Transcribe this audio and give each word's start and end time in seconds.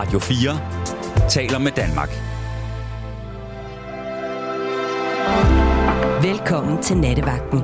Radio 0.00 0.18
4 0.18 0.60
taler 1.28 1.58
med 1.58 1.72
Danmark. 1.72 2.08
Velkommen 6.22 6.82
til 6.82 6.96
Nattevagten. 6.96 7.60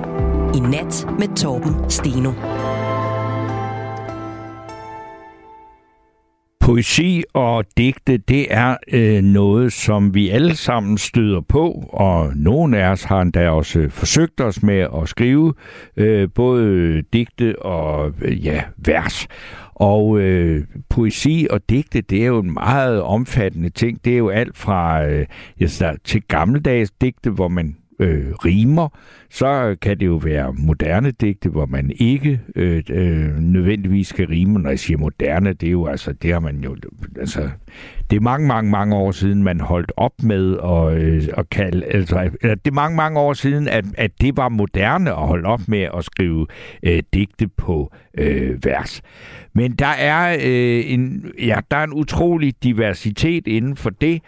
I 0.55 0.61
nat 0.61 1.07
med 1.19 1.37
Torben 1.37 1.91
Steno. 1.91 2.33
Poesi 6.67 7.23
og 7.35 7.65
digte, 7.77 8.17
det 8.17 8.47
er 8.51 8.77
øh, 8.93 9.23
noget, 9.23 9.73
som 9.73 10.15
vi 10.15 10.29
alle 10.29 10.57
sammen 10.57 10.99
støder 10.99 11.41
på, 11.41 11.89
og 11.93 12.33
nogle 12.37 12.79
af 12.79 12.91
os 12.91 13.05
har 13.05 13.23
endda 13.23 13.51
også 13.51 13.79
øh, 13.79 13.91
forsøgt 13.91 14.41
os 14.41 14.63
med 14.63 14.87
at 15.03 15.09
skrive 15.09 15.55
øh, 15.97 16.29
både 16.35 17.03
digte 17.13 17.63
og 17.63 18.13
øh, 18.23 18.47
ja, 18.47 18.63
vers. 18.77 19.27
Og 19.75 20.21
øh, 20.21 20.65
poesi 20.89 21.47
og 21.51 21.61
digte, 21.71 22.01
det 22.01 22.23
er 22.23 22.27
jo 22.27 22.39
en 22.39 22.55
meget 22.55 23.03
omfattende 23.03 23.69
ting. 23.69 24.05
Det 24.05 24.13
er 24.13 24.19
jo 24.19 24.29
alt 24.29 24.57
fra 24.57 25.07
øh, 25.07 25.27
ja, 25.61 25.67
til 26.05 26.23
gammeldags 26.29 26.91
digte, 26.91 27.31
hvor 27.31 27.49
man 27.49 27.77
øh, 27.99 28.33
rimer, 28.45 28.89
så 29.31 29.77
kan 29.83 30.01
det 30.01 30.07
jo 30.07 30.17
være 30.17 30.53
moderne 30.53 31.11
digte, 31.11 31.49
hvor 31.49 31.67
man 31.67 31.93
ikke 31.99 32.41
øh, 32.57 32.83
øh, 32.91 33.39
nødvendigvis 33.39 34.09
skal 34.09 34.27
rime. 34.27 34.59
Når 34.59 34.71
jeg 34.71 34.79
siger 34.79 34.99
moderne, 34.99 35.53
det 35.53 35.67
er 35.67 35.71
jo 35.71 35.87
altså, 35.87 36.13
det 36.13 36.33
har 36.33 36.41
man 36.41 36.61
jo, 36.65 36.77
altså, 37.21 37.49
det 38.11 38.17
er 38.17 38.21
mange, 38.21 38.47
mange, 38.47 38.71
mange 38.71 38.97
år 38.97 39.11
siden, 39.11 39.43
man 39.43 39.61
holdt 39.61 39.93
op 39.97 40.23
med 40.23 40.57
at, 40.65 41.03
øh, 41.03 41.23
at 41.39 41.51
kalde, 41.51 41.85
altså, 41.85 42.31
det 42.43 42.67
er 42.67 42.73
mange, 42.73 42.97
mange 42.97 43.21
år 43.21 43.33
siden, 43.33 43.69
at, 43.69 43.85
at 43.99 44.11
det 44.21 44.37
var 44.37 44.49
moderne 44.49 45.11
at 45.11 45.27
holde 45.27 45.49
op 45.49 45.61
med 45.69 45.89
at 45.97 46.05
skrive 46.05 46.47
øh, 46.83 47.03
digte 47.15 47.49
på 47.49 47.93
øh, 48.19 48.65
vers. 48.65 49.03
Men 49.53 49.73
der 49.73 49.87
er, 49.87 50.37
øh, 50.45 50.93
en, 50.93 51.33
ja, 51.39 51.59
der 51.71 51.77
er 51.77 51.85
en 51.85 51.93
utrolig 51.93 52.55
diversitet 52.63 53.47
inden 53.47 53.77
for 53.77 53.91
det, 53.91 54.23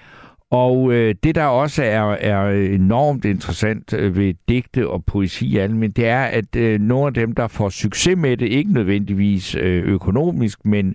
og 0.51 0.93
øh, 0.93 1.15
det, 1.23 1.35
der 1.35 1.45
også 1.45 1.83
er, 1.83 2.03
er 2.11 2.51
enormt 2.51 3.25
interessant 3.25 3.93
øh, 3.93 4.17
ved 4.17 4.35
digte 4.49 4.89
og 4.89 5.05
poesi 5.05 5.57
almen, 5.57 5.91
det 5.91 6.07
er, 6.07 6.23
at 6.23 6.57
øh, 6.57 6.81
nogle 6.81 7.07
af 7.07 7.15
dem, 7.15 7.35
der 7.35 7.49
får 7.49 7.69
succes 7.69 8.17
med 8.17 8.37
det, 8.37 8.47
ikke 8.47 8.73
nødvendigvis 8.73 9.55
øh, 9.55 9.85
økonomisk, 9.85 10.65
men 10.65 10.95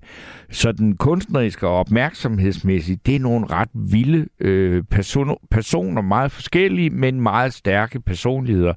sådan 0.50 0.94
kunstnerisk 0.94 1.64
og 1.64 1.80
opmærksomhedsmæssigt, 1.80 3.06
det 3.06 3.16
er 3.16 3.20
nogle 3.20 3.46
ret 3.46 3.70
vilde 3.74 4.28
øh, 4.40 4.84
personer, 4.84 5.36
personer, 5.52 6.02
meget 6.02 6.32
forskellige, 6.32 6.90
men 6.90 7.22
meget 7.22 7.54
stærke 7.54 8.00
personligheder. 8.00 8.74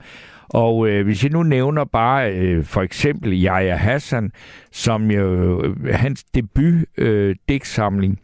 Og 0.48 0.88
øh, 0.88 1.04
hvis 1.04 1.24
jeg 1.24 1.32
nu 1.32 1.42
nævner 1.42 1.84
bare 1.84 2.32
øh, 2.32 2.64
for 2.64 2.82
eksempel 2.82 3.40
Jaja 3.40 3.76
Hassan, 3.76 4.30
som 4.72 5.10
jo 5.10 5.62
øh, 5.64 5.94
hans 5.94 6.24
debut 6.24 6.74
øh, 6.98 7.36
digtsamling, 7.48 8.18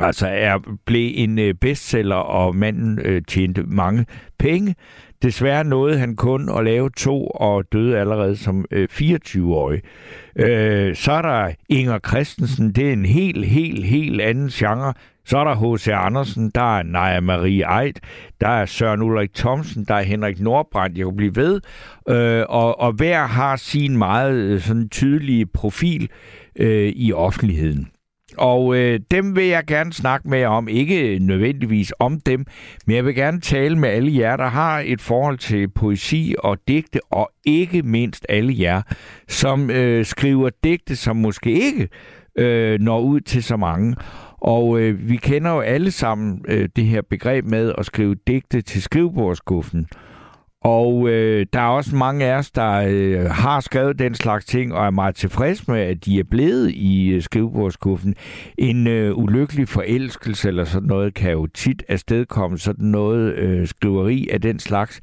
altså 0.00 0.26
er, 0.26 0.58
blev 0.86 1.12
en 1.14 1.38
øh, 1.38 1.54
bestseller, 1.54 2.16
og 2.16 2.56
manden 2.56 2.98
øh, 2.98 3.22
tjente 3.28 3.62
mange 3.62 4.06
penge. 4.38 4.74
Desværre 5.22 5.64
nåede 5.64 5.98
han 5.98 6.16
kun 6.16 6.58
at 6.58 6.64
lave 6.64 6.90
to 6.96 7.26
og 7.26 7.64
døde 7.72 7.98
allerede 7.98 8.36
som 8.36 8.64
øh, 8.70 8.88
24-årig. 8.92 9.82
Øh, 10.36 10.96
så 10.96 11.12
er 11.12 11.22
der 11.22 11.52
Inger 11.68 11.98
Christensen, 12.08 12.72
det 12.72 12.88
er 12.88 12.92
en 12.92 13.06
helt, 13.06 13.46
helt, 13.46 13.84
helt 13.84 14.20
anden 14.20 14.48
genre. 14.48 14.94
Så 15.24 15.38
er 15.38 15.44
der 15.44 15.76
H.C. 15.76 15.88
Andersen, 15.88 16.50
der 16.54 16.78
er 16.78 16.82
Naja 16.82 17.20
Marie 17.20 17.82
Eid, 17.82 17.94
der 18.40 18.48
er 18.48 18.66
Søren 18.66 19.02
Ulrik 19.02 19.34
Thomsen, 19.34 19.84
der 19.84 19.94
er 19.94 20.02
Henrik 20.02 20.40
Nordbrandt, 20.40 20.98
jeg 20.98 21.04
kunne 21.04 21.16
blive 21.16 21.36
ved. 21.36 21.60
Øh, 22.08 22.44
og, 22.48 22.80
og 22.80 22.92
hver 22.92 23.26
har 23.26 23.56
sin 23.56 23.98
meget 23.98 24.34
øh, 24.34 24.60
sådan 24.60 24.88
tydelige 24.88 25.46
profil 25.46 26.08
øh, 26.56 26.92
i 26.96 27.12
offentligheden. 27.12 27.88
Og 28.38 28.76
øh, 28.76 29.00
dem 29.10 29.36
vil 29.36 29.44
jeg 29.44 29.64
gerne 29.66 29.92
snakke 29.92 30.28
med 30.28 30.44
om, 30.44 30.68
ikke 30.68 31.18
nødvendigvis 31.18 31.92
om 31.98 32.20
dem, 32.20 32.46
men 32.86 32.96
jeg 32.96 33.04
vil 33.04 33.14
gerne 33.14 33.40
tale 33.40 33.78
med 33.78 33.88
alle 33.88 34.18
jer, 34.18 34.36
der 34.36 34.46
har 34.48 34.82
et 34.86 35.00
forhold 35.00 35.38
til 35.38 35.68
poesi 35.68 36.34
og 36.38 36.58
digte, 36.68 37.00
og 37.10 37.30
ikke 37.44 37.82
mindst 37.82 38.26
alle 38.28 38.54
jer, 38.58 38.82
som 39.28 39.70
øh, 39.70 40.04
skriver 40.04 40.50
digte, 40.64 40.96
som 40.96 41.16
måske 41.16 41.50
ikke 41.50 41.88
øh, 42.38 42.80
når 42.80 43.00
ud 43.00 43.20
til 43.20 43.42
så 43.42 43.56
mange. 43.56 43.96
Og 44.40 44.80
øh, 44.80 45.08
vi 45.08 45.16
kender 45.16 45.50
jo 45.50 45.60
alle 45.60 45.90
sammen 45.90 46.44
øh, 46.48 46.68
det 46.76 46.84
her 46.84 47.02
begreb 47.10 47.44
med 47.44 47.72
at 47.78 47.86
skrive 47.86 48.16
digte 48.26 48.62
til 48.62 48.82
skrivebordskuffen. 48.82 49.86
Og 50.64 51.08
øh, 51.08 51.46
der 51.52 51.60
er 51.60 51.66
også 51.68 51.96
mange 51.96 52.24
af 52.24 52.38
os, 52.38 52.50
der 52.50 52.84
øh, 52.88 53.30
har 53.30 53.60
skrevet 53.60 53.98
den 53.98 54.14
slags 54.14 54.44
ting, 54.44 54.74
og 54.74 54.86
er 54.86 54.90
meget 54.90 55.14
tilfredse 55.14 55.64
med, 55.68 55.80
at 55.80 56.04
de 56.04 56.18
er 56.18 56.24
blevet 56.24 56.70
i 56.70 57.08
øh, 57.08 57.22
skrivebordskuffen. 57.22 58.14
En 58.58 58.86
øh, 58.86 59.18
ulykkelig 59.18 59.68
forelskelse 59.68 60.48
eller 60.48 60.64
sådan 60.64 60.88
noget 60.88 61.14
kan 61.14 61.30
jo 61.32 61.46
tit 61.46 61.82
afstedkomme 61.88 62.58
sådan 62.58 62.86
noget 62.86 63.34
øh, 63.34 63.66
skriveri 63.68 64.28
af 64.32 64.40
den 64.40 64.58
slags. 64.58 65.00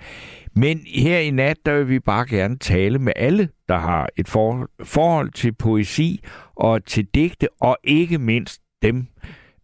Men 0.55 0.79
her 0.95 1.17
i 1.17 1.31
nat, 1.31 1.57
der 1.65 1.77
vil 1.77 1.89
vi 1.89 1.99
bare 1.99 2.25
gerne 2.27 2.57
tale 2.57 2.99
med 2.99 3.13
alle, 3.15 3.49
der 3.67 3.77
har 3.77 4.09
et 4.17 4.27
for- 4.27 4.69
forhold 4.83 5.31
til 5.31 5.51
poesi 5.53 6.19
og 6.55 6.85
til 6.85 7.05
digte, 7.15 7.47
og 7.61 7.77
ikke 7.83 8.17
mindst 8.17 8.61
dem, 8.81 9.07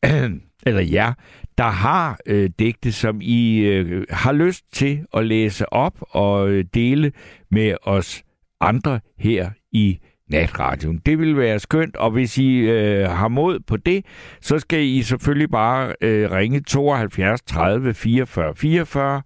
eller 0.66 0.82
jer, 0.82 1.14
der 1.60 1.70
har 1.70 2.20
øh, 2.26 2.50
digte, 2.60 2.92
som 2.92 3.20
I 3.22 3.58
øh, 3.58 4.06
har 4.10 4.32
lyst 4.32 4.74
til 4.74 5.06
at 5.14 5.26
læse 5.26 5.74
op 5.74 5.94
og 6.10 6.50
øh, 6.50 6.66
dele 6.74 7.12
med 7.52 7.76
os 7.84 8.24
andre 8.62 9.00
her 9.18 9.50
i 9.72 10.00
natradioen. 10.30 11.02
Det 11.06 11.20
vil 11.20 11.38
være 11.38 11.60
skønt, 11.60 11.96
og 11.96 12.12
hvis 12.12 12.38
I 12.38 12.58
øh, 12.58 13.10
har 13.10 13.28
mod 13.28 13.60
på 13.60 13.78
det, 13.78 14.06
så 14.42 14.60
skal 14.60 14.84
I 14.84 15.02
selvfølgelig 15.02 15.50
bare 15.52 15.96
øh, 16.02 16.32
ringe 16.32 16.62
72 16.62 17.42
30 17.42 17.94
44 17.94 18.56
44, 18.56 19.22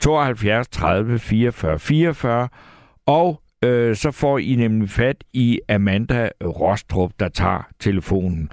72 0.00 0.68
30 0.68 1.18
44 1.18 1.78
44, 1.78 2.48
og 3.06 3.42
øh, 3.64 3.96
så 3.96 4.10
får 4.10 4.38
I 4.38 4.54
nemlig 4.54 4.90
fat 4.90 5.24
i 5.32 5.60
Amanda 5.68 6.30
Rostrup, 6.44 7.12
der 7.20 7.28
tager 7.28 7.68
telefonen. 7.80 8.50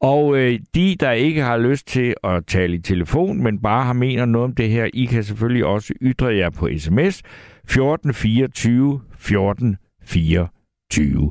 Og 0.00 0.36
øh, 0.36 0.60
de, 0.74 0.96
der 1.00 1.10
ikke 1.12 1.42
har 1.42 1.56
lyst 1.56 1.86
til 1.86 2.14
at 2.24 2.46
tale 2.46 2.74
i 2.74 2.78
telefon, 2.80 3.42
men 3.42 3.62
bare 3.62 3.84
har 3.84 3.92
mener 3.92 4.24
noget 4.24 4.44
om 4.44 4.54
det 4.54 4.70
her, 4.70 4.88
I 4.94 5.04
kan 5.04 5.24
selvfølgelig 5.24 5.64
også 5.64 5.94
ytre 6.02 6.36
jer 6.36 6.50
på 6.50 6.68
sms 6.78 7.22
1424 7.64 9.00
1424. 9.12 11.30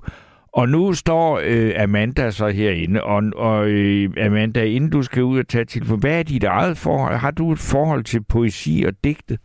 Og 0.53 0.69
nu 0.69 0.93
står 0.93 1.41
øh, 1.43 1.73
Amanda 1.77 2.31
så 2.31 2.47
herinde, 2.47 3.03
og, 3.03 3.23
og 3.35 3.69
øh, 3.69 4.09
Amanda, 4.25 4.63
inden 4.63 4.89
du 4.89 5.03
skal 5.03 5.23
ud 5.23 5.39
og 5.39 5.47
tage 5.47 5.65
telefon, 5.65 5.99
hvad 5.99 6.19
er 6.19 6.23
dit 6.23 6.43
eget 6.43 6.77
forhold? 6.77 7.17
Har 7.17 7.31
du 7.31 7.51
et 7.51 7.59
forhold 7.59 8.03
til 8.03 8.23
poesi 8.23 8.83
og 8.87 8.93
digte? 9.03 9.37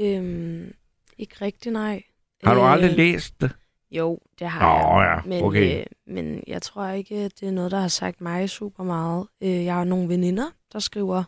Øhm, 0.00 0.72
ikke 1.18 1.34
rigtig, 1.42 1.72
nej. 1.72 2.02
Har 2.44 2.54
du 2.54 2.60
aldrig 2.60 2.90
Øh, 2.90 2.96
læst 2.96 3.40
det? 3.40 3.50
Jo, 3.96 4.18
det 4.38 4.48
har 4.48 4.60
Nå 4.92 5.02
jeg. 5.02 5.22
ja, 5.24 5.28
Men, 5.28 5.44
okay. 5.44 5.80
øh, 5.80 5.86
men 6.06 6.44
jeg 6.46 6.62
tror 6.62 6.88
ikke, 6.88 7.16
at 7.16 7.40
det 7.40 7.48
er 7.48 7.52
noget, 7.52 7.70
der 7.70 7.80
har 7.80 7.88
sagt 7.88 8.20
mig 8.20 8.50
super 8.50 8.84
meget. 8.84 9.26
Øh, 9.42 9.64
jeg 9.64 9.74
har 9.74 9.84
nogle 9.84 10.08
veninder, 10.08 10.50
der 10.72 10.78
skriver 10.78 11.24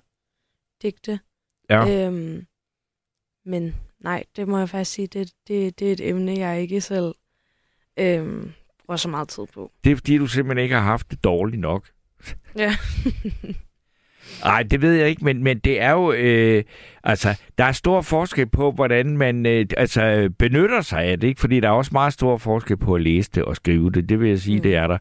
digte. 0.83 1.21
Ja. 1.71 2.07
Øhm, 2.07 2.47
men 3.45 3.75
nej, 4.01 4.25
det 4.37 4.49
må 4.49 4.59
jeg 4.59 4.69
faktisk 4.69 4.91
sige, 4.93 5.07
det, 5.07 5.33
det, 5.49 5.79
det 5.79 5.89
er 5.89 5.93
et 5.93 6.09
emne, 6.09 6.39
jeg 6.39 6.61
ikke 6.61 6.81
selv 6.81 7.15
øhm, 7.97 8.53
bruger 8.87 8.97
så 8.97 9.09
meget 9.09 9.29
tid 9.29 9.47
på. 9.55 9.73
Det 9.85 9.93
er 9.93 9.97
fordi, 9.97 10.19
du 10.19 10.27
simpelthen 10.27 10.63
ikke 10.63 10.75
har 10.75 10.83
haft 10.83 11.11
det 11.11 11.25
dårligt 11.25 11.61
nok. 11.61 11.91
Ja. 12.57 12.77
Nej, 14.45 14.63
det 14.63 14.83
ved 14.83 14.95
jeg 14.95 15.09
ikke, 15.09 15.25
men, 15.25 15.43
men 15.43 15.59
det 15.59 15.83
er 15.83 15.93
jo... 15.93 16.13
Øh, 16.13 16.65
altså, 17.05 17.41
der 17.59 17.65
er 17.65 17.73
stor 17.73 18.01
forskel 18.01 18.47
på, 18.47 18.71
hvordan 18.71 19.17
man 19.17 19.47
øh, 19.47 19.67
altså, 19.77 20.31
benytter 20.39 20.81
sig 20.81 21.03
af 21.03 21.21
det, 21.21 21.29
ikke? 21.29 21.41
Fordi 21.41 21.61
der 21.61 21.69
er 21.69 21.73
også 21.73 21.91
meget 21.93 22.13
stor 22.13 22.37
forskel 22.37 22.77
på 22.77 22.95
at 22.95 23.03
læse 23.03 23.31
det 23.35 23.43
og 23.43 23.57
skrive 23.57 23.91
det. 23.91 24.09
Det 24.09 24.21
vil 24.21 24.29
jeg 24.29 24.39
sige, 24.39 24.57
mm. 24.57 24.63
Det 24.63 24.75
er 24.75 24.87
der. 24.87 24.99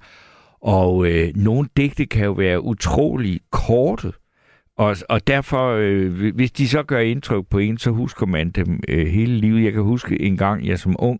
Og 0.61 1.07
øh, 1.07 1.31
nogle 1.35 1.69
digte 1.77 2.05
kan 2.05 2.25
jo 2.25 2.31
være 2.31 2.61
utrolig 2.61 3.39
korte. 3.51 4.11
Og, 4.77 4.95
og 5.09 5.27
derfor, 5.27 5.71
øh, 5.71 6.33
hvis 6.35 6.51
de 6.51 6.67
så 6.67 6.83
gør 6.83 6.99
indtryk 6.99 7.45
på 7.49 7.57
en, 7.57 7.77
så 7.77 7.91
husker 7.91 8.25
man 8.25 8.49
dem 8.49 8.79
øh, 8.87 9.07
hele 9.07 9.37
livet. 9.37 9.63
Jeg 9.63 9.73
kan 9.73 9.81
huske 9.81 10.21
en 10.21 10.37
gang, 10.37 10.67
jeg 10.67 10.79
som 10.79 10.95
ung 10.99 11.19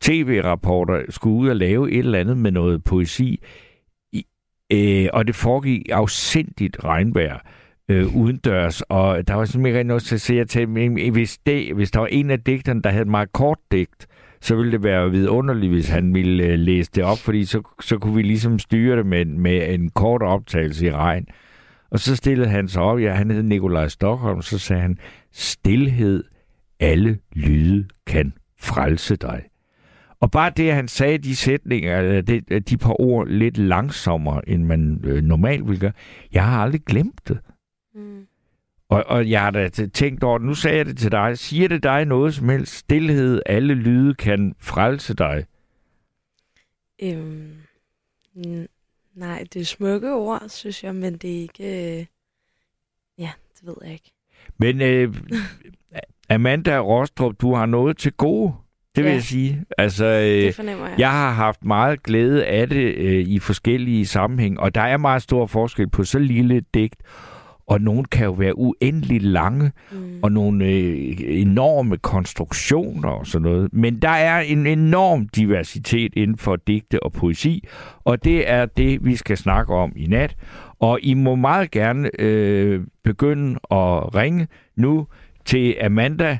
tv-rapporter 0.00 1.02
skulle 1.08 1.36
ud 1.36 1.48
og 1.48 1.56
lave 1.56 1.92
et 1.92 1.98
eller 1.98 2.18
andet 2.18 2.36
med 2.36 2.50
noget 2.50 2.84
poesi. 2.84 3.40
Øh, 4.72 5.08
og 5.12 5.26
det 5.26 5.34
foregik 5.34 5.88
afsindigt 5.90 6.84
regnvejr 6.84 7.38
øh, 7.88 8.16
udendørs, 8.16 8.80
og 8.80 9.28
der 9.28 9.34
var 9.34 9.44
simpelthen 9.44 9.78
ikke 9.78 9.88
noget 9.88 10.02
til 10.02 10.14
at 10.14 10.20
sige 10.20 10.44
til, 10.44 10.68
men 10.68 11.12
hvis, 11.12 11.38
det, 11.46 11.74
hvis 11.74 11.90
der 11.90 12.00
var 12.00 12.06
en 12.06 12.30
af 12.30 12.40
digterne, 12.40 12.82
der 12.82 12.90
havde 12.90 13.02
et 13.02 13.08
meget 13.08 13.32
kort 13.32 13.58
digt, 13.70 14.06
så 14.40 14.56
ville 14.56 14.72
det 14.72 14.82
være 14.82 15.10
vidunderligt, 15.10 15.72
hvis 15.72 15.88
han 15.88 16.14
ville 16.14 16.44
øh, 16.44 16.58
læse 16.58 16.90
det 16.94 17.04
op, 17.04 17.18
fordi 17.18 17.44
så, 17.44 17.62
så 17.80 17.98
kunne 17.98 18.14
vi 18.14 18.22
ligesom 18.22 18.58
styre 18.58 18.96
det 18.96 19.06
med, 19.06 19.24
med 19.24 19.74
en 19.74 19.88
kort 19.88 20.22
optagelse 20.22 20.86
i 20.86 20.90
regn. 20.90 21.26
Og 21.90 21.98
så 21.98 22.16
stillede 22.16 22.48
han 22.48 22.68
sig 22.68 22.82
op, 22.82 23.00
ja, 23.00 23.12
han 23.12 23.30
hed 23.30 23.42
Nikolaj 23.42 23.88
Stockholm, 23.88 24.42
så 24.42 24.58
sagde 24.58 24.82
han, 24.82 24.98
stilhed, 25.32 26.24
alle 26.80 27.18
lyde 27.32 27.88
kan 28.06 28.32
frelse 28.60 29.16
dig. 29.16 29.42
Og 30.22 30.30
bare 30.30 30.52
det, 30.56 30.68
at 30.68 30.74
han 30.74 30.88
sagde 30.88 31.18
de 31.18 31.36
sætninger, 31.36 32.20
det, 32.20 32.68
de 32.68 32.76
par 32.76 33.00
ord 33.00 33.28
lidt 33.28 33.58
langsommere, 33.58 34.48
end 34.48 34.64
man 34.64 35.00
øh, 35.04 35.22
normalt 35.22 35.68
vil 35.68 35.80
gøre, 35.80 35.92
jeg 36.32 36.44
har 36.44 36.62
aldrig 36.62 36.84
glemt 36.84 37.28
det. 37.28 37.38
Mm. 37.94 38.26
Og, 38.88 39.04
og 39.06 39.30
jeg 39.30 39.40
har 39.40 39.50
da 39.50 39.68
tænkt 39.68 40.24
over 40.24 40.38
nu 40.38 40.54
sagde 40.54 40.76
jeg 40.76 40.86
det 40.86 40.98
til 40.98 41.12
dig. 41.12 41.38
Siger 41.38 41.68
det 41.68 41.82
dig 41.82 42.04
noget 42.04 42.34
som 42.34 42.48
helst? 42.48 42.74
Stilhed, 42.74 43.42
alle 43.46 43.74
lyde 43.74 44.14
kan 44.14 44.54
frelse 44.58 45.14
dig. 45.14 45.46
Øhm, 47.02 47.56
nej, 49.14 49.44
det 49.52 49.60
er 49.60 49.64
smukke 49.64 50.14
ord, 50.14 50.42
synes 50.48 50.84
jeg, 50.84 50.94
men 50.94 51.16
det 51.16 51.36
er 51.36 51.40
ikke... 51.40 51.98
Øh, 51.98 52.06
ja, 53.18 53.30
det 53.60 53.66
ved 53.66 53.76
jeg 53.82 53.92
ikke. 53.92 54.12
Men 54.58 54.82
øh, 54.82 55.14
Amanda 56.34 56.78
Rostrup, 56.78 57.40
du 57.40 57.54
har 57.54 57.66
noget 57.66 57.96
til 57.96 58.12
gode. 58.12 58.54
Det 58.96 59.04
vil 59.04 59.10
ja. 59.10 59.14
jeg 59.14 59.22
sige. 59.22 59.64
Altså, 59.78 60.04
øh, 60.04 60.22
det 60.22 60.54
fornemmer 60.54 60.88
jeg. 60.88 60.98
Jeg 60.98 61.10
har 61.10 61.30
haft 61.30 61.64
meget 61.64 62.02
glæde 62.02 62.46
af 62.46 62.68
det 62.68 62.94
øh, 62.94 63.26
i 63.28 63.38
forskellige 63.38 64.06
sammenhæng, 64.06 64.60
og 64.60 64.74
der 64.74 64.80
er 64.80 64.96
meget 64.96 65.22
stor 65.22 65.46
forskel 65.46 65.90
på 65.90 66.04
så 66.04 66.18
lille 66.18 66.62
digt 66.74 66.96
og 67.66 67.80
nogle 67.80 68.04
kan 68.04 68.26
jo 68.26 68.32
være 68.32 68.58
uendeligt 68.58 69.22
lange, 69.22 69.72
mm. 69.92 70.18
og 70.22 70.32
nogle 70.32 70.64
øh, 70.64 71.14
enorme 71.18 71.96
konstruktioner 71.96 73.08
og 73.08 73.26
sådan 73.26 73.42
noget. 73.42 73.68
Men 73.72 74.02
der 74.02 74.08
er 74.08 74.40
en 74.40 74.66
enorm 74.66 75.28
diversitet 75.28 76.12
inden 76.16 76.38
for 76.38 76.56
digte 76.56 77.02
og 77.02 77.12
poesi, 77.12 77.64
og 78.04 78.24
det 78.24 78.50
er 78.50 78.66
det, 78.66 79.04
vi 79.04 79.16
skal 79.16 79.36
snakke 79.36 79.74
om 79.74 79.92
i 79.96 80.06
nat. 80.06 80.36
Og 80.80 80.98
I 81.02 81.14
må 81.14 81.34
meget 81.34 81.70
gerne 81.70 82.20
øh, 82.20 82.80
begynde 83.04 83.50
at 83.70 84.14
ringe 84.14 84.46
nu 84.76 85.06
til 85.44 85.76
Amanda, 85.82 86.38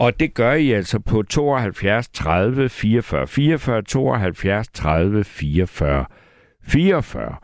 og 0.00 0.20
det 0.20 0.34
gør 0.34 0.52
I 0.52 0.70
altså 0.72 0.98
på 0.98 1.22
72 1.22 2.08
30 2.08 2.68
44 2.68 3.26
44, 3.26 3.82
72 3.82 4.68
30 4.68 5.24
44 5.24 6.04
44. 6.62 7.36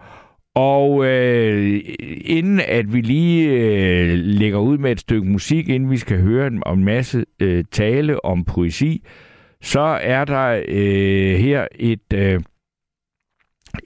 Og 0.55 1.05
øh, 1.07 1.81
inden 2.25 2.61
at 2.61 2.93
vi 2.93 3.01
lige 3.01 3.51
øh, 3.51 4.19
lægger 4.19 4.59
ud 4.59 4.79
med 4.79 4.93
et 4.93 5.01
stykke 5.01 5.29
musik, 5.29 5.69
inden 5.69 5.91
vi 5.91 5.97
skal 5.97 6.21
høre 6.21 6.47
en, 6.47 6.63
en 6.73 6.85
masse 6.85 7.25
øh, 7.41 7.65
tale 7.71 8.25
om 8.25 8.45
poesi, 8.45 9.05
så 9.63 9.81
er 10.03 10.25
der 10.25 10.63
øh, 10.69 11.35
her 11.39 11.67
et, 11.75 12.13
øh, 12.15 12.41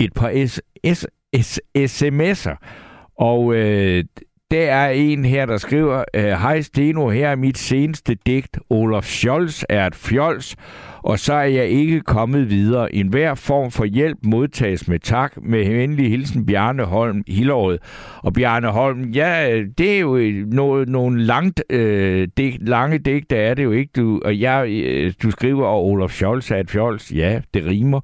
et 0.00 0.12
par 0.14 0.46
s- 0.46 0.60
s- 0.94 1.06
s- 1.42 1.60
sms'er. 2.02 2.56
Og 3.18 3.54
øh, 3.54 4.04
der 4.50 4.72
er 4.72 4.90
en 4.90 5.24
her, 5.24 5.46
der 5.46 5.56
skriver, 5.56 6.04
øh, 6.14 6.22
Hej 6.24 6.60
Steno, 6.60 7.08
her 7.08 7.28
er 7.28 7.36
mit 7.36 7.58
seneste 7.58 8.16
digt. 8.26 8.58
Olaf 8.70 9.04
Scholz 9.04 9.62
er 9.68 9.86
et 9.86 9.94
fjols, 9.94 10.56
og 11.02 11.18
så 11.18 11.32
er 11.32 11.44
jeg 11.44 11.66
ikke 11.66 12.00
kommet 12.00 12.50
videre. 12.50 12.94
En 12.94 13.08
hver 13.08 13.34
form 13.34 13.70
for 13.70 13.84
hjælp 13.84 14.18
modtages 14.22 14.88
med 14.88 14.98
tak. 14.98 15.32
Med 15.42 15.68
venlig 15.68 16.10
hilsen 16.10 16.46
Bjarne 16.46 16.84
Holm 16.84 17.22
Hillerød. 17.28 17.78
Og 18.16 18.32
Bjarne 18.32 18.68
Holm, 18.68 19.04
ja, 19.04 19.62
det 19.78 19.96
er 19.96 20.00
jo 20.00 20.18
noget, 20.46 20.88
nogle 20.88 21.22
langt, 21.22 21.62
øh, 21.70 22.28
digt, 22.36 22.68
lange 22.68 22.98
digte, 22.98 23.36
er 23.36 23.54
det 23.54 23.64
jo 23.64 23.72
ikke. 23.72 23.90
Du, 23.96 24.20
og 24.24 24.40
jeg, 24.40 24.68
øh, 24.68 25.12
du 25.22 25.30
skriver, 25.30 25.66
at 25.66 25.82
Olaf 25.84 26.10
Scholz 26.10 26.50
er 26.50 26.56
et 26.56 26.70
fjols. 26.70 27.12
Ja, 27.12 27.40
det 27.54 27.66
rimer. 27.66 28.00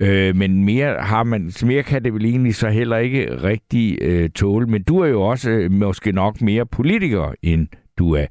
Øh, 0.00 0.36
men 0.36 0.64
mere, 0.64 0.96
har 1.00 1.22
man, 1.22 1.52
mere 1.64 1.82
kan 1.82 2.04
det 2.04 2.14
vel 2.14 2.24
egentlig 2.24 2.54
så 2.54 2.68
heller 2.68 2.96
ikke 2.96 3.42
rigtig 3.42 3.98
øh, 4.02 4.30
tåle. 4.30 4.66
Men 4.66 4.82
du 4.82 4.98
er 4.98 5.08
jo 5.08 5.22
også 5.22 5.50
øh, 5.50 5.72
måske 5.72 6.12
nok 6.12 6.42
mere 6.42 6.66
politiker, 6.66 7.32
end 7.42 7.68
du 7.98 8.14
er 8.14 8.26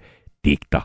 digter. 0.45 0.81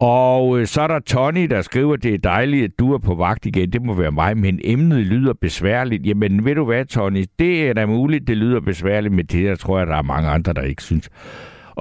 Og 0.00 0.60
øh, 0.60 0.66
så 0.66 0.82
er 0.82 0.86
der 0.86 0.98
Tony, 0.98 1.46
der 1.46 1.62
skriver, 1.62 1.96
det 1.96 2.14
er 2.14 2.18
dejligt, 2.18 2.64
at 2.64 2.78
du 2.78 2.94
er 2.94 2.98
på 2.98 3.14
vagt 3.14 3.46
igen. 3.46 3.72
Det 3.72 3.82
må 3.82 3.94
være 3.94 4.12
mig, 4.12 4.38
men 4.38 4.60
emnet 4.64 5.06
lyder 5.06 5.32
besværligt. 5.40 6.06
Jamen, 6.06 6.44
ved 6.44 6.54
du 6.54 6.64
hvad, 6.64 6.84
Tony? 6.84 7.24
Det 7.38 7.68
er 7.68 7.72
da 7.72 7.86
muligt, 7.86 8.26
det 8.28 8.36
lyder 8.36 8.60
besværligt, 8.60 9.14
men 9.14 9.26
det 9.26 9.44
der 9.44 9.56
tror 9.56 9.78
jeg, 9.78 9.86
der 9.86 9.96
er 9.96 10.02
mange 10.02 10.28
andre, 10.28 10.52
der 10.52 10.62
ikke 10.62 10.82
synes. 10.82 11.10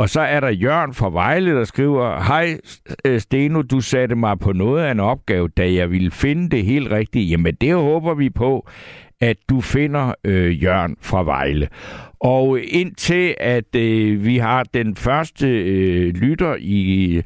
Og 0.02 0.10
så 0.10 0.22
er 0.22 0.40
der 0.40 0.50
Jørgen 0.50 0.94
fra 0.94 1.10
Vejle, 1.10 1.56
der 1.56 1.64
skriver, 1.64 2.24
Hej 2.24 2.58
øh, 3.06 3.20
Steno, 3.20 3.62
du 3.62 3.82
satte 3.82 4.16
mig 4.16 4.40
på 4.40 4.54
noget 4.54 4.84
af 4.84 4.92
en 4.92 5.00
opgave, 5.00 5.48
da 5.48 5.74
jeg 5.74 5.92
ville 5.92 6.12
finde 6.12 6.50
det 6.50 6.66
helt 6.66 6.92
rigtige. 6.92 7.26
Jamen 7.26 7.56
det 7.62 7.74
håber 7.74 8.14
vi 8.14 8.30
på, 8.30 8.70
at 9.20 9.38
du 9.50 9.62
finder 9.62 10.14
øh, 10.24 10.64
Jørgen 10.64 10.98
fra 11.02 11.24
Vejle. 11.24 11.68
Og 12.20 12.60
indtil 12.64 13.36
at 13.40 13.76
øh, 13.76 14.26
vi 14.26 14.38
har 14.38 14.64
den 14.74 14.96
første 14.96 15.48
øh, 15.48 16.14
lytter 16.14 16.56
i 16.60 17.22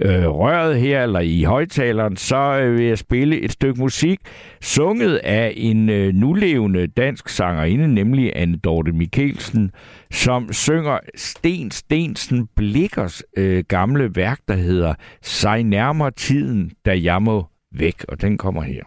øh, 0.00 0.28
røret 0.28 0.80
her, 0.80 1.02
eller 1.02 1.20
i 1.20 1.42
højtaleren, 1.42 2.16
så 2.16 2.36
øh, 2.36 2.76
vil 2.76 2.84
jeg 2.84 2.98
spille 2.98 3.40
et 3.40 3.52
stykke 3.52 3.80
musik, 3.80 4.20
sunget 4.60 5.16
af 5.16 5.52
en 5.56 5.88
øh, 5.88 6.14
nulevende 6.14 6.86
dansk 6.86 7.28
sangerinde, 7.28 7.94
nemlig 7.94 8.32
Anne 8.36 8.56
Dorte 8.56 8.92
Mikkelsen, 8.92 9.70
som 10.10 10.52
synger 10.52 10.98
Sten 11.14 11.70
Stensen 11.70 12.48
Blikkers 12.56 13.22
øh, 13.36 13.64
gamle 13.68 14.16
værk, 14.16 14.40
der 14.48 14.54
hedder 14.54 14.94
Sig 15.22 15.64
nærmere 15.64 16.10
tiden, 16.10 16.72
da 16.86 17.00
jeg 17.02 17.22
må 17.22 17.46
væk, 17.72 18.04
og 18.08 18.20
den 18.20 18.38
kommer 18.38 18.62
her. 18.62 18.82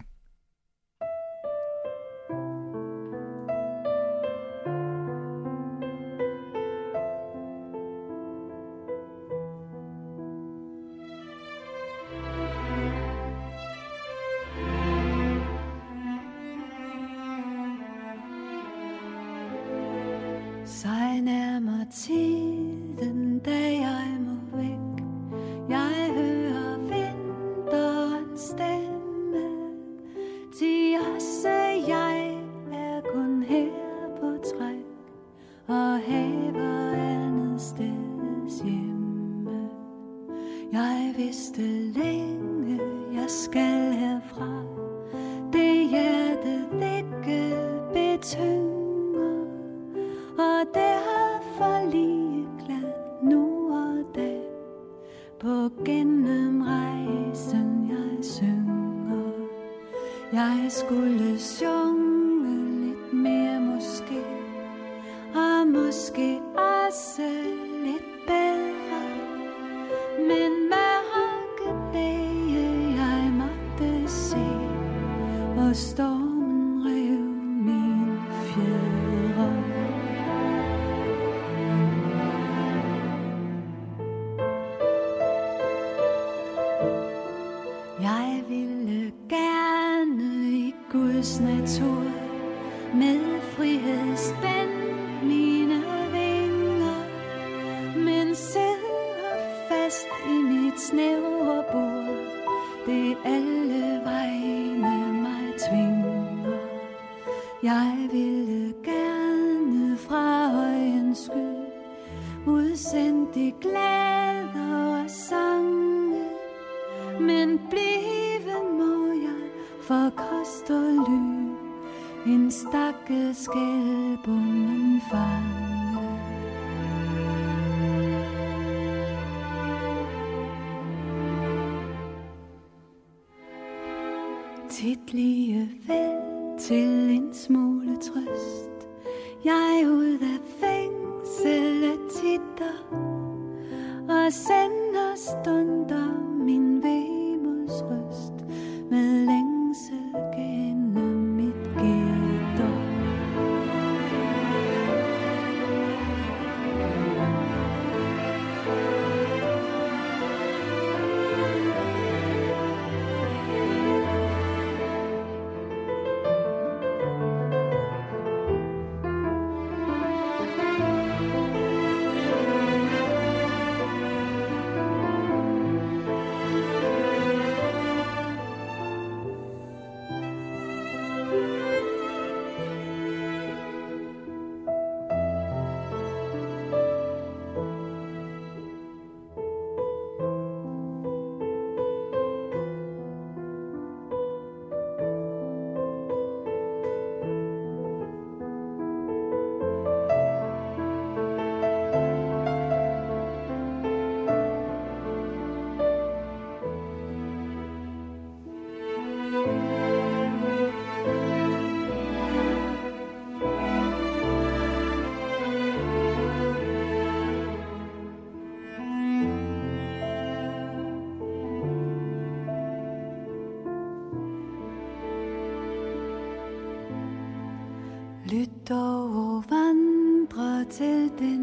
Dog 228.68 229.44
vandre 229.50 230.64
til 230.70 231.10
den 231.18 231.41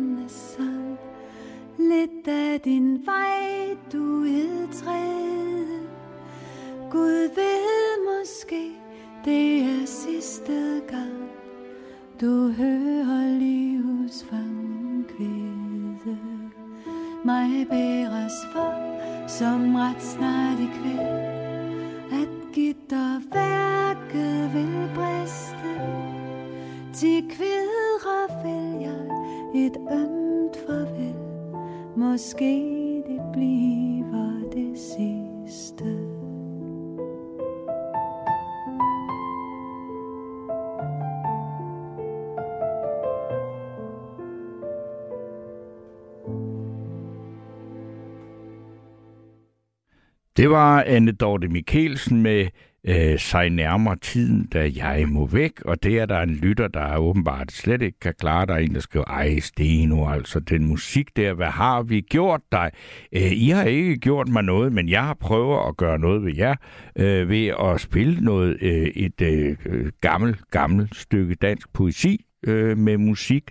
Det 50.39 50.49
var 50.49 50.83
Anne 50.87 51.11
Dorte 51.11 51.47
Mikkelsen 51.47 52.21
med 52.21 52.47
øh, 52.83 53.19
sig 53.19 53.49
nærmere 53.49 53.95
tiden, 53.95 54.47
da 54.53 54.71
jeg 54.75 55.07
må 55.07 55.25
væk. 55.25 55.61
Og 55.65 55.83
det 55.83 55.99
er 55.99 56.05
der 56.05 56.19
en 56.19 56.35
lytter, 56.35 56.67
der 56.67 56.97
åbenbart 56.97 57.51
slet 57.51 57.81
ikke 57.81 57.99
kan 57.99 58.13
klare. 58.19 58.45
Der 58.45 58.53
er 58.53 58.57
en, 58.57 58.73
der 58.73 58.79
skriver, 58.79 59.05
ej 59.05 59.39
Steno, 59.39 60.09
altså 60.09 60.39
den 60.39 60.65
musik 60.65 61.15
der, 61.15 61.33
hvad 61.33 61.47
har 61.47 61.81
vi 61.81 62.01
gjort 62.01 62.41
dig? 62.51 62.71
Øh, 63.13 63.31
I 63.31 63.49
har 63.49 63.63
ikke 63.63 63.97
gjort 63.97 64.27
mig 64.27 64.43
noget, 64.43 64.73
men 64.73 64.89
jeg 64.89 65.03
har 65.03 65.13
prøvet 65.13 65.67
at 65.67 65.77
gøre 65.77 65.99
noget 65.99 66.25
ved 66.25 66.35
jer, 66.35 66.55
øh, 66.95 67.29
ved 67.29 67.47
at 67.47 67.81
spille 67.81 68.21
noget, 68.21 68.57
øh, 68.61 68.87
et 68.87 69.21
øh, 69.21 69.57
gammelt, 70.01 70.39
gammelt 70.51 70.95
stykke 70.95 71.35
dansk 71.35 71.73
poesi 71.73 72.25
øh, 72.47 72.77
med 72.77 72.97
musik 72.97 73.43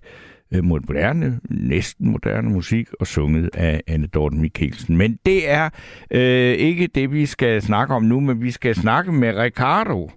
moderne, 0.62 1.40
næsten 1.50 2.10
moderne 2.12 2.50
musik, 2.50 2.88
og 3.00 3.06
sunget 3.06 3.50
af 3.56 3.80
Anne 3.88 4.06
Dorten 4.06 4.40
Mikkelsen. 4.40 4.96
Men 4.96 5.18
det 5.26 5.50
er 5.50 5.70
øh, 6.10 6.54
ikke 6.68 6.86
det, 6.86 7.12
vi 7.12 7.26
skal 7.26 7.62
snakke 7.62 7.94
om 7.94 8.02
nu, 8.02 8.20
men 8.20 8.42
vi 8.42 8.50
skal 8.50 8.74
snakke 8.74 9.12
med 9.12 9.36
Ricardo. 9.36 10.10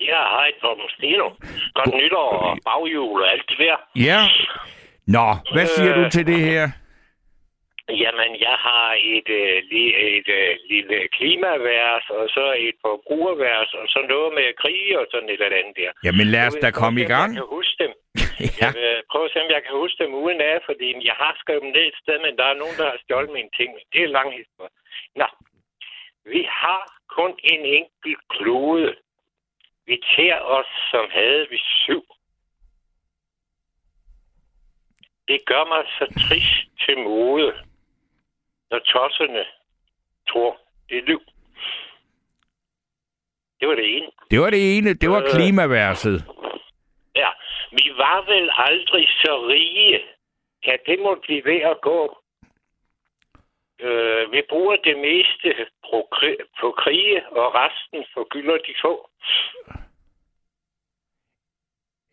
Ja, 0.00 0.22
hej 0.34 0.50
Torben 0.60 0.88
Steno. 0.88 1.28
Godt 1.74 1.94
nytår 1.94 2.30
og 2.30 2.58
baghjul 2.64 3.22
og 3.22 3.32
alt 3.32 3.44
det 3.48 3.58
der. 3.58 3.76
Ja. 3.96 4.20
Nå, 5.06 5.36
hvad 5.52 5.66
siger 5.66 5.94
du 5.94 6.10
til 6.10 6.26
det 6.26 6.40
her? 6.40 6.70
Jamen, 7.88 8.40
jeg 8.40 8.56
har 8.68 8.88
et, 9.14 9.28
øh, 9.28 9.56
li- 9.72 9.96
et 10.16 10.28
øh, 10.40 10.56
lille 10.72 11.08
klimavers, 11.16 12.06
og 12.10 12.28
så 12.36 12.44
et 12.58 12.76
forbrugervers, 12.86 13.74
og 13.74 13.86
så 13.88 13.98
noget 14.08 14.34
med 14.38 14.46
krig 14.62 14.98
og 14.98 15.06
sådan 15.10 15.28
et 15.28 15.40
eller 15.42 15.58
andet 15.60 15.76
der. 15.76 15.90
Jamen 16.04 16.26
lad 16.34 16.46
os 16.46 16.54
da 16.64 16.70
komme 16.70 17.00
i 17.00 17.08
gang. 17.14 17.28
Jeg 17.34 17.40
kan 17.42 17.54
huske 17.58 17.76
dem. 17.84 17.92
ja. 18.40 18.46
Jeg 18.60 18.70
vil 18.78 19.02
prøve 19.12 19.24
at 19.24 19.32
se, 19.32 19.38
om 19.44 19.50
jeg 19.56 19.62
kan 19.66 19.74
huske 19.82 19.98
dem 20.04 20.14
uden 20.24 20.40
af, 20.40 20.56
fordi 20.68 20.88
jeg 21.10 21.16
har 21.22 21.32
skrevet 21.42 21.62
dem 21.62 21.70
ned 21.76 21.84
et 21.86 21.98
sted, 22.02 22.16
men 22.26 22.36
der 22.40 22.46
er 22.52 22.60
nogen, 22.62 22.76
der 22.80 22.86
har 22.90 22.98
stjålet 23.04 23.30
mine 23.38 23.50
ting. 23.58 23.68
Det 23.92 23.98
er 24.00 24.06
en 24.06 24.16
lang 24.18 24.30
historie. 24.40 24.74
Nå, 25.20 25.26
vi 26.32 26.42
har 26.62 26.82
kun 27.18 27.32
en 27.52 27.62
enkelt 27.78 28.22
klode. 28.34 28.90
Vi 29.88 29.96
tærer 30.16 30.40
os, 30.58 30.70
som 30.92 31.04
havde 31.18 31.46
vi 31.52 31.58
syv. 31.84 32.04
Det 35.28 35.38
gør 35.50 35.64
mig 35.72 35.82
så 35.98 36.04
trist 36.28 36.60
til 36.84 36.98
mode, 36.98 37.48
når 38.70 38.78
tosserne 38.78 39.44
tror, 40.28 40.60
det 40.88 40.98
er 40.98 41.02
liv. 41.02 41.20
Det 43.60 43.68
var 43.68 43.74
det 43.74 43.96
ene. 43.96 44.06
Det 44.30 44.40
var 44.40 44.50
det 44.50 44.78
ene, 44.78 44.94
det 44.94 45.10
var 45.10 45.22
Øh. 45.22 45.30
klimaverset. 45.34 46.24
Ja, 47.16 47.30
vi 47.72 47.86
var 47.96 48.18
vel 48.32 48.50
aldrig 48.54 49.08
så 49.08 49.46
rige. 49.48 50.00
Kan 50.64 50.78
det 50.86 50.98
må 50.98 51.14
blive 51.22 51.44
ved 51.44 51.60
at 51.60 51.80
gå? 51.80 52.18
Øh, 53.80 54.32
vi 54.32 54.42
bruger 54.48 54.76
det 54.76 54.96
meste 54.98 55.66
på, 55.90 56.08
kri- 56.14 56.44
på 56.60 56.70
krige, 56.78 57.28
og 57.28 57.54
resten 57.54 58.04
forgylder 58.14 58.58
de 58.66 58.74
få. 58.82 59.10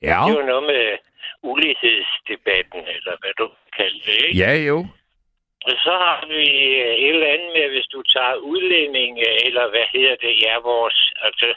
Ja, 0.02 0.20
Det 0.28 0.36
var 0.40 0.46
noget 0.46 0.64
med 0.64 0.98
ulighedsdebatten, 1.44 2.80
eller 2.96 3.14
hvad 3.22 3.34
du 3.38 3.52
kalder 3.78 4.00
det, 4.06 4.26
ikke? 4.28 4.38
ja 4.40 4.54
jo. 4.56 4.86
Og 5.68 5.76
så 5.86 5.94
har 6.04 6.26
vi 6.28 6.46
øh, 6.84 6.96
et 7.04 7.10
eller 7.16 7.34
andet 7.34 7.52
med, 7.58 7.70
hvis 7.70 7.88
du 7.94 8.02
tager 8.02 8.36
udlænding, 8.36 9.20
øh, 9.28 9.38
eller 9.48 9.70
hvad 9.70 9.86
hedder 9.94 10.16
det, 10.16 10.34
ja, 10.46 10.60
vores, 10.60 11.14
altså, 11.22 11.48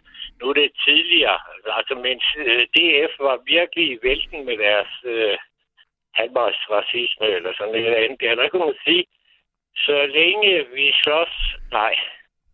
nu 0.40 0.48
er 0.48 0.52
det 0.52 0.72
tidligere, 0.84 1.38
altså, 1.78 1.94
mens 1.94 2.24
øh, 2.38 2.62
DF 2.74 3.12
var 3.18 3.36
virkelig 3.54 3.86
i 3.90 3.98
vælten 4.02 4.44
med 4.44 4.56
deres 4.58 4.92
øh, 5.04 5.36
halvmøjsracisme, 6.14 7.26
eller 7.26 7.52
sådan 7.58 7.74
et 7.74 7.84
eller 7.86 8.04
andet, 8.04 8.20
der, 8.20 8.34
der 8.34 8.48
kan 8.48 8.60
man 8.60 8.74
sige, 8.84 9.04
så 9.76 10.06
længe 10.06 10.66
vi 10.74 10.92
slås, 11.02 11.34
nej, 11.72 11.94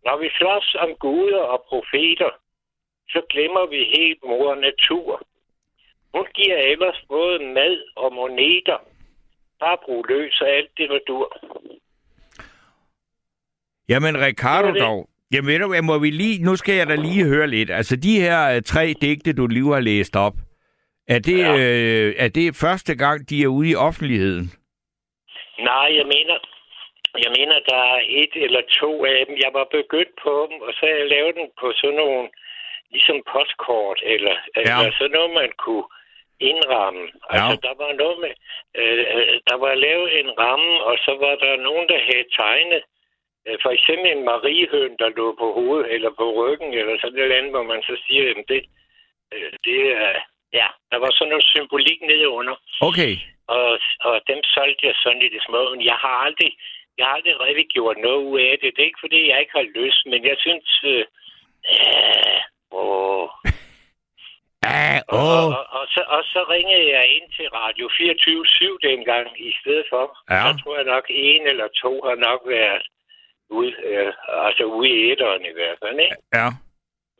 når 0.05 0.17
vi 0.17 0.29
slås 0.37 0.75
om 0.79 0.95
guder 0.95 1.43
og 1.53 1.63
profeter, 1.67 2.31
så 3.09 3.21
glemmer 3.29 3.65
vi 3.65 3.83
helt 3.97 4.23
mor 4.23 4.55
natur. 4.55 5.21
Hun 6.13 6.27
giver 6.33 6.57
ellers 6.57 7.01
både 7.07 7.39
mad 7.39 7.83
og 7.95 8.13
moneter. 8.13 8.77
Bare 9.61 9.77
brug 9.85 10.05
løs 10.09 10.41
og 10.41 10.49
alt 10.49 10.71
det, 10.77 10.87
hvad 10.89 10.99
dur. 11.07 11.27
Jamen 13.89 14.21
Ricardo 14.25 14.67
Det 14.67 14.73
det. 14.75 14.81
dog. 14.81 15.09
Jamen 15.33 15.47
ved 15.47 15.59
du 15.59 15.67
hvad, 15.67 15.81
må 15.81 15.97
vi 15.97 16.09
lige, 16.09 16.43
nu 16.45 16.55
skal 16.55 16.75
jeg 16.75 16.87
da 16.87 16.95
lige 16.95 17.25
høre 17.25 17.47
lidt. 17.47 17.69
Altså 17.71 17.95
de 17.95 18.19
her 18.19 18.55
øh, 18.55 18.61
tre 18.61 18.93
digte, 19.01 19.33
du 19.33 19.47
lige 19.47 19.73
har 19.73 19.79
læst 19.79 20.15
op, 20.15 20.33
er 21.07 21.19
det, 21.19 21.39
Ja. 21.39 21.57
øh, 21.57 22.15
er 22.17 22.27
det 22.27 22.55
første 22.55 22.93
gang, 23.03 23.29
de 23.29 23.43
er 23.43 23.47
ude 23.47 23.69
i 23.69 23.75
offentligheden? 23.75 24.45
Nej, 25.59 25.87
jeg 25.99 26.05
mener, 26.15 26.35
jeg 27.25 27.31
mener, 27.37 27.55
der 27.71 27.81
er 27.95 27.99
et 28.21 28.33
eller 28.45 28.61
to 28.79 29.05
af 29.05 29.25
dem. 29.27 29.35
Jeg 29.45 29.51
var 29.57 29.67
begyndt 29.77 30.15
på 30.23 30.33
dem, 30.49 30.57
og 30.65 30.71
så 30.73 30.81
har 30.89 30.95
jeg 31.01 31.07
lavet 31.15 31.33
dem 31.39 31.47
på 31.61 31.67
sådan 31.75 31.95
nogle 32.03 32.29
ligesom 32.93 33.17
postkort, 33.31 33.99
eller, 34.13 34.35
ja. 34.55 34.61
eller 34.61 34.91
sådan 34.97 35.15
noget, 35.17 35.31
man 35.41 35.51
kunne 35.63 35.85
indramme. 36.49 37.03
Altså, 37.29 37.53
Ja. 37.55 37.67
der 37.67 37.73
var 37.83 37.91
noget 38.03 38.17
med, 38.23 38.33
øh, 38.79 39.05
øh, 39.15 39.35
der 39.49 39.57
var 39.65 39.73
lavet 39.85 40.09
en 40.19 40.29
ramme, 40.39 40.73
og 40.89 40.95
så 41.05 41.11
var 41.23 41.35
der 41.43 41.55
nogen, 41.67 41.85
der 41.91 41.99
havde 42.09 42.27
tegnet, 42.41 42.81
øh, 43.47 43.57
for 43.63 43.71
eksempel 43.77 44.07
en 44.11 44.23
mariehøn, 44.29 44.91
der 45.01 45.09
lå 45.19 45.27
på 45.41 45.47
hovedet, 45.57 45.93
eller 45.95 46.11
på 46.19 46.25
ryggen, 46.39 46.73
eller 46.73 46.95
sådan 47.01 47.17
et 47.17 47.23
eller 47.23 47.37
andet, 47.37 47.51
hvor 47.55 47.63
man 47.73 47.81
så 47.89 47.95
siger, 48.05 48.23
at 48.31 48.43
det, 48.51 48.61
øh, 49.33 49.51
det 49.65 49.79
er, 50.05 50.13
ja, 50.59 50.67
der 50.91 50.97
var 51.03 51.11
sådan 51.11 51.29
noget 51.29 51.45
symbolik 51.53 51.99
nede 52.01 52.29
under, 52.29 52.55
Okay. 52.89 53.13
og, 53.47 53.79
og 54.09 54.15
dem 54.27 54.39
solgte 54.55 54.87
jeg 54.87 54.95
sådan 55.03 55.21
i 55.21 55.39
små, 55.47 55.61
men 55.75 55.85
jeg 55.91 55.97
har 56.05 56.15
aldrig, 56.27 56.51
jeg 56.97 57.05
har 57.05 57.13
aldrig 57.15 57.39
rigtig 57.41 57.67
gjort 57.75 57.97
noget 57.97 58.23
ud 58.31 58.39
af 58.39 58.57
det. 58.61 58.69
Det 58.75 58.81
er 58.81 58.89
ikke, 58.91 59.03
fordi 59.05 59.29
jeg 59.29 59.39
ikke 59.39 59.57
har 59.59 59.67
lyst, 59.81 60.01
men 60.05 60.25
jeg 60.29 60.37
synes, 60.39 60.69
øh, 60.93 61.05
øh, 61.71 62.39
åh, 62.71 63.29
Ah, 64.75 64.99
og, 65.07 65.27
åh. 65.37 65.47
og, 65.57 65.63
og, 65.79 65.85
så, 65.93 66.01
og 66.15 66.21
så 66.33 66.39
ringede 66.53 66.85
jeg 66.97 67.05
ind 67.17 67.27
til 67.37 67.47
Radio 67.59 67.85
24-7 67.87 68.89
dengang 68.89 69.25
i 69.49 69.51
stedet 69.61 69.85
for. 69.91 70.03
Ja. 70.33 70.41
Så 70.47 70.51
tror 70.61 70.75
jeg 70.79 70.87
nok, 70.95 71.05
en 71.09 71.41
eller 71.51 71.67
to 71.83 71.91
har 72.07 72.17
nok 72.27 72.41
været 72.55 72.83
ude, 73.57 73.71
øh, 73.89 74.11
altså 74.47 74.63
ude 74.77 74.89
i 74.95 74.97
æderen 75.11 75.41
i 75.51 75.53
hvert 75.57 75.77
fald. 75.83 75.97
Ikke? 76.05 76.17
Ja. 76.39 76.47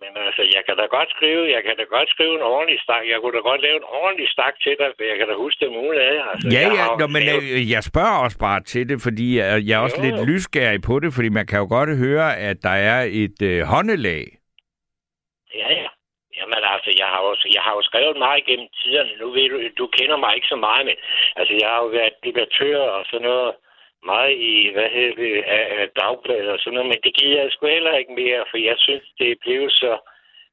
Men 0.01 0.12
altså, 0.27 0.43
jeg 0.55 0.62
kan 0.67 0.75
da 0.81 0.86
godt 0.98 1.10
skrive, 1.15 1.41
jeg 1.55 1.62
kan 1.67 1.75
da 1.79 1.86
godt 1.98 2.10
skrive 2.15 2.33
en 2.39 2.45
ordentlig 2.55 2.79
stak. 2.86 3.03
Jeg 3.13 3.17
kunne 3.21 3.36
da 3.38 3.43
godt 3.51 3.62
lave 3.67 3.77
en 3.83 3.88
ordentlig 4.01 4.27
stak 4.36 4.55
til 4.63 4.74
dig, 4.81 4.89
for 4.95 5.03
jeg 5.12 5.17
kan 5.19 5.27
da 5.31 5.36
huske 5.43 5.60
dem 5.65 5.74
ude 5.88 6.00
af. 6.12 6.15
Altså, 6.31 6.45
Ja, 6.57 6.63
ja, 6.79 6.86
Nå, 7.01 7.07
men 7.15 7.21
lavet- 7.29 7.51
øh, 7.57 7.71
jeg 7.75 7.81
spørger 7.91 8.17
også 8.25 8.38
bare 8.48 8.60
til 8.74 8.83
det, 8.89 8.98
fordi 9.07 9.27
jeg, 9.39 9.48
jeg 9.67 9.75
er 9.79 9.83
også 9.88 10.00
Jo, 10.00 10.05
lidt 10.07 10.19
jo. 10.21 10.25
lysgærig 10.31 10.81
på 10.89 10.93
det, 11.03 11.10
fordi 11.17 11.29
man 11.39 11.45
kan 11.50 11.60
jo 11.63 11.67
godt 11.77 11.89
høre, 12.05 12.27
at 12.50 12.57
der 12.67 12.75
er 12.91 13.00
et 13.24 13.38
øh, 13.51 13.60
håndelag. 13.71 14.25
Ja, 15.62 15.69
ja. 15.81 15.88
Jamen 16.41 16.63
altså, 16.75 16.91
jeg 17.01 17.07
har, 17.13 17.21
jo, 17.27 17.31
jeg 17.57 17.63
har 17.65 17.74
jo 17.77 17.81
skrevet 17.89 18.17
meget 18.17 18.45
gennem 18.45 18.69
tiderne. 18.81 19.13
Nu 19.21 19.27
ved 19.36 19.50
du, 19.50 19.57
du 19.81 19.88
kender 19.98 20.17
mig 20.17 20.36
ikke 20.36 20.51
så 20.53 20.55
meget, 20.67 20.86
men 20.86 20.95
altså, 21.36 21.53
jeg 21.62 21.67
har 21.69 21.79
jo 21.83 21.88
været 21.88 22.15
debattør 22.24 22.81
og 22.98 23.05
sådan 23.05 23.27
noget 23.27 23.55
meget 24.05 24.36
i, 24.51 24.69
hvad 24.74 24.89
hedder 24.95 25.15
det, 25.15 25.43
af, 25.57 25.63
af 25.81 25.89
dagbladet 26.00 26.50
og 26.50 26.60
sådan 26.60 26.74
noget, 26.74 26.89
men 26.91 27.00
det 27.03 27.13
giver 27.17 27.41
jeg 27.41 27.51
sgu 27.51 27.67
heller 27.67 27.95
ikke 27.98 28.13
mere, 28.13 28.45
for 28.50 28.57
jeg 28.57 28.75
synes, 28.77 29.05
det 29.19 29.31
er 29.31 29.43
blevet 29.45 29.71
så 29.71 29.93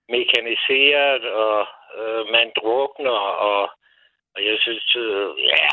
mekaniseret, 0.09 1.25
og 1.25 1.67
øh, 1.99 2.23
man 2.37 2.53
drukner, 2.59 3.21
og, 3.51 3.63
og 4.35 4.41
jeg 4.49 4.57
synes, 4.61 4.97
øh, 4.97 5.29
ja, 5.53 5.69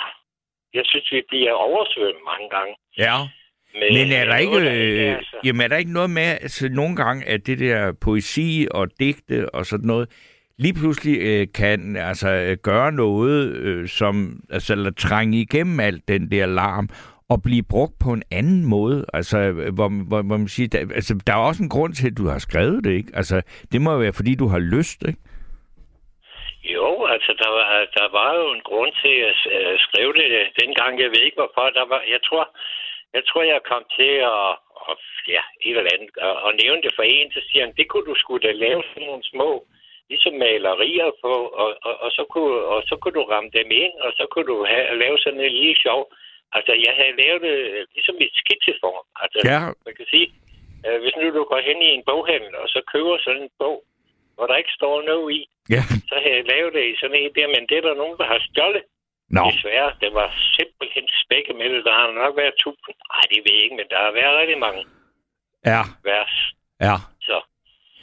jeg 0.74 0.86
synes, 0.86 1.12
vi 1.12 1.22
bliver 1.30 1.54
oversvømmet 1.54 2.24
mange 2.32 2.50
gange. 2.50 2.76
Ja. 2.98 3.18
Med, 3.80 3.92
Men 4.06 4.12
er 4.12 4.26
der 4.26 4.34
med 4.34 4.40
ikke, 4.42 4.52
noget, 4.54 4.66
der 4.66 4.74
øh, 4.74 5.12
er 5.12 5.20
så- 5.22 5.38
jamen 5.46 5.62
er 5.62 5.68
der 5.68 5.78
ikke 5.78 5.94
noget 5.94 6.10
med, 6.10 6.24
altså 6.42 6.70
nogle 6.72 6.96
gange, 6.96 7.26
at 7.28 7.48
det 7.48 7.60
der 7.60 7.92
poesi 8.02 8.68
og 8.72 8.88
digte 9.00 9.50
og 9.56 9.66
sådan 9.66 9.88
noget, 9.88 10.10
lige 10.58 10.74
pludselig 10.74 11.18
øh, 11.22 11.48
kan 11.56 11.96
altså 11.96 12.30
øh, 12.30 12.58
gøre 12.64 12.92
noget, 12.92 13.48
øh, 13.56 13.88
som 13.88 14.40
altså 14.50 14.74
eller 14.74 14.92
trænge 14.92 15.38
igennem 15.42 15.80
alt 15.80 16.08
den 16.08 16.32
der 16.32 16.46
larm, 16.46 16.90
og 17.30 17.42
blive 17.42 17.64
brugt 17.70 17.94
på 18.04 18.10
en 18.14 18.24
anden 18.32 18.66
måde. 18.66 19.06
Altså, 19.14 19.38
øh, 19.38 19.74
hvor, 19.74 19.90
hvor, 20.10 20.22
hvor 20.22 20.38
man 20.38 20.48
siger, 20.48 20.68
der, 20.68 20.80
altså, 20.80 21.14
der 21.28 21.34
er 21.34 21.38
også 21.50 21.64
en 21.64 21.70
grund 21.70 21.94
til, 21.94 22.08
at 22.12 22.18
du 22.18 22.28
har 22.28 22.40
skrevet 22.40 22.84
det, 22.84 22.92
ikke? 22.92 23.12
Altså, 23.14 23.42
det 23.72 23.82
må 23.82 23.98
være, 23.98 24.14
fordi 24.14 24.36
du 24.36 24.48
har 24.48 24.60
lyst, 24.60 25.00
ikke? 25.08 25.20
Jo, 26.76 26.90
altså 27.16 27.32
der 27.44 27.50
var, 27.58 27.68
der 28.00 28.08
var 28.20 28.30
jo 28.40 28.46
en 28.58 28.64
grund 28.70 28.92
til 29.04 29.16
at 29.30 29.36
skrive 29.88 30.14
det 30.20 30.28
øh, 30.40 30.46
dengang. 30.62 30.92
Jeg 31.04 31.10
ved 31.14 31.22
ikke 31.26 31.42
hvorfor. 31.42 31.66
Der 31.80 31.86
var, 31.94 32.02
jeg 32.14 32.22
tror, 32.28 32.44
jeg 33.18 33.24
tror, 33.28 33.42
jeg 33.54 33.62
kom 33.72 33.84
til 33.98 34.14
at, 34.34 34.46
og, 34.90 34.96
ja, 35.36 35.44
et 35.68 35.78
eller 35.78 35.92
andet, 35.96 36.10
og, 36.28 36.36
og 36.46 36.52
nævne 36.64 36.82
det 36.86 36.92
for 36.98 37.04
en, 37.16 37.28
så 37.36 37.42
siger 37.48 37.62
han, 37.66 37.74
det 37.80 37.88
kunne 37.88 38.08
du 38.12 38.16
skulle 38.24 38.44
da 38.48 38.52
lave 38.66 38.82
sådan 38.90 39.08
nogle 39.10 39.24
små, 39.34 39.50
ligesom 40.10 40.34
malerier 40.34 41.10
på, 41.24 41.34
og, 41.62 41.70
og, 41.88 41.94
og, 42.04 42.10
så 42.18 42.24
kunne, 42.34 42.58
og 42.74 42.80
så 42.90 42.96
kunne 43.02 43.16
du 43.20 43.24
ramme 43.34 43.50
dem 43.58 43.68
ind, 43.84 43.94
og 44.06 44.12
så 44.18 44.24
kunne 44.32 44.48
du 44.54 44.58
have, 44.72 44.86
lave 45.04 45.18
sådan 45.18 45.40
en 45.40 45.52
lille 45.62 45.78
sjov. 45.86 46.02
Altså, 46.58 46.72
jeg 46.86 46.94
havde 47.00 47.16
lavet 47.22 47.42
det 47.48 47.56
øh, 47.76 47.86
ligesom 47.96 48.16
et 48.26 48.34
skitseform. 48.42 49.06
Altså, 49.24 49.40
Ja. 49.52 49.60
man 49.86 49.94
kan 50.00 50.08
sige, 50.14 50.28
øh, 50.86 50.98
hvis 51.02 51.16
nu 51.20 51.26
du 51.38 51.44
går 51.52 51.62
hen 51.70 51.80
i 51.88 51.90
en 51.98 52.04
boghandel, 52.10 52.56
og 52.62 52.68
så 52.74 52.80
køber 52.94 53.18
sådan 53.26 53.42
en 53.44 53.54
bog, 53.60 53.78
hvor 54.36 54.46
der 54.48 54.56
ikke 54.62 54.78
står 54.80 54.96
noget 55.12 55.28
i, 55.40 55.42
Ja. 55.76 55.82
så 56.10 56.16
havde 56.24 56.36
jeg 56.40 56.46
lavet 56.54 56.74
det 56.78 56.84
i 56.92 56.96
sådan 57.02 57.20
en 57.22 57.32
der, 57.38 57.48
men 57.56 57.64
det 57.70 57.76
er 57.78 57.82
der 57.88 58.02
nogen, 58.02 58.18
der 58.22 58.26
har 58.34 58.40
stjålet. 58.50 58.84
Nå, 59.30 59.44
Desværre, 59.52 59.92
det 60.02 60.12
var 60.20 60.28
simpelthen 60.58 61.06
spække 61.24 61.54
med 61.60 61.68
det. 61.74 61.86
Der 61.86 61.94
har 62.00 62.08
nok 62.24 62.34
været 62.42 62.54
tusind. 62.64 62.96
Nej, 63.14 63.24
det 63.32 63.40
ved 63.46 63.54
jeg 63.56 63.64
ikke, 63.64 63.76
men 63.80 63.88
der 63.90 64.00
har 64.06 64.12
været 64.20 64.40
rigtig 64.42 64.60
mange 64.60 64.82
ja, 65.66 65.82
vers. 66.04 66.34
ja. 66.82 66.96
Så 67.22 67.38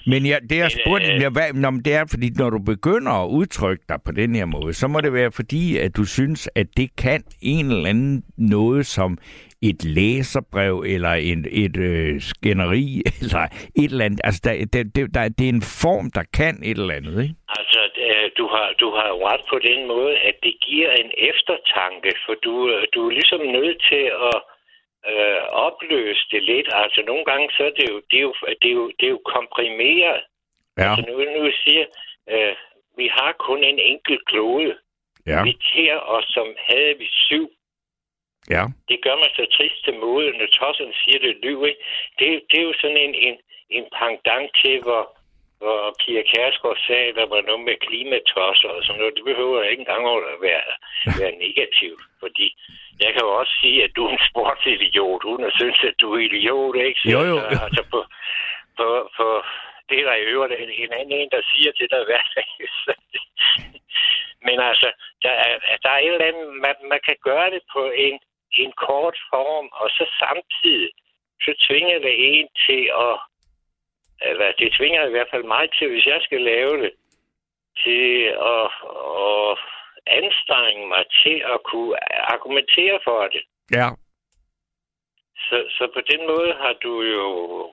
Men 0.07 0.27
ja, 0.27 0.39
det 0.51 0.57
jeg 0.57 0.71
Men, 0.75 0.81
spurgte, 0.81 1.13
øh, 1.13 1.25
øh... 1.25 1.33
hvad, 1.33 1.53
men 1.53 1.85
det 1.85 1.95
er, 1.95 2.05
fordi 2.11 2.31
når 2.31 2.51
du 2.51 2.59
begynder 2.59 3.13
at 3.13 3.29
udtrykke 3.29 3.85
dig 3.89 3.99
på 4.05 4.13
den 4.13 4.35
her 4.35 4.45
måde, 4.45 4.73
så 4.75 4.89
må 4.89 5.01
det 5.01 5.13
være 5.13 5.33
fordi, 5.33 5.79
at 5.79 5.97
du 5.97 6.05
synes, 6.05 6.49
at 6.55 6.67
det 6.77 6.97
kan 6.97 7.25
en 7.43 7.67
eller 7.71 7.89
anden 7.89 8.25
noget 8.37 8.87
som 8.87 9.19
et 9.63 9.85
læserbrev, 9.85 10.85
eller 10.87 11.13
en, 11.13 11.47
et 11.51 11.77
øh, 11.77 12.21
skænderi, 12.21 13.03
eller 13.21 13.43
et 13.77 13.91
eller 13.93 14.05
andet. 14.05 14.21
Altså, 14.25 14.41
der, 14.45 14.65
der, 14.73 14.83
der, 14.95 15.07
der, 15.07 15.29
det 15.29 15.45
er 15.45 15.49
en 15.49 15.63
form, 15.83 16.11
der 16.11 16.23
kan 16.35 16.59
et 16.63 16.79
eller 16.79 16.95
andet, 16.95 17.23
ikke? 17.23 17.35
altså, 17.49 17.72
du 18.39 18.47
har, 18.55 18.73
du 18.81 18.89
har 18.91 19.11
ret 19.29 19.45
på 19.51 19.59
den 19.59 19.87
måde, 19.87 20.19
at 20.19 20.37
det 20.43 20.55
giver 20.69 20.91
en 20.93 21.11
eftertanke, 21.17 22.11
for 22.27 22.35
du, 22.35 22.55
øh, 22.71 22.85
du 22.95 23.07
er 23.07 23.13
ligesom 23.13 23.41
nødt 23.41 23.79
til 23.91 24.05
at 24.31 24.39
øh, 25.11 25.43
opløse 25.67 26.25
det 26.31 26.43
lidt. 26.43 26.69
Altså, 26.73 27.03
nogle 27.07 27.25
gange, 27.25 27.51
så 27.57 27.63
er 27.65 27.71
det 27.71 27.87
jo, 27.91 27.97
det 28.11 28.19
er 28.19 28.23
jo, 28.23 28.35
det 28.63 28.69
er 28.71 28.77
jo, 28.81 28.87
det 29.01 29.07
er 29.07 29.11
jo 29.17 29.23
komprimeret. 29.37 30.23
Ja, 30.79 30.83
Altså, 30.83 31.03
nu, 31.09 31.17
nu 31.37 31.51
siger 31.65 31.85
øh, 32.31 32.55
vi 32.97 33.07
har 33.19 33.33
kun 33.33 33.65
en 33.65 33.79
enkelt 33.79 34.27
klode. 34.27 34.75
ja, 35.27 35.43
Vi 35.45 35.53
tærer 35.75 35.99
os, 35.99 36.25
som 36.29 36.47
havde 36.69 36.95
vi 36.99 37.09
syv. 37.27 37.51
ja. 38.51 38.65
det 38.89 38.99
gør 39.03 39.17
mig 39.17 39.31
så 39.37 39.47
trist 39.57 39.85
til 39.85 39.95
måde, 39.95 40.31
når 40.39 40.47
tossen 40.47 40.93
siger 41.05 41.19
det 41.19 41.37
lyv, 41.43 41.65
ikke? 41.67 41.81
Det, 42.19 42.43
det 42.51 42.59
er 42.61 42.63
jo 42.63 42.75
sådan 42.81 42.97
en, 42.97 43.15
en, 43.15 43.37
en 43.71 43.85
pendant 43.99 44.51
til, 44.65 44.81
hvor, 44.83 45.03
hvor 45.63 45.81
Pia 46.01 46.23
Kærsgaard 46.31 46.81
sagde, 46.87 47.17
der 47.19 47.27
var 47.33 47.41
noget 47.49 47.65
med 47.69 47.77
klimatosser 47.87 48.71
og 48.77 48.83
sådan 48.85 48.99
noget. 49.01 49.17
Det 49.19 49.25
behøver 49.31 49.63
ikke 49.63 49.81
engang 49.85 50.05
at 50.09 50.41
være, 50.49 50.69
være 51.21 51.35
negativt, 51.47 52.03
fordi 52.23 52.47
jeg 53.05 53.11
kan 53.13 53.23
jo 53.27 53.33
også 53.41 53.55
sige, 53.63 53.79
at 53.85 53.93
du 53.97 54.03
er 54.07 54.13
en 54.13 54.27
sportsidiot, 54.31 55.23
uden 55.31 55.45
at 55.49 55.57
synes, 55.61 55.79
at 55.91 55.97
du 56.01 56.09
er 56.15 56.21
idiot, 56.29 56.77
ikke? 56.87 57.01
Så, 57.01 57.09
Jo, 57.15 57.21
jo. 57.31 57.37
Altså, 57.67 57.83
på, 57.93 58.01
på, 58.79 58.87
på, 59.17 59.27
det 59.89 59.97
er 60.01 60.07
der 60.09 60.17
i 60.19 60.29
øvrigt 60.33 60.53
en, 60.53 60.71
en 60.83 60.93
anden 60.99 61.19
en, 61.21 61.31
der 61.37 61.43
siger 61.53 61.73
til 61.73 61.89
dig 61.93 62.03
hver 62.09 62.25
dag. 62.37 62.49
Men 64.47 64.57
altså, 64.71 64.89
der 65.25 65.35
er, 65.47 65.55
der 65.83 65.91
er 65.91 65.99
et 65.99 66.13
eller 66.13 66.31
andet, 66.31 66.47
man, 66.65 66.77
man 66.93 67.01
kan 67.09 67.17
gøre 67.29 67.51
det 67.55 67.63
på 67.75 67.83
en, 68.07 68.17
en 68.63 68.73
kort 68.87 69.17
form, 69.31 69.67
og 69.81 69.89
så 69.97 70.05
samtidig, 70.23 70.91
så 71.45 71.53
tvinger 71.67 71.99
det 72.07 72.15
en 72.33 72.49
til 72.67 72.83
at, 73.07 73.15
eller 74.31 74.53
det 74.59 74.75
tvinger 74.79 75.07
i 75.07 75.11
hvert 75.11 75.31
fald 75.31 75.45
mig 75.45 75.65
til, 75.79 75.89
hvis 75.91 76.07
jeg 76.07 76.21
skal 76.23 76.41
lave 76.41 76.75
det, 76.83 76.93
til 77.85 78.07
at, 78.55 78.69
at 79.23 79.59
anstrenge 80.07 80.83
mig 80.89 81.05
til 81.23 81.37
at 81.55 81.59
kunne 81.71 81.95
argumentere 82.35 82.99
for 83.05 83.21
det. 83.35 83.43
Ja, 83.79 83.89
Så, 85.49 85.57
så 85.77 85.85
på 85.97 86.01
den 86.11 86.23
måde 86.33 86.53
har 86.63 86.75
du 86.85 86.93
jo 87.03 87.27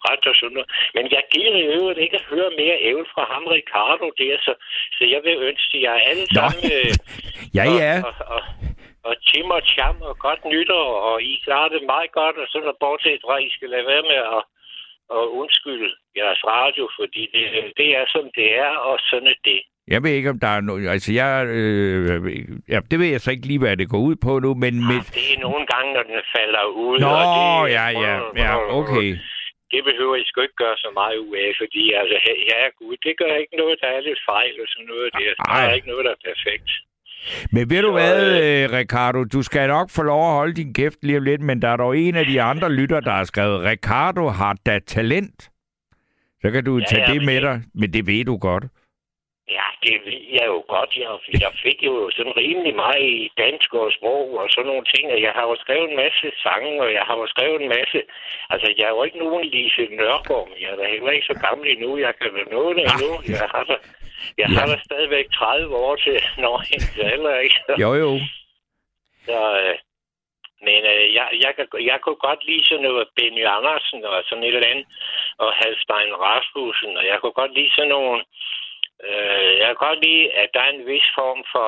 ret 0.08 0.26
og 0.32 0.36
sådan 0.36 0.56
noget. 0.58 0.72
Men 0.96 1.06
jeg 1.16 1.24
giver 1.34 1.56
i 1.56 1.70
øvrigt 1.78 2.00
ikke 2.00 2.16
at 2.16 2.30
høre 2.34 2.52
mere 2.62 2.78
ævel 2.90 3.06
fra 3.14 3.24
ham, 3.34 3.44
Ricardo, 3.48 4.06
der, 4.18 4.38
så, 4.46 4.54
så 4.98 5.04
jeg 5.14 5.22
vil 5.24 5.38
ønske 5.50 5.82
jer 5.86 5.98
alle 6.10 6.26
Nå. 6.32 6.36
sammen... 6.40 6.64
Øh, 6.78 6.94
ja, 7.58 7.66
ja. 7.82 7.94
Og, 8.08 8.14
og, 8.36 8.36
og, 8.36 8.42
og 9.04 9.14
Tim 9.28 9.50
og 9.58 9.62
Cham 9.72 9.98
og 10.02 10.16
godt 10.20 10.46
nytår, 10.46 10.90
og 11.10 11.16
I 11.22 11.42
klarer 11.46 11.70
det 11.70 11.84
meget 11.94 12.12
godt, 12.12 12.36
og 12.42 12.48
så 12.48 12.58
er 12.58 12.66
der 12.70 12.84
bortset 12.84 13.22
fra, 13.26 13.38
at 13.38 13.44
I 13.48 13.50
skal 13.56 13.70
lade 13.70 13.86
være 13.94 14.06
med 14.12 14.20
at, 14.38 14.42
at 15.18 15.24
undskylde 15.40 15.90
jeres 16.20 16.42
radio, 16.56 16.84
fordi 17.00 17.22
det, 17.34 17.44
det 17.80 17.90
er, 18.00 18.06
som 18.16 18.26
det 18.38 18.48
er, 18.66 18.74
og 18.90 18.96
sådan 19.10 19.28
er 19.28 19.40
det. 19.50 19.62
Jeg 19.94 20.04
ved 20.04 20.12
ikke, 20.12 20.30
om 20.30 20.40
der 20.46 20.52
er 20.58 20.62
noget... 20.62 20.90
Altså, 20.96 21.10
jeg... 21.22 21.32
Øh, 21.48 22.10
ja, 22.74 22.80
det 22.92 22.98
ved 23.00 23.10
jeg 23.12 23.22
så 23.22 23.32
ikke 23.32 23.48
lige, 23.52 23.64
hvad 23.64 23.78
det 23.78 23.90
går 23.94 24.02
ud 24.10 24.16
på 24.26 24.32
nu, 24.46 24.50
men... 24.64 24.74
Med... 24.90 25.00
Det 25.20 25.28
er 25.36 25.40
nogle 25.48 25.64
gange, 25.74 25.90
når 25.96 26.04
den 26.04 26.22
falder 26.36 26.66
ud. 26.86 26.96
Nå, 27.00 27.12
og 27.22 27.68
det, 27.68 27.74
ja, 27.78 27.86
ja, 28.06 28.14
ja, 28.44 28.52
okay. 28.80 29.10
Det 29.74 29.82
behøver 29.90 30.16
I 30.16 30.24
sgu 30.26 30.42
ikke 30.42 30.64
gøre 30.66 30.78
så 30.86 30.90
meget 31.00 31.18
ud 31.28 31.36
af, 31.46 31.50
fordi 31.62 31.84
altså, 32.02 32.18
ja, 32.52 32.62
gud, 32.80 32.96
det 33.06 33.14
gør 33.22 33.34
ikke 33.44 33.58
noget, 33.62 33.76
der 33.82 33.88
er 33.88 34.02
lidt 34.10 34.22
fejl 34.32 34.56
og 34.64 34.68
sådan 34.74 34.90
noget. 34.94 35.08
Det 35.18 35.24
er, 35.30 35.34
der 35.40 35.52
Ej. 35.52 35.70
er 35.70 35.74
ikke 35.78 35.92
noget, 35.92 36.06
der 36.06 36.14
er 36.18 36.24
perfekt. 36.32 36.70
Men 37.52 37.70
ved 37.70 37.82
du 37.82 37.88
Så, 37.88 37.92
hvad, 37.92 38.16
øh, 38.44 38.78
Ricardo? 38.78 39.24
Du 39.24 39.42
skal 39.42 39.68
nok 39.68 39.90
få 39.90 40.04
lov 40.04 40.22
at 40.30 40.34
holde 40.34 40.54
din 40.54 40.74
kæft 40.74 40.98
lige 41.04 41.18
om 41.18 41.24
lidt, 41.24 41.42
men 41.42 41.62
der 41.62 41.68
er 41.70 41.78
dog 41.78 41.98
en 41.98 42.16
af 42.16 42.26
de 42.26 42.42
andre 42.42 42.72
lytter, 42.72 43.00
der 43.00 43.12
har 43.12 43.24
skrevet, 43.24 43.64
Ricardo 43.66 44.28
har 44.28 44.54
da 44.66 44.80
talent. 44.80 45.50
Så 46.42 46.52
kan 46.52 46.64
du 46.66 46.78
Ja, 46.78 46.86
tage 46.86 47.04
ja, 47.08 47.14
det 47.14 47.26
med 47.26 47.36
det- 47.36 47.44
dig, 47.44 47.58
men 47.74 47.94
det 47.94 48.08
ved 48.08 48.26
du 48.26 48.38
godt. 48.38 48.64
Ja, 49.60 49.68
det 49.86 49.96
ved 50.08 50.22
jeg 50.38 50.46
jo 50.54 50.60
godt. 50.76 50.92
Jeg, 51.04 51.12
jeg 51.46 51.52
fik 51.66 51.78
jo 51.90 51.96
sådan 52.18 52.34
rimelig 52.44 52.74
meget 52.84 53.04
i 53.18 53.30
dansk 53.44 53.70
og 53.82 53.88
sprog 53.98 54.26
og 54.42 54.48
sådan 54.54 54.70
nogle 54.72 54.86
ting. 54.94 55.06
Og 55.16 55.20
jeg 55.28 55.34
har 55.38 55.46
jo 55.52 55.56
skrevet 55.64 55.88
en 55.92 55.98
masse 56.06 56.28
sange, 56.46 56.72
og 56.86 56.90
jeg 56.98 57.04
har 57.10 57.16
jo 57.22 57.26
skrevet 57.34 57.58
en 57.64 57.70
masse... 57.78 58.00
Altså, 58.54 58.68
jeg 58.78 58.86
er 58.90 58.94
jo 58.98 59.04
ikke 59.08 59.20
nogen 59.26 59.44
Lise 59.54 59.84
Nørgaard, 60.00 60.46
men 60.50 60.58
jeg 60.64 60.70
er 60.74 60.78
da 60.82 60.86
heller 60.96 61.12
ikke 61.16 61.30
så 61.32 61.38
gammel 61.48 61.66
endnu. 61.74 61.92
Jeg 62.06 62.14
kan 62.22 62.32
nå 62.56 62.62
det 62.78 62.84
endnu. 62.92 63.12
Jeg 63.36 63.48
har 63.54 63.64
da, 63.70 63.76
jeg 64.42 64.48
har 64.56 64.66
da 64.72 64.76
stadigvæk 64.86 65.26
30 65.34 65.76
år 65.76 65.96
til 65.96 66.18
når 66.44 66.56
hendes 66.70 66.98
alder, 67.14 67.36
ikke? 67.46 67.60
Jo, 67.84 67.90
jo. 68.04 68.12
Så, 69.28 69.40
øh, 69.62 69.76
men 70.68 70.80
øh, 70.94 71.06
jeg, 71.18 71.28
jeg, 71.46 71.52
kan, 71.58 71.66
jeg 71.92 71.98
kunne 72.04 72.22
godt 72.28 72.42
lide 72.50 72.66
sådan 72.68 72.84
noget 72.88 73.08
Benny 73.16 73.44
Andersen 73.58 74.00
og 74.12 74.18
sådan 74.28 74.44
et 74.44 74.56
eller 74.56 74.72
andet, 74.74 74.88
og 75.44 75.50
Halstein 75.60 76.12
Rasmussen, 76.26 76.92
og 77.00 77.04
jeg 77.12 77.18
kunne 77.22 77.38
godt 77.42 77.54
lide 77.58 77.72
sådan 77.76 77.94
nogle... 77.98 78.18
Øh, 79.08 79.52
jeg 79.60 79.68
kan 79.72 79.80
godt 79.88 80.00
lide, 80.06 80.24
at 80.42 80.50
der 80.54 80.62
er 80.68 80.72
en 80.78 80.86
vis 80.92 81.08
form 81.20 81.42
for 81.54 81.68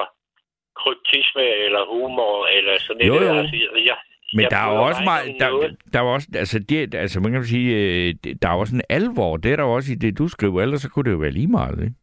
kryptisme 0.81 1.45
eller 1.65 1.83
humor, 1.93 2.47
eller 2.55 2.73
sådan 2.79 3.07
Jo, 3.07 3.15
et. 3.15 3.21
jo. 3.27 3.33
Altså, 3.39 3.55
jeg, 3.89 3.97
Men 4.33 4.41
jeg 4.43 4.51
der 4.51 4.57
er 4.57 4.69
jo 4.73 4.81
også 4.89 5.03
meget, 5.03 5.25
der, 5.39 5.49
noget. 5.49 5.77
der 5.93 5.99
er 5.99 6.03
også, 6.03 6.27
altså, 6.35 6.59
det, 6.69 6.95
altså 6.95 7.19
man 7.19 7.31
kan 7.31 7.43
sige, 7.43 7.69
øh, 7.75 8.13
der 8.41 8.47
er 8.49 8.53
også 8.63 8.75
en 8.75 8.81
alvor. 8.89 9.37
Det 9.37 9.51
er 9.51 9.55
der 9.55 9.63
også 9.63 9.91
i 9.91 9.95
det, 9.95 10.17
du 10.17 10.27
skriver, 10.27 10.61
ellers 10.61 10.81
så 10.81 10.89
kunne 10.89 11.05
det 11.05 11.11
jo 11.11 11.21
være 11.25 11.31
lige 11.39 11.47
meget, 11.47 11.79
ikke? 11.83 11.95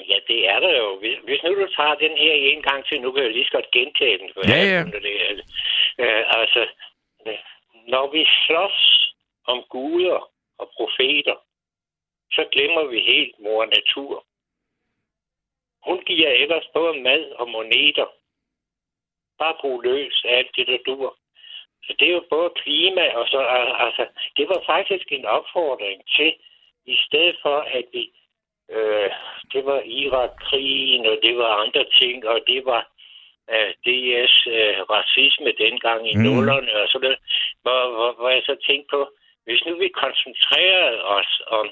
Ja, 0.00 0.18
det 0.28 0.48
er 0.48 0.60
der 0.60 0.78
jo. 0.78 0.98
Hvis, 0.98 1.18
hvis 1.24 1.42
nu 1.42 1.50
du 1.54 1.66
tager 1.76 1.94
den 1.94 2.16
her 2.16 2.32
en 2.32 2.62
gang 2.62 2.86
til, 2.86 3.00
nu 3.00 3.12
kan 3.12 3.22
jeg 3.22 3.32
lige 3.32 3.44
så 3.44 3.50
godt 3.52 3.70
gentage 3.70 4.18
den. 4.18 4.30
For 4.34 4.42
Ja, 4.48 4.60
ja. 4.74 4.82
Det, 4.84 5.44
øh, 5.98 6.24
altså, 6.40 6.68
øh, 7.26 7.38
når 7.86 8.06
vi 8.12 8.26
slås 8.46 8.78
om 9.46 9.64
guder 9.68 10.30
og 10.58 10.70
profeter, 10.76 11.36
så 12.32 12.48
glemmer 12.52 12.84
vi 12.84 13.00
helt 13.00 13.38
mor 13.38 13.64
natur. 13.64 14.26
Hun 15.86 16.04
giver 16.04 16.30
ellers 16.30 16.66
både 16.74 17.00
mad 17.00 17.30
og 17.30 17.50
moneter. 17.50 18.06
Bare 19.38 19.56
brug 19.60 19.80
løs 19.80 20.24
af 20.24 20.36
alt 20.38 20.56
det, 20.56 20.66
der 20.66 20.78
dur. 20.86 21.18
Så 21.84 21.94
det 21.98 22.08
er 22.08 22.12
jo 22.12 22.26
både 22.30 22.50
klima 22.56 23.14
og 23.14 23.28
så... 23.28 23.38
al- 23.38 23.76
Altså, 23.86 24.06
det 24.36 24.48
var 24.48 24.62
faktisk 24.66 25.12
en 25.12 25.24
opfordring 25.24 26.02
til, 26.16 26.34
i 26.86 26.96
stedet 27.06 27.36
for 27.42 27.56
at 27.60 27.84
vi... 27.92 28.12
Øh, 28.70 29.10
det 29.52 29.64
var 29.64 29.80
Irak-krigen, 29.80 31.06
og 31.06 31.16
det 31.22 31.36
var 31.36 31.52
andre 31.64 31.84
ting, 32.00 32.26
og 32.28 32.38
det 32.46 32.60
var 32.66 32.82
øh, 33.52 33.70
DS 33.86 34.34
øh, 34.46 34.76
racisme 34.94 35.52
dengang 35.64 36.00
i 36.12 36.14
Mm. 36.16 36.22
nullerne 36.22 36.72
og 36.82 36.88
sådan 36.88 37.04
noget. 37.04 37.18
Hvor, 37.62 37.80
hvor, 37.96 38.10
hvor 38.18 38.28
jeg 38.28 38.42
så 38.46 38.56
tænkte 38.68 38.88
på, 38.96 39.00
hvis 39.44 39.62
nu 39.66 39.72
vi 39.78 39.88
koncentrerede 39.88 41.04
os 41.04 41.32
om, 41.46 41.66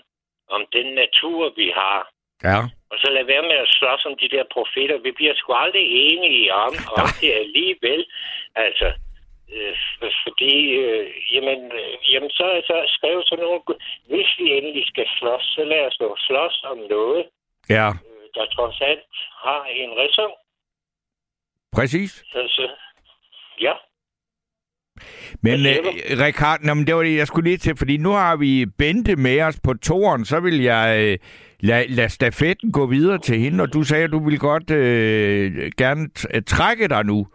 om 0.51 0.63
den 0.73 0.87
natur, 0.95 1.53
vi 1.57 1.69
har, 1.75 2.01
Ja. 2.45 2.59
og 2.91 2.97
så 3.03 3.09
lad 3.11 3.25
være 3.25 3.43
med 3.43 3.57
at 3.65 3.69
slås 3.79 4.05
om 4.07 4.17
de 4.23 4.29
der 4.29 4.45
profeter. 4.57 4.99
Vi 4.99 5.13
bliver 5.13 5.35
sgu 5.37 5.53
aldrig 5.53 5.87
enige 6.11 6.55
om, 6.55 6.73
om 7.01 7.07
det 7.21 7.33
alligevel. 7.33 8.07
Altså, 8.55 8.93
øh, 9.57 9.75
fordi, 10.25 10.55
øh, 10.85 11.07
jamen, 11.33 11.61
øh, 11.81 11.93
jamen, 12.13 12.31
så, 12.31 12.47
så 12.69 12.77
skrev 12.97 13.23
sådan 13.27 13.45
nogle, 13.45 13.61
hvis 14.11 14.31
vi 14.39 14.47
endelig 14.59 14.85
skal 14.87 15.07
slås, 15.19 15.45
så 15.57 15.65
lad 15.65 15.87
os 15.89 15.97
nu 16.01 16.09
slås 16.29 16.57
om 16.71 16.79
noget, 16.91 17.25
Ja, 17.71 17.89
øh, 17.89 18.25
der 18.35 18.47
trods 18.57 18.81
alt 18.81 19.13
har 19.45 19.65
en 19.65 19.91
ræson. 20.01 20.33
præcis. 21.73 22.11
Så, 22.11 22.41
så, 22.57 22.69
ja. 23.61 23.73
Men 25.43 25.61
øh, 25.67 25.77
Rikard, 26.25 26.61
nå, 26.63 26.75
men 26.75 26.87
det 26.87 26.95
var 26.95 27.03
det, 27.03 27.17
jeg 27.17 27.27
skulle 27.27 27.49
lige 27.49 27.57
til, 27.59 27.77
fordi 27.77 27.97
nu 27.97 28.11
har 28.11 28.37
vi 28.37 28.67
Bente 28.79 29.17
med 29.17 29.41
os 29.43 29.61
på 29.65 29.75
toren, 29.75 30.25
så 30.25 30.41
vil 30.41 30.63
jeg 30.63 30.87
øh, 31.01 31.19
lade 31.61 31.87
lad 31.95 32.09
stafetten 32.09 32.73
gå 32.73 32.87
videre 32.87 33.19
til 33.19 33.39
hende, 33.39 33.63
og 33.63 33.73
du 33.73 33.83
sagde, 33.83 34.05
at 34.05 34.13
du 34.13 34.25
ville 34.25 34.39
godt 34.39 34.71
øh, 34.71 35.71
gerne 35.79 36.09
trække 36.47 36.89
dig 36.89 37.05
nu. 37.05 37.27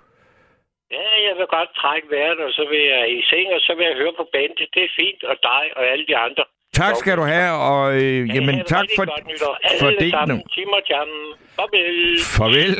Ja, 0.95 1.07
jeg 1.27 1.33
vil 1.39 1.47
godt 1.57 1.69
trække 1.81 2.07
vejret, 2.15 2.39
og 2.47 2.51
så 2.57 2.63
vil 2.71 2.81
jeg 2.93 3.03
i 3.17 3.19
seng, 3.29 3.47
og 3.57 3.61
så 3.67 3.71
vil 3.77 3.85
jeg 3.89 3.95
høre 4.01 4.13
på 4.19 4.25
Bente. 4.35 4.63
Det 4.75 4.81
er 4.87 4.91
fint, 5.01 5.21
og 5.31 5.35
dig 5.49 5.63
og 5.77 5.83
alle 5.91 6.05
de 6.11 6.17
andre. 6.25 6.43
Tak 6.81 6.95
skal 7.01 7.17
du 7.17 7.25
have, 7.35 7.51
og 7.71 7.81
øh, 8.01 8.19
Ja, 8.29 8.33
jamen 8.35 8.55
tak 8.75 8.87
for, 8.97 9.05
for 9.81 9.89
det. 10.01 10.09
sammen. 10.11 10.37
Tim 10.55 10.69
og 10.77 10.81
Jam. 10.89 11.09
Farvel. 11.55 12.17
Farvel. 12.37 12.75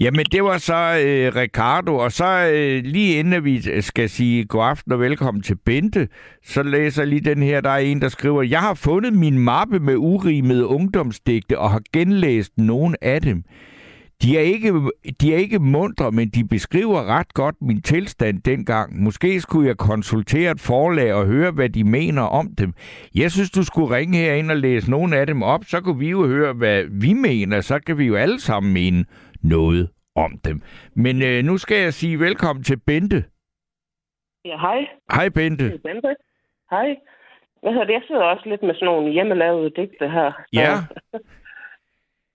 Jamen, 0.00 0.24
det 0.32 0.44
var 0.44 0.58
så 0.58 0.74
øh, 1.06 1.36
Ricardo, 1.42 1.96
og 1.96 2.12
så 2.12 2.50
øh, 2.54 2.82
lige 2.84 3.18
inden 3.18 3.44
vi 3.44 3.82
skal 3.82 4.08
sige 4.08 4.44
god 4.44 4.64
aften 4.64 4.92
og 4.92 5.00
velkommen 5.00 5.42
til 5.42 5.56
Bente, 5.66 6.08
så 6.42 6.62
læser 6.62 7.02
jeg 7.02 7.08
lige 7.08 7.34
den 7.34 7.42
her, 7.42 7.60
der 7.60 7.70
er 7.70 7.78
en, 7.78 8.02
der 8.02 8.08
skriver, 8.08 8.42
Jeg 8.42 8.60
har 8.60 8.74
fundet 8.84 9.12
min 9.12 9.38
mappe 9.38 9.78
med 9.80 9.94
urimede 9.96 10.66
ungdomsdigte 10.66 11.58
og 11.58 11.70
har 11.70 11.82
genlæst 11.92 12.52
nogle 12.58 12.96
af 13.04 13.20
dem. 13.20 13.42
De 14.22 14.36
er, 14.38 14.40
ikke, 14.40 14.68
de 15.20 15.34
er 15.34 15.38
ikke 15.38 15.58
mundre, 15.58 16.12
men 16.12 16.28
de 16.28 16.48
beskriver 16.48 17.04
ret 17.16 17.34
godt 17.34 17.56
min 17.60 17.82
tilstand 17.82 18.42
dengang. 18.42 19.02
Måske 19.02 19.40
skulle 19.40 19.68
jeg 19.68 19.76
konsultere 19.76 20.50
et 20.50 20.60
forlag 20.60 21.14
og 21.14 21.26
høre, 21.26 21.50
hvad 21.50 21.68
de 21.68 21.84
mener 21.84 22.22
om 22.22 22.46
dem. 22.58 22.72
Jeg 23.14 23.30
synes, 23.30 23.50
du 23.50 23.62
skulle 23.64 23.96
ringe 23.96 24.18
herind 24.18 24.50
og 24.50 24.56
læse 24.56 24.90
nogle 24.90 25.16
af 25.16 25.26
dem 25.26 25.42
op, 25.42 25.64
så 25.64 25.80
kunne 25.80 25.98
vi 25.98 26.10
jo 26.10 26.26
høre, 26.26 26.52
hvad 26.52 26.84
vi 27.04 27.12
mener. 27.12 27.60
Så 27.60 27.80
kan 27.86 27.98
vi 27.98 28.04
jo 28.04 28.14
alle 28.16 28.40
sammen 28.40 28.72
mene 28.72 29.04
noget 29.42 29.88
om 30.14 30.38
dem. 30.44 30.62
Men 30.96 31.22
øh, 31.22 31.44
nu 31.44 31.56
skal 31.58 31.82
jeg 31.82 31.92
sige 31.92 32.20
velkommen 32.20 32.62
til 32.64 32.78
Bente. 32.86 33.24
Ja, 34.44 34.56
hej. 34.58 34.78
Hej 35.12 35.28
Bente. 35.28 35.64
Er 35.64 35.78
Bente. 35.84 36.16
Hej. 36.70 36.96
Hvad 37.62 37.72
hedder 37.72 37.86
det? 37.86 37.92
Jeg 37.92 38.02
sidder 38.06 38.22
også 38.22 38.48
lidt 38.48 38.62
med 38.62 38.74
sådan 38.74 38.86
nogle 38.86 39.12
hjemmelavede 39.12 39.70
digte 39.76 40.08
her. 40.10 40.32
Ja. 40.52 40.72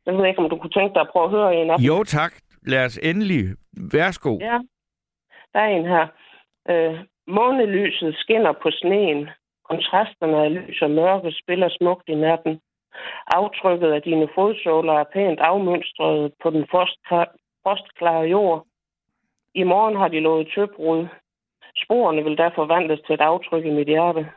Jeg 0.05 0.17
ved 0.17 0.25
ikke, 0.25 0.39
om 0.39 0.49
du 0.49 0.57
kunne 0.57 0.69
tænke 0.77 0.93
dig 0.93 1.01
at 1.01 1.09
prøve 1.11 1.25
at 1.25 1.31
høre 1.31 1.55
en 1.55 1.69
af 1.69 1.77
dem. 1.77 1.85
Jo 1.85 2.03
tak. 2.03 2.33
Lad 2.67 2.85
os 2.85 2.97
endelig. 2.97 3.43
Værsgo. 3.93 4.37
Ja. 4.41 4.59
Der 5.53 5.59
er 5.59 5.67
en 5.77 5.85
her. 5.85 6.07
Øh, 6.69 6.99
månelyset 7.27 8.15
skinner 8.15 8.53
på 8.63 8.69
sneen. 8.71 9.29
Kontrasterne 9.69 10.37
af 10.45 10.53
lys 10.55 10.81
og 10.81 10.91
mørke 10.91 11.31
spiller 11.41 11.69
smukt 11.69 12.09
i 12.09 12.15
natten. 12.15 12.59
Aftrykket 13.27 13.91
af 13.91 14.01
dine 14.01 14.27
fodsåler 14.35 14.93
er 14.93 15.03
pænt 15.13 15.39
afmønstret 15.39 16.33
på 16.43 16.49
den 16.49 16.63
frostkla- 16.63 17.35
frostklare 17.63 18.21
jord. 18.35 18.65
I 19.55 19.63
morgen 19.63 19.95
har 19.95 20.07
de 20.07 20.19
lovet 20.19 20.47
tøbrud. 20.55 21.07
Sporene 21.83 22.23
vil 22.23 22.37
derfor 22.37 22.65
vandles 22.65 22.99
til 23.05 23.13
et 23.13 23.21
aftryk 23.21 23.65
i 23.65 23.69
mit 23.69 23.87
hjerte. 23.87 24.29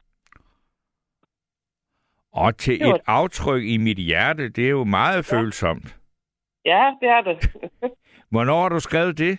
Og 2.37 2.57
til 2.59 2.75
et 2.83 3.01
aftryk 3.07 3.63
i 3.65 3.77
mit 3.77 3.99
hjerte, 3.99 4.49
det 4.49 4.67
er 4.67 4.71
jo 4.71 4.85
meget 4.85 5.25
følsomt. 5.25 5.97
Ja, 6.65 6.93
det 7.01 7.09
er 7.09 7.21
det. 7.21 7.37
Hvornår 8.33 8.63
har 8.63 8.69
du 8.69 8.81
skrevet 8.81 9.19
det? 9.19 9.39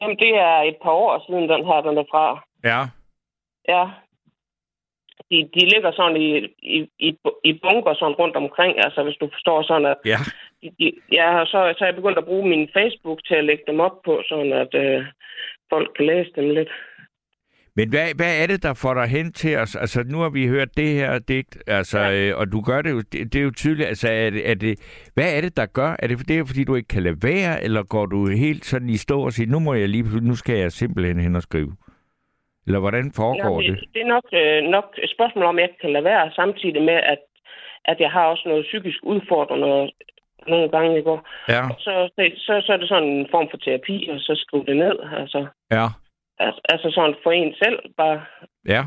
Jamen, 0.00 0.16
det 0.18 0.28
er 0.34 0.56
et 0.70 0.76
par 0.82 0.90
år 0.90 1.24
siden, 1.26 1.48
den 1.48 1.66
her, 1.66 1.80
den 1.80 1.98
er 1.98 2.04
fra. 2.10 2.44
Ja. 2.64 2.80
Ja. 3.68 3.84
De, 5.30 5.36
de 5.54 5.60
ligger 5.72 5.92
sådan 5.92 6.16
i, 6.16 6.28
i, 6.76 6.88
i, 6.98 7.18
i 7.44 7.52
bunker 7.62 7.94
sådan 7.94 8.14
rundt 8.14 8.36
omkring, 8.36 8.78
altså 8.84 9.02
hvis 9.02 9.16
du 9.20 9.28
forstår 9.32 9.62
sådan, 9.62 9.86
at 9.86 9.96
Ja. 10.04 10.18
de, 10.62 10.70
de, 10.78 10.92
ja, 11.12 11.44
så, 11.44 11.74
så 11.78 11.84
er 11.84 11.88
jeg 11.88 11.94
begyndt 11.94 12.18
at 12.18 12.24
bruge 12.24 12.48
min 12.48 12.68
Facebook 12.72 13.18
til 13.24 13.34
at 13.34 13.44
lægge 13.44 13.64
dem 13.66 13.80
op 13.80 14.02
på, 14.04 14.22
sådan 14.28 14.52
at 14.52 14.74
øh, 14.74 15.04
folk 15.70 15.88
kan 15.96 16.06
læse 16.06 16.30
dem 16.36 16.50
lidt. 16.50 16.68
Men 17.78 17.88
hvad, 17.90 18.06
hvad 18.20 18.32
er 18.42 18.46
det, 18.46 18.62
der 18.62 18.74
får 18.82 18.94
dig 18.94 19.08
hen 19.16 19.32
til 19.32 19.52
os? 19.62 19.76
Altså, 19.76 19.98
nu 20.12 20.18
har 20.24 20.30
vi 20.38 20.46
hørt 20.54 20.76
det 20.76 20.88
her 21.00 21.18
digt, 21.18 21.54
altså, 21.66 21.98
ja. 21.98 22.12
øh, 22.14 22.38
og 22.38 22.52
du 22.52 22.60
gør 22.60 22.82
det 22.82 22.90
jo, 22.90 23.00
det, 23.12 23.32
det 23.32 23.38
er 23.38 23.42
jo 23.42 23.52
tydeligt, 23.56 23.88
altså, 23.88 24.08
er 24.08 24.30
det, 24.30 24.50
er 24.50 24.54
det, 24.54 24.74
hvad 25.14 25.36
er 25.36 25.40
det, 25.40 25.56
der 25.56 25.66
gør? 25.66 25.90
Er 26.02 26.06
det, 26.06 26.28
det 26.28 26.38
er, 26.38 26.44
fordi 26.46 26.64
du 26.64 26.74
ikke 26.74 26.88
kan 26.88 27.02
lade 27.02 27.18
være, 27.22 27.64
eller 27.64 27.82
går 27.82 28.06
du 28.06 28.18
helt 28.28 28.64
sådan 28.64 28.88
i 28.88 28.96
stå 28.96 29.16
og 29.24 29.32
siger, 29.32 29.50
nu 29.50 29.58
må 29.58 29.74
jeg 29.74 29.88
lige, 29.88 30.20
nu 30.30 30.34
skal 30.34 30.56
jeg 30.58 30.72
simpelthen 30.72 31.20
hen 31.20 31.36
og 31.36 31.42
skrive? 31.42 31.72
Eller 32.66 32.80
hvordan 32.80 33.12
foregår 33.16 33.60
ja, 33.60 33.68
det? 33.68 33.80
det? 33.80 33.88
Det 33.94 34.02
er 34.02 34.10
nok, 34.16 34.26
øh, 34.32 34.70
nok 34.76 34.86
et 35.02 35.10
spørgsmål 35.16 35.44
om, 35.44 35.58
at 35.58 35.62
jeg 35.62 35.70
kan 35.80 35.92
lade 35.92 36.04
være, 36.04 36.30
samtidig 36.30 36.82
med, 36.82 36.98
at, 37.12 37.22
at 37.84 38.00
jeg 38.00 38.10
har 38.10 38.24
også 38.24 38.44
noget 38.46 38.64
psykisk 38.64 38.98
udfordrende 39.02 39.90
nogle 40.46 40.68
gange 40.68 40.98
i 40.98 41.02
går. 41.02 41.20
Ja, 41.48 41.62
Så, 41.78 41.92
så, 42.46 42.62
så 42.66 42.72
er 42.72 42.76
det 42.76 42.88
sådan 42.88 43.08
en 43.08 43.26
form 43.30 43.48
for 43.50 43.56
terapi, 43.56 44.08
og 44.12 44.18
så 44.20 44.32
skrive 44.44 44.64
det 44.66 44.76
ned, 44.76 44.96
altså. 45.20 45.46
ja, 45.70 45.86
Altså, 46.40 46.60
altså 46.68 46.90
sådan 46.90 47.14
for 47.22 47.30
en 47.32 47.54
selv, 47.62 47.78
bare 47.96 48.20
ja. 48.68 48.84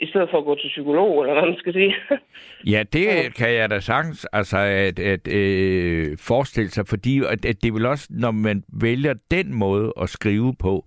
i 0.00 0.06
stedet 0.06 0.30
for 0.30 0.38
at 0.38 0.44
gå 0.44 0.54
til 0.54 0.68
psykolog, 0.68 1.22
eller 1.22 1.34
hvad 1.34 1.50
man 1.50 1.58
skal 1.58 1.72
sige. 1.72 1.94
Ja, 2.72 2.82
det 2.92 3.34
kan 3.34 3.54
jeg 3.54 3.70
da 3.70 3.80
sagtens 3.80 4.24
altså, 4.32 4.58
at, 4.58 4.98
at 4.98 5.28
øh, 5.28 6.16
forestille 6.20 6.70
sig, 6.70 6.84
fordi 6.88 7.18
at, 7.18 7.44
at 7.44 7.62
det 7.62 7.74
vil 7.74 7.86
også, 7.86 8.06
når 8.10 8.30
man 8.30 8.62
vælger 8.80 9.14
den 9.30 9.54
måde 9.54 9.92
at 10.02 10.08
skrive 10.08 10.54
på, 10.60 10.84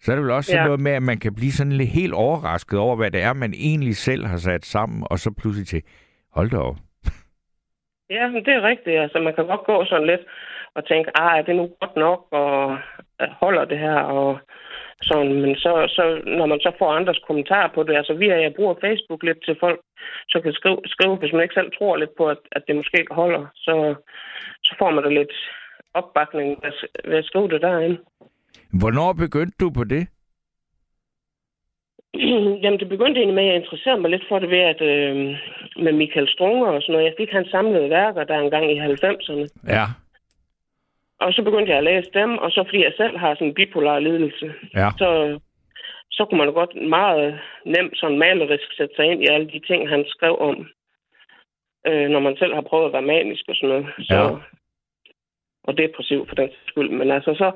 så 0.00 0.12
er 0.12 0.16
det 0.16 0.24
vel 0.24 0.32
også 0.32 0.50
sådan 0.50 0.62
Ja. 0.62 0.66
noget 0.66 0.80
med, 0.80 0.92
at 0.92 1.02
man 1.02 1.18
kan 1.18 1.34
blive 1.34 1.52
sådan 1.52 1.72
lidt 1.72 1.88
helt 1.88 2.14
overrasket 2.14 2.78
over, 2.78 2.96
hvad 2.96 3.10
det 3.10 3.22
er, 3.22 3.32
man 3.32 3.54
egentlig 3.54 3.96
selv 3.96 4.26
har 4.26 4.36
sat 4.36 4.64
sammen, 4.64 5.04
og 5.10 5.18
så 5.18 5.34
pludselig 5.40 5.66
til, 5.66 5.82
hold 6.32 6.50
da 6.50 6.56
op. 6.56 6.76
ja, 8.16 8.28
men 8.28 8.44
det 8.44 8.54
er 8.54 8.62
rigtigt. 8.62 9.00
Altså, 9.00 9.18
man 9.18 9.34
kan 9.34 9.46
godt 9.46 9.64
gå 9.66 9.84
sådan 9.84 10.06
lidt 10.06 10.20
og 10.74 10.88
tænke, 10.88 11.10
ah, 11.20 11.38
er 11.38 11.42
det 11.42 11.56
nu 11.56 11.70
godt 11.80 11.96
nok, 11.96 12.26
og 12.30 12.78
holder 13.40 13.64
det 13.64 13.78
her, 13.78 13.94
og 13.94 14.38
Sådan, 15.02 15.32
men 15.42 15.56
så, 15.56 15.72
så, 15.96 16.22
når 16.38 16.46
man 16.46 16.60
så 16.60 16.72
får 16.78 16.90
andres 16.92 17.20
kommentarer 17.26 17.70
på 17.74 17.82
det, 17.82 17.96
altså 17.96 18.14
vi 18.14 18.28
er, 18.28 18.36
jeg 18.36 18.54
bruger 18.54 18.74
Facebook 18.80 19.22
lidt 19.22 19.44
til 19.44 19.56
folk, 19.60 19.80
så 20.28 20.40
kan 20.40 20.52
skrive, 20.52 20.80
skrive 20.86 21.16
hvis 21.16 21.32
man 21.32 21.42
ikke 21.42 21.54
selv 21.54 21.70
tror 21.78 21.96
lidt 21.96 22.16
på, 22.16 22.28
at, 22.28 22.38
at 22.52 22.62
det 22.66 22.76
måske 22.76 22.98
ikke 22.98 23.14
holder, 23.14 23.46
så, 23.54 23.94
så 24.62 24.74
får 24.78 24.90
man 24.90 25.04
da 25.04 25.10
lidt 25.10 25.34
opbakning 25.94 26.48
ved, 26.62 26.72
ved 27.04 27.18
at 27.18 27.24
skrive 27.24 27.48
det 27.48 27.62
derinde. 27.62 27.98
Hvornår 28.80 29.12
begyndte 29.12 29.56
du 29.60 29.70
på 29.70 29.84
det? 29.84 30.08
Jamen, 32.62 32.78
det 32.80 32.88
begyndte 32.88 33.18
egentlig 33.20 33.34
med, 33.34 33.44
at 33.44 33.48
jeg 33.48 33.56
interesserede 33.62 34.00
mig 34.00 34.10
lidt 34.10 34.28
for 34.28 34.38
det 34.38 34.50
ved, 34.50 34.62
at 34.72 34.80
øh, 34.92 35.16
med 35.84 35.92
Michael 35.92 36.28
Strunger 36.28 36.66
og 36.66 36.82
sådan 36.82 36.92
noget. 36.92 37.06
Jeg 37.06 37.14
fik 37.18 37.30
hans 37.32 37.50
samlede 37.50 37.90
værker 37.90 38.24
der 38.24 38.38
engang 38.38 38.72
i 38.72 38.80
90'erne. 38.80 39.44
Ja, 39.76 39.86
Og 41.20 41.32
så 41.32 41.42
begyndte 41.42 41.70
jeg 41.70 41.78
at 41.78 41.84
læse 41.84 42.10
dem, 42.14 42.38
og 42.38 42.50
så 42.50 42.64
fordi 42.64 42.84
jeg 42.84 42.92
selv 42.96 43.16
har 43.16 43.34
sådan 43.34 43.48
en 43.48 43.54
bipolar 43.54 43.98
lidelse, 43.98 44.54
ja. 44.74 44.88
så, 44.98 45.40
så 46.10 46.24
kunne 46.24 46.38
man 46.38 46.52
godt 46.52 46.88
meget 46.88 47.40
nemt 47.64 47.98
sådan 47.98 48.18
malerisk 48.18 48.76
sætte 48.76 48.94
sig 48.96 49.04
ind 49.04 49.22
i 49.22 49.26
alle 49.30 49.50
de 49.50 49.60
ting, 49.60 49.88
han 49.88 50.04
skrev 50.08 50.36
om. 50.38 50.68
Øh, 51.86 52.08
når 52.08 52.20
man 52.20 52.36
selv 52.36 52.54
har 52.54 52.60
prøvet 52.60 52.86
at 52.86 52.92
være 52.92 53.10
manisk 53.12 53.44
og 53.48 53.54
sådan 53.56 53.68
noget. 53.68 53.86
Så, 53.98 54.14
Ja. 54.14 54.36
Og 55.64 55.78
depressiv 55.78 56.28
for 56.28 56.34
den 56.34 56.50
skyld. 56.66 56.90
Men 56.90 57.10
altså 57.10 57.34
så, 57.34 57.52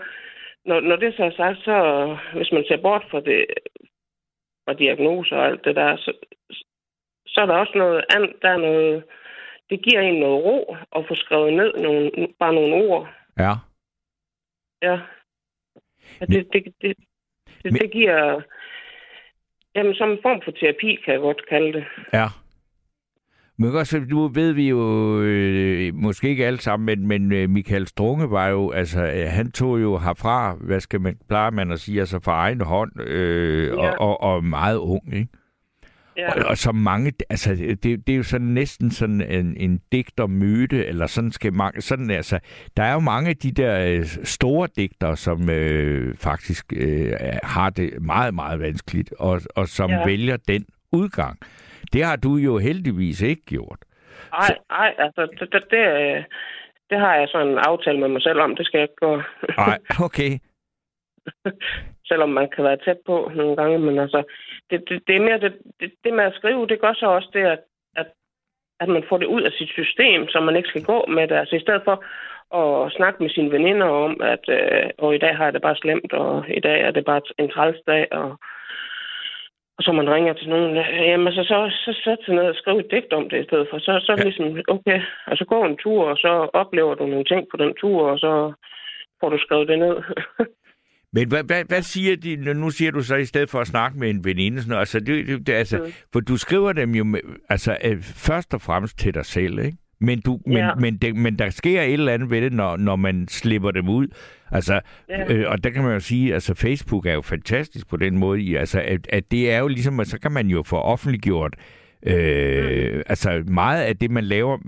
når, 0.65 0.81
når 0.81 0.97
det 0.97 1.15
så 1.17 1.25
er 1.25 1.31
sagt, 1.31 1.59
så 1.65 1.77
hvis 2.35 2.53
man 2.53 2.65
ser 2.69 2.77
bort 2.77 3.05
fra 3.11 3.21
det, 3.21 3.47
fra 4.65 4.73
diagnoser 4.73 5.37
og 5.37 5.47
alt 5.47 5.65
det 5.65 5.77
der, 5.77 5.97
så, 5.97 6.13
så 7.27 7.41
er 7.41 7.47
der 7.47 7.55
også 7.55 7.73
noget 7.75 8.05
andet, 8.15 8.33
der 8.43 8.49
er 8.49 8.57
noget, 8.57 9.05
det 9.71 9.83
giver 9.83 10.01
en 10.01 10.21
noget 10.21 10.45
ro 10.45 10.77
at 10.97 11.05
få 11.09 11.15
skrevet 11.15 11.53
ned 11.53 11.73
nogle, 11.75 12.11
bare 12.39 12.55
nogle 12.55 12.75
ord. 12.75 13.09
Ja. 13.39 13.55
Ja. 14.83 15.01
det, 16.21 16.47
det, 16.53 16.65
det, 16.83 16.97
det, 17.65 17.73
det 17.73 17.91
giver... 17.93 18.41
Jamen, 19.75 19.95
som 19.95 20.11
en 20.11 20.19
form 20.23 20.41
for 20.45 20.51
terapi, 20.51 20.99
kan 21.05 21.13
jeg 21.15 21.21
godt 21.21 21.49
kalde 21.49 21.73
det. 21.73 21.85
Ja. 22.13 22.27
Men 23.59 23.77
også, 23.77 24.01
nu 24.09 24.29
ved 24.29 24.53
vi 24.53 24.69
jo, 24.69 24.79
øh, 25.21 25.95
måske 25.95 26.29
ikke 26.29 26.47
alle 26.47 26.59
sammen, 26.61 26.87
men, 26.87 27.07
men 27.07 27.33
øh, 27.33 27.51
Michael 27.51 27.87
Strunge 27.87 28.31
var 28.31 28.49
jo, 28.49 28.71
altså, 28.71 29.05
øh, 29.05 29.27
han 29.29 29.53
tog 29.53 29.83
jo 29.83 29.99
herfra, 29.99 30.55
hvad 30.55 30.81
skal 30.81 31.01
man, 31.01 31.19
plejer 31.29 31.51
man 31.51 31.71
at 31.73 31.81
sige, 31.81 32.01
altså 32.01 32.21
fra 32.21 32.33
egen 32.33 32.61
hånd, 32.61 33.01
øh, 33.01 33.67
Ja. 33.69 33.75
og, 33.91 34.01
og, 34.01 34.21
og 34.21 34.45
meget 34.45 34.77
ung, 34.77 35.15
ikke? 35.15 35.29
Ja. 36.17 36.33
Og, 36.33 36.49
og 36.49 36.57
så 36.57 36.73
mange, 36.73 37.13
altså, 37.31 37.51
det, 37.55 38.07
det 38.07 38.09
er 38.09 38.17
jo 38.17 38.23
sådan 38.23 38.47
næsten 38.47 38.91
sådan 38.91 39.21
en, 39.21 39.57
en 39.57 39.81
digtermyte, 39.93 40.87
eller 40.87 41.07
sådan 41.07 41.33
skal 41.33 41.53
mange, 41.53 41.81
sådan 41.81 42.11
altså, 42.11 42.39
der 42.77 42.83
er 42.83 42.93
jo 42.93 43.01
mange 43.01 43.31
af 43.31 43.37
de 43.37 43.53
der 43.53 43.97
øh, 43.97 44.05
store 44.25 44.69
digter, 44.77 45.15
som 45.15 45.51
øh, 45.51 46.17
faktisk 46.17 46.73
øh, 46.77 47.13
har 47.43 47.71
det 47.71 48.03
meget, 48.03 48.35
meget 48.35 48.61
vanskeligt, 48.61 49.15
og, 49.19 49.41
og 49.57 49.69
som 49.69 49.91
ja. 49.91 50.05
Vælger 50.05 50.37
den 50.49 50.67
udgang. 50.93 51.39
Det 51.93 52.05
har 52.05 52.17
du 52.17 52.37
jo 52.37 52.59
heldigvis 52.59 53.23
ikke 53.23 53.43
gjort. 53.47 53.79
Ej, 54.33 54.57
ej, 54.71 54.95
altså, 54.99 55.29
det, 55.41 55.53
det, 55.53 55.63
det, 55.71 55.79
øh, 55.79 56.25
det 56.91 57.01
har 57.01 57.15
jeg 57.15 57.29
sådan 57.29 57.49
en 57.49 57.59
aftale 57.59 58.01
med 58.01 58.09
mig 58.09 58.23
selv 58.23 58.41
om. 58.41 58.57
Det 58.57 58.67
skal 58.67 58.79
jeg 58.79 58.85
ikke 58.85 59.01
gøre. 59.01 59.23
Nej, 59.59 59.79
okay. 60.07 60.39
Selvom 62.09 62.29
man 62.29 62.49
kan 62.55 62.65
være 62.65 62.77
tæt 62.85 62.99
på 63.07 63.31
nogle 63.35 63.57
gange. 63.57 63.79
Men 63.79 63.99
altså, 63.99 64.23
det, 64.71 64.85
det, 64.89 65.03
det 65.07 65.17
er 65.17 65.21
mere 65.21 65.41
det, 65.41 65.53
det, 65.81 65.93
det 66.05 66.15
med 66.15 66.25
at 66.25 66.35
skrive, 66.35 66.67
det 66.67 66.81
gør 66.81 66.93
så 66.93 67.07
også 67.07 67.29
det, 67.33 67.45
at, 67.55 67.61
at, 67.97 68.07
at 68.81 68.89
man 68.89 69.05
får 69.09 69.19
det 69.19 69.27
ud 69.27 69.43
af 69.43 69.53
sit 69.53 69.69
system, 69.69 70.29
så 70.29 70.41
man 70.41 70.57
ikke 70.57 70.69
skal 70.69 70.85
gå 70.85 71.07
med 71.09 71.29
det. 71.29 71.37
Altså 71.37 71.57
i 71.57 71.61
stedet 71.61 71.83
for 71.85 72.05
at 72.61 72.93
snakke 72.93 73.23
med 73.23 73.31
sine 73.31 73.53
veninder 73.53 73.87
om, 73.87 74.21
at 74.21 74.45
øh, 74.49 74.91
og 74.99 75.15
i 75.15 75.19
dag 75.19 75.37
har 75.37 75.45
jeg 75.45 75.53
det 75.53 75.63
bare 75.63 75.77
slemt, 75.77 76.13
og 76.13 76.45
i 76.49 76.61
dag 76.61 76.81
er 76.81 76.91
det 76.91 77.05
bare 77.05 77.21
en 77.39 77.51
trælsdag, 77.51 78.09
og 78.13 78.39
og 79.79 79.83
så 79.85 79.93
man 79.93 80.11
ringer 80.11 80.33
til 80.33 80.49
nogen, 80.49 80.77
jamen 81.11 81.33
så, 81.33 81.43
så, 81.45 81.59
så 81.85 82.01
sæt 82.05 82.19
sig 82.25 82.35
ned 82.35 82.45
og 82.45 82.55
skriv 82.55 82.77
et 82.79 82.91
digt 82.91 83.13
om 83.13 83.29
det 83.29 83.41
i 83.41 83.45
stedet 83.45 83.67
for. 83.71 83.79
Så, 83.79 83.93
så 84.05 84.13
det 84.17 84.25
ligesom, 84.25 84.63
okay, 84.69 85.01
altså 85.27 85.45
gå 85.45 85.65
en 85.65 85.77
tur, 85.77 86.05
og 86.05 86.17
så 86.17 86.51
oplever 86.53 86.95
du 86.95 87.07
nogle 87.07 87.25
ting 87.25 87.47
på 87.51 87.57
den 87.57 87.75
tur, 87.75 88.11
og 88.11 88.19
så 88.19 88.53
får 89.21 89.29
du 89.29 89.39
skrevet 89.39 89.69
det 89.69 89.79
ned. 89.79 89.97
Men 91.13 91.29
hvad, 91.29 91.45
hvad, 91.45 91.65
hvad 91.69 91.83
siger 91.83 92.17
de, 92.17 92.37
nu 92.55 92.71
siger 92.71 92.91
du 92.91 93.03
så 93.03 93.17
i 93.17 93.25
stedet 93.25 93.51
for 93.51 93.61
at 93.61 93.67
snakke 93.67 93.99
med 93.99 94.11
en 94.11 94.25
veninde, 94.25 94.59
sådan 94.59 94.69
noget, 94.71 94.81
altså, 94.81 95.01
det, 95.01 95.27
det, 95.29 95.47
det, 95.47 95.53
altså, 95.53 95.79
Mm. 95.79 95.93
for 96.13 96.21
du 96.21 96.37
skriver 96.37 96.73
dem 96.73 96.95
jo 96.95 97.05
med, 97.05 97.21
altså, 97.49 97.77
øh, 97.85 98.03
først 98.03 98.55
og 98.55 98.61
fremmest 98.61 98.99
til 98.99 99.15
dig 99.15 99.27
selv, 99.27 99.59
ikke? 99.59 99.79
Men, 100.01 100.21
du, 100.21 100.39
men, 100.47 100.57
Ja. 100.57 100.75
men, 100.75 100.97
det, 100.97 101.17
men 101.17 101.39
der 101.39 101.51
sker 101.51 101.83
et 101.83 101.93
eller 101.93 102.13
andet 102.13 102.31
ved 102.31 102.41
det, 102.41 102.53
når, 102.53 102.77
når 102.77 102.97
man 102.97 103.29
slipper 103.29 103.71
dem 103.71 103.89
ud. 103.89 104.07
Altså, 104.51 104.81
Ja. 105.09 105.35
øh, 105.35 105.51
og 105.51 105.65
der 105.65 105.71
kan 105.71 105.83
man 105.83 105.93
jo 105.93 106.01
sige, 106.01 106.35
altså 106.35 106.55
Facebook 106.55 107.07
er 107.07 107.13
jo 107.13 107.21
fantastisk 107.21 107.89
på 107.89 107.97
den 107.97 108.19
måde, 108.19 108.59
altså, 108.59 108.81
at, 108.81 109.07
at 109.11 109.31
det 109.31 109.51
er 109.53 109.59
jo 109.59 109.69
ligesom, 109.69 110.01
at 110.01 110.07
så 110.07 110.19
kan 110.21 110.33
man 110.33 110.47
jo 110.49 110.63
få 110.67 110.77
offentliggjort 110.77 111.55
Øh, 112.07 112.95
Mm. 112.97 113.03
altså 113.07 113.45
meget 113.49 113.83
af 113.83 113.97
det, 113.97 114.11
man 114.11 114.25
laver, 114.25 114.59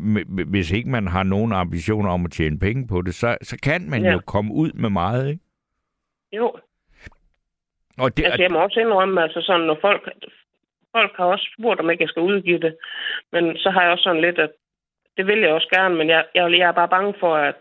hvis 0.50 0.70
ikke 0.70 0.90
man 0.90 1.06
har 1.06 1.22
nogen 1.22 1.52
ambitioner 1.52 2.10
om 2.10 2.24
at 2.24 2.30
tjene 2.30 2.58
penge 2.58 2.86
på 2.86 3.02
det, 3.02 3.14
så, 3.14 3.36
så 3.42 3.56
kan 3.62 3.90
man 3.90 4.02
Ja. 4.02 4.12
jo 4.12 4.20
komme 4.26 4.52
ud 4.54 4.70
med 4.74 4.90
meget, 4.90 5.28
ikke? 5.30 5.43
Jo, 6.36 6.46
Og 7.98 8.16
det, 8.16 8.24
altså 8.24 8.42
jeg 8.42 8.50
må 8.50 8.58
også 8.58 8.80
indrømme, 8.80 9.22
altså 9.22 9.40
sådan, 9.42 9.66
når 9.66 9.78
folk, 9.80 10.02
folk 10.96 11.12
har 11.16 11.24
også 11.24 11.46
spurgt, 11.58 11.80
om 11.80 11.90
ikke 11.90 12.02
jeg 12.02 12.08
skal 12.08 12.22
udgive 12.22 12.58
det, 12.58 12.76
men 13.32 13.56
så 13.56 13.70
har 13.70 13.82
jeg 13.82 13.90
også 13.92 14.02
sådan 14.02 14.20
lidt, 14.22 14.38
at 14.38 14.50
det 15.16 15.26
vil 15.26 15.38
jeg 15.40 15.52
også 15.52 15.68
gerne, 15.74 15.94
men 15.94 16.08
jeg, 16.08 16.24
jeg, 16.34 16.52
jeg 16.52 16.68
er 16.68 16.72
bare 16.72 16.88
bange 16.88 17.14
for, 17.20 17.36
at 17.36 17.60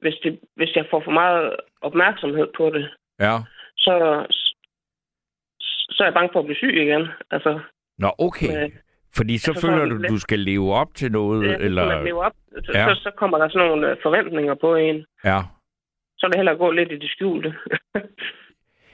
hvis, 0.00 0.14
det, 0.22 0.40
hvis 0.56 0.76
jeg 0.76 0.86
får 0.90 1.00
for 1.04 1.10
meget 1.10 1.56
opmærksomhed 1.80 2.46
på 2.56 2.70
det, 2.70 2.90
ja. 3.20 3.36
så, 3.76 3.94
så 5.90 5.96
er 6.02 6.06
jeg 6.06 6.14
bange 6.14 6.30
for 6.32 6.38
at 6.40 6.44
blive 6.46 6.56
syg 6.56 6.74
igen. 6.82 7.08
Altså, 7.30 7.60
Nå, 7.98 8.10
okay. 8.18 8.46
med, 8.46 8.70
Fordi 9.16 9.38
så 9.38 9.50
altså 9.50 9.66
føler 9.66 9.84
du, 9.84 9.96
lidt- 9.96 10.10
du 10.10 10.18
skal 10.20 10.38
leve 10.38 10.74
op 10.74 10.94
til 10.94 11.12
noget, 11.12 11.48
det, 11.48 11.64
eller... 11.64 11.86
man 11.86 12.04
lever 12.04 12.24
op, 12.24 12.32
så, 12.64 12.70
Ja. 12.74 12.78
ja. 12.80 12.94
så, 12.94 13.00
så 13.02 13.10
kommer 13.16 13.38
der 13.38 13.48
sådan 13.48 13.68
nogle 13.68 13.90
øh, 13.90 13.96
forventninger 14.02 14.54
på 14.54 14.74
en. 14.74 15.06
Ja. 15.24 15.38
Så 16.20 16.26
er 16.26 16.28
det 16.28 16.38
heller 16.38 16.54
gå 16.54 16.70
lidt 16.70 16.92
i 16.92 16.96
det 16.96 17.10
skjulte. 17.10 17.54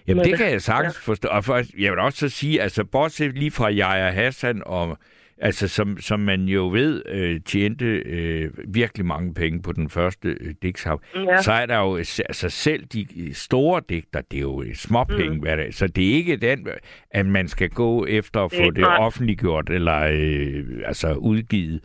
Jamen, 0.06 0.22
Men 0.22 0.30
det 0.30 0.38
kan 0.38 0.50
jeg 0.50 0.62
sagtens 0.62 1.00
forstå. 1.04 1.28
Og 1.28 1.44
for, 1.44 1.62
jeg 1.78 1.92
vil 1.92 1.98
også 1.98 2.18
så 2.18 2.28
sige, 2.28 2.62
altså, 2.62 2.84
bortset 2.84 3.38
lige 3.38 3.50
fra 3.50 3.70
Jaja 3.70 4.10
Hassan, 4.10 4.62
og, 4.66 4.98
altså, 5.38 5.68
som, 5.68 5.98
som 6.00 6.20
man 6.20 6.40
jo 6.44 6.68
ved, 6.68 7.02
øh, 7.06 7.40
tjente 7.40 7.84
øh, 7.84 8.50
virkelig 8.68 9.06
mange 9.06 9.34
penge 9.34 9.62
på 9.62 9.72
den 9.72 9.90
første 9.90 10.28
øh, 10.28 10.54
digtshab, 10.62 10.98
ja. 11.14 11.20
ja. 11.20 11.42
så 11.42 11.52
er 11.52 11.66
der 11.66 11.78
jo, 11.78 11.96
altså 11.96 12.48
selv 12.48 12.84
de 12.84 13.34
store 13.34 13.82
digter, 13.88 14.20
det 14.20 14.36
er 14.36 14.40
jo 14.40 14.64
småpenge 14.74 15.34
mm. 15.34 15.40
hver 15.40 15.56
dag. 15.56 15.74
Så 15.74 15.86
det 15.86 16.10
er 16.10 16.14
ikke 16.14 16.36
den, 16.36 16.68
at 17.10 17.26
man 17.26 17.48
skal 17.48 17.70
gå 17.70 18.06
efter 18.06 18.40
at 18.40 18.50
Det 18.50 18.58
få 18.58 18.70
det 18.70 18.80
nej. 18.80 18.96
offentliggjort, 18.96 19.70
eller 19.70 20.08
øh, 20.12 20.64
altså 20.84 21.14
udgivet 21.14 21.80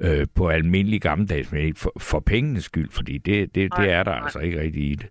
øh, 0.00 0.26
på 0.36 0.48
almindelig 0.48 1.00
gammeldags, 1.00 1.52
men 1.52 1.74
for, 1.76 1.92
for 2.00 2.20
pengenes 2.20 2.64
skyld, 2.64 2.90
fordi 2.92 3.18
det, 3.18 3.54
det, 3.54 3.72
det 3.78 3.90
er 3.90 4.02
der 4.02 4.12
nej. 4.14 4.20
altså 4.22 4.38
ikke 4.40 4.60
rigtig 4.60 4.82
i 4.82 4.94
det. 4.94 5.08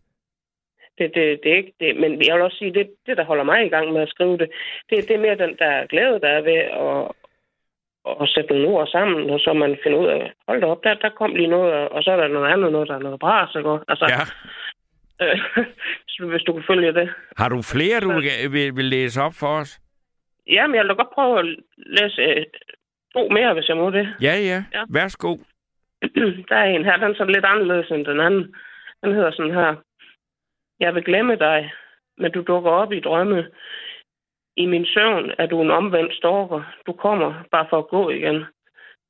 Det, 0.97 1.11
det, 1.15 1.39
det 1.43 1.51
er 1.51 1.57
ikke 1.57 1.73
det. 1.79 1.95
Men 2.01 2.11
jeg 2.25 2.35
vil 2.35 2.43
også 2.43 2.57
sige, 2.57 2.73
det, 2.73 2.89
det, 3.05 3.17
der 3.17 3.25
holder 3.25 3.43
mig 3.43 3.65
i 3.65 3.69
gang 3.69 3.93
med 3.93 4.01
at 4.01 4.09
skrive 4.09 4.37
det, 4.37 4.49
det, 4.89 5.07
det 5.07 5.15
er 5.15 5.19
mere 5.25 5.37
den 5.37 5.55
der 5.59 5.87
glæde, 5.87 6.19
der 6.19 6.27
er 6.29 6.41
ved 6.41 6.59
at, 6.85 7.11
at 8.21 8.29
sætte 8.29 8.49
nogle 8.53 8.67
ord 8.67 8.87
sammen, 8.87 9.29
og 9.29 9.39
så 9.39 9.53
man 9.53 9.77
finder 9.83 9.97
ud 9.99 10.07
af, 10.07 10.31
hold 10.47 10.61
da 10.61 10.67
op, 10.67 10.83
der, 10.83 10.93
der 10.93 11.09
kom 11.09 11.35
lige 11.35 11.47
noget, 11.47 11.73
og- 11.89 12.03
så 12.03 12.11
er 12.11 12.15
der 12.17 12.27
noget 12.27 12.51
andet, 12.53 12.71
noget, 12.71 12.87
der 12.87 12.95
er 12.95 12.99
noget 13.07 13.19
bras, 13.19 13.55
ikke? 13.57 13.77
Altså, 13.87 14.05
Ja. 14.09 14.21
øh, 15.25 15.39
så 16.07 16.25
hvis 16.25 16.41
du 16.41 16.53
kan 16.53 16.63
følge 16.67 16.93
det. 16.93 17.09
Har 17.37 17.49
du 17.49 17.61
flere, 17.61 17.99
du 17.99 18.11
vil, 18.11 18.51
vil, 18.53 18.75
vil 18.75 18.85
læse 18.85 19.21
op 19.21 19.33
for 19.39 19.47
os? 19.47 19.79
Jamen, 20.47 20.75
jeg 20.75 20.83
vil 20.83 20.89
da 20.89 20.93
godt 20.93 21.13
prøve 21.13 21.39
at 21.39 21.45
læse 21.77 22.45
to 23.13 23.29
mere, 23.29 23.53
hvis 23.53 23.69
jeg 23.69 23.77
må 23.77 23.89
det. 23.89 24.15
Ja, 24.21 24.35
ja. 24.49 24.63
Ja. 24.73 24.83
Værsgo. 24.89 25.37
der 26.49 26.55
er 26.55 26.65
en 26.65 26.85
her, 26.85 26.97
den 26.97 27.11
er 27.11 27.15
sådan 27.15 27.33
lidt 27.33 27.45
anderledes 27.45 27.91
end 27.91 28.05
den 28.05 28.19
anden. 28.19 28.55
Den 29.03 29.13
hedder 29.13 29.31
sådan 29.31 29.53
her. 29.53 29.75
Jeg 30.79 30.95
vil 30.95 31.03
glemme 31.03 31.35
dig, 31.35 31.71
men 32.17 32.31
du 32.31 32.41
dukker 32.41 32.71
op 32.71 32.93
i 32.93 32.99
drømme. 32.99 33.47
I 34.57 34.65
min 34.65 34.85
søvn 34.85 35.31
er 35.37 35.45
du 35.45 35.61
en 35.61 35.71
omvendt 35.71 36.13
stalker. 36.15 36.61
Du 36.87 36.93
kommer 36.93 37.33
bare 37.51 37.67
for 37.69 37.77
at 37.77 37.87
gå 37.87 38.09
igen. 38.09 38.45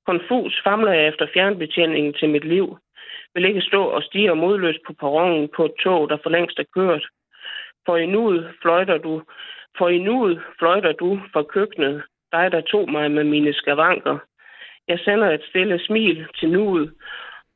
Konfus 0.05 0.61
famler 0.63 0.91
jeg 0.91 1.07
efter 1.07 1.27
fjernbetjeningen 1.33 2.13
til 2.13 2.29
mit 2.29 2.45
liv. 2.45 2.77
Vil 3.33 3.45
ikke 3.45 3.61
stå 3.61 3.83
og 3.83 4.03
stige 4.03 4.35
modløst 4.35 4.79
på 4.87 4.93
perronen 4.93 5.49
på 5.55 5.65
et 5.65 5.73
tog, 5.83 6.09
der 6.09 6.17
for 6.23 6.29
længst 6.29 6.59
er 6.59 6.63
kørt. 6.75 7.05
For 7.85 7.97
i 7.97 8.05
nuet 8.05 8.53
fløjter 8.61 8.97
du, 8.97 9.23
for 9.77 9.89
i 9.89 9.97
nuet 9.97 10.41
fløjter 10.59 10.91
du 10.91 11.19
fra 11.33 11.43
køkkenet, 11.43 12.03
dig 12.31 12.51
der 12.51 12.61
tog 12.61 12.91
mig 12.91 13.11
med 13.11 13.23
mine 13.23 13.53
skavanker. 13.53 14.17
Jeg 14.87 14.99
sender 14.99 15.29
et 15.31 15.43
stille 15.49 15.79
smil 15.79 16.27
til 16.39 16.49
nuet 16.49 16.93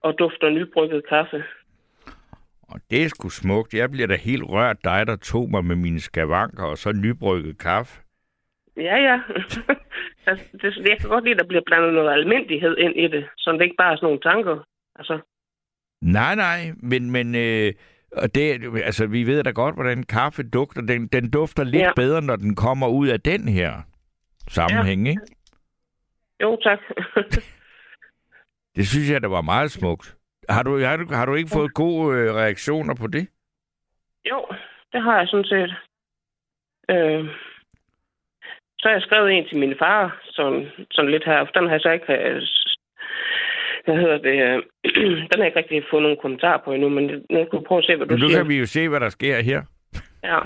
og 0.01 0.19
dufter 0.19 0.49
nybrygget 0.49 1.07
kaffe. 1.09 1.43
Og 2.61 2.79
det 2.91 3.03
er 3.03 3.07
sgu 3.07 3.29
smukt. 3.29 3.73
Jeg 3.73 3.91
bliver 3.91 4.07
da 4.07 4.15
helt 4.15 4.43
rørt 4.43 4.83
dig, 4.83 5.07
der 5.07 5.15
tog 5.15 5.49
mig 5.51 5.65
med 5.65 5.75
mine 5.75 5.99
skavanker 5.99 6.63
og 6.63 6.77
så 6.77 6.91
nybrygget 6.91 7.59
kaffe. 7.59 8.01
Ja, 8.77 8.97
ja. 8.97 9.21
altså, 10.27 10.45
det, 10.61 10.89
jeg 10.89 10.97
kan 10.99 11.09
godt 11.09 11.23
lide, 11.23 11.33
at 11.33 11.39
der 11.39 11.47
bliver 11.47 11.63
blandet 11.65 11.93
noget 11.93 12.11
almindelighed 12.11 12.77
ind 12.77 12.95
i 12.95 13.07
det, 13.07 13.25
så 13.37 13.51
det 13.51 13.61
ikke 13.61 13.75
bare 13.77 13.91
er 13.91 13.95
sådan 13.95 14.05
nogle 14.05 14.21
tanker. 14.21 14.67
Altså, 14.95 15.19
Nej, 16.03 16.35
nej, 16.35 16.59
men, 16.77 17.11
men 17.11 17.35
øh, 17.35 17.73
Og 18.11 18.35
det, 18.35 18.43
altså, 18.83 19.07
vi 19.07 19.23
ved 19.23 19.43
da 19.43 19.51
godt, 19.51 19.75
hvordan 19.75 20.03
kaffe 20.03 20.43
dufter. 20.43 20.81
Den, 20.81 21.07
den 21.07 21.31
dufter 21.31 21.63
lidt 21.63 21.83
ja. 21.83 21.91
Bedre, 21.95 22.21
når 22.21 22.35
den 22.35 22.55
kommer 22.55 22.87
ud 22.87 23.07
af 23.07 23.21
den 23.21 23.47
her 23.47 23.71
sammenhæng, 24.49 25.05
ja. 25.05 25.09
ikke? 25.11 25.21
Jo, 26.41 26.57
tak. 26.63 26.79
Det 28.75 28.87
synes 28.87 29.09
jeg, 29.09 29.21
der 29.21 29.27
var 29.27 29.41
meget 29.41 29.71
smukt. 29.71 30.15
Har 30.49 30.63
du, 30.63 30.79
har 30.79 30.97
du, 30.97 31.13
har 31.13 31.25
du 31.25 31.35
ikke 31.35 31.49
fået 31.53 31.73
gode 31.73 32.17
øh, 32.17 32.33
reaktioner 32.35 32.95
på 32.95 33.07
det? 33.07 33.27
jo, 34.29 34.45
det 34.93 35.01
har 35.03 35.17
jeg 35.19 35.27
sådan 35.27 35.45
set. 35.45 35.71
Øh, 36.89 37.25
så 38.79 38.87
har 38.87 38.91
jeg 38.93 39.01
skrevet 39.01 39.31
en 39.31 39.47
til 39.47 39.57
min 39.59 39.75
far, 39.79 40.21
sådan, 40.23 40.69
sådan 40.91 41.11
lidt 41.11 41.25
her. 41.25 41.45
Den 41.45 41.63
har 41.63 41.71
jeg 41.71 41.81
så 41.81 41.89
ikke... 41.91 42.13
øh, 42.13 42.41
Hvad 43.85 43.95
hedder 43.95 44.17
det? 44.17 44.35
øh, 44.47 44.63
den 45.29 45.35
har 45.35 45.37
jeg 45.37 45.47
ikke 45.47 45.59
rigtig 45.59 45.83
fået 45.91 46.03
nogen 46.03 46.17
kommentar 46.21 46.61
på 46.65 46.71
endnu, 46.73 46.89
men 46.89 47.03
nu 47.05 47.45
skal 47.45 47.59
du 47.59 47.63
prøve 47.67 47.79
at 47.79 47.85
se, 47.85 47.95
hvad 47.95 48.07
du 48.07 48.15
Nu 48.15 48.27
siger. 48.27 48.37
kan 48.39 48.49
vi 48.49 48.59
jo 48.59 48.65
se, 48.65 48.89
hvad 48.89 48.99
der 48.99 49.09
sker 49.09 49.41
her. 49.41 49.61
Ja. 50.23 50.39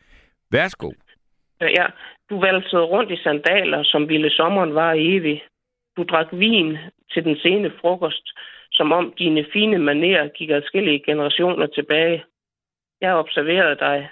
Værsgo. 0.52 0.92
Øh, 1.62 1.70
Ja, 1.78 1.86
du 2.30 2.40
valgte 2.40 2.78
rundt 2.78 3.10
i 3.10 3.22
sandaler, 3.22 3.82
som 3.82 4.08
ville 4.08 4.30
sommeren 4.30 4.74
var 4.74 4.94
evig. 4.96 5.44
Du 5.96 6.02
drak 6.02 6.26
vin 6.32 6.78
til 7.12 7.24
den 7.24 7.36
sene 7.36 7.72
frokost, 7.80 8.28
som 8.72 8.92
om 8.92 9.12
dine 9.18 9.46
fine 9.52 9.78
manerer 9.78 10.28
gik 10.28 10.50
adskillige 10.50 11.02
generationer 11.06 11.66
tilbage. 11.66 12.24
Jeg 13.00 13.14
observerede 13.14 13.76
dig. 13.76 14.08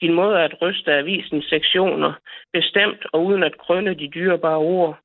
Din 0.00 0.14
måde 0.14 0.40
at 0.40 0.62
ryste 0.62 0.92
avisens 0.92 1.44
sektioner, 1.44 2.12
bestemt 2.52 3.06
og 3.12 3.24
uden 3.24 3.42
at 3.42 3.58
krønne 3.58 3.94
de 3.94 4.08
dyrebare 4.08 4.56
ord. 4.56 4.98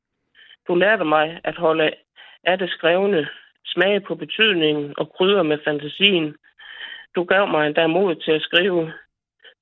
Du 0.67 0.75
lærte 0.75 1.03
mig 1.05 1.39
at 1.43 1.55
holde 1.55 1.91
af 2.43 2.57
det 2.57 2.69
skrevne, 2.69 3.27
smage 3.65 3.99
på 3.99 4.15
betydningen 4.15 4.93
og 4.97 5.13
krydder 5.13 5.43
med 5.43 5.57
fantasien. 5.63 6.35
Du 7.15 7.23
gav 7.23 7.47
mig 7.47 7.67
endda 7.67 7.87
mod 7.87 8.15
til 8.15 8.31
at 8.31 8.41
skrive. 8.41 8.93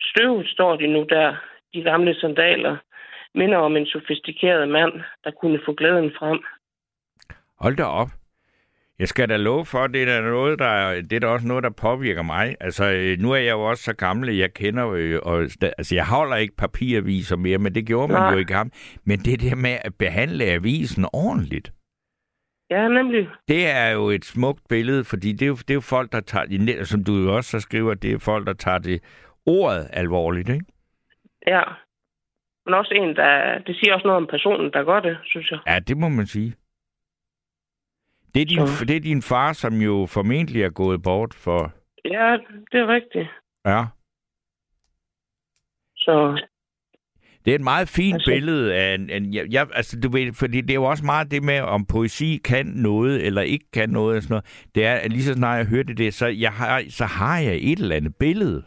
Støvet 0.02 0.48
står 0.48 0.76
de 0.76 0.88
nu 0.88 1.06
der, 1.10 1.36
de 1.74 1.82
gamle 1.82 2.16
sandaler, 2.16 2.78
minder 3.36 3.58
om 3.58 3.78
en 3.78 3.86
sofistikeret 3.86 4.70
mand, 4.70 4.94
der 5.24 5.32
kunne 5.42 5.60
få 5.66 5.74
glæden 5.74 6.12
frem. 6.20 6.40
Hold 7.60 7.76
da 7.76 7.84
op. 7.84 8.10
Jeg 9.00 9.08
skal 9.08 9.30
da 9.30 9.38
love 9.38 9.66
for, 9.66 9.78
at 9.78 9.94
det 9.94 10.10
er 10.10 10.22
noget, 10.22 10.60
der, 10.60 11.02
det 11.02 11.14
er 11.14 11.20
da 11.20 11.28
også 11.28 11.48
noget, 11.48 11.64
der 11.64 11.70
påvirker 11.70 12.22
mig. 12.24 12.56
Altså, 12.60 12.92
øh, 12.92 13.18
nu 13.20 13.32
er 13.32 13.36
jeg 13.38 13.52
jo 13.52 13.62
også 13.62 13.84
så 13.84 13.94
gammel, 13.94 14.36
jeg 14.36 14.54
kender, 14.54 14.90
øh, 14.90 15.20
og, 15.24 15.42
altså, 15.62 15.96
jeg 15.96 16.06
holder 16.08 16.36
ikke 16.36 16.56
papiraviser 16.56 17.36
mere, 17.36 17.58
men 17.58 17.76
det 17.76 17.86
gjorde 17.88 18.14
man 18.14 18.22
Nej. 18.22 18.34
jo 18.34 18.38
i 18.40 18.44
gamle. 18.44 18.72
Men 19.04 19.20
det 19.20 19.42
der 19.42 19.56
med 19.56 19.78
at 19.82 19.96
behandle 19.96 20.44
avisen 20.46 21.06
ordentligt, 21.14 21.74
Ja, 22.70 22.88
nemlig. 22.88 23.28
det 23.48 23.68
er 23.68 23.90
jo 23.90 24.10
et 24.10 24.26
smukt 24.26 24.62
billede, 24.70 25.04
fordi 25.04 25.32
det 25.32 25.42
er 25.42 25.48
jo, 25.48 25.56
det 25.56 25.70
er 25.70 25.74
jo 25.74 25.82
folk, 25.82 26.12
der 26.12 26.20
tager, 26.20 26.84
som 26.84 27.04
du 27.04 27.16
jo 27.16 27.36
også 27.36 27.50
så 27.50 27.60
skriver, 27.60 27.94
det 27.94 28.14
er 28.14 28.20
folk, 28.20 28.48
der 28.48 28.54
tager 28.54 28.78
det 28.78 29.04
ordet 29.46 29.88
alvorligt, 29.94 30.50
ikke? 30.50 30.66
Ja. 31.48 31.62
Men 32.66 32.74
også 32.74 32.94
en, 32.94 33.16
der... 33.16 33.60
Det 33.60 33.76
siger 33.76 33.94
også 33.94 34.08
noget 34.08 34.22
om 34.22 34.28
personen, 34.28 34.74
der 34.74 34.84
gør 34.84 35.00
det, 35.00 35.18
synes 35.26 35.52
jeg. 35.52 35.60
Ja, 35.68 35.80
det 35.80 35.98
må 35.98 36.10
man 36.10 36.28
sige. 36.28 36.56
Det 38.34 38.42
er, 38.42 38.46
din, 38.46 38.68
Så- 38.68 38.86
det 38.86 38.96
er 38.96 39.00
din 39.00 39.22
far, 39.22 39.54
som 39.54 39.74
jo 39.74 40.06
formentlig 40.10 40.64
er 40.64 40.70
gået 40.70 41.04
bort 41.04 41.34
for... 41.34 41.74
Ja, 42.06 42.38
det 42.72 42.80
er 42.80 42.88
rigtigt. 42.88 43.28
Ja. 43.66 43.86
Så 45.96 46.42
Det 47.46 47.52
er 47.52 47.56
et 47.56 47.62
meget 47.62 47.90
fint 47.90 48.14
Altså- 48.14 48.32
billede 48.32 48.76
af 48.76 48.96
en, 48.96 49.10
en 49.10 49.34
jeg, 49.34 49.46
jeg, 49.52 49.68
altså 49.74 50.00
du 50.00 50.10
ved, 50.12 50.34
fordi 50.34 50.62
det 50.62 50.70
er 50.70 50.76
jo 50.76 50.84
også 50.84 51.06
meget 51.06 51.32
det 51.32 51.44
med, 51.44 51.60
om 51.60 51.86
poesi 51.86 52.38
kan 52.44 52.66
noget 52.66 53.26
eller 53.26 53.42
ikke 53.42 53.72
kan 53.74 53.90
noget 53.90 54.18
og 54.18 54.24
sådan 54.24 54.34
noget. 54.34 54.66
Det 54.76 54.86
er, 54.86 54.96
at 54.96 55.12
lige 55.12 55.24
så 55.24 55.34
snart 55.34 55.58
jeg 55.58 55.66
hørte 55.68 55.94
det, 55.94 56.14
så, 56.14 56.28
jeg 56.28 56.52
har, 56.54 56.84
så 56.90 57.06
har 57.06 57.40
jeg 57.40 57.56
et 57.62 57.80
eller 57.80 57.96
andet 57.96 58.16
billede 58.16 58.64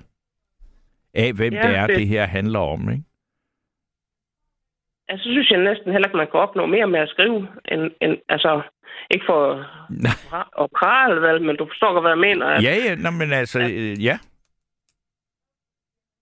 af, 1.15 1.33
hvem 1.33 1.53
Ja, 1.53 1.69
det 1.69 1.77
er, 1.77 1.81
det... 1.87 1.89
det- 1.89 1.97
det 1.99 2.09
her 2.09 2.27
handler 2.27 2.59
om, 2.59 2.91
ikke? 2.91 3.05
Altså, 5.09 5.25
så 5.25 5.31
synes 5.31 5.51
jeg 5.51 5.61
næsten 5.61 5.93
heller 5.93 6.09
ikke, 6.09 6.17
man 6.17 6.31
kan 6.31 6.41
opnå 6.41 6.67
mere 6.67 6.87
med 6.87 7.01
at 7.01 7.09
skrive, 7.09 7.49
end, 7.73 7.83
end 8.03 8.15
altså, 8.29 8.63
ikke 9.11 9.27
for 9.27 9.41
at 10.63 10.69
prale, 10.79 11.21
vel, 11.21 11.43
men 11.43 11.57
du 11.57 11.65
forstår 11.67 11.93
godt, 11.93 12.05
hvad 12.05 12.17
jeg 12.17 12.27
mener. 12.29 12.47
At, 12.47 12.63
Ja, 12.63 12.75
ja, 12.87 12.95
nå, 12.95 13.11
men 13.11 13.33
altså, 13.33 13.59
øh, 13.61 14.05
ja, 14.05 14.19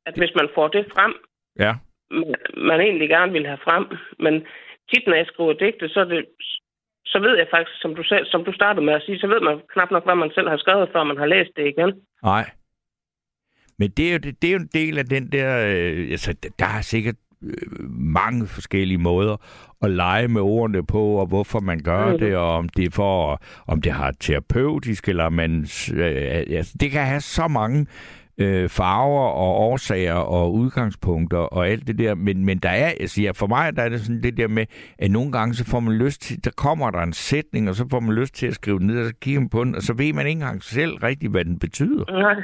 at 0.07 0.15
hvis 0.17 0.35
man 0.41 0.49
får 0.55 0.69
det 0.69 0.85
frem, 0.95 1.15
ja. 1.59 1.73
man, 2.11 2.35
man 2.71 2.81
egentlig 2.81 3.09
gerne 3.09 3.33
vil 3.33 3.47
have 3.47 3.65
frem, 3.67 3.85
men 4.19 4.35
tit, 4.91 5.05
når 5.07 5.15
jeg 5.15 5.27
skriver 5.27 5.53
digte, 5.53 5.89
så, 5.89 6.05
det, 6.05 6.27
så 7.07 7.19
ved 7.19 7.37
jeg 7.37 7.47
faktisk, 7.51 7.81
som 7.81 7.95
du, 7.95 8.03
selv, 8.03 8.27
som 8.27 8.45
du 8.45 8.53
startede 8.53 8.85
med 8.87 8.95
at 8.95 9.03
sige, 9.03 9.19
så 9.19 9.27
ved 9.27 9.41
man 9.41 9.61
knap 9.73 9.91
nok, 9.91 10.05
hvad 10.05 10.15
man 10.15 10.31
selv 10.35 10.49
har 10.49 10.57
skrevet, 10.57 10.89
før 10.93 11.05
man 11.05 11.17
har 11.17 11.27
læst 11.27 11.51
det 11.57 11.67
igen. 11.67 11.93
Nej. 12.23 12.51
Men 13.79 13.91
det 13.91 14.09
er 14.09 14.13
jo, 14.13 14.19
det, 14.19 14.43
det 14.43 14.49
er 14.49 14.53
jo 14.53 14.59
en 14.59 14.75
del 14.81 14.99
af 14.99 15.05
den 15.05 15.33
der... 15.33 15.51
Øh, 15.67 16.11
altså, 16.11 16.31
der 16.59 16.67
er 16.79 16.81
sikkert 16.81 17.15
mange 17.91 18.47
forskellige 18.47 18.99
måder 18.99 19.37
at 19.83 19.91
lege 19.91 20.29
med 20.29 20.41
ordene 20.43 20.87
på, 20.87 21.03
og 21.03 21.27
hvorfor 21.27 21.61
man 21.61 21.81
gør 21.81 22.09
Mhm. 22.11 22.19
det, 22.19 22.37
og 22.37 22.55
om 22.57 22.69
det 22.69 22.95
for, 22.95 23.43
om 23.67 23.81
det 23.83 23.93
har 23.93 24.13
terapeutisk, 24.21 25.09
eller 25.09 25.29
man... 25.29 25.61
Øh, 25.95 26.45
altså, 26.51 26.75
det 26.81 26.91
kan 26.91 27.07
have 27.07 27.21
så 27.21 27.49
mange 27.49 27.87
øh, 28.39 28.69
farver 28.69 29.27
og 29.29 29.61
årsager 29.61 30.15
og 30.15 30.55
udgangspunkter 30.55 31.39
og 31.39 31.69
alt 31.69 31.87
det 31.87 31.99
der, 31.99 32.15
men, 32.15 32.45
men 32.45 32.59
der 32.59 32.69
er, 32.69 32.93
jeg 33.01 33.11
siger, 33.11 33.33
for 33.33 33.47
mig 33.47 33.77
der 33.77 33.83
er 33.83 33.89
det 33.89 34.01
sådan 34.01 34.23
det 34.23 34.37
der 34.37 34.49
med, 34.49 34.67
at 34.99 35.11
nogle 35.11 35.33
gange 35.33 35.55
så 35.55 35.65
får 35.65 35.81
man 35.81 35.95
lyst 35.95 36.23
til, 36.23 36.45
der 36.45 36.51
kommer 36.57 36.91
der 36.91 36.99
en 37.03 37.13
sætning, 37.13 37.69
og 37.69 37.75
så 37.75 37.87
får 37.91 38.01
man 38.01 38.15
lyst 38.15 38.35
til 38.35 38.47
at 38.47 38.55
skrive 38.55 38.79
den 38.79 38.87
ned, 38.87 39.01
og 39.01 39.07
så 39.07 39.15
kigger 39.21 39.41
man 39.41 39.49
på 39.49 39.65
den, 39.65 39.75
og 39.75 39.83
så 39.83 39.93
ved 39.95 40.13
man 40.13 40.27
ikke 40.27 40.39
engang 40.41 40.63
selv 40.63 40.95
rigtigt, 40.97 41.33
hvad 41.33 41.45
den 41.45 41.59
betyder. 41.59 42.05
Nej, 42.11 42.35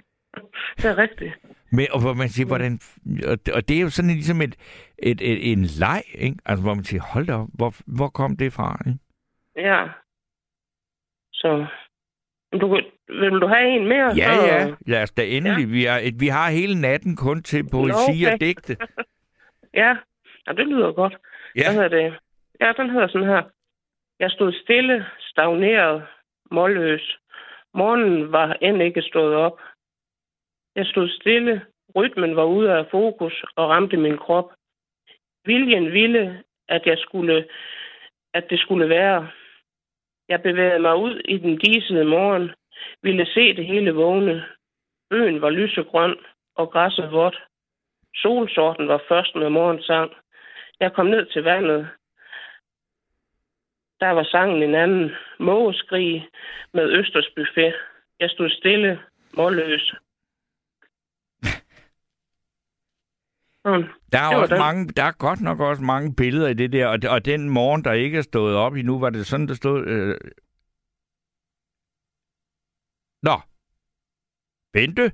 det 0.76 0.84
er 0.84 0.98
rigtigt. 0.98 1.32
Men, 1.72 1.86
og 1.92 2.00
hvor 2.00 2.14
man 2.14 2.28
siger, 2.28 2.46
hvordan... 2.46 2.78
Og, 3.26 3.38
og 3.54 3.68
det 3.68 3.76
er 3.76 3.80
jo 3.80 3.90
sådan 3.90 4.10
ligesom 4.10 4.42
et, 4.42 4.54
et, 4.98 5.20
et, 5.20 5.52
en 5.52 5.64
leg, 5.64 6.02
ikke? 6.14 6.36
Altså, 6.44 6.62
hvor 6.64 6.74
man 6.74 6.84
siger, 6.84 7.02
hold 7.02 7.26
da 7.26 7.34
op, 7.34 7.48
hvor, 7.54 7.74
hvor 7.96 8.08
kom 8.08 8.36
det 8.36 8.52
fra, 8.52 8.78
ikke? 8.86 8.98
Ja. 9.56 9.88
Så 11.32 11.66
du, 12.52 12.80
vil 13.08 13.40
du 13.40 13.46
have 13.46 13.68
en 13.68 13.88
mere? 13.88 14.14
Ja, 14.16 14.34
så... 14.34 14.46
ja. 14.46 14.74
Lad 14.86 15.02
os 15.02 15.10
da 15.10 15.22
endelig. 15.26 15.64
Ja. 15.66 15.70
Vi, 15.72 15.84
er, 15.86 16.18
vi 16.18 16.28
har 16.28 16.50
hele 16.50 16.80
natten 16.80 17.16
kun 17.16 17.42
til 17.42 17.68
poesi 17.70 18.24
okay. 18.24 18.32
og 18.32 18.40
digte. 18.40 18.76
Ja, 19.74 19.96
ja 20.46 20.52
det 20.52 20.66
lyder 20.66 20.92
godt. 20.92 21.16
Hvad 21.54 21.64
Ja, 21.64 21.72
hedder 21.72 21.88
det? 21.88 22.18
Ja, 22.60 22.72
den 22.76 22.90
hedder 22.90 23.08
sådan 23.08 23.28
her. 23.28 23.42
Jeg 24.20 24.30
stod 24.30 24.52
stille, 24.52 25.06
stagneret, 25.20 26.06
målløs. 26.50 27.18
Morgenen 27.74 28.32
var 28.32 28.52
end 28.52 28.82
ikke 28.82 29.02
stået 29.02 29.34
op. 29.34 29.60
Jeg 30.74 30.86
stod 30.86 31.08
stille, 31.08 31.66
rytmen 31.96 32.36
var 32.36 32.44
ude 32.44 32.72
af 32.72 32.86
fokus 32.90 33.44
og 33.56 33.68
ramte 33.68 33.96
min 33.96 34.18
krop. 34.18 34.52
Viljen 35.44 35.92
ville, 35.92 36.42
at 36.68 36.86
jeg 36.86 36.98
skulle, 36.98 37.48
at 38.34 38.50
det 38.50 38.60
skulle 38.60 38.88
være. 38.88 39.28
Jeg 40.28 40.42
bevægede 40.42 40.78
mig 40.78 40.96
ud 40.96 41.20
i 41.24 41.38
den 41.38 41.58
disede 41.58 42.04
morgen, 42.04 42.50
ville 43.02 43.26
se 43.26 43.56
det 43.56 43.66
hele 43.66 43.90
vågne. 43.90 44.44
Øen 45.10 45.40
var 45.42 45.50
lysegrøn 45.50 46.16
og 46.54 46.70
græsset 46.70 47.12
vådt. 47.12 47.42
Solsorten 48.14 48.88
var 48.88 49.02
først 49.08 49.34
med 49.34 49.48
morgensang. 49.48 50.12
Jeg 50.80 50.92
kom 50.92 51.06
ned 51.06 51.26
til 51.26 51.42
vandet. 51.42 51.88
Der 54.00 54.10
var 54.10 54.24
sangen 54.24 54.62
en 54.62 54.74
anden. 54.74 55.10
Mågeskrig 55.38 56.28
med 56.72 56.90
Østers 56.98 57.30
buffet. 57.36 57.74
Jeg 58.20 58.30
stod 58.30 58.50
stille, 58.50 59.00
målløs. 59.36 59.94
Sådan. 63.68 63.86
der 64.12 64.18
er, 64.18 64.30
det 64.30 64.38
også 64.42 64.56
mange, 64.56 64.86
der 64.88 65.02
er 65.04 65.12
godt 65.12 65.40
nok 65.40 65.60
også 65.60 65.82
mange 65.82 66.14
billeder 66.14 66.48
i 66.48 66.54
det 66.54 66.72
der, 66.72 66.86
og, 66.86 66.98
og 67.08 67.24
den 67.24 67.50
morgen, 67.50 67.84
der 67.84 67.92
ikke 67.92 68.18
er 68.18 68.22
stået 68.22 68.56
op 68.56 68.74
endnu, 68.74 68.98
var 68.98 69.10
det 69.10 69.26
sådan, 69.26 69.48
der 69.48 69.54
stod... 69.54 69.86
Øh... 69.86 70.16
Nå. 73.22 73.36
Bente? 74.72 75.12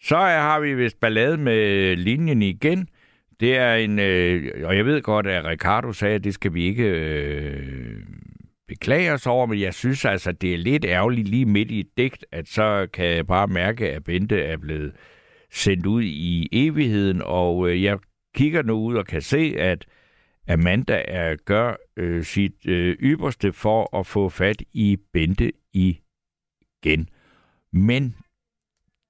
Så 0.00 0.16
er- 0.16 0.40
har 0.40 0.60
vi 0.60 0.74
vist 0.74 1.00
ballade 1.00 1.36
med 1.36 1.96
linjen 1.96 2.42
igen. 2.42 2.88
Det 3.40 3.56
er 3.56 3.74
en, 3.74 3.98
øh, 3.98 4.66
og 4.68 4.76
jeg 4.76 4.86
ved 4.86 5.02
godt, 5.02 5.26
at 5.26 5.44
Ricardo 5.44 5.92
sagde, 5.92 6.14
at 6.14 6.24
det 6.24 6.34
skal 6.34 6.54
vi 6.54 6.64
ikke 6.64 6.84
øh, 6.84 8.06
beklage 8.68 9.12
os 9.12 9.26
over, 9.26 9.46
men 9.46 9.60
jeg 9.60 9.74
synes 9.74 10.04
altså, 10.04 10.32
det 10.32 10.54
er 10.54 10.58
lidt 10.58 10.84
ærgerligt 10.84 11.28
lige 11.28 11.46
midt 11.46 11.70
i 11.70 11.80
et 11.80 11.96
digt, 11.96 12.26
at 12.32 12.48
så 12.48 12.88
kan 12.92 13.06
jeg 13.06 13.26
bare 13.26 13.46
mærke, 13.46 13.90
at 13.92 14.04
Bente 14.04 14.42
er 14.42 14.56
blevet 14.56 14.92
sendt 15.54 15.86
ud 15.86 16.02
i 16.02 16.48
evigheden, 16.52 17.22
og 17.24 17.68
øh, 17.70 17.82
jeg 17.82 17.98
kigger 18.34 18.62
nu 18.62 18.74
ud 18.74 18.94
og 18.94 19.06
kan 19.06 19.22
se, 19.22 19.54
at 19.58 19.86
Amanda 20.48 21.02
er, 21.08 21.36
gør 21.44 21.76
øh, 21.96 22.24
sit 22.24 22.66
øh, 22.68 22.96
ypperste 23.00 23.52
for 23.52 23.98
at 23.98 24.06
få 24.06 24.28
fat 24.28 24.62
i 24.72 24.98
Bente 25.12 25.52
igen. 25.72 27.08
Men 27.72 28.16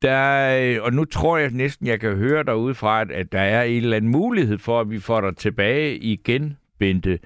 der, 0.03 0.81
og 0.81 0.93
nu 0.93 1.05
tror 1.05 1.39
jeg 1.39 1.51
næsten, 1.51 1.87
jeg 1.87 2.01
kan 2.01 2.17
høre 2.17 2.43
derude 2.43 2.75
fra, 2.75 3.01
at, 3.01 3.11
at 3.11 3.33
der 3.33 3.41
er 3.41 3.63
en 3.63 3.83
eller 3.83 3.97
anden 3.97 4.11
mulighed 4.11 4.59
for, 4.59 4.81
at 4.81 4.91
vi 4.91 4.99
får 4.99 5.21
dig 5.21 5.37
tilbage 5.37 5.97
igen, 5.97 6.57
Bente. 6.79 7.19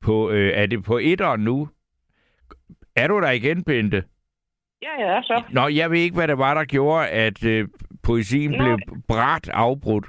På, 0.00 0.30
øh, 0.30 0.52
er 0.54 0.66
det 0.66 0.84
på 0.84 0.98
etteren 0.98 1.40
nu? 1.40 1.68
Er 2.96 3.08
du 3.08 3.20
der 3.20 3.30
igen, 3.30 3.64
Bente? 3.64 4.04
Ja, 4.82 5.06
ja, 5.06 5.22
så. 5.22 5.42
Nå, 5.50 5.68
jeg 5.68 5.90
ved 5.90 5.98
ikke, 5.98 6.16
hvad 6.16 6.28
det 6.28 6.38
var, 6.38 6.54
der 6.54 6.64
gjorde, 6.64 7.08
at 7.08 7.44
øh, 7.44 7.68
poesien 8.02 8.50
Nå. 8.50 8.56
blev 8.58 8.78
bræt 9.08 9.48
afbrudt. 9.48 10.06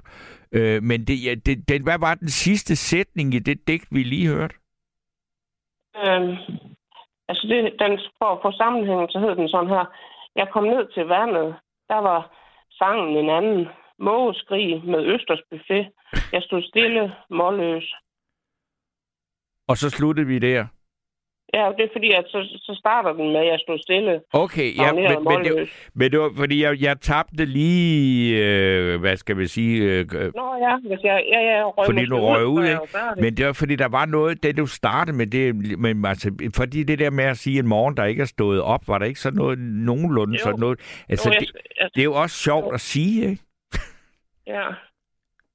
Øh, 0.51 0.83
men 0.83 1.07
det, 1.07 1.25
ja, 1.25 1.35
det, 1.45 1.69
den, 1.69 1.83
hvad 1.83 1.99
var 1.99 2.15
den 2.15 2.29
sidste 2.29 2.75
sætning 2.75 3.33
i 3.33 3.39
det 3.39 3.67
digt, 3.67 3.87
vi 3.91 4.03
lige 4.03 4.27
hørte? 4.27 4.55
Øhm, 5.95 6.35
altså, 7.29 7.47
det, 7.47 7.75
den, 7.79 7.99
for 8.19 8.29
at 8.35 8.39
få 8.41 8.51
sammenhængen, 8.51 9.09
så 9.09 9.19
hed 9.19 9.35
den 9.35 9.49
sådan 9.49 9.69
her. 9.69 9.85
Jeg 10.35 10.47
kom 10.53 10.63
ned 10.63 10.93
til 10.93 11.05
vandet. 11.05 11.55
Der 11.87 11.99
var 12.09 12.19
sangen 12.71 13.17
en 13.17 13.29
anden. 13.29 13.67
Mågeskrig 13.99 14.85
med 14.85 15.05
Østers 15.05 15.41
buffet. 15.49 15.91
Jeg 16.33 16.41
stod 16.41 16.61
stille, 16.61 17.15
målløs. 17.29 17.95
Og 19.67 19.77
så 19.77 19.89
sluttede 19.89 20.27
vi 20.27 20.39
der. 20.39 20.67
Ja, 21.53 21.71
det 21.77 21.83
er 21.83 21.89
fordi, 21.93 22.11
at 22.11 22.25
så, 22.27 22.59
så 22.61 22.75
starter 22.79 23.13
den 23.13 23.27
med, 23.31 23.39
at 23.39 23.47
jeg 23.47 23.59
stod 23.59 23.79
stille. 23.79 24.21
Okay, 24.33 24.77
ja, 24.77 24.93
men, 24.93 25.03
men, 25.03 25.11
det, 25.11 25.23
målløs. 25.23 25.89
men 25.93 26.11
det 26.11 26.19
var, 26.19 26.31
fordi 26.37 26.63
jeg, 26.63 26.81
jeg 26.81 27.01
tabte 27.01 27.45
lige, 27.45 28.37
øh, 28.45 28.99
hvad 28.99 29.17
skal 29.17 29.37
vi 29.37 29.47
sige, 29.47 29.83
øh, 29.83 30.05
Nå 30.35 30.55
ja, 30.65 30.77
hvis 30.87 30.99
jeg, 31.03 31.23
ja, 31.31 31.39
ja, 31.39 31.63
røg 31.63 31.85
Fordi 31.85 32.05
du 32.05 32.17
røg 32.19 32.45
ud, 32.45 32.63
jeg 32.63 32.71
ikke? 32.71 32.97
jo. 32.97 33.21
Men 33.21 33.37
det 33.37 33.45
var 33.45 33.53
fordi, 33.53 33.75
der 33.75 33.87
var 33.87 34.05
noget, 34.05 34.43
det 34.43 34.57
du 34.57 34.65
startede 34.65 35.17
med, 35.17 35.27
det, 35.27 35.55
men 35.79 36.05
altså, 36.05 36.49
fordi 36.55 36.83
det 36.83 36.99
der 36.99 37.09
med 37.09 37.23
at 37.23 37.37
sige 37.37 37.59
en 37.59 37.67
morgen, 37.67 37.97
der 37.97 38.05
ikke 38.05 38.21
er 38.21 38.25
stået 38.25 38.61
op, 38.61 38.87
var 38.87 38.97
der 38.97 39.05
ikke 39.05 39.19
sådan 39.19 39.37
noget 39.37 39.59
nogenlunde 39.59 40.33
Jo. 40.33 40.43
sådan 40.43 40.59
noget? 40.59 40.79
Altså, 41.09 41.29
Jo, 41.29 41.33
jeg, 41.33 41.39
det, 41.41 41.51
jeg, 41.79 41.89
det 41.95 42.01
er 42.01 42.05
jo 42.05 42.13
også 42.13 42.35
sjovt 42.35 42.73
at 42.73 42.81
sige, 42.81 43.29
ikke? 43.29 43.43
ja. 44.47 44.67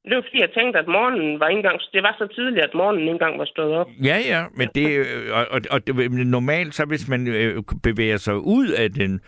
Det 0.09 0.17
var 0.17 0.23
fordi, 0.23 0.41
jeg 0.41 0.51
tænkte, 0.55 0.79
at 0.79 0.89
morgenen 0.89 1.41
var 1.41 1.49
ikke 1.49 1.59
engang... 1.59 1.81
Det 1.93 2.03
var 2.03 2.15
så 2.19 2.27
tidligt, 2.35 2.65
at 2.65 2.75
morgenen 2.75 3.03
ikke 3.03 3.13
engang 3.13 3.39
var 3.39 3.45
stået 3.45 3.73
op. 3.75 3.87
Ja, 4.05 4.19
ja, 4.33 4.45
men 4.55 4.69
det, 4.75 4.89
øh, 4.99 5.07
og, 5.33 5.47
og, 5.51 5.61
og 5.71 5.87
det, 5.87 6.11
normalt, 6.27 6.75
så 6.75 6.85
hvis 6.85 7.09
man 7.09 7.27
øh, 7.29 7.63
bevæger 7.83 8.17
sig 8.17 8.37
ud 8.37 8.69
af 8.69 8.91
den 8.93 9.21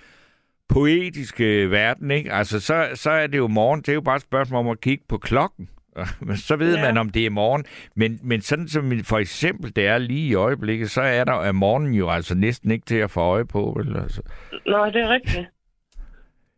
poetiske 0.69 1.71
verden, 1.71 2.11
ikke? 2.11 2.33
Altså, 2.33 2.61
så, 2.61 2.89
så 2.95 3.11
er 3.11 3.27
det 3.27 3.39
jo 3.39 3.49
morgen. 3.49 3.81
Det 3.81 3.89
er 3.89 3.95
jo 3.95 4.01
bare 4.01 4.17
et 4.17 4.23
spørgsmål 4.23 4.61
om 4.61 4.69
at 4.69 4.81
kigge 4.81 5.05
på 5.09 5.19
klokken. 5.19 5.69
Så 6.47 6.57
ved 6.57 6.77
Ja. 6.77 6.83
man, 6.85 6.97
om 6.97 7.11
det 7.11 7.27
er 7.27 7.31
morgen. 7.31 7.65
Men, 7.97 8.19
men 8.23 8.41
sådan 8.41 8.69
som 8.69 8.93
for 9.05 9.19
eksempel 9.19 9.77
det 9.77 9.87
er 9.87 9.99
lige 9.99 10.29
i 10.29 10.35
øjeblikket, 10.35 10.91
så 10.91 11.01
er 11.03 11.25
der 11.25 11.33
er 11.33 11.53
morgenen 11.53 11.95
jo 11.95 12.11
altså 12.11 12.35
næsten 12.35 12.71
ikke 12.71 12.87
til 12.87 12.97
at 12.97 13.11
få 13.11 13.21
øje 13.21 13.45
på. 13.45 13.75
Vel? 13.77 13.97
Altså. 14.03 14.23
Nej, 14.67 14.91
det 14.91 15.01
er 15.03 15.09
rigtigt. 15.09 15.47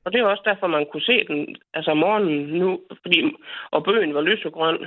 Og 0.05 0.13
det 0.13 0.21
er 0.21 0.25
også 0.25 0.43
derfor, 0.45 0.67
man 0.67 0.87
kunne 0.93 1.03
se 1.03 1.25
den, 1.29 1.57
altså 1.75 1.95
morgenen 1.95 2.47
nu, 2.61 2.81
fordi, 3.03 3.19
og 3.71 3.85
bøgen 3.85 4.15
var 4.15 4.21
lysegrøn. 4.21 4.79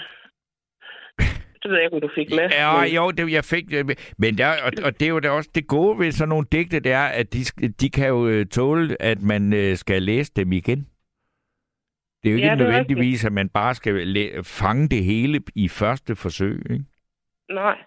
Det 1.64 1.72
ved 1.72 1.78
jeg 1.78 1.86
ikke, 1.86 1.96
om 1.96 2.02
du 2.02 2.10
fik 2.16 2.30
med. 2.30 2.50
Ja, 2.50 2.82
men, 2.82 2.92
jo, 2.96 3.12
det, 3.12 3.32
jeg 3.32 3.44
fik 3.44 3.70
det. 3.70 4.14
Men 4.18 4.38
der, 4.38 4.48
og, 4.48 4.72
og 4.86 5.00
det 5.00 5.06
er 5.06 5.10
jo 5.10 5.20
da 5.20 5.30
også 5.30 5.50
det 5.56 5.68
gode 5.68 6.00
ved 6.00 6.12
sådan 6.12 6.30
nogle 6.30 6.46
digte, 6.52 6.80
det 6.80 6.92
er, 6.92 7.06
at 7.06 7.34
de, 7.34 7.40
de 7.82 7.90
kan 7.90 8.08
jo 8.08 8.28
øh, 8.28 8.46
tåle, 8.46 9.02
at 9.02 9.22
man 9.22 9.54
øh, 9.54 9.76
skal 9.76 10.04
læse 10.04 10.32
dem 10.36 10.52
igen. 10.52 10.88
Det 12.24 12.30
er 12.30 12.34
jo 12.34 12.36
ikke 12.36 12.48
Ja, 12.48 12.56
nødvendigvis, 12.56 13.26
at 13.26 13.32
man 13.32 13.50
bare 13.50 13.76
skal 13.76 14.44
fange 14.44 14.90
det 14.90 15.04
hele 15.04 15.42
i 15.56 15.68
første 15.68 16.16
forsøg. 16.16 16.62
Ikke? 16.72 16.86
Nej. 17.52 17.78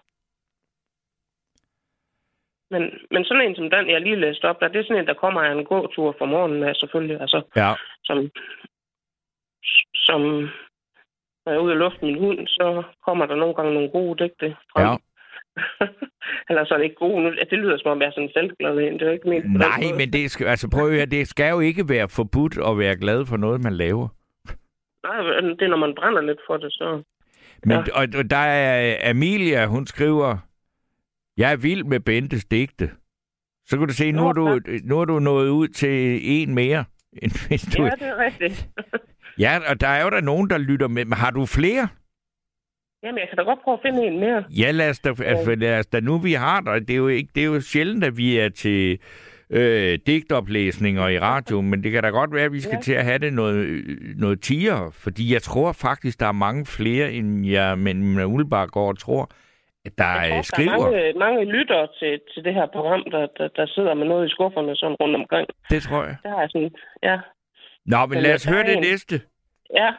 Men, 2.71 2.81
men 3.11 3.25
sådan 3.25 3.43
en 3.45 3.55
som 3.55 3.69
den, 3.69 3.89
jeg 3.89 4.01
lige 4.01 4.15
læste 4.15 4.45
op, 4.45 4.59
der, 4.59 4.67
det 4.67 4.79
er 4.79 4.83
sådan 4.83 5.01
en, 5.01 5.07
der 5.07 5.13
kommer 5.23 5.41
en 5.41 5.65
gåtur 5.65 6.15
fra 6.17 6.25
morgenen 6.25 6.63
af, 6.63 6.75
selvfølgelig. 6.75 7.21
Altså, 7.21 7.41
Ja. 7.55 7.73
som, 8.03 8.17
som 9.95 10.21
når 11.45 11.51
jeg 11.51 11.55
er 11.59 11.63
ude 11.63 11.71
at 11.71 11.77
lufte 11.77 12.05
min 12.05 12.19
hund, 12.19 12.47
så 12.47 12.83
kommer 13.05 13.25
der 13.25 13.35
nogle 13.35 13.55
gange 13.55 13.73
nogle 13.73 13.89
gode 13.89 14.23
digte 14.23 14.55
frem. 14.73 14.85
ja. 14.87 14.95
Eller 16.49 16.65
sådan 16.65 16.83
ikke 16.83 16.95
gode. 16.95 17.23
Nu, 17.23 17.29
det 17.51 17.59
lyder 17.59 17.77
som 17.77 17.91
om, 17.91 18.01
jeg 18.01 18.07
er 18.07 18.11
sådan 18.11 18.29
selvglad. 18.33 18.75
Det 18.75 19.01
er 19.01 19.05
jo 19.05 19.11
ikke 19.11 19.29
ment 19.29 19.43
den 19.43 19.51
Nej, 19.53 19.81
måde. 19.83 19.97
men 19.97 20.13
det 20.13 20.31
skal, 20.31 20.47
altså 20.47 20.69
prøv 20.69 20.85
at 20.87 20.93
høre, 20.93 21.05
det 21.05 21.27
skal 21.27 21.49
jo 21.49 21.59
ikke 21.59 21.89
være 21.89 22.09
forbudt 22.09 22.57
at 22.69 22.77
være 22.77 22.97
glad 22.97 23.25
for 23.25 23.37
noget, 23.37 23.63
man 23.63 23.73
laver. 23.73 24.07
Nej, 25.03 25.17
det 25.41 25.61
er, 25.61 25.67
når 25.67 25.77
man 25.77 25.95
brænder 25.95 26.21
lidt 26.21 26.39
for 26.47 26.57
det, 26.57 26.73
så... 26.73 27.03
Men, 27.65 27.71
Ja. 27.77 27.83
og, 27.93 28.07
og 28.19 28.29
der 28.29 28.37
er 28.37 29.09
Amelia, 29.09 29.65
hun 29.65 29.87
skriver, 29.87 30.37
jeg 31.37 31.51
er 31.51 31.55
vild 31.55 31.83
med 31.83 31.99
Bentes 31.99 32.45
digte. 32.45 32.89
Så 33.65 33.77
kan 33.77 33.87
du 33.87 33.93
se, 33.93 34.11
nu, 34.11 34.27
er 34.27 34.33
du, 34.33 34.59
nu 34.83 34.99
er 34.99 35.05
du 35.05 35.19
nået 35.19 35.49
ud 35.49 35.67
til 35.67 36.19
en 36.23 36.55
mere. 36.55 36.85
End 37.21 37.47
hvis 37.47 37.61
du, 37.61 37.83
Ja, 37.83 37.89
det 37.89 38.07
er 38.07 38.17
rigtigt. 38.25 38.67
Ja, 39.39 39.59
og 39.69 39.81
der 39.81 39.87
er 39.87 40.03
jo 40.03 40.09
der 40.09 40.21
nogen, 40.21 40.49
der 40.49 40.57
lytter 40.57 40.87
med. 40.87 41.05
Men 41.05 41.13
har 41.13 41.31
du 41.31 41.45
flere? 41.45 41.87
Jamen, 43.03 43.17
jeg 43.17 43.27
kan 43.29 43.37
da 43.37 43.43
godt 43.43 43.59
prøve 43.63 43.73
at 43.73 43.79
finde 43.85 44.07
en 44.07 44.19
mere. 44.19 44.43
Ja, 44.49 44.71
lad 44.71 44.89
os 44.89 44.99
da, 44.99 45.09
altså, 45.23 45.55
lad 45.55 45.79
os 45.79 45.85
da 45.85 45.99
nu 45.99 46.17
vi 46.17 46.33
har 46.33 46.61
dig. 46.61 46.87
Det 46.87 46.93
er 46.93 46.97
jo, 46.97 47.07
ikke, 47.07 47.29
det 47.35 47.41
er 47.41 47.47
jo 47.47 47.61
sjældent, 47.61 48.03
at 48.03 48.17
vi 48.17 48.37
er 48.37 48.49
til 48.49 48.99
øh, 49.49 49.99
digtoplæsninger 50.07 51.07
i 51.07 51.19
radio, 51.19 51.61
men 51.69 51.83
det 51.83 51.91
kan 51.91 52.03
da 52.03 52.09
godt 52.09 52.33
være, 52.33 52.43
at 52.45 52.51
vi 52.51 52.61
skal 52.61 52.75
ja. 52.75 52.81
Til 52.81 52.93
at 52.93 53.03
have 53.03 53.17
det 53.17 53.33
noget, 53.33 53.83
noget 54.15 54.41
tiere, 54.41 54.91
fordi 54.91 55.33
jeg 55.33 55.41
tror 55.41 55.71
faktisk, 55.71 56.19
der 56.19 56.27
er 56.27 56.31
mange 56.31 56.65
flere, 56.65 57.13
end 57.13 57.45
jeg 57.45 57.79
men 57.79 58.13
man 58.13 58.25
umiddelbart 58.25 58.71
går 58.71 58.87
og 58.87 58.99
tror, 58.99 59.31
der 59.97 60.05
Jeg 60.05 60.15
tror, 60.15 60.25
er 60.25 60.29
der 60.29 60.37
er 60.37 60.41
skriver. 60.41 60.77
mange, 60.91 61.13
mange 61.19 61.45
lyttere 61.45 61.87
til, 61.99 62.21
til 62.33 62.43
det 62.43 62.53
her 62.53 62.65
program, 62.65 63.03
der, 63.11 63.27
der, 63.37 63.47
der 63.47 63.65
sidder 63.67 63.93
med 63.93 64.05
noget 64.07 64.27
i 64.27 64.31
skufferne 64.31 64.75
sådan 64.75 64.95
rundt 65.01 65.15
omkring. 65.15 65.47
Det 65.69 65.83
tror 65.83 66.03
jeg. 66.03 66.15
Har 66.25 66.39
jeg 66.39 66.49
sådan, 66.49 66.71
ja. 67.03 67.17
Nå, 67.85 67.97
men 68.05 68.09
Men 68.09 68.23
lad 68.23 68.33
os 68.33 68.41
der 68.41 68.51
er 68.51 68.55
høre 68.55 68.65
det 68.65 68.73
en- 68.77 68.81
næste. 68.81 69.21
Ja, 69.73 69.89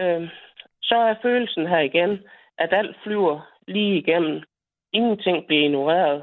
øh, 0.00 0.28
så 0.82 0.96
er 0.96 1.14
følelsen 1.22 1.66
her 1.66 1.78
igen, 1.78 2.20
at 2.58 2.72
alt 2.72 2.96
flyver 3.04 3.40
lige 3.68 3.96
igennem. 3.98 4.42
Ingenting 4.92 5.46
bliver 5.46 5.64
ignoreret. 5.64 6.22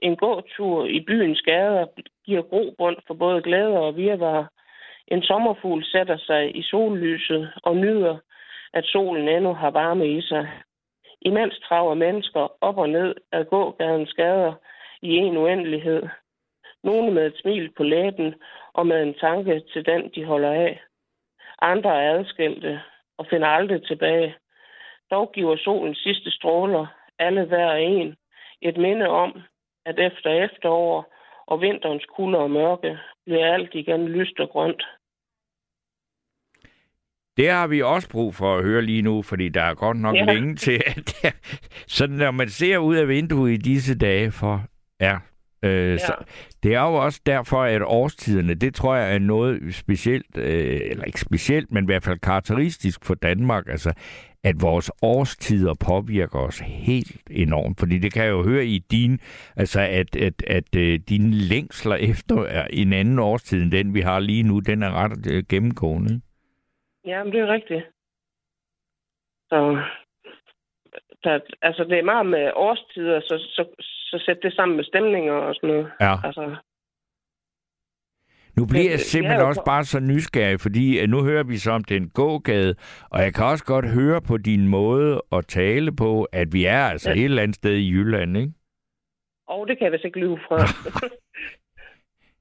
En 0.00 0.16
gåtur 0.16 0.86
i 0.86 1.00
byens 1.06 1.40
gader 1.40 1.86
giver 2.26 2.42
grobund 2.42 2.96
for 3.06 3.14
både 3.14 3.42
glæder 3.42 3.78
og 3.78 3.96
virvar. 3.96 4.50
En 5.08 5.22
sommerfugl 5.22 5.84
sætter 5.84 6.16
sig 6.16 6.56
i 6.56 6.62
sollyset 6.62 7.52
og 7.62 7.76
nyder, 7.76 8.16
at 8.72 8.84
solen 8.84 9.28
endnu 9.28 9.54
har 9.54 9.70
varme 9.70 10.08
i 10.08 10.20
sig. 10.22 10.48
Imens 11.20 11.58
traver 11.58 11.94
mennesker 11.94 12.48
op 12.60 12.78
og 12.78 12.88
ned 12.88 13.14
ad 13.32 13.44
gågadens 13.44 14.12
gader 14.12 14.52
i 15.02 15.16
en 15.16 15.36
uendelighed. 15.36 16.02
Nogle 16.84 17.12
med 17.12 17.26
et 17.26 17.38
smil 17.40 17.72
på 17.76 17.82
læben 17.82 18.34
og 18.72 18.86
med 18.86 19.02
en 19.02 19.14
tanke 19.14 19.62
til 19.72 19.86
den, 19.86 20.10
de 20.14 20.24
holder 20.24 20.52
af. 20.52 20.80
Andre 21.62 22.02
er 22.02 22.18
adskilte 22.18 22.80
og 23.18 23.26
finder 23.26 23.48
aldrig 23.48 23.86
tilbage. 23.86 24.34
Dog 25.10 25.32
giver 25.32 25.56
solen 25.56 25.94
sidste 25.94 26.30
stråler, 26.30 26.86
alle 27.18 27.44
hver 27.44 27.72
en, 27.72 28.16
et 28.62 28.76
minde 28.76 29.08
om, 29.08 29.42
at 29.86 29.98
efter 29.98 30.30
efterår 30.30 31.14
og 31.46 31.60
vinterens 31.60 32.04
kulde 32.04 32.38
og 32.38 32.50
mørke 32.50 32.98
bliver 33.26 33.54
alt 33.54 33.74
igen 33.74 34.08
lyst 34.08 34.40
og 34.40 34.48
grønt. 34.48 34.82
Det 37.38 37.50
har 37.50 37.66
vi 37.66 37.82
også 37.82 38.08
brug 38.08 38.34
for 38.34 38.56
at 38.56 38.64
høre 38.64 38.82
lige 38.82 39.02
nu, 39.02 39.22
fordi 39.22 39.48
der 39.48 39.62
er 39.62 39.74
godt 39.74 39.96
nok 39.96 40.16
ja. 40.16 40.24
Længe 40.24 40.56
til, 40.56 40.82
at 40.86 41.34
så 41.86 42.06
når 42.06 42.30
man 42.30 42.48
ser 42.48 42.78
ud 42.78 42.96
af 42.96 43.08
vinduet 43.08 43.52
i 43.52 43.56
disse 43.56 43.94
dage 43.94 44.30
for 44.30 44.64
ja, 45.00 45.16
øh, 45.62 45.90
ja. 45.90 45.98
Så, 45.98 46.14
det 46.62 46.74
er 46.74 46.80
jo 46.80 46.94
også 46.94 47.20
derfor, 47.26 47.62
at 47.62 47.82
årstiderne, 47.82 48.54
det 48.54 48.74
tror 48.74 48.96
jeg 48.96 49.14
er 49.14 49.18
noget 49.18 49.74
specielt, 49.74 50.36
øh, 50.36 50.80
eller 50.90 51.04
ikke 51.04 51.20
specielt, 51.20 51.72
men 51.72 51.84
i 51.84 51.86
hvert 51.86 52.04
fald 52.04 52.18
karakteristisk 52.18 53.04
for 53.04 53.14
Danmark, 53.14 53.64
altså 53.68 53.92
at 54.44 54.62
vores 54.62 54.90
årstider 55.02 55.74
påvirker 55.74 56.38
os 56.38 56.58
helt 56.58 57.20
enormt. 57.30 57.80
Fordi 57.80 57.98
det 57.98 58.12
kan 58.12 58.24
jeg 58.24 58.30
jo 58.30 58.42
høre 58.44 58.66
i 58.66 58.78
din, 58.78 59.20
altså 59.56 59.80
at, 59.80 60.16
at, 60.16 60.42
at 60.46 60.76
øh, 60.76 61.00
dine 61.08 61.30
længsler 61.30 61.96
efter 61.96 62.42
er 62.42 62.66
en 62.70 62.92
anden 62.92 63.18
årstid 63.18 63.62
end 63.62 63.70
den, 63.70 63.94
vi 63.94 64.00
har 64.00 64.20
lige 64.20 64.42
nu, 64.42 64.58
den 64.58 64.82
er 64.82 64.92
ret 64.92 65.26
øh, 65.30 65.44
gennemgående. 65.48 66.20
Ja, 67.10 67.24
men 67.24 67.32
det 67.32 67.40
er 67.40 67.52
rigtigt. 67.56 67.84
Så, 69.50 69.58
der, 71.24 71.40
altså, 71.62 71.84
det 71.84 71.98
er 71.98 72.02
meget 72.12 72.26
med 72.26 72.52
årstider, 72.54 73.20
så, 73.20 73.38
så, 73.56 73.64
så 74.10 74.22
sæt 74.26 74.38
det 74.42 74.52
sammen 74.52 74.76
med 74.76 74.84
stemninger 74.84 75.32
og 75.32 75.54
sådan 75.54 75.68
noget. 75.68 75.90
Ja. 76.00 76.14
Altså, 76.24 76.56
Nu 78.56 78.66
bliver 78.66 78.84
jeg 78.84 78.92
øh, 78.92 78.98
simpelthen 78.98 79.42
også 79.46 79.62
bare 79.66 79.84
så 79.84 80.00
nysgerrig, 80.00 80.60
fordi 80.60 81.00
øh, 81.00 81.08
nu 81.08 81.24
hører 81.24 81.44
vi 81.44 81.56
så 81.56 81.70
om 81.70 81.84
den 81.84 82.10
gågade, 82.10 82.74
og 83.10 83.20
jeg 83.22 83.34
kan 83.34 83.44
også 83.44 83.64
godt 83.64 83.90
høre 83.90 84.20
på 84.22 84.36
din 84.36 84.68
måde 84.68 85.22
at 85.32 85.46
tale 85.46 85.96
på, 85.96 86.24
at 86.24 86.48
vi 86.52 86.64
er 86.64 86.84
altså 86.92 87.10
Ja. 87.10 87.16
et 87.16 87.24
eller 87.24 87.42
andet 87.42 87.54
sted 87.56 87.74
i 87.74 87.90
Jylland, 87.90 88.36
ikke? 88.36 88.52
og 89.46 89.68
det 89.68 89.78
kan 89.78 89.84
jeg 89.84 89.92
vist 89.92 90.04
ikke 90.04 90.20
lyve 90.20 90.38
fra. 90.48 90.56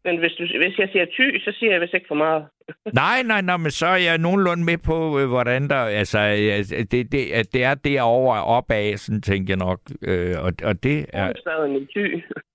men 0.08 0.20
hvis, 0.20 0.32
du, 0.40 0.44
hvis 0.44 0.78
jeg 0.82 0.90
siger 0.92 1.06
ty, 1.06 1.26
så 1.46 1.56
siger 1.60 1.72
jeg 1.72 1.82
vist 1.82 1.94
ikke 1.94 2.06
for 2.08 2.16
meget. 2.26 2.44
Nej, 3.04 3.18
nej, 3.26 3.42
nej, 3.42 3.58
men 3.58 3.72
så 3.72 3.88
er 3.88 3.96
jeg 4.10 4.18
nogenlunde 4.18 4.64
med 4.64 4.78
på, 4.78 5.20
øh, 5.20 5.28
hvordan 5.28 5.70
der, 5.70 5.76
altså, 6.02 6.20
øh, 6.20 6.86
det, 6.92 7.12
det, 7.12 7.32
at 7.40 7.54
det 7.54 7.64
er 7.64 7.74
derovre 7.76 8.44
opad, 8.44 8.98
sådan 8.98 9.22
tænker 9.22 9.52
jeg 9.52 9.58
nok, 9.58 9.80
øh, 10.02 10.36
og, 10.46 10.52
og 10.64 10.84
det 10.84 11.06
er, 11.14 11.24
Hovedstaden 11.24 11.76
i 11.82 11.86
ty. 11.86 12.06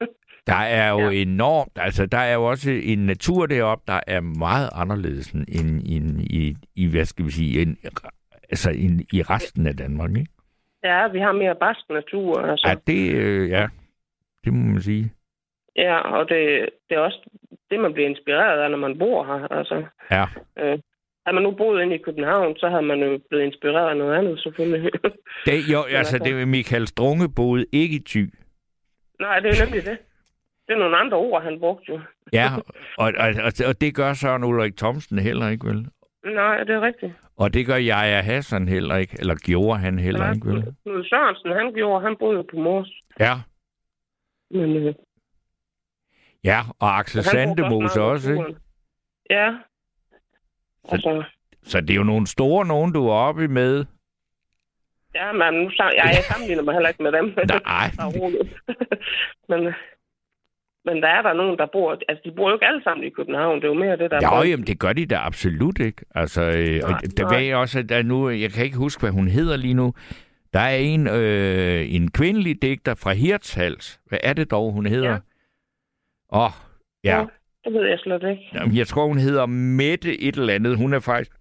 der 0.51 0.63
er 0.81 0.91
jo 0.91 1.11
Ja. 1.11 1.23
enormt, 1.23 1.73
altså 1.77 2.07
der 2.07 2.19
er 2.19 2.35
jo 2.35 2.45
også 2.45 2.71
en 2.83 2.99
natur 3.07 3.47
deroppe, 3.47 3.85
der 3.87 4.01
er 4.07 4.21
meget 4.21 4.69
anderledes 4.75 5.31
end 5.31 5.81
end 5.95 6.21
i, 6.21 6.57
i, 6.77 6.87
hvad 6.91 7.05
skal 7.05 7.25
vi 7.25 7.31
sige, 7.31 7.63
end, 7.63 7.77
altså 8.51 8.71
end 8.71 9.01
i 9.13 9.23
resten 9.23 9.67
af 9.67 9.77
Danmark, 9.77 10.11
ikke? 10.11 10.31
ja, 10.85 11.09
vi 11.09 11.19
har 11.19 11.33
mere 11.33 11.55
barsk 11.61 11.91
natur. 11.91 12.41
Altså. 12.41 12.69
Ja, 12.69 12.75
det, 12.93 13.13
øh, 13.15 13.51
ja, 13.51 13.69
det 14.45 14.53
må 14.53 14.63
man 14.73 14.81
sige. 14.81 15.13
Ja, 15.77 15.99
og 15.99 16.29
det, 16.29 16.69
det 16.89 16.95
er 16.97 16.99
også 17.01 17.31
det, 17.71 17.81
man 17.81 17.93
bliver 17.93 18.09
inspireret 18.09 18.61
af, 18.63 18.71
når 18.71 18.79
man 18.79 18.99
bor 18.99 19.25
her. 19.25 19.49
Altså, 19.59 19.85
Ja. 20.11 20.25
øh, 20.59 20.79
havde 21.27 21.35
man 21.35 21.43
nu 21.43 21.51
boet 21.51 21.83
inde 21.83 21.95
i 21.95 21.99
København, 21.99 22.57
så 22.57 22.69
havde 22.69 22.83
man 22.83 23.01
jo 23.03 23.21
blevet 23.31 23.45
inspireret 23.45 23.91
af 23.91 23.97
noget 23.97 24.15
andet, 24.19 24.41
selvfølgelig. 24.41 24.93
Det, 25.47 25.73
jo, 25.73 25.79
altså, 25.83 25.97
altså- 25.99 26.19
det 26.19 26.43
er 26.43 26.47
Michael 26.47 26.87
Strunge 26.87 27.29
boede 27.37 27.67
ikke 27.73 27.97
i 27.97 28.05
Thy. 28.09 28.35
Nej, 29.21 29.41
det 29.41 29.49
er 29.51 29.65
nemlig 29.65 29.85
det. 29.85 29.99
Det 30.69 30.75
er 30.75 30.79
nogle 30.79 30.97
andre 30.97 31.17
ord, 31.17 31.43
han 31.43 31.61
brugte 31.61 31.85
jo. 31.93 32.01
Ja, 32.33 32.47
og, 32.99 33.13
og, 33.19 33.29
og, 33.47 33.53
og 33.69 33.81
det 33.81 33.95
gør 33.95 34.13
Søren 34.13 34.45
Ulrik 34.45 34.77
Thomsen 34.77 35.19
heller 35.19 35.49
ikke, 35.49 35.67
vel? 35.67 35.87
Nej, 36.25 36.65
det 36.65 36.75
er 36.75 36.81
rigtigt. 36.81 37.13
Og 37.37 37.55
det 37.55 37.67
gør 37.67 37.77
Jaja 37.77 38.21
Hassan 38.21 38.69
heller 38.69 38.97
ikke, 38.97 39.17
eller 39.21 39.35
gjorde 39.47 39.79
han 39.79 39.99
heller 39.99 40.21
Nej, 40.21 40.33
ikke, 40.35 40.47
vel? 40.49 40.63
Knud 40.85 41.05
Sørensen, 41.05 41.53
han 41.53 41.73
gjorde, 41.73 42.05
han 42.05 42.17
boede 42.17 42.45
på 42.51 42.57
Mors. 42.57 42.91
Ja, 43.21 43.35
Men, 44.51 44.77
øh, 44.77 44.95
ja, 46.45 46.61
og 46.79 46.99
Axel 46.99 47.25
meget 47.35 47.97
også, 47.99 48.33
ikke? 48.33 48.57
Ja. 49.31 49.51
Altså, 50.89 51.25
Så 51.63 51.81
det 51.81 51.91
er 51.91 51.95
jo 51.95 52.03
nogle 52.03 52.27
store 52.27 52.67
nogen, 52.67 52.93
du 52.93 53.09
er 53.09 53.13
oppe 53.13 53.49
med. 53.49 53.85
ja, 55.15 55.33
men 55.33 55.55
nu, 55.63 55.69
sam- 55.71 55.97
jeg, 55.97 56.05
jeg 56.05 56.25
sammenligner 56.31 56.63
mig 56.63 56.75
heller 56.75 56.89
ikke 56.89 57.03
med 57.03 57.13
dem. 57.13 57.25
Nej, 57.67 57.91
men, 59.51 59.75
men 60.85 61.03
der 61.03 61.09
er 61.09 61.23
der 61.23 61.33
nogen, 61.33 61.59
der 61.59 61.67
bor... 61.73 61.99
Altså, 62.09 62.23
de 62.25 62.33
bor 62.37 62.49
jo 62.49 62.57
ikke 62.57 62.67
alle 62.67 62.83
sammen 62.83 63.07
i 63.07 63.11
København. 63.11 63.57
Det 63.57 63.65
er 63.65 63.69
jo 63.69 63.75
mere 63.75 63.97
det, 63.97 64.11
der 64.11 64.17
er... 64.17 64.21
Jo, 64.23 64.29
folk. 64.37 64.49
jamen, 64.49 64.67
det 64.67 64.79
gør 64.79 64.93
de 64.93 65.07
da 65.07 65.17
absolut 65.17 65.79
ikke. 65.79 66.05
Altså, 66.15 66.43
øh, 66.43 66.81
og 66.85 66.91
Nej, 66.91 67.01
der 67.17 67.23
nej. 67.23 67.35
var 67.35 67.39
jeg 67.41 67.57
også, 67.57 67.83
der 67.83 67.97
er 67.97 68.03
nu, 68.03 68.31
jeg 68.31 68.51
kan 68.51 68.65
ikke 68.65 68.77
huske, 68.77 69.01
hvad 69.01 69.11
hun 69.11 69.29
hedder 69.29 69.57
lige 69.57 69.75
nu. 69.75 69.95
Der 70.53 70.61
er 70.61 70.77
en, 70.77 71.07
øh, 71.09 71.95
en 71.95 72.11
kvindelig 72.11 72.63
digter 72.63 72.95
fra 72.95 73.13
Hirtshals. 73.13 74.01
Hvad 74.07 74.19
er 74.23 74.33
det 74.33 74.51
dog, 74.51 74.73
hun 74.73 74.87
hedder? 74.87 75.11
Ja. 75.11 75.19
Åh, 76.33 76.45
oh, 76.45 76.51
ja. 77.05 77.19
Ja. 77.19 77.27
Det 77.65 77.73
ved 77.73 77.87
jeg 77.89 77.99
slet 77.99 78.31
ikke. 78.31 78.51
Jamen, 78.55 78.77
Jeg 78.77 78.87
tror, 78.87 79.07
hun 79.07 79.19
hedder 79.19 79.47
Mette 79.47 80.21
et 80.21 80.37
eller 80.37 80.55
andet. 80.55 80.77
Hun 80.77 80.95
er 80.95 81.01
faktisk 81.01 81.33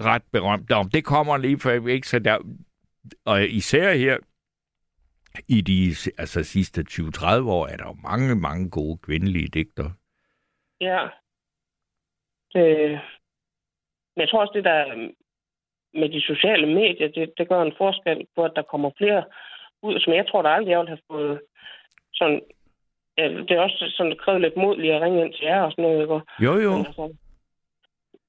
ret 0.00 0.22
berømt. 0.32 0.70
Nå, 0.70 0.82
det 0.92 1.04
kommer 1.04 1.36
lige 1.36 1.58
for 1.58 1.88
ikke 1.88 2.08
så 2.08 2.18
der... 2.18 2.38
Og 3.24 3.44
især 3.44 3.94
her 3.94 4.18
i 5.48 5.60
de 5.60 5.94
altså, 6.18 6.42
sidste 6.44 6.84
20-30 6.90 7.24
år 7.48 7.66
er 7.66 7.76
der 7.76 7.86
jo 7.86 7.96
mange, 8.02 8.34
mange 8.34 8.70
gode 8.70 8.98
kvindelige 8.98 9.48
digter. 9.48 9.90
Ja. 10.80 11.08
Det, 12.52 12.90
men 14.16 14.20
jeg 14.22 14.28
tror 14.28 14.40
også, 14.40 14.52
det 14.54 14.64
der 14.64 15.10
med 15.94 16.08
de 16.08 16.20
sociale 16.20 16.66
medier, 16.66 17.08
det, 17.08 17.32
det 17.38 17.48
gør 17.48 17.62
en 17.62 17.74
forskel 17.78 18.26
på, 18.36 18.44
at 18.44 18.52
der 18.56 18.62
kommer 18.62 18.90
flere 18.98 19.24
ud, 19.82 20.00
som 20.00 20.12
jeg 20.12 20.26
tror, 20.28 20.42
der 20.42 20.50
aldrig 20.50 20.70
jeg 20.70 20.78
ville 20.78 20.96
have 20.96 21.06
fået 21.10 21.40
sådan... 22.14 22.40
Ja, 23.20 23.28
det 23.28 23.50
er 23.50 23.60
også 23.60 23.84
sådan, 23.96 24.10
det 24.12 24.20
kræver 24.20 24.38
lidt 24.38 24.56
mod 24.56 24.76
lige 24.80 24.94
at 24.94 25.02
ringe 25.02 25.24
ind 25.24 25.32
til 25.34 25.44
jer 25.44 25.60
og 25.62 25.70
sådan 25.72 25.82
noget, 25.82 26.00
ikke? 26.02 26.20
Jo, 26.46 26.52
jo. 26.66 26.76
Men, 26.76 26.86
altså, 26.86 27.04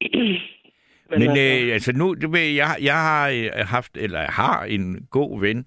Men 1.09 1.21
altså, 1.21 1.65
øh, 1.67 1.73
altså 1.73 1.91
nu, 1.95 2.15
du 2.21 2.31
ved, 2.31 2.39
jeg, 2.41 2.75
jeg 2.81 2.93
har 3.09 3.29
øh, 3.29 3.49
haft, 3.67 3.97
eller 3.97 4.31
har 4.31 4.63
en 4.63 5.07
god 5.09 5.39
ven, 5.41 5.65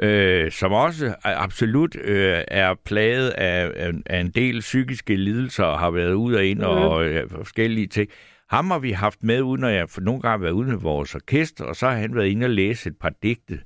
øh, 0.00 0.50
som 0.50 0.72
også 0.72 1.14
absolut 1.24 1.96
øh, 2.04 2.38
er 2.48 2.74
plaget 2.86 3.30
af, 3.30 3.70
af, 4.06 4.20
en 4.20 4.30
del 4.30 4.60
psykiske 4.60 5.16
lidelser 5.16 5.64
og 5.64 5.78
har 5.78 5.90
været 5.90 6.12
ud 6.14 6.34
og 6.34 6.44
ind 6.44 6.58
Mhm. 6.58 6.66
og 6.68 7.04
øh, 7.04 7.30
forskellige 7.30 7.86
ting. 7.86 8.10
Ham 8.50 8.70
har 8.70 8.78
vi 8.78 8.90
haft 8.90 9.22
med, 9.22 9.40
uden 9.40 9.64
at 9.64 9.74
jeg 9.74 9.88
for 9.88 10.00
nogle 10.00 10.20
gange 10.20 10.32
har 10.38 10.42
været 10.42 10.52
ude 10.52 10.68
med 10.68 10.78
vores 10.78 11.14
orkester, 11.14 11.64
og 11.64 11.76
så 11.76 11.86
har 11.88 11.96
han 11.96 12.14
været 12.14 12.26
inde 12.28 12.46
og 12.46 12.50
læse 12.50 12.88
et 12.88 12.96
par 13.00 13.12
digte 13.22 13.58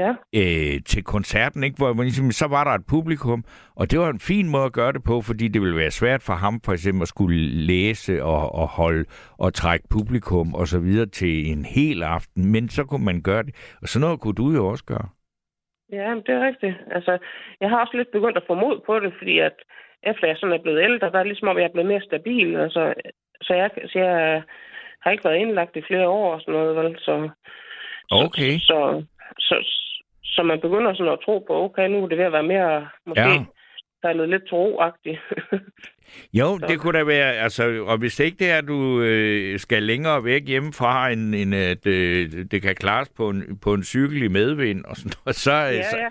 Ja, 0.00 0.10
øh, 0.40 0.76
til 0.90 1.02
koncerten, 1.04 1.64
ikke? 1.64 1.76
hvor 1.78 1.92
man 1.92 2.04
ligesom, 2.04 2.30
så 2.30 2.46
var 2.48 2.64
der 2.64 2.70
et 2.70 2.86
publikum, 2.94 3.44
og 3.76 3.90
det 3.90 3.98
var 4.00 4.10
en 4.10 4.26
fin 4.30 4.48
måde 4.48 4.64
at 4.64 4.72
gøre 4.72 4.92
det 4.92 5.02
på, 5.04 5.20
fordi 5.20 5.48
det 5.48 5.62
ville 5.62 5.76
være 5.76 5.90
svært 5.90 6.22
for 6.22 6.32
ham 6.32 6.60
for 6.64 6.72
eksempel 6.72 7.02
at 7.02 7.08
skulle 7.08 7.38
læse 7.72 8.22
og, 8.22 8.54
og 8.54 8.68
holde 8.68 9.04
og 9.38 9.54
trække 9.54 9.86
publikum 9.90 10.54
og 10.54 10.66
så 10.66 10.78
videre 10.80 11.06
til 11.06 11.50
en 11.52 11.64
hel 11.64 12.02
aften, 12.02 12.52
men 12.52 12.68
så 12.68 12.84
kunne 12.84 13.04
man 13.04 13.22
gøre 13.22 13.42
det, 13.42 13.54
og 13.82 13.88
sådan 13.88 14.04
noget 14.06 14.20
kunne 14.20 14.34
du 14.42 14.50
jo 14.58 14.66
også 14.66 14.84
gøre. 14.84 15.08
ja, 15.92 16.08
det 16.26 16.32
er 16.34 16.46
rigtigt. 16.48 16.76
Altså, 16.90 17.18
jeg 17.60 17.68
har 17.70 17.80
også 17.80 17.96
lidt 17.96 18.12
begyndt 18.12 18.36
at 18.36 18.46
få 18.46 18.54
mod 18.54 18.80
på 18.86 19.00
det, 19.00 19.12
fordi 19.18 19.38
at 19.38 19.56
efter 20.02 20.26
jeg 20.26 20.36
sådan 20.36 20.56
er 20.58 20.62
blevet 20.62 20.84
ældre, 20.84 21.10
der 21.10 21.18
er 21.18 21.30
ligesom 21.30 21.48
om, 21.48 21.58
jeg 21.58 21.64
er 21.64 21.74
blevet 21.74 21.88
mere 21.88 22.08
stabil. 22.10 22.56
Altså, 22.56 22.94
så, 23.42 23.54
jeg, 23.54 23.70
så 23.92 23.98
jeg 23.98 24.42
har 25.02 25.10
ikke 25.10 25.24
været 25.24 25.38
indlagt 25.38 25.76
i 25.76 25.88
flere 25.88 26.08
år 26.08 26.34
og 26.34 26.40
sådan 26.40 26.54
noget, 26.54 26.76
vel? 26.76 26.98
Så, 26.98 27.28
Okay. 28.10 28.58
Så, 28.58 29.02
så, 29.38 29.54
så, 29.62 29.85
så 30.36 30.42
man 30.42 30.60
begynder 30.60 30.94
sådan 30.94 31.12
at 31.12 31.18
tro 31.24 31.38
på, 31.46 31.52
okay, 31.64 31.88
nu 31.88 32.04
er 32.04 32.08
det 32.08 32.18
ved 32.18 32.24
at 32.24 32.32
være 32.32 32.42
mere, 32.54 32.88
måske 33.06 33.20
Ja. 33.22 33.44
faldet 34.04 34.28
lidt 34.28 34.46
troagtigt. 34.50 35.18
Jo, 36.32 36.48
Så- 36.60 36.66
det 36.68 36.80
kunne 36.80 36.98
da 36.98 37.04
være, 37.04 37.32
altså, 37.32 37.84
og 37.86 37.98
hvis 37.98 38.20
ikke 38.20 38.36
det 38.38 38.50
er, 38.50 38.58
at 38.58 38.68
du 38.68 39.00
øh, 39.00 39.58
skal 39.58 39.82
længere 39.82 40.24
væk 40.24 40.46
hjemmefra, 40.46 41.10
end, 41.10 41.34
end 41.34 41.54
at 41.54 41.86
øh, 41.86 42.30
det 42.50 42.62
kan 42.62 42.74
klares 42.74 43.08
på 43.08 43.30
en, 43.30 43.58
på 43.62 43.74
en 43.74 43.82
cykel 43.84 44.22
i 44.22 44.28
medvind 44.28 44.84
og 44.84 44.96
sådan 44.96 45.12
noget, 45.24 45.36
så, 45.46 45.52
ja, 45.52 45.82
så, 45.90 45.96
ja. 45.98 46.08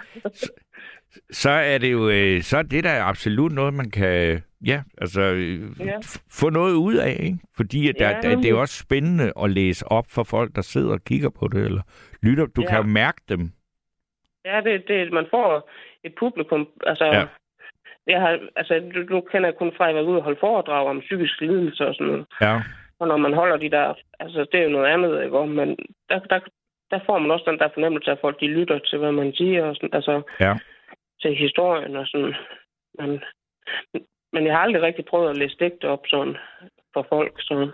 så 1.32 1.50
er 1.50 1.78
det 1.78 1.92
jo 1.92 2.10
øh, 2.10 2.42
så 2.42 2.58
er 2.58 2.62
det 2.64 2.84
der 2.84 3.04
absolut 3.04 3.52
noget, 3.52 3.74
man 3.74 3.90
kan 3.92 4.42
ja, 4.66 4.82
altså, 4.98 5.22
øh, 5.22 5.62
Ja. 5.80 5.94
få 6.32 6.50
noget 6.50 6.74
ud 6.74 6.96
af. 6.96 7.18
Ikke? 7.24 7.38
Fordi 7.58 7.90
at 7.90 7.96
der, 8.00 8.10
Ja, 8.10 8.22
der, 8.22 8.42
det 8.42 8.50
er 8.50 8.56
også 8.56 8.78
spændende 8.80 9.32
at 9.44 9.50
læse 9.50 9.88
op 9.88 10.06
for 10.10 10.24
folk, 10.24 10.56
der 10.56 10.62
sidder 10.62 10.92
og 10.94 11.04
kigger 11.04 11.30
på 11.30 11.48
det, 11.48 11.66
eller 11.66 11.82
lytter. 12.24 12.46
Du 12.46 12.62
Ja. 12.62 12.68
kan 12.70 12.78
jo 12.78 12.84
mærke 12.84 13.22
dem. 13.30 13.52
Ja, 14.46 14.62
det, 14.62 14.88
det, 14.88 15.14
man 15.14 15.28
får 15.30 15.70
et 16.04 16.16
publikum. 16.16 16.70
Altså, 16.86 17.06
Ja. 17.06 17.26
jeg 18.08 18.22
har, 18.22 18.40
altså, 18.56 18.92
du, 18.96 19.04
du 19.16 19.22
kender 19.22 19.50
jeg 19.50 19.58
kun 19.58 19.74
fra, 19.78 19.90
at 19.90 19.96
jeg 19.96 20.04
var 20.06 20.10
ude 20.12 20.18
og 20.18 20.24
holde 20.24 20.40
foredrag 20.40 20.88
om 20.88 21.00
psykisk 21.00 21.42
lidelse 21.42 21.88
og 21.88 21.96
sådan 21.96 22.08
noget. 22.08 22.26
Ja. 22.42 22.62
Og 23.00 23.08
når 23.08 23.18
man 23.18 23.34
holder 23.34 23.58
de 23.58 23.70
der, 23.70 23.94
altså 24.20 24.46
det 24.52 24.60
er 24.60 24.64
jo 24.64 24.70
noget 24.70 24.86
andet, 24.94 25.24
ikke? 25.24 25.46
Men 25.46 25.78
der, 26.10 26.20
der, 26.20 26.40
der 26.92 27.00
får 27.06 27.18
man 27.20 27.32
også 27.32 27.46
den 27.52 27.60
der 27.60 27.70
fornemmelse 27.74 28.10
af, 28.12 28.16
at 28.16 28.22
folk 28.22 28.40
de 28.40 28.48
lytter 28.48 28.80
til, 28.80 28.98
hvad 29.00 29.12
man 29.12 29.34
siger, 29.34 29.64
og 29.66 29.76
sådan, 29.76 29.90
altså 29.94 30.22
Ja. 30.40 30.54
til 31.22 31.36
historien 31.36 31.96
og 31.96 32.08
sådan. 32.08 32.34
Men, 33.00 33.24
men 34.34 34.46
jeg 34.46 34.54
har 34.56 34.62
aldrig 34.64 34.82
rigtig 34.82 35.06
prøvet 35.06 35.30
at 35.30 35.38
læse 35.38 35.58
digte 35.60 35.90
op 35.90 36.04
sådan 36.08 36.38
for 36.94 37.06
folk, 37.10 37.34
så 37.42 37.72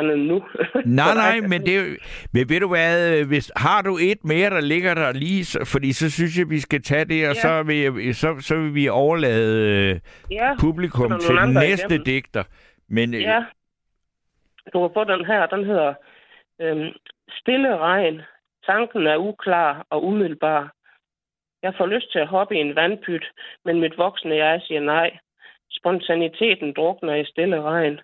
andet 0.00 0.18
nu. 0.18 0.42
Nej, 1.00 1.14
nej, 1.14 1.40
men 1.40 1.66
det 1.66 1.76
jo- 1.78 1.96
men 2.32 2.48
ved 2.48 2.60
du 2.60 2.68
hvad, 2.68 3.18
øh, 3.18 3.28
hvis, 3.28 3.52
har 3.56 3.82
du 3.82 3.98
et 4.00 4.24
mere, 4.24 4.50
der 4.50 4.60
ligger 4.60 4.94
der 4.94 5.12
lige, 5.12 5.44
så, 5.44 5.64
fordi 5.72 5.92
så 5.92 6.10
synes 6.10 6.38
jeg, 6.38 6.50
vi 6.50 6.60
skal 6.60 6.82
tage 6.82 7.04
det, 7.04 7.28
og 7.28 7.34
Ja. 7.34 7.40
så, 7.40 7.62
vil, 7.62 8.14
så, 8.14 8.36
så 8.40 8.56
vil 8.56 8.74
vi 8.74 8.88
overlade 8.88 9.68
øh, 9.68 10.00
Ja, 10.30 10.54
publikum 10.60 11.18
til 11.20 11.36
den 11.36 11.52
næste 11.54 11.86
igennem. 11.86 12.04
digter. 12.04 12.44
Men 12.88 13.14
øh, 13.14 13.20
Ja. 13.22 13.44
Du 14.72 14.88
kan 14.88 14.94
få 14.94 15.04
den 15.04 15.24
her. 15.26 15.46
Den 15.46 15.64
hedder 15.64 15.94
øhm, 16.60 16.88
Stille 17.40 17.76
regn. 17.78 18.22
Tanken 18.66 19.06
er 19.06 19.16
uklar 19.16 19.86
og 19.90 20.04
umiddelbar. 20.04 20.72
Jeg 21.62 21.74
får 21.78 21.86
lyst 21.86 22.12
til 22.12 22.18
at 22.18 22.26
hoppe 22.28 22.54
i 22.56 22.58
en 22.60 22.74
vandpyt, 22.76 23.26
men 23.64 23.80
mit 23.80 23.98
voksne 23.98 24.34
jeg 24.36 24.60
siger 24.66 24.80
nej. 24.80 25.10
Spontaniteten 25.70 26.72
drukner 26.76 27.14
i 27.14 27.24
stille 27.24 27.62
regn. 27.62 28.00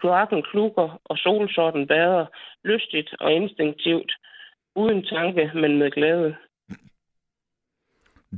Kloakken 0.00 0.42
klukker, 0.50 1.00
og 1.04 1.18
solsorten 1.18 1.86
bader, 1.86 2.26
lystigt 2.64 3.14
og 3.20 3.32
instinktivt. 3.32 4.12
Uden 4.76 5.04
tanke, 5.04 5.50
men 5.54 5.78
med 5.78 5.90
glæde. 5.90 6.36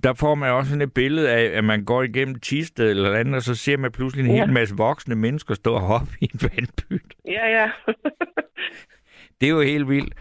der 0.03 0.15
får 0.15 0.35
man 0.35 0.53
også 0.53 0.71
sådan 0.71 0.83
et 0.89 0.95
billede 0.95 1.31
af, 1.31 1.45
at 1.59 1.65
man 1.65 1.85
går 1.85 2.03
igennem 2.03 2.41
Tisted 2.41 2.91
eller 2.91 3.15
andet, 3.19 3.35
og 3.37 3.43
så 3.43 3.55
ser 3.55 3.77
man 3.77 3.93
pludselig 3.93 4.25
en 4.25 4.37
Ja. 4.37 4.45
hel 4.45 4.53
masse 4.53 4.77
voksne 4.77 5.15
mennesker 5.15 5.55
stå 5.55 5.75
og 5.75 5.81
hoppe 5.81 6.13
i 6.21 6.25
en 6.25 6.41
vandpyt. 6.43 7.15
Ja, 7.25 7.47
ja. 7.59 7.71
Det 9.41 9.47
er 9.47 9.51
jo 9.51 9.61
helt 9.61 9.89
vildt. 9.89 10.15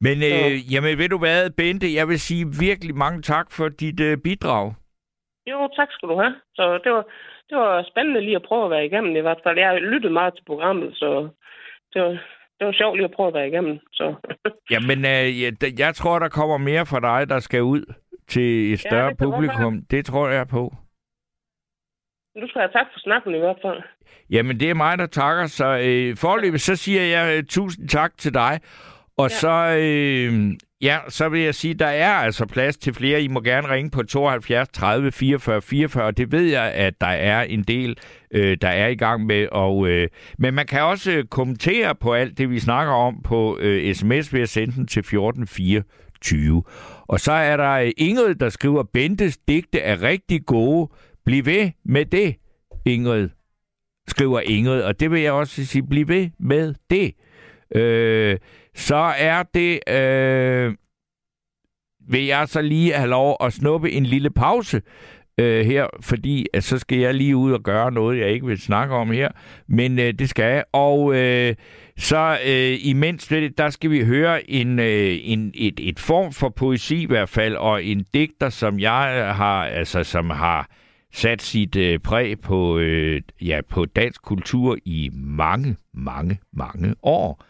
Men 0.00 0.18
Ja. 0.18 0.50
øh, 0.50 0.72
jamen, 0.74 0.98
ved 0.98 1.08
du 1.08 1.18
hvad, 1.18 1.50
Bente, 1.50 1.94
jeg 1.94 2.08
vil 2.08 2.20
sige 2.20 2.46
virkelig 2.60 2.94
mange 2.94 3.22
tak 3.22 3.52
for 3.52 3.68
dit 3.68 4.00
øh, 4.00 4.18
bidrag. 4.18 4.74
jo, 5.46 5.68
tak 5.76 5.88
skal 5.92 6.08
du 6.08 6.16
have. 6.20 6.34
Så 6.54 6.80
det 6.84 6.92
var, 6.92 7.04
det 7.50 7.58
var 7.58 7.86
spændende 7.90 8.20
lige 8.20 8.36
at 8.36 8.42
prøve 8.48 8.64
at 8.64 8.70
være 8.70 8.86
igennem 8.86 9.16
i 9.16 9.20
hvert 9.20 9.40
fald. 9.44 9.58
Jeg 9.58 9.80
lyttet 9.80 10.12
meget 10.12 10.34
til 10.34 10.44
programmet, 10.44 10.90
så 10.96 11.28
det 11.92 12.02
var, 12.02 12.10
det 12.58 12.66
var 12.66 12.72
sjovt 12.72 12.96
lige 12.96 13.04
at 13.04 13.16
prøve 13.16 13.26
at 13.28 13.34
være 13.34 13.48
igennem. 13.48 13.78
Så 13.92 14.14
Jamen, 14.70 14.98
øh, 14.98 15.42
jeg, 15.42 15.52
jeg 15.78 15.94
tror, 15.94 16.18
der 16.18 16.28
kommer 16.28 16.58
mere 16.58 16.86
fra 16.86 17.00
dig, 17.00 17.28
der 17.28 17.38
skal 17.38 17.62
ud 17.62 17.82
til 18.28 18.72
et 18.72 18.80
større 18.80 19.08
det 19.10 19.18
kan 19.18 19.26
godt 19.26 19.34
publikum. 19.34 19.82
Det 19.90 20.06
tror 20.06 20.28
jeg 20.28 20.48
på. 20.48 20.74
nu 22.36 22.48
skal 22.48 22.60
jeg 22.60 22.72
tak 22.72 22.86
for 22.92 23.00
snakken 23.00 23.34
i 23.34 23.38
hvert 23.38 23.58
fald. 23.62 23.82
Jamen, 24.30 24.60
det 24.60 24.70
er 24.70 24.74
mig, 24.74 24.98
der 24.98 25.06
takker. 25.06 25.46
Så 25.46 25.66
øh, 25.66 26.16
forløbet, 26.16 26.60
så 26.60 26.76
siger 26.76 27.02
jeg 27.02 27.36
øh, 27.36 27.44
tusind 27.44 27.88
tak 27.88 28.12
til 28.18 28.34
dig. 28.34 28.60
Og 29.16 29.28
ja. 29.30 29.34
så, 29.42 29.54
øh, 29.84 30.32
ja, 30.82 30.98
så 31.08 31.28
vil 31.28 31.40
jeg 31.40 31.54
sige, 31.54 31.74
der 31.74 31.86
er 31.86 32.12
altså 32.12 32.46
plads 32.46 32.76
til 32.76 32.94
flere. 32.94 33.22
I 33.22 33.28
må 33.28 33.40
gerne 33.40 33.68
ringe 33.68 33.90
på 33.90 34.02
72 34.02 34.68
30 34.68 35.12
44 35.12 35.62
44, 35.62 36.12
det 36.12 36.32
ved 36.32 36.42
jeg, 36.42 36.72
at 36.72 37.00
der 37.00 37.06
er 37.06 37.42
en 37.42 37.62
del, 37.62 37.98
øh, 38.30 38.56
der 38.62 38.68
er 38.68 38.88
i 38.88 38.94
gang 38.94 39.26
med. 39.26 39.48
Og, 39.52 39.88
øh, 39.88 40.08
men 40.38 40.54
man 40.54 40.66
kan 40.66 40.82
også 40.82 41.12
øh, 41.12 41.24
kommentere 41.24 41.94
på 41.94 42.14
alt 42.14 42.38
det, 42.38 42.50
vi 42.50 42.58
snakker 42.58 42.92
om 42.92 43.22
på 43.24 43.58
øh, 43.60 43.94
sms 43.94 44.32
ved 44.32 44.40
at 44.40 44.48
sende 44.48 44.74
den 44.74 44.86
til 44.86 45.00
1424. 45.00 46.62
Og 47.08 47.20
så 47.20 47.32
er 47.32 47.56
der 47.56 47.70
øh, 47.70 47.90
Ingrid, 47.96 48.34
der 48.34 48.48
skriver, 48.48 48.82
Bentes 48.82 49.38
digte 49.38 49.80
er 49.80 50.02
rigtig 50.02 50.46
gode. 50.46 50.90
Bliv 51.24 51.46
ved 51.46 51.70
med 51.84 52.04
det. 52.04 52.36
Ingrid, 52.86 53.28
skriver 54.08 54.40
Ingrid, 54.40 54.82
og 54.82 55.00
det 55.00 55.10
vil 55.10 55.20
jeg 55.20 55.32
også 55.32 55.66
sige, 55.66 55.86
bliv 55.86 56.08
ved 56.08 56.30
med 56.38 56.74
det. 56.90 57.14
Øh, 57.74 58.38
så 58.80 59.14
er 59.18 59.42
det, 59.42 59.80
øh, 59.88 60.74
vil 62.08 62.24
jeg 62.24 62.48
så 62.48 62.62
lige 62.62 62.92
have 62.92 63.08
lov 63.08 63.36
at 63.40 63.52
snuppe 63.52 63.92
en 63.92 64.06
lille 64.06 64.30
pause 64.30 64.82
øh, 65.38 65.66
her, 65.66 65.86
fordi 66.00 66.46
at 66.54 66.64
så 66.64 66.78
skal 66.78 66.98
jeg 66.98 67.14
lige 67.14 67.36
ud 67.36 67.52
og 67.52 67.62
gøre 67.62 67.92
noget, 67.92 68.18
jeg 68.18 68.28
ikke 68.28 68.46
vil 68.46 68.60
snakke 68.60 68.94
om 68.94 69.10
her, 69.10 69.28
men 69.68 69.98
øh, 69.98 70.14
det 70.14 70.28
skal 70.28 70.44
jeg. 70.44 70.64
Og 70.72 71.14
øh, 71.14 71.54
så 71.96 72.38
øh, 72.46 72.78
imens 72.82 73.28
det, 73.28 73.58
der 73.58 73.70
skal 73.70 73.90
vi 73.90 74.04
høre 74.04 74.50
en, 74.50 74.78
øh, 74.78 75.18
en, 75.22 75.50
et, 75.54 75.80
et 75.80 75.98
form 75.98 76.32
for 76.32 76.48
poesi 76.48 77.02
i 77.02 77.06
hvert 77.06 77.28
fald, 77.28 77.56
og 77.56 77.84
en 77.84 78.04
digter, 78.14 78.48
som 78.48 78.78
jeg 78.78 79.14
øh, 79.18 79.36
har, 79.36 79.64
altså 79.64 80.04
som 80.04 80.30
har 80.30 80.70
sat 81.12 81.42
sit 81.42 81.76
øh, 81.76 81.98
præg 81.98 82.40
på, 82.40 82.78
øh, 82.78 83.22
ja, 83.42 83.60
på 83.68 83.84
dansk 83.84 84.22
kultur 84.22 84.76
i 84.84 85.10
mange, 85.12 85.76
mange, 85.94 86.38
mange 86.52 86.94
år. 87.02 87.44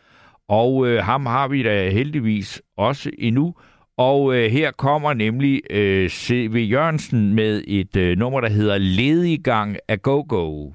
Og 0.51 0.87
øh, 0.87 1.05
ham 1.05 1.27
har 1.27 1.49
vi 1.49 1.63
da 1.63 1.91
heldigvis 1.91 2.63
også 2.77 3.11
endnu. 3.19 3.55
Og 3.97 4.35
øh, 4.37 4.51
her 4.51 4.71
kommer 4.71 5.15
nemlig 5.15 5.63
øh, 5.71 6.09
C.V. 6.09 6.67
Jørgensen 6.71 7.35
med 7.35 7.63
et 7.67 7.97
øh, 7.97 8.19
nummer, 8.19 8.41
der 8.41 8.49
hedder 8.49 8.79
Ledigang 8.79 9.77
af 9.89 10.03
Go-Go. 10.03 10.71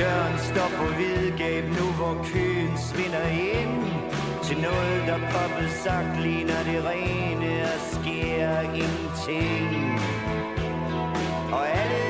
Døren 0.00 0.38
står 0.38 0.70
på 0.78 0.84
hvidgab 0.96 1.64
nu, 1.64 1.86
hvor 1.98 2.26
køen 2.32 2.78
svinder 2.88 3.26
ind 3.26 3.84
Til 4.44 4.56
noget, 4.56 5.02
der 5.06 5.18
poppet 5.32 5.70
sagt 5.84 6.20
ligner 6.20 6.62
det 6.68 6.84
rene 6.84 7.62
og 7.62 7.80
sker 7.92 8.60
ingenting. 8.60 10.00
Og 11.52 11.68
alle 11.68 12.09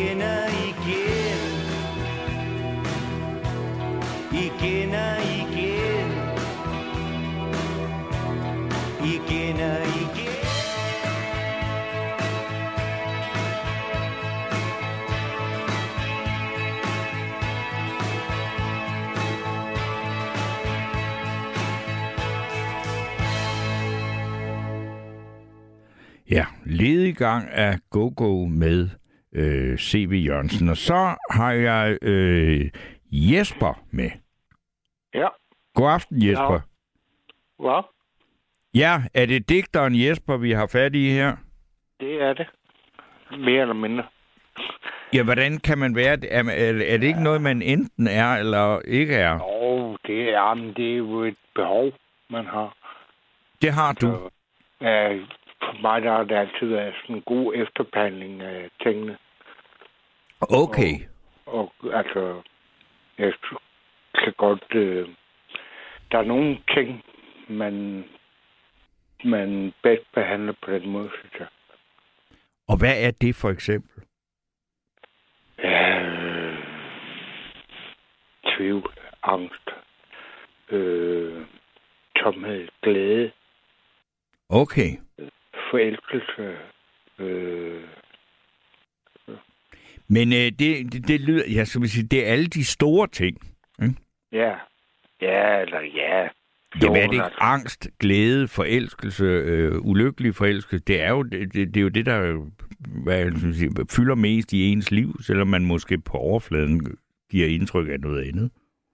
igen 0.00 0.20
og 0.22 0.50
igen 0.68 1.40
Igen 4.32 4.94
og 4.94 5.22
igen 5.22 6.10
Igen 9.04 9.60
og 9.60 9.86
igen 10.00 10.30
Ja, 26.30 26.44
ledegang 26.64 27.48
af 27.48 27.78
go 27.90 28.46
med 28.46 28.99
øh, 29.34 29.78
C.V. 29.78 30.12
Jørgensen. 30.26 30.68
Og 30.68 30.76
så 30.76 31.16
har 31.30 31.52
jeg 31.52 31.98
øh, 32.02 32.70
Jesper 33.12 33.82
med. 33.90 34.10
Ja. 35.14 35.28
God 35.74 35.90
aften, 35.90 36.28
Jesper. 36.28 36.52
Ja. 36.52 36.60
Hvad? 37.58 37.82
Ja, 38.74 39.02
er 39.14 39.26
det 39.26 39.48
digteren 39.48 39.94
Jesper, 40.04 40.36
vi 40.36 40.52
har 40.52 40.66
fat 40.66 40.94
i 40.94 41.10
her? 41.10 41.36
Det 42.00 42.22
er 42.22 42.32
det. 42.32 42.46
Mere 43.30 43.60
eller 43.60 43.74
mindre. 43.74 44.04
Ja, 45.14 45.22
hvordan 45.22 45.58
kan 45.58 45.78
man 45.78 45.96
være 45.96 46.16
det? 46.16 46.28
Er, 46.34 46.42
er, 46.44 46.94
er 46.94 46.96
det 46.96 47.06
ikke 47.06 47.22
noget, 47.22 47.42
man 47.42 47.62
enten 47.62 48.06
er 48.06 48.36
eller 48.36 48.80
ikke 48.84 49.14
er? 49.14 49.32
Jo, 49.32 49.96
det 50.06 50.34
er, 50.34 50.54
men 50.54 50.74
det 50.74 50.92
er 50.92 50.96
jo 50.96 51.24
et 51.24 51.36
behov, 51.54 51.92
man 52.30 52.46
har. 52.46 52.76
Det 53.62 53.72
har 53.72 53.92
du. 53.92 54.06
Så, 54.06 54.30
ja, 54.80 55.18
for 55.62 55.80
mig 55.82 56.02
der 56.02 56.10
har 56.12 56.24
det 56.24 56.36
altid 56.36 56.66
været 56.66 56.94
sådan 57.02 57.16
en 57.16 57.22
god 57.22 57.54
efterbehandling 57.54 58.42
af 58.42 58.70
tingene. 58.82 59.18
Okay. 60.40 60.94
Og 61.46 61.72
altså, 61.92 62.42
jeg 63.18 63.32
kan 64.14 64.32
godt... 64.36 64.74
Øh, 64.74 65.08
der 66.12 66.18
er 66.18 66.22
nogle 66.22 66.58
ting, 66.74 67.04
man, 67.48 68.04
man 69.24 69.72
bedst 69.82 70.12
behandler 70.14 70.54
på 70.64 70.70
den 70.70 70.88
måde, 70.88 71.10
synes 71.18 71.34
jeg. 71.38 71.46
Og 72.68 72.78
hvad 72.78 73.06
er 73.06 73.10
det 73.10 73.34
for 73.34 73.50
eksempel? 73.50 74.02
Øh, 75.58 76.58
tvivl, 78.46 78.92
angst, 79.22 79.70
øh, 80.70 81.46
tomhed, 82.16 82.68
glæde, 82.82 83.30
Okay. 84.50 84.90
Forelskelse. 85.70 86.56
Øh, 87.18 87.82
Men 90.08 90.32
øh, 90.32 90.38
det, 90.38 90.92
det, 90.92 91.08
det 91.08 91.20
lyder, 91.20 91.44
jeg 91.54 91.66
skal 91.66 91.88
sige, 91.88 92.08
det 92.08 92.26
er 92.26 92.32
alle 92.32 92.46
de 92.46 92.64
store 92.64 93.08
ting. 93.08 93.36
ja, 94.32 94.54
ja, 95.20 95.60
eller 95.60 95.80
ja. 95.80 96.28
Jamen 96.82 96.96
er 96.96 97.06
det 97.06 97.12
ikke 97.12 97.42
angst, 97.42 97.88
glæde, 98.00 98.48
forelskelse, 98.48 99.24
øh, 99.24 99.72
ulykkelig 99.80 100.34
forelskelse? 100.34 100.84
Det 100.84 101.02
er 101.02 101.10
jo 101.10 101.22
det, 101.22 101.54
det, 101.54 101.74
det, 101.74 101.76
er 101.76 101.82
jo 101.82 101.88
det 101.88 102.06
der 102.06 102.50
hvad 103.04 103.18
jeg 103.18 103.32
skal 103.36 103.54
sige, 103.54 103.70
fylder 103.90 104.14
mest 104.14 104.52
i 104.52 104.72
ens 104.72 104.90
liv, 104.90 105.14
selvom 105.22 105.48
man 105.48 105.64
måske 105.64 105.98
på 105.98 106.18
overfladen 106.18 106.96
giver 107.30 107.48
indtryk 107.48 107.88
af 107.88 108.00
noget 108.00 108.28
andet. 108.28 108.50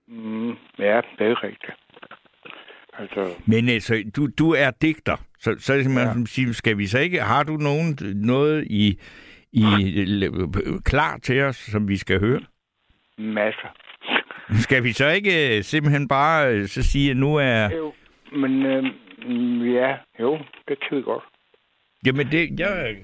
Mm, 0.09 0.49
ja, 0.79 1.01
det 1.19 1.27
er 1.27 1.45
rigtigt. 1.45 1.73
Altså, 2.99 3.43
Men 3.47 3.69
altså, 3.69 4.05
du, 4.17 4.29
du 4.39 4.51
er 4.51 4.71
digter, 4.71 5.17
så, 5.47 5.57
så 5.59 5.73
er 5.73 5.77
det 5.77 5.85
simpelthen, 5.85 6.47
ja. 6.47 6.53
skal 6.53 6.79
vi 6.79 6.87
så 6.87 6.99
ikke, 6.99 7.21
har 7.21 7.43
du 7.43 7.57
nogen, 7.57 7.99
noget 8.15 8.67
i, 8.71 8.99
i 9.53 9.65
klar 10.85 11.19
til 11.19 11.43
os, 11.43 11.57
som 11.57 11.89
vi 11.89 11.97
skal 11.97 12.21
høre? 12.21 12.41
masser. 13.19 13.69
Skal 14.51 14.85
vi 14.85 14.93
så 14.93 15.09
ikke 15.09 15.57
øh, 15.57 15.63
simpelthen 15.63 16.09
bare 16.09 16.55
øh, 16.55 16.67
så 16.67 16.83
sige, 16.83 17.11
at 17.11 17.17
nu 17.17 17.37
er... 17.37 17.71
Jo, 17.77 17.93
men 18.33 18.67
øh, 18.67 18.85
ja, 19.75 19.97
jo, 20.21 20.39
det 20.69 20.79
kan 20.81 20.97
vi 20.97 21.03
godt. 21.03 21.25
Jamen, 22.07 22.27
det, 22.27 22.61
jeg, 22.61 22.97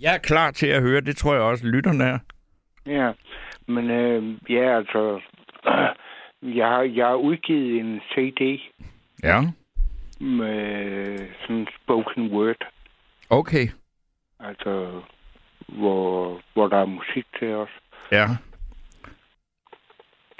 jeg 0.00 0.14
er 0.14 0.18
klar 0.18 0.50
til 0.50 0.66
at 0.66 0.82
høre, 0.82 1.00
det 1.00 1.16
tror 1.16 1.34
jeg 1.34 1.42
også, 1.42 1.66
lytterne 1.66 2.04
er. 2.04 2.18
Ja, 2.86 3.12
men 3.66 3.90
øh, 3.90 4.34
ja, 4.50 4.76
altså, 4.76 5.20
jeg 6.58 6.66
har, 6.66 6.82
jeg 6.82 7.06
har 7.06 7.14
udgivet 7.14 7.80
en 7.80 8.00
CD 8.00 8.60
Ja. 9.22 9.40
Med 10.20 11.18
sådan 11.40 11.66
spoken 11.82 12.32
word, 12.32 12.56
Okay. 13.30 13.68
altså, 14.40 15.02
hvor, 15.68 16.40
hvor 16.52 16.68
der 16.68 16.76
er 16.76 16.86
musik 16.86 17.26
til 17.38 17.48
os. 17.54 17.68
Ja. 18.12 18.26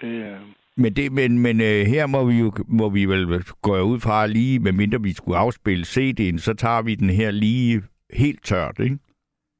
Det, 0.01 0.07
øh, 0.09 0.41
Men, 0.77 0.93
det, 0.97 1.12
men, 1.12 1.39
men 1.39 1.61
øh, 1.61 1.87
her 1.87 2.07
må 2.07 2.24
vi 2.24 2.39
jo 2.39 2.53
må 2.68 2.89
vi 2.89 3.05
vel 3.05 3.45
gå 3.62 3.81
ud 3.81 4.01
fra 4.01 4.27
lige, 4.27 4.59
medmindre 4.59 5.03
vi 5.03 5.12
skulle 5.12 5.39
afspille 5.39 5.85
CD'en, 5.85 6.39
så 6.39 6.55
tager 6.55 6.83
vi 6.83 6.95
den 6.95 7.11
her 7.11 7.31
lige 7.31 7.83
helt 8.12 8.45
tørt, 8.45 8.79
ikke? 8.79 8.99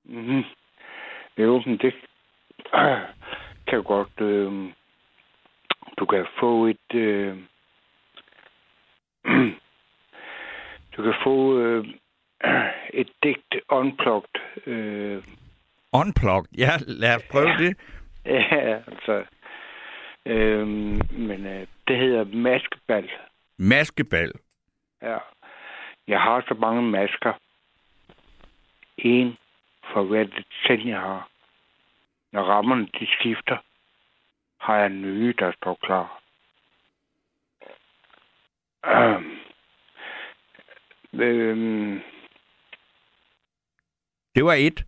mm-hmm. 0.05 0.43
Jo, 1.39 1.63
men 1.67 1.79
det 1.79 1.95
kan 3.69 3.83
godt... 3.83 4.21
Øh, 4.21 4.73
du 5.99 6.07
kan 6.07 6.27
få 6.41 6.67
et... 6.67 6.95
Øh, 6.95 7.37
du 10.97 11.03
kan 11.03 11.15
få 11.25 11.59
øh, 11.59 11.87
et 13.01 13.09
digt 13.23 13.55
unplugged. 13.69 14.67
Øh, 14.67 15.25
Unplugged. 15.93 16.59
Ja, 16.59 16.71
lad 16.87 17.17
os 17.17 17.23
prøve 17.31 17.49
ja. 17.49 17.57
det. 17.57 17.77
ja, 18.25 18.81
altså... 18.87 19.25
Øh, 20.27 20.67
men 21.13 21.47
øh, 21.47 21.67
det 21.89 21.97
hedder 21.99 22.25
maskebal. 22.25 23.11
Maskebal. 23.59 24.33
Ja. 25.03 25.19
Jeg 26.09 26.21
har 26.21 26.45
så 26.49 26.55
mange 26.55 26.83
masker. 26.83 27.33
En 28.99 29.37
for 29.93 30.03
hvert 30.03 30.45
ting, 30.67 30.89
jeg 30.89 31.01
har. 31.01 31.29
Når 32.33 32.43
rammerne 32.43 32.89
de 33.01 33.07
skifter, 33.07 33.57
har 34.59 34.77
jeg 34.77 34.89
nye, 34.89 35.35
der 35.39 35.53
står 35.53 35.79
klar. 35.83 36.21
Øhm. 39.17 39.46
Øhm. 41.21 42.01
Det 44.35 44.45
var 44.45 44.55
et. 44.55 44.85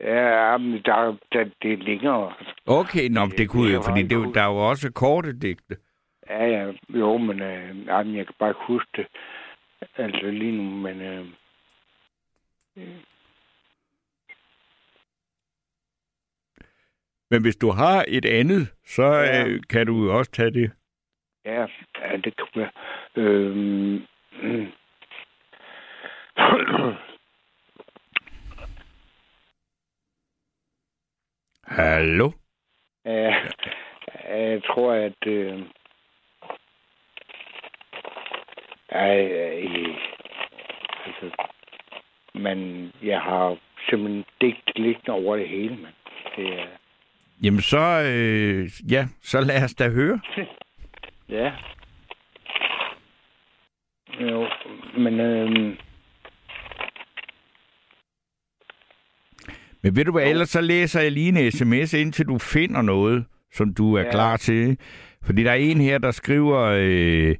Ja, 0.00 0.56
men 0.56 0.82
der, 0.84 1.16
der, 1.32 1.50
det 1.62 1.72
er 1.72 1.76
længere. 1.76 2.34
Okay, 2.66 3.08
nå, 3.08 3.26
det, 3.26 3.38
det 3.38 3.48
kunne 3.48 3.72
jo, 3.72 3.82
fordi 3.82 4.02
det, 4.02 4.34
der 4.34 4.42
er 4.42 4.46
jo 4.46 4.68
også 4.68 4.92
korte 4.92 5.38
digte. 5.38 5.76
Ja, 6.30 6.44
ja, 6.46 6.72
jo, 6.88 7.18
men 7.18 7.42
øh, 7.42 7.86
jeg 7.86 8.26
kan 8.26 8.34
bare 8.38 8.50
ikke 8.50 8.60
huske 8.66 8.90
det. 8.96 9.06
Altså 9.96 10.30
lige 10.30 10.56
nu, 10.56 10.62
men... 10.62 11.00
Øh, 11.00 11.26
Men 17.30 17.42
hvis 17.42 17.56
du 17.56 17.70
har 17.70 18.04
et 18.08 18.24
andet, 18.24 18.72
så 18.86 19.02
Ja. 19.02 19.46
øh, 19.48 19.60
kan 19.70 19.86
du 19.86 20.04
jo 20.04 20.18
også 20.18 20.30
tage 20.30 20.50
det. 20.50 20.70
Ja, 21.44 21.66
ja 22.02 22.16
det 22.16 22.34
kan. 22.54 22.66
Øhm, 23.16 24.02
mm. 24.42 24.66
Hallo? 31.66 32.32
ja, 33.04 33.34
jeg 34.28 34.62
tror, 34.64 34.92
at... 34.92 35.26
Øh, 35.26 35.62
ej, 38.88 39.20
øh, 39.20 39.94
altså, 41.06 41.30
men 42.34 42.90
jeg 43.02 43.20
har 43.20 43.56
simpelthen 43.90 44.24
digt 44.40 44.72
liggende 44.76 45.10
over 45.10 45.36
det 45.36 45.48
hele, 45.48 45.76
mand. 45.76 45.94
Det 46.36 46.60
er... 46.60 46.66
Jamen 47.42 47.60
så, 47.60 48.02
øh, 48.12 48.92
ja, 48.92 49.06
så 49.22 49.40
lad 49.40 49.64
os 49.64 49.74
da 49.74 49.88
høre. 49.88 50.20
Ja. 51.28 51.52
Jo, 54.20 54.48
men... 54.98 55.20
Øh, 55.20 55.76
Men 59.82 59.96
ved 59.96 60.04
du 60.04 60.12
hvad, 60.12 60.26
ellers 60.30 60.50
så 60.50 60.60
læser 60.60 61.00
jeg 61.00 61.12
lige 61.12 61.46
en 61.46 61.52
sms, 61.52 61.94
indtil 61.94 62.26
du 62.26 62.38
finder 62.38 62.82
noget, 62.82 63.24
som 63.52 63.74
du 63.74 63.94
er 63.94 64.02
ja. 64.02 64.10
Klar 64.10 64.36
til. 64.36 64.78
Fordi 65.22 65.44
der 65.44 65.50
er 65.50 65.54
en 65.54 65.80
her, 65.80 65.98
der 65.98 66.10
skriver, 66.10 66.58
øh, 66.58 67.34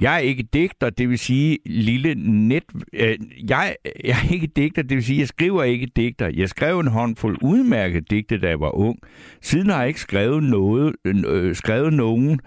jeg 0.00 0.14
er 0.14 0.18
ikke 0.18 0.42
digter, 0.42 0.90
det 0.90 1.08
vil 1.08 1.18
sige 1.18 1.58
lille 1.66 2.14
net... 2.14 2.64
Øh, 2.92 3.18
jeg, 3.48 3.76
jeg 4.04 4.16
er 4.28 4.32
ikke 4.32 4.46
digter, 4.46 4.82
det 4.82 4.94
vil 4.94 5.04
sige, 5.04 5.18
jeg 5.20 5.28
skriver 5.28 5.62
ikke 5.62 5.86
digter. 5.96 6.30
Jeg 6.34 6.48
skrev 6.48 6.80
en 6.80 6.86
håndfuld 6.86 7.38
udmærket 7.42 8.10
digte, 8.10 8.38
da 8.38 8.48
jeg 8.48 8.60
var 8.60 8.76
ung. 8.76 8.98
Siden 9.42 9.70
har 9.70 9.78
jeg 9.78 9.88
ikke 9.88 10.00
skrevet 10.00 10.42
noget, 10.42 10.94
øh, 11.04 11.54
skrevet 11.54 11.92
nogen, 11.92 12.40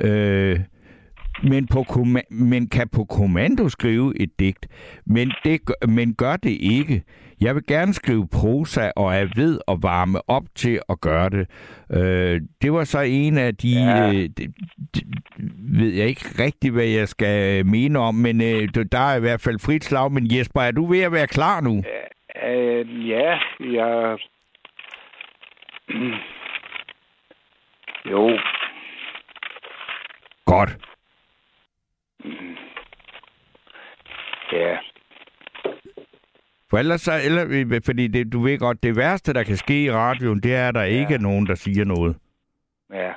øh, 0.00 0.60
men, 1.42 1.66
på 1.66 1.84
men 2.30 2.68
kan 2.68 2.88
på 2.88 3.04
kommando 3.04 3.68
skrive 3.68 4.20
et 4.20 4.38
digt. 4.38 4.66
Men, 5.06 5.32
det, 5.44 5.60
men 5.88 6.14
gør 6.14 6.36
det 6.36 6.56
ikke. 6.60 7.02
Jeg 7.40 7.54
vil 7.54 7.66
gerne 7.66 7.94
skrive 7.94 8.28
prosa, 8.32 8.90
og 8.96 9.14
er 9.14 9.26
ved 9.36 9.60
at 9.68 9.78
varme 9.82 10.30
op 10.30 10.42
til 10.54 10.80
at 10.88 11.00
gøre 11.00 11.30
det. 11.30 11.46
Øh, 11.92 12.40
det 12.62 12.72
var 12.72 12.84
så 12.84 13.00
en 13.00 13.38
af 13.38 13.56
de... 13.56 13.72
Ja. 13.72 14.08
Øh, 14.08 14.14
det, 14.14 14.54
det, 14.94 15.02
ved 15.58 15.92
jeg 15.92 16.06
ikke 16.06 16.44
rigtig, 16.44 16.70
hvad 16.70 16.84
jeg 16.84 17.08
skal 17.08 17.66
mene 17.66 17.98
om, 17.98 18.14
men 18.14 18.42
øh, 18.42 18.68
der 18.92 18.98
er 18.98 19.16
i 19.16 19.20
hvert 19.20 19.40
fald 19.40 19.58
frit 19.58 19.84
slag. 19.84 20.12
Men 20.12 20.36
Jesper, 20.36 20.60
er 20.60 20.70
du 20.70 20.86
ved 20.86 21.00
at 21.00 21.12
være 21.12 21.26
klar 21.26 21.60
nu? 21.60 21.82
øh, 22.46 23.08
ja, 23.08 23.38
jeg... 23.60 24.18
Jo, 28.10 28.38
Godt. 30.46 30.76
Ja. 34.52 34.78
For 36.70 36.78
ellers 36.78 37.00
så, 37.00 37.12
eller, 37.24 37.80
fordi 37.86 38.08
det, 38.08 38.32
du 38.32 38.42
ved 38.42 38.58
godt, 38.58 38.82
det 38.82 38.96
værste, 38.96 39.32
der 39.32 39.42
kan 39.42 39.56
ske 39.56 39.84
i 39.84 39.90
radioen, 39.90 40.40
det 40.40 40.54
er, 40.54 40.68
at 40.68 40.74
der 40.74 40.82
ja. 40.82 41.00
ikke 41.00 41.14
er 41.14 41.18
nogen, 41.18 41.46
der 41.46 41.54
siger 41.54 41.84
noget. 41.84 42.16
Ja. 42.92 43.12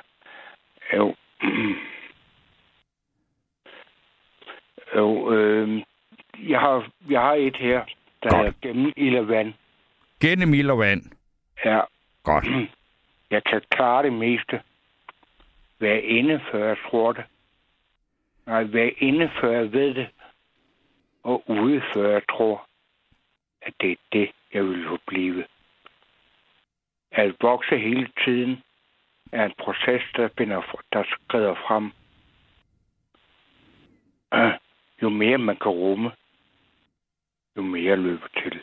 Jo. 0.96 1.14
jo, 4.96 5.32
øh, 5.34 5.82
jeg, 6.48 6.60
har, 6.60 6.90
jeg 7.10 7.20
har 7.20 7.34
et 7.34 7.56
her, 7.56 7.84
der 8.22 8.30
Godt. 8.30 8.46
er 8.46 8.52
gennem 8.62 8.92
ild 8.96 9.16
og 9.16 9.28
vand. 9.28 9.54
Gennem 10.20 10.54
ild 10.54 10.70
og 10.70 10.78
vand. 10.78 11.02
Ja, 11.64 11.80
Godt. 12.22 12.46
jeg 13.30 13.44
kan 13.44 13.62
klare 13.70 14.02
det 14.02 14.12
meste. 14.12 14.60
Vær 15.80 15.94
inde, 15.94 16.40
før 16.50 16.66
jeg 16.68 16.76
tror 16.90 17.12
det 17.12 17.24
at 18.46 18.72
være 18.72 18.90
inde, 18.90 19.30
jeg 19.42 19.72
ved 19.72 19.94
det. 19.94 20.08
Og 21.22 21.50
ude, 21.50 21.82
før 21.94 22.10
jeg 22.10 22.22
tror, 22.30 22.68
at 23.62 23.74
det 23.80 23.92
er 23.92 23.96
det, 24.12 24.30
jeg 24.52 24.64
vil 24.64 24.88
forblive. 24.88 25.46
At 27.12 27.34
vokse 27.40 27.78
hele 27.78 28.08
tiden 28.24 28.62
er 29.32 29.44
en 29.44 29.54
proces, 29.58 30.02
der, 30.16 30.28
binder, 30.28 30.82
der 30.92 31.04
skrider 31.04 31.54
frem. 31.54 31.92
Øh, 34.34 34.52
jo 35.02 35.08
mere 35.08 35.38
man 35.38 35.56
kan 35.56 35.70
rumme, 35.70 36.12
jo 37.56 37.62
mere 37.62 37.96
løber 37.96 38.28
til. 38.42 38.62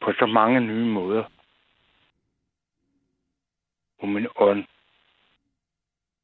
På 0.00 0.12
så 0.12 0.26
mange 0.26 0.60
nye 0.60 0.84
måder 0.84 1.24
Og 4.04 4.10
min 4.10 4.26
ånd 4.36 4.64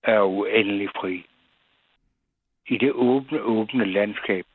er 0.02 0.20
uendelig 0.20 0.88
fri. 1.00 1.26
I 2.66 2.78
det 2.78 2.92
åbne, 2.92 3.42
åbne 3.42 3.84
landskab 3.84 4.46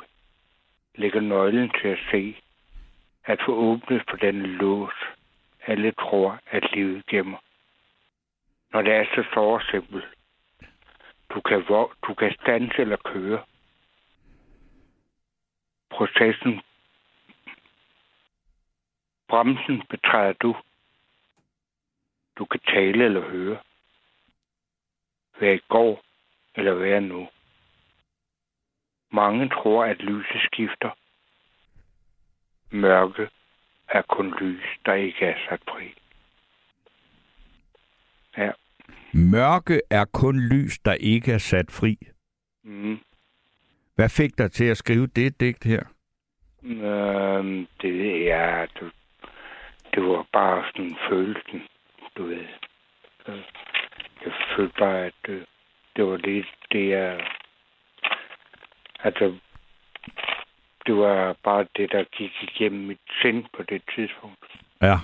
ligger 0.95 1.21
nøglen 1.21 1.69
til 1.81 1.87
at 1.87 1.99
se, 2.11 2.37
at 3.25 3.39
få 3.45 3.55
åbnet 3.55 4.03
for 4.09 4.17
den 4.17 4.35
lås, 4.35 4.93
alle 5.67 5.91
tror, 5.91 6.39
at 6.47 6.71
livet 6.73 7.05
gemmer. 7.05 7.37
Når 8.73 8.81
det 8.81 8.93
er 8.93 9.05
så 9.05 9.23
så 9.33 9.67
simpelt, 9.71 10.05
du 11.29 11.41
kan, 11.41 11.63
du 12.07 12.13
kan 12.13 12.33
stanse 12.41 12.81
eller 12.81 12.97
køre. 12.97 13.43
Processen, 15.89 16.61
bremsen 19.27 19.83
betræder 19.89 20.33
du, 20.33 20.55
du 22.37 22.45
kan 22.45 22.59
tale 22.59 23.05
eller 23.05 23.21
høre. 23.21 23.57
Hvad 25.37 25.53
i 25.53 25.61
går 25.69 26.03
eller 26.55 26.73
hvad 26.73 27.01
nu. 27.01 27.27
Mange 29.15 29.49
tror, 29.49 29.85
at 29.85 30.01
lyset 30.01 30.41
skifter. 30.51 30.89
Mørke 32.71 33.29
er 33.87 34.01
kun 34.01 34.35
lys, 34.39 34.63
der 34.85 34.93
ikke 34.93 35.25
er 35.25 35.37
sat 35.49 35.61
fri. 35.69 35.93
Ja. 38.37 38.51
Mørke 39.13 39.81
er 39.89 40.05
kun 40.05 40.39
lys, 40.39 40.79
der 40.79 40.93
ikke 40.93 41.31
er 41.31 41.37
sat 41.37 41.71
fri. 41.71 41.97
Mm. 42.63 42.99
Hvad 43.95 44.09
fik 44.09 44.37
dig 44.37 44.51
til 44.51 44.65
at 44.65 44.77
skrive 44.77 45.07
det 45.07 45.39
digt 45.39 45.63
her? 45.63 45.83
Øhm, 46.63 47.67
det, 47.81 48.25
ja, 48.25 48.65
det, 48.79 48.91
det 49.93 50.03
var 50.03 50.25
bare 50.33 50.63
sådan 50.67 50.97
følelsen, 51.09 51.61
du 52.17 52.23
ved. 52.25 52.45
Øh, 53.27 53.43
Jeg 54.25 54.33
følte 54.55 54.73
bare, 54.79 55.05
at 55.05 55.29
øh, 55.29 55.41
det 55.95 56.05
var 56.05 56.17
lidt 56.17 56.47
det, 56.71 56.89
jeg... 56.89 57.25
Altså, 59.05 59.25
det 60.85 60.95
var 60.95 61.35
bare 61.43 61.67
det, 61.77 61.91
der 61.91 62.03
gik 62.17 62.31
igennem 62.43 62.87
mit 62.87 62.99
sind 63.21 63.43
på 63.57 63.63
det 63.63 63.81
tidspunkt. 63.95 64.45
Ja. 64.81 64.97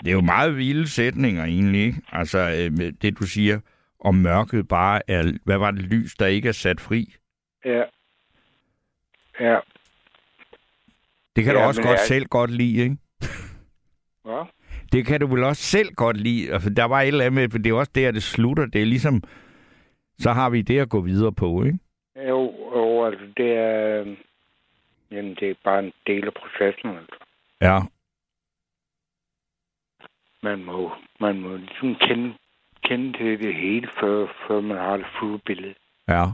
Det 0.00 0.08
er 0.08 0.12
jo 0.12 0.20
meget 0.20 0.56
vilde 0.56 0.88
sætninger 0.88 1.44
egentlig, 1.44 1.80
ikke? 1.80 2.02
Altså, 2.12 2.38
øh, 2.38 2.92
det 3.02 3.18
du 3.18 3.24
siger 3.26 3.60
om 4.00 4.14
mørket 4.14 4.68
bare 4.68 5.10
er... 5.10 5.38
Hvad 5.44 5.58
var 5.58 5.70
det 5.70 5.82
lys, 5.82 6.14
der 6.14 6.26
ikke 6.26 6.48
er 6.48 6.52
sat 6.52 6.80
fri? 6.80 7.14
Ja. 7.64 7.82
Ja. 9.40 9.58
Det 11.36 11.44
kan 11.44 11.54
Ja, 11.54 11.60
du 11.60 11.66
også 11.66 11.82
godt 11.82 11.90
jeg- 11.98 12.06
selv 12.06 12.26
godt 12.26 12.50
lide, 12.50 12.82
ikke? 12.82 12.96
Hvad? 14.24 14.46
Det 14.92 15.06
kan 15.06 15.20
du 15.20 15.26
vel 15.26 15.44
også 15.44 15.62
selv 15.62 15.94
godt 15.94 16.16
lide. 16.16 16.52
Altså, 16.52 16.70
der 16.70 16.84
var 16.84 17.00
et 17.00 17.06
eller 17.08 17.24
andet 17.24 17.32
med, 17.40 17.50
for 17.50 17.58
det 17.58 17.70
er 17.70 17.74
også 17.74 17.92
der, 17.94 18.10
det 18.10 18.22
slutter. 18.22 18.66
Det 18.66 18.82
er 18.82 18.86
ligesom... 18.86 19.22
Så 20.18 20.32
har 20.32 20.50
vi 20.50 20.62
det 20.62 20.78
at 20.80 20.88
gå 20.88 21.00
videre 21.00 21.32
på, 21.32 21.64
ikke? 21.64 21.78
Jo, 23.06 23.10
altså 23.10 23.26
det 23.36 23.52
er... 23.52 24.00
øh, 24.00 24.16
Jamen, 25.10 25.34
det 25.34 25.50
er 25.50 25.54
bare 25.64 25.78
en 25.78 25.92
del 26.06 26.26
af 26.26 26.34
processen, 26.34 26.90
altså. 26.90 27.16
Ja. 27.60 27.80
Man 30.42 30.64
må, 30.64 30.92
man 31.20 31.40
må 31.40 31.56
ligesom 31.56 31.94
kende, 31.94 32.34
kende 32.84 33.18
til 33.18 33.38
det 33.38 33.54
hele, 33.54 33.88
før, 34.00 34.26
før 34.48 34.60
man 34.60 34.76
har 34.76 34.96
det 34.96 35.06
fulde 35.20 35.38
billede. 35.38 35.74
Ja. 36.08 36.24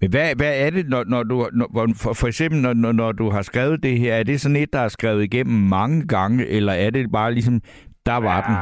Men 0.00 0.10
hvad, 0.10 0.36
hvad 0.36 0.66
er 0.66 0.70
det, 0.70 0.88
når, 0.88 1.04
når 1.04 1.22
du, 1.22 1.48
når, 1.52 1.68
for, 2.02 2.12
for 2.12 2.26
eksempel 2.26 2.60
når, 2.60 2.72
når, 2.72 2.92
når 2.92 3.12
du 3.12 3.30
har 3.30 3.42
skrevet 3.42 3.82
det 3.82 3.98
her, 3.98 4.14
er 4.14 4.22
det 4.22 4.40
sådan 4.40 4.56
et, 4.56 4.72
der 4.72 4.78
er 4.80 4.88
skrevet 4.88 5.24
igennem 5.24 5.68
mange 5.68 6.06
gange, 6.06 6.46
eller 6.46 6.72
er 6.72 6.90
det 6.90 7.12
bare 7.12 7.32
ligesom, 7.32 7.60
der 8.06 8.16
var 8.16 8.40
den? 8.46 8.54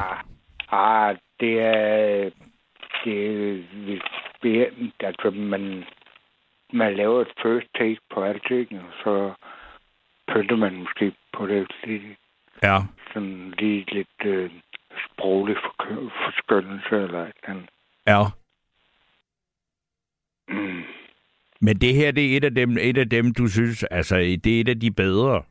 Ah, 0.69 1.09
ah, 1.09 1.17
det 1.41 1.61
er... 1.61 2.31
Det 3.05 3.27
er... 3.27 3.63
Det 4.43 4.63
er 4.63 4.67
altså, 5.07 5.31
man, 5.31 5.85
man 6.73 6.95
laver 6.97 7.21
et 7.21 7.33
first 7.43 7.67
take 7.79 7.99
på 8.15 8.23
alting, 8.25 8.79
og 8.79 8.93
så 9.05 9.33
pynter 10.33 10.57
man 10.57 10.75
måske 10.77 11.13
på 11.33 11.47
det 11.47 11.67
lidt, 11.85 12.03
Ja. 12.63 12.79
sådan 13.13 13.55
lige 13.59 13.87
lidt 13.95 14.25
øh, 14.25 14.51
sproglig 15.07 15.57
forkø- 15.57 16.11
forskyndelse 16.25 16.97
eller 16.97 17.23
et 17.23 17.33
eller 17.43 17.49
andet. 17.51 17.69
Ja. 18.07 18.23
Mm. 20.49 20.83
Men 21.61 21.77
det 21.77 21.95
her, 21.95 22.11
det 22.11 22.33
er 22.33 22.37
et 22.37 22.45
af 22.45 22.55
dem, 22.55 22.77
et 22.81 22.99
af 22.99 23.09
dem 23.09 23.35
du 23.35 23.47
synes, 23.49 23.85
altså, 23.85 24.17
det 24.17 24.47
er 24.57 24.61
et 24.61 24.69
af 24.69 24.81
de 24.81 24.91
bedre. 24.91 25.43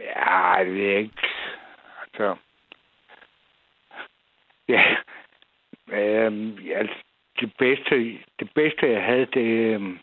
Ja, 0.00 0.36
jeg 0.54 0.66
ved 0.66 0.96
ikke. 0.98 1.14
Altså... 2.02 2.36
Ja. 4.68 4.96
Øhm, 5.90 6.58
altså, 6.74 6.94
det 7.40 7.52
bedste, 7.58 8.18
det 8.40 8.50
bedste, 8.54 8.90
jeg 8.92 9.02
havde, 9.04 9.26
det... 9.26 9.74
øhm, 9.74 9.98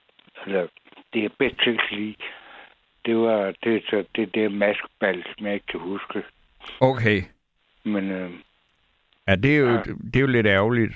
Eller, 0.45 0.67
det 1.13 1.21
jeg 1.23 1.31
bedst 1.39 1.55
til 1.63 1.69
at 1.71 1.91
lide, 1.91 2.15
det 3.05 3.17
var 3.17 3.53
det, 3.63 3.83
så 3.89 4.05
det, 4.15 4.35
det 4.35 4.51
maskeball, 4.51 5.23
som 5.37 5.45
jeg 5.45 5.53
ikke 5.53 5.65
kan 5.65 5.79
huske. 5.79 6.23
Okay. 6.79 7.21
Men 7.83 8.11
øhm, 8.11 8.41
Ja, 9.27 9.35
det 9.35 9.55
er 9.55 9.59
jo, 9.59 9.67
Ja. 9.69 9.77
det 9.83 10.15
er 10.15 10.19
jo 10.21 10.27
lidt 10.27 10.47
ærgerligt. 10.47 10.93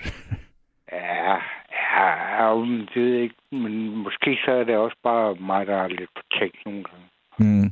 ja, 0.92 1.34
ja, 1.72 2.08
ja, 2.44 2.56
det 2.94 2.96
ved 2.96 3.14
jeg 3.14 3.22
ikke. 3.24 3.36
Men 3.52 3.96
måske 3.98 4.38
så 4.46 4.52
er 4.52 4.64
det 4.64 4.78
også 4.78 4.98
bare 5.04 5.36
mig, 5.36 5.68
der 5.68 5.76
er 5.76 5.88
lidt 5.88 6.10
fortænkt 6.16 6.66
nogle 6.66 6.84
gange. 6.84 7.06
Mm. 7.40 7.72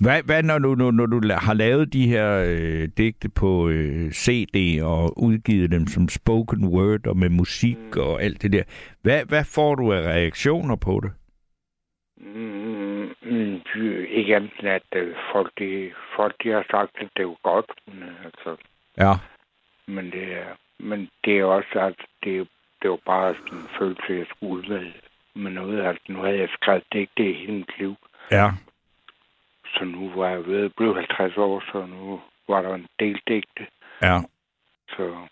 Hvad, 0.00 0.22
hvad 0.22 0.42
når, 0.42 0.58
du, 0.58 0.74
når, 0.74 0.90
når 0.90 1.06
du 1.06 1.20
har 1.32 1.54
lavet 1.54 1.92
de 1.92 2.08
her 2.08 2.44
øh, 2.48 2.88
digte 2.98 3.28
på 3.28 3.68
øh, 3.68 4.10
CD 4.12 4.82
og 4.82 5.22
udgivet 5.22 5.70
dem 5.70 5.86
som 5.86 6.08
spoken 6.08 6.64
word 6.66 7.06
og 7.06 7.16
med 7.16 7.28
musik 7.28 7.76
mm. 7.94 8.00
og 8.00 8.22
alt 8.22 8.42
det 8.42 8.52
der, 8.52 8.62
hvad, 9.02 9.24
hvad 9.24 9.44
får 9.44 9.74
du 9.74 9.92
af 9.92 10.00
reaktioner 10.02 10.76
på 10.76 11.00
det? 11.02 11.12
Mm, 12.20 13.08
mm, 13.22 13.60
ikke 14.08 14.36
andet 14.36 14.52
at 14.64 14.82
øh, 14.96 15.14
folk, 15.32 15.52
de, 15.58 15.90
folk 16.16 16.34
de 16.44 16.48
har 16.50 16.64
sagt, 16.70 16.90
at 17.00 17.08
det 17.16 17.26
var 17.26 17.38
godt. 17.42 17.70
Men, 17.86 18.02
øh, 18.02 18.24
altså, 18.24 18.56
Ja. 18.98 19.12
men, 19.86 20.04
det 20.10 20.22
er, 20.32 20.52
men 20.78 21.08
det 21.24 21.38
er 21.38 21.44
også, 21.44 21.78
at 21.80 21.94
det, 22.24 22.38
er- 22.38 22.44
det 22.82 22.90
var 22.90 22.98
bare 23.06 23.34
sådan 23.34 23.58
en 23.58 23.68
følelse, 23.78 24.12
jeg 24.12 24.26
skulle 24.30 24.52
ud 24.52 24.92
med, 25.34 25.50
noget. 25.50 25.86
Altså, 25.86 26.04
nu 26.08 26.18
havde 26.18 26.38
jeg 26.38 26.48
skrevet 26.52 26.84
det 26.92 27.08
i 27.18 27.32
hele 27.32 27.52
mit 27.52 27.78
liv. 27.78 27.94
Ja. 28.30 28.50
Så 29.74 29.84
nu 29.84 30.10
var 30.10 30.28
jeg 30.28 30.46
ved 30.46 30.64
at 30.64 30.72
blive 30.76 30.94
50 30.94 31.36
år, 31.36 31.60
så 31.72 31.86
nu 31.86 32.20
var 32.48 32.62
der 32.62 32.74
en 32.74 32.86
del 32.98 33.20
digte. 33.28 33.66
Ja. 34.02 34.20
Så 34.88 35.26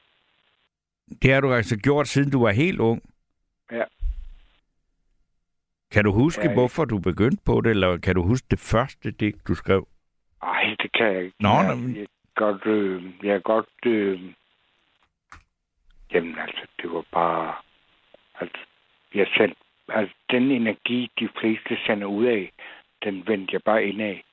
Det 1.22 1.32
har 1.32 1.40
du 1.40 1.52
altså 1.52 1.76
gjort, 1.78 2.08
siden 2.08 2.30
du 2.30 2.42
var 2.42 2.50
helt 2.52 2.80
ung. 2.80 3.02
Ja. 3.72 3.84
Kan 5.90 6.04
du 6.04 6.12
huske, 6.12 6.44
Ja. 6.48 6.52
hvorfor 6.52 6.84
du 6.84 6.98
begyndte 6.98 7.42
på 7.44 7.60
det, 7.60 7.70
eller 7.70 7.96
kan 7.98 8.14
du 8.14 8.22
huske 8.22 8.46
det 8.50 8.58
første 8.58 9.10
digt, 9.10 9.48
du 9.48 9.54
skrev? 9.54 9.88
ej, 10.42 10.76
det 10.82 10.92
kan 10.92 11.06
jeg 11.06 11.22
ikke. 11.24 11.36
Nå, 11.40 11.48
jeg, 11.48 11.78
men- 11.78 11.96
jeg, 11.96 12.06
godt, 12.34 12.66
øh, 12.66 13.04
jeg 13.22 13.42
godt... 13.42 13.66
Øh, 13.86 14.20
jamen 16.14 16.38
altså, 16.38 16.66
det 16.82 16.90
var 16.92 17.04
bare... 17.12 17.54
Altså, 18.40 18.58
jeg 19.14 19.26
sendte, 19.36 19.56
altså, 19.88 20.14
den 20.30 20.50
energi, 20.50 21.10
de 21.20 21.28
fleste 21.40 21.78
sender 21.86 22.06
ud 22.06 22.24
af, 22.24 22.52
den 23.04 23.26
vendte 23.26 23.52
jeg 23.54 23.60
bare 23.64 23.84
ind 23.84 24.02
af. 24.02 24.24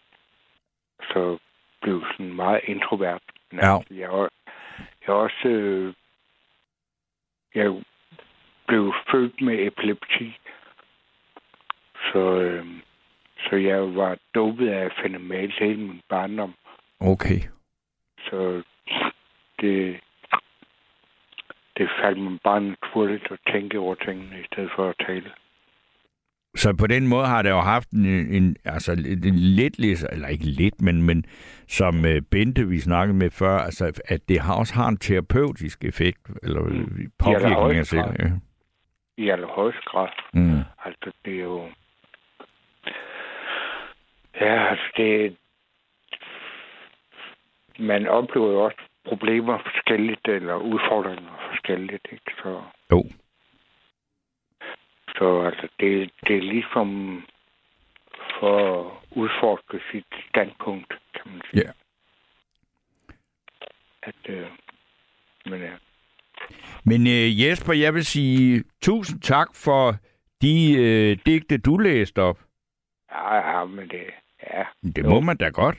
Så 1.03 1.37
blev 1.81 2.03
sådan 2.11 2.33
meget 2.33 2.61
introvert. 2.63 3.21
Ja. 3.53 3.77
altså, 3.77 3.93
jeg, 3.93 4.09
var- 4.11 4.31
jeg 5.07 5.15
også... 5.15 5.47
Øh, 5.47 5.93
jeg 7.55 7.83
blev 8.67 8.93
født 9.11 9.41
med 9.41 9.67
epilepsi. 9.67 10.37
Så, 12.11 12.19
øh, 12.19 12.65
så 13.49 13.55
jeg 13.55 13.95
var 13.95 14.17
dopet 14.35 14.69
af 14.69 15.09
mail 15.19 15.51
hele 15.59 15.77
min 15.79 16.01
barndom. 16.09 16.53
Okay. 16.99 17.39
Så 18.29 18.63
det, 19.61 19.99
det 21.77 21.89
faldt 22.01 22.19
mig 22.19 22.39
bare 22.43 22.61
naturligt 22.61 23.31
at 23.31 23.39
tænke 23.51 23.79
over 23.79 23.95
tingene, 23.95 24.41
i 24.41 24.45
stedet 24.45 24.71
for 24.75 24.89
at 24.89 24.95
tale. 25.07 25.31
Så 26.55 26.75
på 26.79 26.87
den 26.87 27.07
måde 27.07 27.25
har 27.25 27.41
det 27.41 27.49
jo 27.49 27.59
haft 27.59 27.89
en, 27.89 28.05
en 28.05 28.55
altså 28.65 28.91
en 28.91 29.35
lidt, 29.35 29.79
eller 29.79 30.27
ikke 30.27 30.45
lidt, 30.45 30.81
men, 30.81 31.03
men 31.03 31.25
som 31.67 31.95
uh, 31.95 32.21
Bente, 32.31 32.67
vi 32.67 32.79
snakkede 32.79 33.17
med 33.17 33.29
før, 33.29 33.57
altså, 33.57 34.01
at 34.05 34.21
det 34.29 34.39
har 34.39 34.55
også 34.55 34.73
har 34.73 34.87
en 34.87 34.97
terapeutisk 34.97 35.85
effekt, 35.85 36.29
eller 36.43 36.61
mm. 36.61 37.11
påvirkning 37.19 37.79
af 37.79 37.85
selv. 37.85 38.11
Ja. 38.19 38.25
I 39.17 39.29
allerhøjeste 39.29 39.81
grad. 39.85 40.07
Mm. 40.33 40.59
Altså, 40.85 41.11
det 41.25 41.33
er 41.33 41.43
jo... 41.43 41.69
Ja, 44.41 44.69
altså, 44.69 44.85
det... 44.97 45.35
Man 47.79 48.07
oplever 48.07 48.51
jo 48.51 48.59
også 48.65 48.77
problemer 49.07 49.57
forskelligt, 49.57 50.27
eller 50.27 50.55
udfordringer 50.55 51.49
forskelligt, 51.49 52.07
ikke? 52.11 52.31
Så... 52.43 52.61
Jo. 52.91 53.03
Så 55.19 55.41
altså, 55.41 55.67
det, 55.79 56.11
det 56.27 56.35
er 56.37 56.41
ligesom 56.41 56.89
for 58.39 58.79
at 58.79 58.91
udforske 59.11 59.79
sit 59.91 60.05
standpunkt, 60.29 60.93
kan 61.13 61.31
man 61.31 61.41
sige. 61.51 61.63
Ja. 61.65 61.71
At, 64.03 64.15
øh, 64.29 64.47
men 65.45 65.61
ja. 65.61 65.73
Men 66.85 67.07
øh, 67.07 67.41
Jesper, 67.41 67.73
jeg 67.73 67.93
vil 67.93 68.05
sige 68.05 68.63
tusind 68.81 69.21
tak 69.21 69.47
for 69.55 69.95
de 70.41 70.75
øh, 70.77 71.17
digte, 71.25 71.57
du 71.57 71.77
læste 71.77 72.21
op. 72.21 72.39
Ja, 73.11 73.35
ja, 73.35 73.65
men 73.65 73.89
det... 73.89 74.03
Ja, 74.53 74.63
Det 74.95 75.05
må 75.05 75.19
man 75.19 75.37
da 75.37 75.49
godt. 75.49 75.77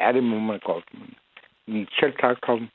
ja 0.00 0.12
det 0.12 0.24
må 0.24 0.38
man 0.38 0.58
godt. 0.58 0.84
Men 1.66 1.88
selv 2.00 2.12
tak, 2.20 2.36
Tom. 2.46 2.68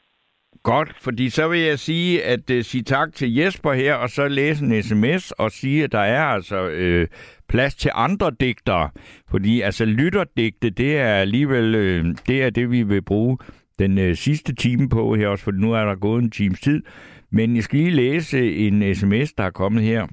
Godt, 0.64 0.95
fordi 1.01 1.30
så 1.30 1.47
vil 1.47 1.59
jeg 1.59 1.80
sige, 1.80 2.24
at 2.24 2.49
uh, 2.51 2.61
sige 2.61 2.84
tak 2.84 3.16
til 3.16 3.36
Jesper 3.36 3.74
her, 3.74 3.93
og 3.93 4.09
så 4.09 4.28
læse 4.28 4.66
en 4.66 4.84
sms 4.84 5.32
og 5.32 5.51
sige, 5.51 5.84
at 5.84 5.91
der 5.91 5.99
er 5.99 6.24
altså 6.24 6.68
øh, 6.68 7.07
plads 7.49 7.76
til 7.76 7.91
andre 7.93 8.32
digtere. 8.39 8.89
Fordi 9.30 9.61
altså 9.61 9.86
lytterdigte, 9.86 10.70
det 10.70 10.97
er 10.97 11.16
alligevel 11.16 11.76
øh, 11.76 12.05
det, 12.28 12.43
er 12.43 12.49
det, 12.49 12.72
vi 12.72 12.84
vil 12.84 13.01
bruge 13.01 13.38
den 13.80 13.97
øh, 13.97 14.16
sidste 14.16 14.55
time 14.55 14.89
på 14.89 15.16
her 15.16 15.28
også, 15.28 15.43
for 15.43 15.51
nu 15.51 15.74
er 15.74 15.86
der 15.86 15.95
gået 15.95 16.24
en 16.24 16.32
times 16.32 16.59
tid. 16.59 16.84
Men 17.32 17.55
jeg 17.55 17.64
skal 17.64 17.80
lige 17.80 17.91
læse 17.91 18.55
en 18.55 18.95
sms, 18.95 19.34
der 19.34 19.43
er 19.43 19.51
kommet 19.51 19.84
her. 19.84 20.07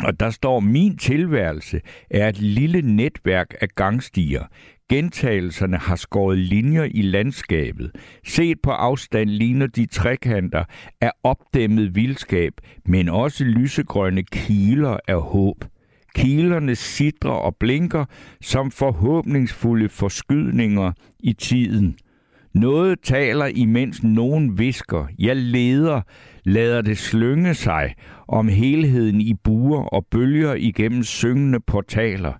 Og 0.00 0.20
der 0.20 0.30
står, 0.30 0.60
min 0.60 0.96
tilværelse 0.96 1.80
er 2.10 2.28
et 2.28 2.38
lille 2.38 2.82
netværk 2.82 3.54
af 3.60 3.68
gangstier. 3.68 4.44
Gentagelserne 4.88 5.76
har 5.76 5.96
skåret 5.96 6.38
linjer 6.38 6.84
i 6.84 7.02
landskabet. 7.02 7.90
Set 8.24 8.56
på 8.62 8.70
afstand 8.70 9.30
ligner 9.30 9.66
de 9.66 9.86
trekanter 9.86 10.64
af 11.00 11.12
opdæmmet 11.22 11.94
vildskab, 11.94 12.52
men 12.84 13.08
også 13.08 13.44
lysegrønne 13.44 14.22
kiler 14.22 14.96
af 15.08 15.22
håb. 15.22 15.64
Kilerne 16.14 16.74
sidrer 16.74 17.30
og 17.30 17.56
blinker 17.56 18.04
som 18.40 18.70
forhåbningsfulde 18.70 19.88
forskydninger 19.88 20.92
i 21.20 21.32
tiden. 21.32 21.96
Noget 22.54 23.00
taler, 23.02 23.46
imens 23.46 24.02
nogen 24.02 24.58
visker. 24.58 25.06
Jeg 25.18 25.36
leder, 25.36 26.00
lader 26.44 26.82
det 26.82 26.98
slynge 26.98 27.54
sig 27.54 27.94
om 28.28 28.48
helheden 28.48 29.20
i 29.20 29.34
buer 29.44 29.82
og 29.82 30.06
bølger 30.10 30.54
igennem 30.54 31.02
syngende 31.02 31.60
portaler. 31.60 32.32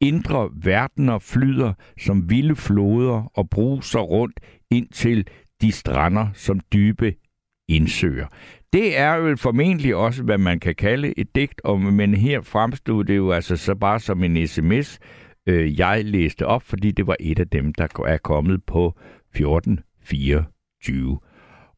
Indre 0.00 0.50
verdener 0.54 1.18
flyder 1.18 1.72
som 1.98 2.30
vilde 2.30 2.56
floder 2.56 3.30
og 3.34 3.50
bruser 3.50 4.00
rundt 4.00 4.40
indtil 4.70 5.28
de 5.60 5.72
strander 5.72 6.28
som 6.34 6.60
dybe 6.72 7.14
indsøer. 7.68 8.26
Det 8.72 8.98
er 8.98 9.14
jo 9.14 9.36
formentlig 9.36 9.94
også, 9.96 10.22
hvad 10.22 10.38
man 10.38 10.60
kan 10.60 10.74
kalde 10.74 11.18
et 11.18 11.34
digt, 11.34 11.60
og, 11.64 11.80
men 11.80 12.14
her 12.14 12.40
fremstod 12.40 13.04
det 13.04 13.16
jo 13.16 13.32
altså 13.32 13.56
så 13.56 13.74
bare 13.74 14.00
som 14.00 14.24
en 14.24 14.46
sms, 14.46 14.98
øh, 15.46 15.78
jeg 15.78 16.04
læste 16.04 16.46
op, 16.46 16.62
fordi 16.62 16.90
det 16.90 17.06
var 17.06 17.16
et 17.20 17.38
af 17.38 17.48
dem, 17.48 17.74
der 17.74 17.86
er 18.06 18.18
kommet 18.18 18.64
på 18.64 18.98
1424. 19.34 21.18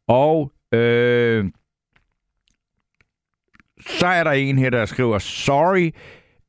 Og 0.08 0.52
øh, 0.72 1.50
så 3.80 4.06
er 4.06 4.24
der 4.24 4.30
en 4.30 4.58
her, 4.58 4.70
der 4.70 4.84
skriver, 4.84 5.18
sorry, 5.18 5.90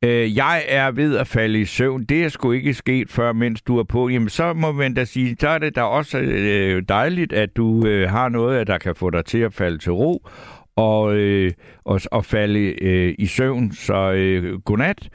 øh, 0.03 0.37
jeg 0.37 0.63
er 0.67 0.91
ved 0.91 1.17
at 1.17 1.27
falde 1.27 1.61
i 1.61 1.65
søvn. 1.65 2.03
Det 2.03 2.23
er 2.23 2.29
sgu 2.29 2.51
ikke 2.51 2.73
sket 2.73 3.09
før, 3.09 3.33
mens 3.33 3.61
du 3.61 3.77
er 3.77 3.83
på. 3.83 4.09
Jamen, 4.09 4.29
så 4.29 4.53
må 4.53 4.71
man 4.71 4.93
da 4.93 5.05
sige, 5.05 5.35
så 5.39 5.49
er 5.49 5.57
det 5.57 5.75
da 5.75 5.81
også 5.81 6.19
øh, 6.19 6.83
dejligt, 6.89 7.33
at 7.33 7.57
du 7.57 7.87
øh, 7.87 8.09
har 8.09 8.29
noget, 8.29 8.67
der 8.67 8.77
kan 8.77 8.95
få 8.95 9.09
dig 9.09 9.25
til 9.25 9.37
at 9.37 9.53
falde 9.53 9.77
til 9.77 9.91
ro 9.91 10.27
og, 10.75 11.15
øh, 11.15 11.51
og, 11.83 12.01
og 12.11 12.25
falde 12.25 12.83
øh, 12.83 13.15
i 13.19 13.25
søvn. 13.25 13.71
Så 13.71 14.11
øh, 14.11 14.61
godnat. 14.61 15.09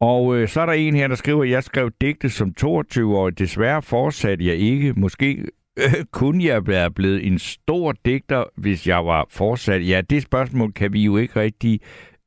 Og 0.00 0.36
øh, 0.36 0.48
så 0.48 0.60
er 0.60 0.66
der 0.66 0.72
en 0.72 0.96
her, 0.96 1.08
der 1.08 1.14
skriver, 1.14 1.42
at 1.44 1.50
jeg 1.50 1.64
skrev 1.64 1.90
digte 2.00 2.30
som 2.30 2.54
22-årig. 2.60 3.38
Desværre 3.38 3.82
fortsatte 3.82 4.46
jeg 4.46 4.56
ikke. 4.56 4.92
Måske 4.92 5.44
øh, 5.78 6.04
kunne 6.12 6.44
jeg 6.44 6.66
være 6.66 6.90
blevet 6.90 7.26
en 7.26 7.38
stor 7.38 7.94
digter, 8.04 8.44
hvis 8.56 8.86
jeg 8.86 9.06
var 9.06 9.26
fortsat? 9.30 9.88
Ja, 9.88 10.00
det 10.10 10.22
spørgsmål 10.22 10.72
kan 10.72 10.92
vi 10.92 11.04
jo 11.04 11.16
ikke 11.16 11.40
rigtig 11.40 11.80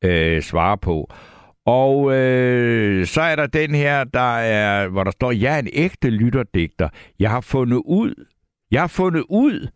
øh, 0.04 0.42
svare 0.42 0.78
på. 0.78 1.12
Og 1.68 2.14
øh, 2.18 3.06
så 3.06 3.22
er 3.22 3.36
der 3.36 3.48
den 3.48 3.76
her, 3.76 4.04
der 4.04 4.38
er, 4.38 4.88
hvor 4.88 5.04
der 5.04 5.12
står, 5.12 5.32
jeg 5.32 5.56
er 5.56 5.60
en 5.60 5.70
ægte 5.74 6.10
lytterdigter. 6.10 6.90
Jeg 7.20 7.30
har 7.30 7.42
fundet 7.42 7.82
ud, 7.86 8.26
jeg 8.72 8.82
har 8.82 8.88
fundet 8.88 9.24
ud 9.30 9.68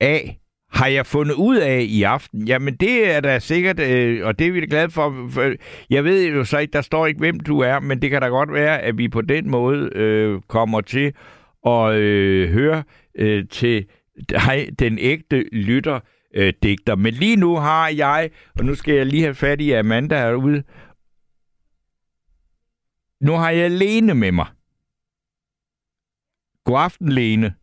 af, 0.00 0.38
har 0.72 0.86
jeg 0.86 1.06
fundet 1.06 1.34
ud 1.34 1.56
af 1.56 1.86
i 1.88 2.02
aften? 2.02 2.48
Jamen, 2.48 2.76
det 2.76 3.14
er 3.14 3.20
da 3.20 3.38
sikkert, 3.38 3.80
øh, 3.80 4.26
og 4.26 4.38
det 4.38 4.46
er 4.46 4.52
vi 4.52 4.60
da 4.60 4.66
glade 4.70 4.90
for, 4.90 5.28
for. 5.30 5.52
Jeg 5.90 6.04
ved 6.04 6.26
jo 6.28 6.44
så 6.44 6.58
ikke, 6.58 6.72
der 6.72 6.80
står 6.80 7.06
ikke, 7.06 7.18
hvem 7.18 7.40
du 7.40 7.60
er, 7.60 7.80
men 7.80 8.02
det 8.02 8.10
kan 8.10 8.22
da 8.22 8.28
godt 8.28 8.52
være, 8.52 8.82
at 8.82 8.98
vi 8.98 9.08
på 9.08 9.20
den 9.20 9.50
måde 9.50 9.90
øh, 9.94 10.40
kommer 10.48 10.80
til 10.80 11.12
at 11.66 11.94
øh, 11.94 12.50
høre 12.50 12.82
øh, 13.18 13.44
til 13.50 13.86
dig, 14.28 14.68
den 14.78 14.98
ægte 15.00 15.44
lytter, 15.52 16.00
øh, 16.34 16.52
digter. 16.62 16.96
Men 16.96 17.14
lige 17.14 17.36
nu 17.36 17.56
har 17.56 17.88
jeg, 17.88 18.30
og 18.58 18.64
nu 18.64 18.74
skal 18.74 18.94
jeg 18.94 19.06
lige 19.06 19.22
have 19.22 19.34
fat 19.34 19.60
i 19.60 19.72
Amanda 19.72 20.18
herude. 20.18 20.62
Nu 23.26 23.32
har 23.32 23.50
jeg 23.50 23.70
Lene 23.70 24.14
med 24.14 24.32
mig. 24.32 24.46
God 26.64 26.78
aften, 26.78 27.08
Lene. 27.08 27.54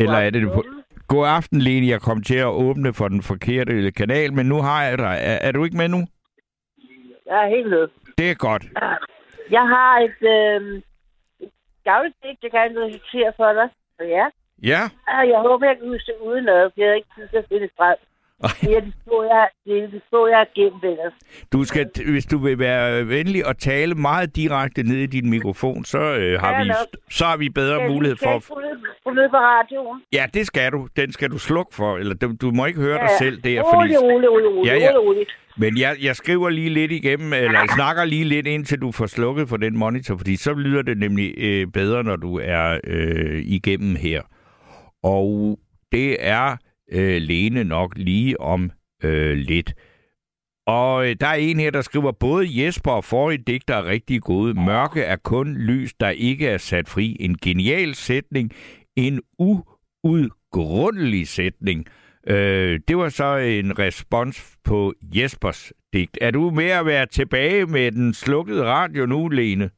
Eller 0.00 0.18
er 0.18 0.30
det 0.30 0.52
på... 0.52 0.64
God 1.08 1.26
aften, 1.28 1.58
Lene. 1.60 1.86
Jeg 1.86 2.00
kom 2.00 2.22
til 2.22 2.36
at 2.36 2.56
åbne 2.66 2.94
for 2.94 3.08
den 3.08 3.22
forkerte 3.22 3.92
kanal, 3.92 4.32
men 4.32 4.46
nu 4.46 4.62
har 4.62 4.84
jeg 4.84 4.98
dig. 4.98 5.16
Er, 5.30 5.38
er 5.46 5.52
du 5.52 5.64
ikke 5.64 5.76
med 5.76 5.88
nu? 5.88 6.00
Jeg 7.26 7.44
er 7.44 7.48
helt 7.48 7.70
med. 7.70 7.88
Det 8.18 8.30
er 8.30 8.34
godt. 8.34 8.64
Jeg 9.50 9.64
har 9.74 9.92
et 10.06 10.20
øh, 10.36 10.82
gammelt 11.84 12.16
digt, 12.22 12.42
jeg 12.42 12.50
kan 12.50 12.78
recitere 12.84 13.32
for 13.36 13.52
dig. 13.52 13.68
Så 13.96 14.04
ja. 14.04 14.26
Ja. 14.62 14.82
Jeg 15.32 15.40
håber, 15.46 15.66
jeg 15.66 15.76
kan 15.78 15.88
huske 15.88 16.12
det 16.12 16.18
uden 16.28 16.44
noget, 16.44 16.72
for 16.72 16.80
jeg 16.80 16.88
har 16.88 16.94
ikke 16.94 17.14
tid 17.16 17.28
til 17.28 17.36
at 17.36 17.46
finde 17.48 17.62
det 17.62 17.72
frem. 17.76 17.98
Det 18.42 18.76
er 18.76 18.80
de 18.80 18.92
små, 19.04 19.22
jeg, 19.22 19.48
det 19.66 19.92
de 19.92 20.00
små, 20.08 20.26
jeg 20.26 20.46
gemt 20.54 20.84
ellers. 20.84 21.12
Du 21.52 21.64
skal, 21.64 21.90
hvis 22.10 22.26
du 22.26 22.38
vil 22.38 22.58
være 22.58 23.08
venlig 23.08 23.46
og 23.46 23.58
tale 23.58 23.94
meget 23.94 24.36
direkte 24.36 24.82
ned 24.82 24.96
i 24.96 25.06
din 25.06 25.30
mikrofon, 25.30 25.84
så, 25.84 25.98
øh, 25.98 26.40
har, 26.40 26.50
Ja, 26.52 26.62
vi, 26.62 26.68
nok. 26.68 26.76
så 27.10 27.24
har 27.24 27.36
vi 27.36 27.48
bedre 27.48 27.88
mulighed 27.88 28.16
for... 28.16 28.38
Skal 28.38 29.14
ned 29.14 29.28
på 29.30 29.36
radioen? 29.36 30.02
Ja, 30.12 30.26
det 30.34 30.46
skal 30.46 30.72
du. 30.72 30.88
Den 30.96 31.12
skal 31.12 31.30
du 31.30 31.38
slukke 31.38 31.74
for. 31.74 31.96
Eller 31.96 32.14
du, 32.14 32.32
du 32.40 32.50
må 32.50 32.66
ikke 32.66 32.80
høre 32.80 32.98
dig 32.98 33.08
selv 33.18 33.40
der, 33.42 33.62
Rolig, 33.62 34.02
rolig, 34.02 34.30
rolig, 34.30 34.48
rolig, 34.48 34.64
Ja, 34.70 34.74
ja. 34.74 34.90
rolig, 34.90 35.08
rolig. 35.08 35.26
Men 35.56 35.78
jeg, 35.78 35.96
jeg 36.02 36.16
skriver 36.16 36.48
lige 36.50 36.70
lidt 36.70 36.92
igennem, 36.92 37.32
eller 37.32 37.58
jeg 37.60 37.68
snakker 37.74 38.04
lige 38.04 38.24
lidt, 38.24 38.46
indtil 38.46 38.80
du 38.80 38.92
får 38.92 39.06
slukket 39.06 39.48
for 39.48 39.56
den 39.56 39.78
monitor, 39.78 40.16
fordi 40.16 40.36
så 40.36 40.54
lyder 40.54 40.82
det 40.82 40.98
nemlig 40.98 41.34
øh, 41.38 41.66
bedre, 41.66 42.04
når 42.04 42.16
du 42.16 42.38
er 42.42 42.78
øh, 42.84 43.42
igennem 43.44 43.96
her. 43.96 44.22
Og 45.02 45.58
det 45.92 46.16
er 46.20 46.56
øh, 46.92 47.22
Lene 47.22 47.64
nok 47.64 47.92
lige 47.96 48.40
om 48.40 48.70
øh, 49.04 49.36
lidt. 49.36 49.74
Og 50.66 51.08
øh, 51.08 51.16
der 51.20 51.26
er 51.26 51.34
en 51.34 51.60
her, 51.60 51.70
der 51.70 51.80
skriver, 51.80 52.12
både 52.12 52.64
Jesper 52.64 52.90
og 52.90 53.04
forrige 53.04 53.44
digter 53.46 53.74
er 53.74 53.84
rigtig 53.84 54.22
gode. 54.22 54.54
Mørke 54.54 55.02
er 55.02 55.16
kun 55.16 55.54
lys, 55.54 55.94
der 55.94 56.08
ikke 56.08 56.48
er 56.48 56.58
sat 56.58 56.88
fri. 56.88 57.16
En 57.20 57.36
genial 57.38 57.94
sætning. 57.94 58.52
En 58.96 59.20
uudgrundelig 59.38 61.28
sætning. 61.28 61.86
Øh, 62.26 62.80
det 62.88 62.96
var 62.96 63.08
så 63.08 63.36
en 63.36 63.78
respons 63.78 64.56
på 64.64 64.92
Jespers 65.16 65.72
digt. 65.92 66.18
Er 66.20 66.30
du 66.30 66.50
med 66.50 66.70
at 66.70 66.86
være 66.86 67.06
tilbage 67.06 67.66
med 67.66 67.92
den 67.92 68.14
slukkede 68.14 68.64
radio 68.64 69.06
nu, 69.06 69.28
Lene? 69.28 69.70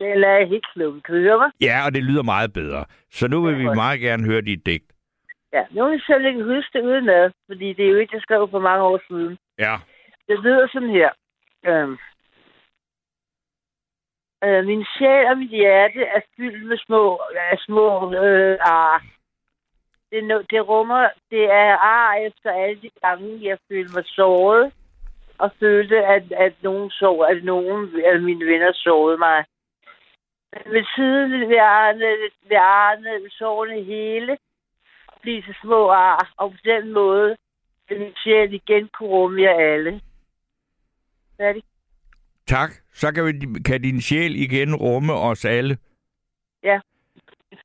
Den 0.00 0.18
lader 0.20 0.38
jeg 0.38 0.48
helt 0.48 0.66
slukket. 0.74 1.04
Kan 1.04 1.14
du 1.14 1.20
høre 1.20 1.38
mig? 1.38 1.50
Ja, 1.60 1.86
og 1.86 1.94
det 1.94 2.04
lyder 2.04 2.22
meget 2.22 2.52
bedre. 2.52 2.84
Så 3.10 3.28
nu 3.28 3.42
vil 3.46 3.58
vi 3.58 3.64
meget 3.64 4.00
gerne 4.00 4.24
høre 4.24 4.40
dit 4.40 4.66
digt. 4.66 4.91
Ja, 5.52 5.66
nu 5.70 5.84
vil 5.84 5.92
jeg 5.92 6.00
selv 6.06 6.26
ikke 6.26 6.44
huske 6.44 6.78
det 6.78 6.84
uden 6.84 7.04
noget, 7.04 7.32
fordi 7.46 7.72
det 7.72 7.84
er 7.84 7.90
jo 7.90 7.96
ikke, 7.96 8.14
jeg 8.14 8.22
skrev 8.22 8.48
for 8.50 8.58
mange 8.58 8.84
år 8.84 9.00
siden. 9.08 9.38
Ja. 9.58 9.76
Det 10.28 10.38
lyder 10.38 10.68
sådan 10.72 10.90
her. 10.90 11.10
Øhm. 11.66 11.98
Øh, 14.44 14.64
min 14.64 14.84
sjæl 14.98 15.26
og 15.26 15.38
mit 15.38 15.50
hjerte 15.50 16.02
er 16.02 16.20
fyldt 16.36 16.66
med 16.66 16.78
små, 16.78 17.22
af 17.50 17.58
små 17.58 18.14
øh, 18.14 18.58
ar. 18.60 19.04
Det, 20.10 20.46
det 20.50 20.68
rummer, 20.68 21.08
det 21.30 21.44
er 21.44 21.76
ar 21.76 22.14
efter 22.14 22.50
alle 22.52 22.82
de 22.82 22.90
gange, 23.02 23.48
jeg 23.48 23.58
følte 23.68 23.94
mig 23.94 24.04
såret, 24.06 24.72
og 25.38 25.50
følte, 25.60 26.06
at, 26.06 26.32
at 26.32 26.54
nogen 26.62 26.90
så, 26.90 27.12
at 27.30 27.44
nogen 27.44 28.04
af 28.04 28.20
mine 28.20 28.46
venner 28.46 28.72
sårede 28.72 29.18
mig. 29.18 29.44
Men 30.52 30.72
ved 30.72 30.84
siden 30.96 31.48
ved 31.48 31.56
arne, 31.58 32.06
ved 32.48 32.56
arne, 32.56 33.30
sårene 33.30 33.82
hele, 33.82 34.38
blive 35.22 35.42
til 35.42 35.54
små 35.62 35.90
ar, 35.90 36.32
og 36.36 36.50
på 36.50 36.56
den 36.64 36.92
måde 36.92 37.36
vil 37.88 38.00
min 38.00 38.14
sjæl 38.16 38.54
igen 38.54 38.88
kunne 38.88 39.08
rumme 39.08 39.42
jer 39.42 39.74
alle. 39.74 40.00
Færdig? 41.36 41.62
Tak. 42.46 42.70
Så 42.92 43.12
kan, 43.12 43.24
vi, 43.26 43.62
kan 43.62 43.82
din 43.82 44.00
sjæl 44.00 44.36
igen 44.36 44.74
rumme 44.74 45.12
os 45.14 45.44
alle. 45.44 45.78
Ja. 46.62 46.80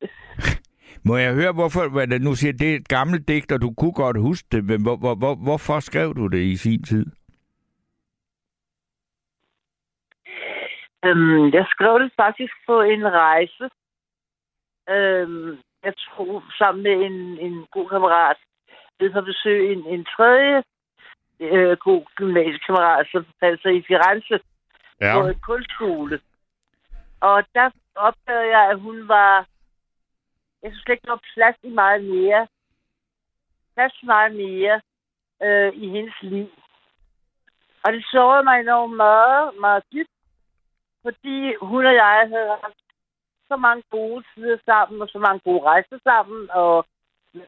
Må 1.08 1.18
jeg 1.18 1.34
høre, 1.34 1.54
hvorfor, 1.54 1.90
hvad 1.90 2.08
det 2.08 2.22
nu 2.22 2.36
siger, 2.36 2.54
det 2.54 2.72
er 2.72 2.76
et 2.76 2.88
gammelt 2.88 3.28
digt, 3.28 3.52
og 3.52 3.62
du 3.62 3.74
kunne 3.74 3.94
godt 3.94 4.20
huske 4.20 4.48
det, 4.52 4.64
men 4.64 4.82
hvor, 4.82 4.96
hvor, 4.96 5.16
hvor, 5.16 5.36
hvorfor 5.36 5.80
skrev 5.80 6.16
du 6.16 6.28
det 6.28 6.42
i 6.42 6.56
sin 6.56 6.84
tid? 6.84 7.06
Øhm, 11.06 11.54
jeg 11.54 11.66
skrev 11.70 12.00
det 12.00 12.12
faktisk 12.16 12.54
på 12.66 12.82
en 12.82 13.04
rejse. 13.08 13.70
Øhm, 14.90 15.58
jeg 15.84 15.94
tog 15.96 16.44
sammen 16.58 16.84
med 16.84 16.96
en, 17.08 17.18
en 17.46 17.68
god 17.72 17.90
kammerat 17.90 18.38
ved 19.00 19.10
på 19.14 19.22
besøg 19.22 19.72
en, 19.72 19.86
en 19.86 20.06
tredje 20.06 20.64
øh, 21.40 21.78
god 21.78 22.04
gymnasiekammerat, 22.16 23.08
som 23.12 23.26
sig 23.40 23.76
i 23.76 23.86
Firenze 23.88 24.40
ja. 25.02 25.14
på 25.14 25.28
en 25.28 25.40
kunstskole. 25.40 26.20
Og 27.20 27.44
der 27.54 27.70
opdagede 27.96 28.58
jeg, 28.58 28.70
at 28.72 28.80
hun 28.80 29.08
var... 29.08 29.48
Jeg 30.64 30.72
synes 30.72 30.86
ikke, 30.90 31.06
der 31.06 31.12
var 31.12 31.30
plads 31.34 31.56
i 31.64 31.70
meget 31.70 32.04
mere. 32.04 32.48
Plads 33.76 33.94
i 34.04 34.06
meget 34.06 34.36
mere 34.36 34.82
øh, 35.44 35.74
i 35.74 35.90
hendes 35.90 36.22
liv. 36.22 36.50
Og 37.84 37.94
det 37.94 38.06
sårede 38.12 38.44
mig 38.44 38.60
enormt 38.60 38.96
meget, 38.96 39.54
meget 39.60 39.84
dybt, 39.94 40.10
fordi 41.04 41.56
hun 41.62 41.86
og 41.86 41.94
jeg 41.94 42.28
havde 42.34 42.58
haft 42.64 42.87
så 43.48 43.56
mange 43.56 43.84
gode 43.92 44.24
tider 44.34 44.58
sammen, 44.66 45.02
og 45.02 45.08
så 45.08 45.20
mange 45.20 45.42
gode 45.48 45.64
rejser 45.64 46.00
sammen, 46.04 46.50
og 46.52 46.86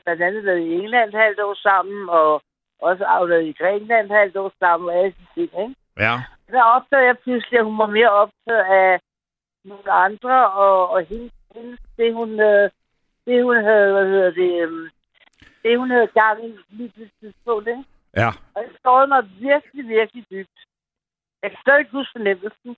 blandt 0.04 0.22
andet 0.22 0.46
været 0.46 0.60
i 0.60 0.74
England 0.74 1.14
halvt 1.14 1.40
år 1.40 1.54
sammen, 1.70 2.10
og 2.10 2.42
også 2.82 3.04
aflevet 3.06 3.46
i 3.46 3.58
Grækenland 3.60 4.12
halvt 4.12 4.38
år 4.38 4.52
sammen, 4.60 4.90
og 4.90 4.96
alle 4.96 5.16
de 5.20 5.26
ting, 5.36 5.52
ikke? 5.64 5.76
Ja. 5.98 6.16
Der 6.52 6.64
opdagede 6.64 7.08
jeg 7.08 7.18
pludselig, 7.18 7.60
at 7.60 7.66
hun 7.66 7.78
var 7.78 7.88
mere 7.98 8.10
optaget 8.10 8.66
af 8.82 9.00
nogle 9.64 9.92
andre, 9.92 10.52
og, 10.52 10.90
og 10.90 11.06
hendes, 11.06 11.32
hendes, 11.56 11.80
det, 11.98 12.14
hun, 12.14 12.40
øh, 12.40 12.70
det 13.26 13.44
hun 13.44 13.56
havde, 13.56 13.92
hvad 13.94 14.06
hedder 14.06 14.32
det, 14.32 14.52
øh, 14.64 14.90
det 15.64 15.80
hun 15.80 15.90
havde 15.90 16.08
gang 16.08 16.46
i 16.46 16.58
lige 16.70 16.90
på 16.90 17.00
det 17.00 17.12
tidspunkt, 17.20 17.68
ikke? 17.68 17.84
Ja. 18.16 18.30
Og 18.56 18.64
det 18.64 18.80
stod 18.80 19.08
mig 19.08 19.24
virkelig, 19.40 19.88
virkelig 19.88 20.26
dybt. 20.32 20.60
Jeg 21.42 21.52
kan 21.52 21.60
stadig 21.62 21.80
ikke 21.80 21.92
huske 21.92 22.12
fornemmelsen. 22.12 22.76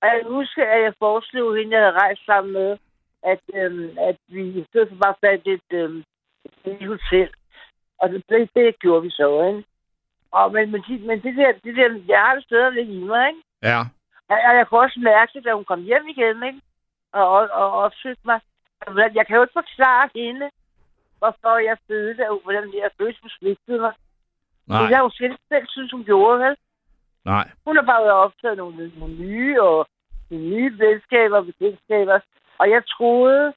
Og 0.00 0.08
jeg 0.08 0.20
kan 0.22 0.32
huske, 0.32 0.66
at 0.66 0.82
jeg 0.82 0.94
foreslog 0.98 1.56
hende, 1.56 1.76
jeg 1.76 1.82
havde 1.84 2.00
rejst 2.00 2.24
sammen 2.26 2.52
med, 2.52 2.78
at, 3.22 3.40
øhm, 3.54 3.98
at 3.98 4.16
vi 4.28 4.42
i 4.60 4.64
stedet 4.68 4.88
for 4.88 4.96
bare 4.96 5.14
fandt 5.20 5.46
et, 5.46 5.70
øhm, 5.70 6.04
et 6.64 6.86
hotel. 6.86 7.30
Og 7.98 8.08
det, 8.10 8.24
det, 8.28 8.50
det 8.54 8.78
gjorde 8.78 9.02
vi 9.02 9.10
så, 9.10 9.28
ikke? 9.48 9.64
Og, 10.32 10.52
men, 10.52 10.70
men, 10.70 10.82
men 11.06 11.22
det, 11.22 11.36
der, 11.36 11.52
det 11.64 11.76
der, 11.76 12.00
jeg 12.08 12.18
har 12.18 12.34
det 12.34 12.44
stadigvæk 12.44 12.88
i 12.88 13.00
mig, 13.04 13.28
ikke? 13.28 13.42
Ja. 13.62 13.80
Og 14.28 14.36
jeg, 14.42 14.52
jeg 14.58 14.66
kunne 14.66 14.80
også 14.80 15.00
mærke 15.00 15.32
det, 15.34 15.44
da 15.44 15.52
hun 15.52 15.64
kom 15.64 15.82
hjem 15.82 16.08
igen, 16.08 16.42
ikke? 16.42 16.60
Og, 17.12 17.28
og, 17.30 17.48
og 17.50 17.70
opsøgte 17.72 18.22
mig. 18.24 18.40
Jeg 19.14 19.26
kan 19.26 19.36
jo 19.36 19.42
ikke 19.42 19.60
forklare 19.62 20.08
hende, 20.14 20.50
hvorfor 21.18 21.58
jeg 21.68 21.76
følte, 21.88 22.24
at 22.24 22.38
hvordan 22.42 22.74
jeg 22.74 22.90
følte, 22.98 23.18
hun 23.22 23.30
svigtede 23.30 23.80
mig. 23.80 23.94
Nej. 24.66 24.82
Det 24.82 24.90
jeg 24.90 25.00
jo 25.00 25.10
selv, 25.10 25.36
selv 25.48 25.66
synes, 25.68 25.92
hun 25.92 26.04
gjorde, 26.04 26.38
vel? 26.44 26.56
Nej. 27.24 27.50
Hun 27.64 27.76
har 27.76 27.82
bare 27.84 28.12
optaget 28.12 28.56
nogle, 28.56 28.92
nogle 28.98 29.14
nye 29.14 29.62
og 29.62 29.86
nogle 30.30 30.46
nye 30.48 30.78
venskaber 30.78 31.36
og 31.36 31.46
bekendtskaber. 31.46 32.20
Og 32.58 32.70
jeg 32.70 32.82
troede, 32.86 33.54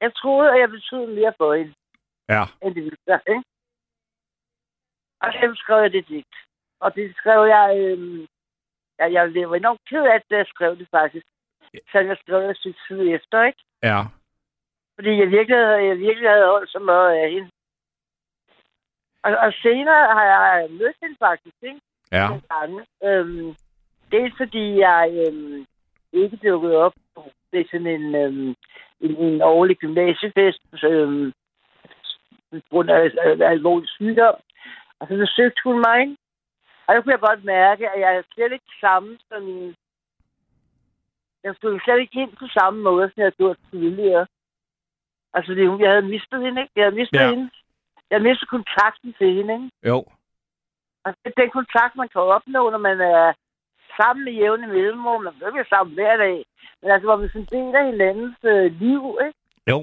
jeg 0.00 0.14
troede, 0.14 0.52
at 0.52 0.60
jeg 0.60 0.70
betød 0.70 1.06
mere 1.06 1.34
for 1.36 1.54
hende, 1.54 1.74
Ja. 2.28 2.42
end 2.62 2.74
det 2.74 2.84
ville 2.84 2.98
være, 3.06 3.20
ikke? 3.28 3.44
Og 5.20 5.32
så 5.32 5.52
skrev 5.62 5.82
jeg 5.82 5.92
det 5.92 6.08
digt. 6.08 6.36
Og 6.80 6.94
det 6.94 7.16
skrev 7.16 7.40
jeg, 7.46 7.76
øhm, 7.78 8.26
jeg, 8.98 9.12
jeg 9.12 9.50
var 9.50 9.56
enormt 9.56 9.80
ked 9.88 10.02
af, 10.04 10.14
at 10.14 10.24
jeg 10.30 10.46
skrev 10.46 10.78
det 10.78 10.88
faktisk. 10.90 11.26
Så 11.92 11.98
jeg 11.98 12.16
skrev 12.22 12.42
det 12.42 12.66
et 12.66 12.76
tid 12.88 13.00
efter, 13.14 13.42
ikke? 13.44 13.62
Ja. 13.82 14.00
Fordi 14.94 15.10
jeg 15.20 15.30
virkelig, 15.30 15.56
jeg 15.90 15.98
virkelig 15.98 16.28
havde 16.30 16.46
holdt 16.46 16.70
så 16.70 16.78
meget 16.78 17.10
af 17.22 17.30
hende. 17.30 17.50
Og, 19.22 19.30
og 19.36 19.52
senere 19.62 20.14
har 20.14 20.24
jeg 20.24 20.70
mødt 20.70 20.96
hende 21.02 21.16
faktisk, 21.18 21.56
ikke? 21.62 21.80
Ja. 22.12 22.26
nogle 22.28 22.42
gange. 22.50 22.86
Øhm, 23.04 23.54
dels 24.12 24.34
fordi 24.36 24.78
jeg 24.78 25.26
øhm, 25.26 25.66
ikke 26.12 26.36
dukkede 26.36 26.76
op 26.76 26.94
på 27.14 27.30
det 27.52 27.60
er 27.60 27.64
sådan 27.70 27.86
en, 27.86 28.14
øhm, 28.14 28.54
en, 29.00 29.16
en 29.16 29.42
årlig 29.42 29.76
gymnasiefest, 29.76 30.60
øhm, 30.84 31.32
på 32.50 32.60
grund 32.70 32.90
af, 32.90 33.10
af 33.24 33.50
alvorlig 33.50 33.88
sygdom. 33.88 34.34
Og 35.00 35.06
så 35.08 35.16
besøgte 35.16 35.60
hun 35.64 35.78
mig, 35.88 36.16
og 36.86 36.94
der 36.94 37.00
kunne 37.00 37.12
jeg 37.12 37.20
godt 37.20 37.44
mærke, 37.44 37.90
at 37.90 38.00
jeg 38.00 38.16
er 38.16 38.22
slet 38.34 38.52
ikke 38.52 38.72
samme 38.80 39.18
som 39.28 39.42
min... 39.42 39.74
Jeg 41.44 41.54
stod 41.56 41.80
slet 41.84 42.00
ikke 42.00 42.20
ind 42.22 42.36
på 42.36 42.46
samme 42.58 42.82
måde, 42.82 43.10
som 43.14 43.22
jeg 43.22 43.32
gjort 43.32 43.56
tidligere. 43.70 44.26
Altså, 45.34 45.54
det, 45.54 45.80
jeg 45.80 45.90
havde 45.90 46.02
mistet 46.14 46.42
hende, 46.44 46.60
ikke? 46.62 46.72
Jeg 46.76 46.84
havde 46.84 46.96
mistet 46.96 47.18
Ja. 47.18 47.30
hende. 47.30 47.50
Jeg 48.10 48.22
mistet 48.22 48.48
kontakten 48.48 49.14
til 49.18 49.34
hende, 49.34 49.54
ikke? 49.54 49.70
Jo. 49.86 50.04
Og 51.04 51.10
det 51.20 51.28
er 51.32 51.40
den 51.42 51.50
kontakt, 51.58 51.96
man 51.96 52.08
kan 52.08 52.20
opnå, 52.20 52.70
når 52.70 52.82
man 52.88 53.00
er 53.00 53.32
sammen 53.98 54.24
med 54.24 54.32
jævne 54.32 54.66
mellemrum. 54.66 55.22
Man 55.22 55.34
kan 55.38 55.48
ikke 55.48 55.74
sammen 55.74 55.94
hver 55.94 56.16
dag. 56.16 56.38
Men 56.80 56.90
altså, 56.90 57.06
hvor 57.06 57.16
vi 57.16 57.28
sådan 57.28 57.52
deler 57.56 57.90
hinandens 57.90 58.38
øh, 58.52 58.66
liv, 58.82 59.02
ikke? 59.26 59.38
Jo. 59.70 59.78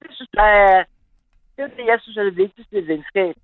Det 0.00 0.10
synes 0.16 0.30
jeg 0.34 0.50
er... 0.64 0.84
Det 1.56 1.62
er 1.64 1.68
det, 1.68 1.86
jeg 1.86 1.98
synes 2.00 2.16
er 2.16 2.24
det 2.24 2.36
vigtigste 2.36 2.78
i 2.78 2.88
venskab. 2.88 3.34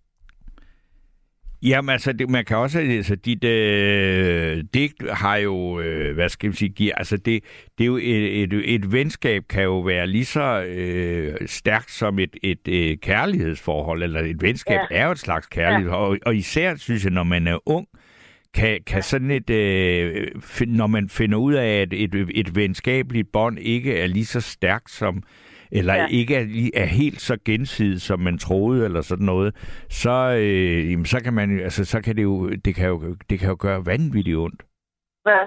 Jamen 1.63 1.89
altså, 1.89 2.13
det, 2.13 2.31
man 2.31 2.45
kan 2.45 2.57
også, 2.57 2.79
altså 2.79 3.15
dit 3.17 3.45
øh, 3.45 4.65
digt 4.75 5.11
har 5.11 5.37
jo, 5.37 5.81
øh, 5.81 6.15
hvad 6.15 6.29
skal 6.29 6.47
man 6.49 6.55
sige, 6.55 6.69
giver, 6.69 6.95
altså 6.95 7.17
det, 7.17 7.45
det 7.79 7.85
er 7.85 7.87
jo 7.87 7.97
et, 7.97 8.43
et, 8.43 8.75
et 8.75 8.93
venskab 8.93 9.43
kan 9.49 9.63
jo 9.63 9.81
være 9.81 10.07
lige 10.07 10.25
så 10.25 10.63
øh, 10.63 11.35
stærkt 11.47 11.91
som 11.91 12.19
et, 12.19 12.37
et 12.43 12.69
øh, 12.69 12.97
kærlighedsforhold, 13.03 14.03
eller 14.03 14.21
et 14.21 14.43
venskab 14.43 14.79
Ja. 14.91 14.97
er 15.01 15.07
jo 15.07 15.13
et 15.13 15.19
slags 15.19 15.47
kærlighed, 15.47 15.93
og, 15.93 16.19
og 16.27 16.37
især 16.37 16.75
synes 16.77 17.05
jeg, 17.05 17.13
når 17.13 17.25
man 17.25 17.47
er 17.47 17.59
ung, 17.69 17.87
kan, 18.55 18.79
kan 18.87 19.03
sådan 19.03 19.31
et, 19.31 19.51
øh, 19.51 20.27
når 20.67 20.87
man 20.87 21.09
finder 21.09 21.39
ud 21.39 21.55
af, 21.55 21.81
at 21.81 21.93
et, 21.93 22.15
et 22.35 22.57
venskabeligt 22.57 23.33
bånd 23.33 23.59
ikke 23.59 23.97
er 23.99 24.07
lige 24.07 24.27
så 24.27 24.41
stærkt 24.41 24.91
som, 24.91 25.23
eller 25.73 25.95
ja. 25.95 26.07
Ikke 26.11 26.35
er, 26.37 26.71
er 26.75 26.85
helt 26.85 27.21
så 27.21 27.39
gensidigt, 27.45 28.03
som 28.03 28.21
man 28.21 28.39
troede, 28.39 28.85
eller 28.85 29.01
sådan 29.01 29.27
noget, 29.27 29.55
så, 29.91 30.37
øh, 30.41 30.91
jamen, 30.91 31.07
så 31.07 31.23
kan 31.25 31.33
man 31.35 31.57
jo- 31.57 31.63
altså, 31.65 31.85
så 31.85 32.03
kan 32.03 32.17
det 32.17 32.23
jo, 32.23 32.49
det 32.51 32.75
kan 32.75 32.89
jo, 32.89 33.17
det 33.31 33.39
kan 33.41 33.49
jo 33.49 33.57
gøre 33.61 33.87
vanvittigt 33.87 34.37
ondt. 34.37 34.63
Ja. 35.27 35.45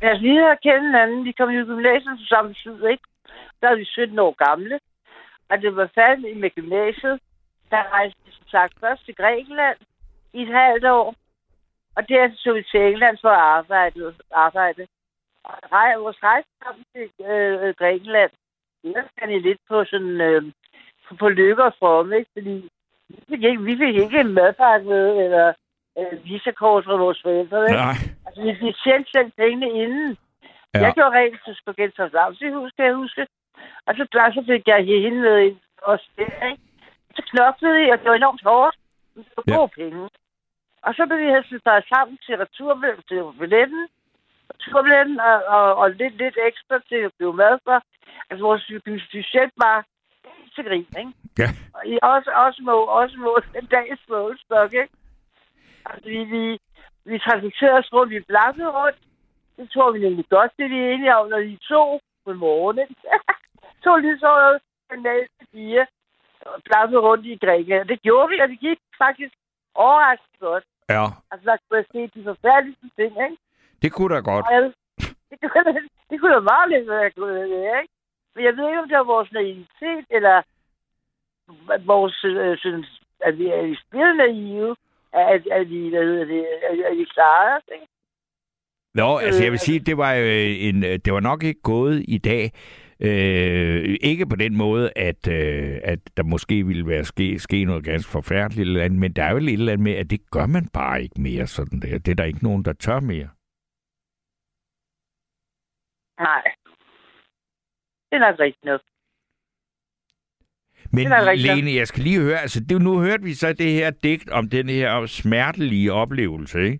Men 0.00 0.08
altså, 0.08 0.22
vi 0.22 0.34
har 0.36 0.58
kendt 0.62 0.84
hinanden. 0.86 1.24
Vi 1.24 1.32
kom 1.32 1.50
i 1.50 1.64
gymnasiet 1.64 2.18
på 2.18 2.24
samme 2.28 2.54
tid, 2.54 2.86
ikke? 2.92 3.04
Der 3.60 3.68
er 3.68 3.76
vi 3.76 3.84
17 3.84 4.18
år 4.18 4.34
gamle. 4.46 4.78
Og 5.50 5.62
det 5.62 5.76
var 5.76 5.90
færdigt 5.94 6.40
med 6.40 6.50
gymnasiet. 6.50 7.20
Der 7.70 7.82
rejste 7.92 8.18
vi 8.26 8.30
som 8.32 8.46
sagt 8.48 8.74
først 8.80 9.04
til 9.04 9.14
Grækenland 9.14 9.78
i 10.32 10.42
et 10.42 10.48
halvt 10.48 10.84
år. 10.84 11.14
Og 11.96 12.08
derefter 12.08 12.38
så 12.38 12.52
vi 12.52 12.62
til 12.62 12.80
England 12.80 13.18
for 13.20 13.28
at 13.28 13.44
arbejde. 13.58 14.14
arbejde. 14.32 14.86
Og 15.44 15.54
vores 16.04 16.22
rejse 16.22 16.48
sammen 16.64 16.84
til 16.94 17.26
øh, 17.26 17.74
Grækenland, 17.80 18.30
det 18.82 18.94
var 19.20 19.26
jeg 19.30 19.40
lidt 19.40 19.60
på 19.68 19.84
sådan, 19.84 20.20
øh, 20.20 20.42
på, 21.08 21.14
på 21.14 21.28
lykke 21.28 21.64
og 21.64 21.74
fromme, 21.78 22.16
ikke? 22.18 22.30
Fordi 22.36 22.70
vi 23.08 23.16
fik 23.28 23.42
ikke, 23.44 23.62
vi 23.62 23.76
fik 23.76 23.94
ikke 24.04 24.20
en 24.20 24.34
madpakke 24.34 24.86
med, 24.88 25.24
eller 25.24 25.52
øh, 25.98 26.24
visakort 26.24 26.84
fra 26.84 26.96
vores 26.96 27.22
forældre, 27.22 27.62
ikke? 27.64 27.82
Nej. 27.82 27.96
Altså, 28.26 28.42
vi 28.42 28.52
fik 28.62 28.76
selv 28.84 29.04
sendt 29.14 29.36
pengene 29.36 29.68
inden. 29.82 30.16
Ja. 30.74 30.80
Jeg 30.80 30.92
gjorde 30.94 31.16
rent 31.18 31.40
til 31.44 31.54
Spaghettos 31.60 32.14
Amtshus, 32.14 32.72
kan 32.76 32.86
jeg 32.86 32.94
huske. 32.94 33.26
Og 33.86 33.94
så, 33.96 34.06
der, 34.12 34.32
så 34.32 34.42
fik 34.50 34.68
jeg 34.68 34.84
hende 35.04 35.20
med 35.20 35.38
ind 35.46 35.56
også 35.82 36.08
der, 36.18 36.46
ikke? 36.50 36.62
Så 37.16 37.22
knoklede 37.30 37.80
jeg, 37.80 37.92
og 37.92 37.98
det 37.98 38.08
var 38.10 38.14
enormt 38.16 38.42
hårdt. 38.44 38.76
Men 39.14 39.24
det 39.24 39.32
var 39.36 39.44
Ja. 39.52 39.56
gode 39.58 39.72
penge. 39.80 40.08
Og 40.86 40.94
så 40.94 41.06
blev 41.06 41.18
vi 41.18 41.34
hæstet 41.36 41.60
sig 41.62 41.82
sammen 41.92 42.18
til 42.24 42.34
returbilletten, 42.42 43.04
til 43.08 43.22
billetten, 43.40 43.82
returbilletten 44.50 45.20
og, 45.20 45.36
og, 45.56 45.66
og, 45.80 45.90
lidt, 45.90 46.16
lidt 46.22 46.38
ekstra 46.48 46.78
til 46.88 47.00
at 47.08 47.12
blive 47.18 47.34
mad 47.34 47.58
for. 47.66 47.78
Altså, 48.30 48.42
vores 48.48 48.64
budget 48.84 49.50
var 49.64 49.78
til 50.54 50.64
grin, 50.64 50.86
ikke? 50.98 51.12
Ja. 51.38 51.48
Og 51.74 51.82
i 51.92 51.98
også, 52.02 52.30
også 52.44 52.60
må, 52.68 52.72
også 53.00 53.16
må 53.18 53.40
den 53.54 53.66
dags 53.66 54.02
målstok, 54.08 54.72
ikke? 54.82 54.94
Altså, 55.86 56.08
vi, 56.08 56.18
vi, 56.34 56.58
vi 57.04 57.18
transporterede 57.18 57.78
os 57.78 57.92
rundt, 57.92 58.14
vi 58.14 58.20
blaffede 58.28 58.70
rundt 58.78 58.98
Det 59.56 59.70
tror 59.70 59.92
vi 59.92 59.98
nemlig 59.98 60.26
godt, 60.28 60.52
det 60.56 60.64
er 60.64 60.68
vi 60.68 60.80
enige 60.92 61.16
om, 61.16 61.28
når 61.28 61.38
de 61.38 61.58
to 61.72 62.00
på 62.24 62.32
morgenen. 62.32 62.88
to 63.84 63.96
lyshårede 63.96 64.60
kanadiske 64.90 65.44
piger 65.52 65.86
pladsede 66.68 67.00
rundt 67.00 67.26
i 67.26 67.38
Grækenland. 67.44 67.88
Det 67.88 68.02
gjorde 68.02 68.28
vi, 68.30 68.36
og 68.42 68.48
det 68.48 68.58
gik 68.60 68.78
faktisk 69.04 69.34
overraskende 69.74 70.38
godt. 70.40 70.64
Ja, 70.88 71.04
Altså, 71.30 71.44
der 71.50 71.56
kunne 71.56 71.78
jeg 71.80 71.86
se 71.92 72.00
de 72.14 72.24
forfærdeligste 72.24 72.86
ting, 72.98 73.12
ikke? 73.26 73.36
det 73.82 73.92
kunne 73.92 74.14
da 74.14 74.20
godt. 74.20 74.44
Og 74.46 74.52
jeg, 74.54 74.62
det, 75.30 75.50
kunne, 75.52 75.88
det 76.10 76.16
kunne 76.20 76.34
da 76.34 76.40
meget 76.52 76.68
lidt 76.72 76.88
være 76.88 77.10
det, 77.54 77.64
ikke? 77.80 77.92
Men 78.34 78.44
jeg 78.44 78.56
ved 78.56 78.68
ikke, 78.68 78.82
om 78.82 78.88
det 78.88 78.98
var 78.98 79.12
vores 79.14 79.32
naivitet, 79.32 80.06
eller 80.10 80.42
vores, 81.86 82.24
øh, 82.24 82.58
synes, 82.58 83.00
at 83.20 83.38
vi 83.38 83.46
er 83.46 83.62
vi 83.62 83.76
spillet 83.86 84.16
naive, 84.16 84.76
at, 85.12 85.46
at, 85.46 85.70
vi, 85.70 85.88
hvad 85.88 86.04
hedder 86.04 86.24
det, 86.24 86.46
at, 86.70 86.78
at 86.90 86.96
vi 86.98 87.04
klarer 87.04 87.56
os, 87.56 87.62
ikke? 87.72 87.86
Nå, 88.94 89.18
altså 89.18 89.42
jeg 89.42 89.52
vil 89.52 89.58
sige, 89.58 89.80
det 89.80 89.96
var 89.96 90.12
jo 90.12 90.24
en, 90.68 90.82
det 90.82 91.12
var 91.12 91.20
nok 91.20 91.42
ikke 91.42 91.62
gået 91.62 92.04
i 92.08 92.18
dag. 92.18 92.52
Øh, 93.00 93.96
ikke 94.00 94.26
på 94.26 94.36
den 94.36 94.56
måde, 94.56 94.92
at, 94.96 95.28
øh, 95.28 95.80
at 95.84 95.98
der 96.16 96.22
måske 96.22 96.66
ville 96.66 96.86
være 96.86 97.04
ske, 97.04 97.38
ske 97.38 97.64
noget 97.64 97.84
ganske 97.84 98.12
forfærdeligt, 98.12 98.66
eller 98.66 98.84
andet, 98.84 98.98
men 98.98 99.12
der 99.12 99.24
er 99.24 99.30
jo 99.30 99.36
et 99.36 99.52
eller 99.52 99.72
andet 99.72 99.84
med, 99.84 99.92
at 99.92 100.10
det 100.10 100.30
gør 100.30 100.46
man 100.46 100.68
bare 100.68 101.02
ikke 101.02 101.20
mere 101.20 101.46
sådan 101.46 101.80
der. 101.80 101.98
Det 101.98 102.08
er 102.08 102.14
der 102.14 102.24
ikke 102.24 102.44
nogen, 102.44 102.64
der 102.64 102.72
tør 102.72 103.00
mere. 103.00 103.28
Nej. 106.18 106.42
Det 108.12 108.16
er 108.22 108.30
nok 108.30 108.38
rigtigt 108.40 108.64
nok. 108.64 108.80
Men. 110.90 111.08
Lene, 111.36 111.74
jeg 111.74 111.86
skal 111.88 112.02
lige 112.02 112.20
høre, 112.20 112.38
altså 112.40 112.60
det, 112.60 112.82
nu 112.82 112.98
hørte 113.00 113.22
vi 113.22 113.34
så 113.34 113.52
det 113.52 113.72
her 113.72 113.90
digt 113.90 114.30
om 114.30 114.48
den 114.48 114.68
her 114.68 115.06
smertelige 115.06 115.92
oplevelse, 115.92 116.60
ikke? 116.62 116.78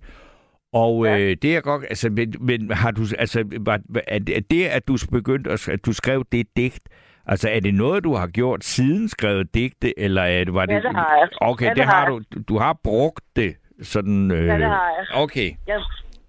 Og 0.72 1.04
Ja. 1.06 1.18
øh, 1.18 1.36
det 1.42 1.56
er 1.56 1.60
godt, 1.60 1.84
altså, 1.88 2.10
men, 2.10 2.34
men 2.40 2.70
har 2.70 2.90
du, 2.90 3.02
altså, 3.18 3.44
var, 3.60 3.80
er 4.06 4.18
det- 4.50 4.66
at 4.66 4.88
du 4.88 4.96
begyndte 5.12 5.50
at, 5.50 5.68
at 5.68 5.86
du 5.86 5.92
skrev 5.92 6.24
det 6.32 6.46
digt, 6.56 6.88
altså 7.26 7.48
er 7.50 7.60
det 7.60 7.74
noget, 7.74 8.04
du 8.04 8.14
har 8.14 8.26
gjort 8.26 8.64
siden 8.64 9.08
skrevet 9.08 9.54
digte, 9.54 9.98
eller 9.98 10.22
er 10.22 10.44
det, 10.44 10.54
var 10.54 10.66
det... 10.66 10.74
Ja, 10.74 10.80
det 10.80 10.96
har 10.96 11.16
jeg. 11.16 11.28
Okay, 11.40 11.64
Ja, 11.64 11.70
det, 11.70 11.76
det 11.76 11.84
har 11.84 12.00
har 12.00 12.08
du, 12.08 12.22
du 12.48 12.58
har 12.58 12.78
brugt 12.84 13.24
det 13.36 13.56
sådan... 13.82 14.30
Øh, 14.30 14.46
Ja, 14.46 14.54
det 14.58 14.64
har 14.66 14.90
jeg. 14.98 15.06
Okay, 15.22 15.50
Ja, 15.68 15.78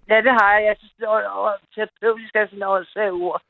ja, 0.09 0.17
det 0.21 0.31
har 0.39 0.53
jeg. 0.53 0.63
Jeg 0.65 0.75
synes, 0.79 0.93
det 0.97 1.03
er 1.03 1.29
over- 1.29 1.61
terapeutisk 1.75 2.35
er 2.35 2.45
sådan 2.45 2.59
noget 2.59 2.87
svært 2.87 3.11
ord. 3.11 3.41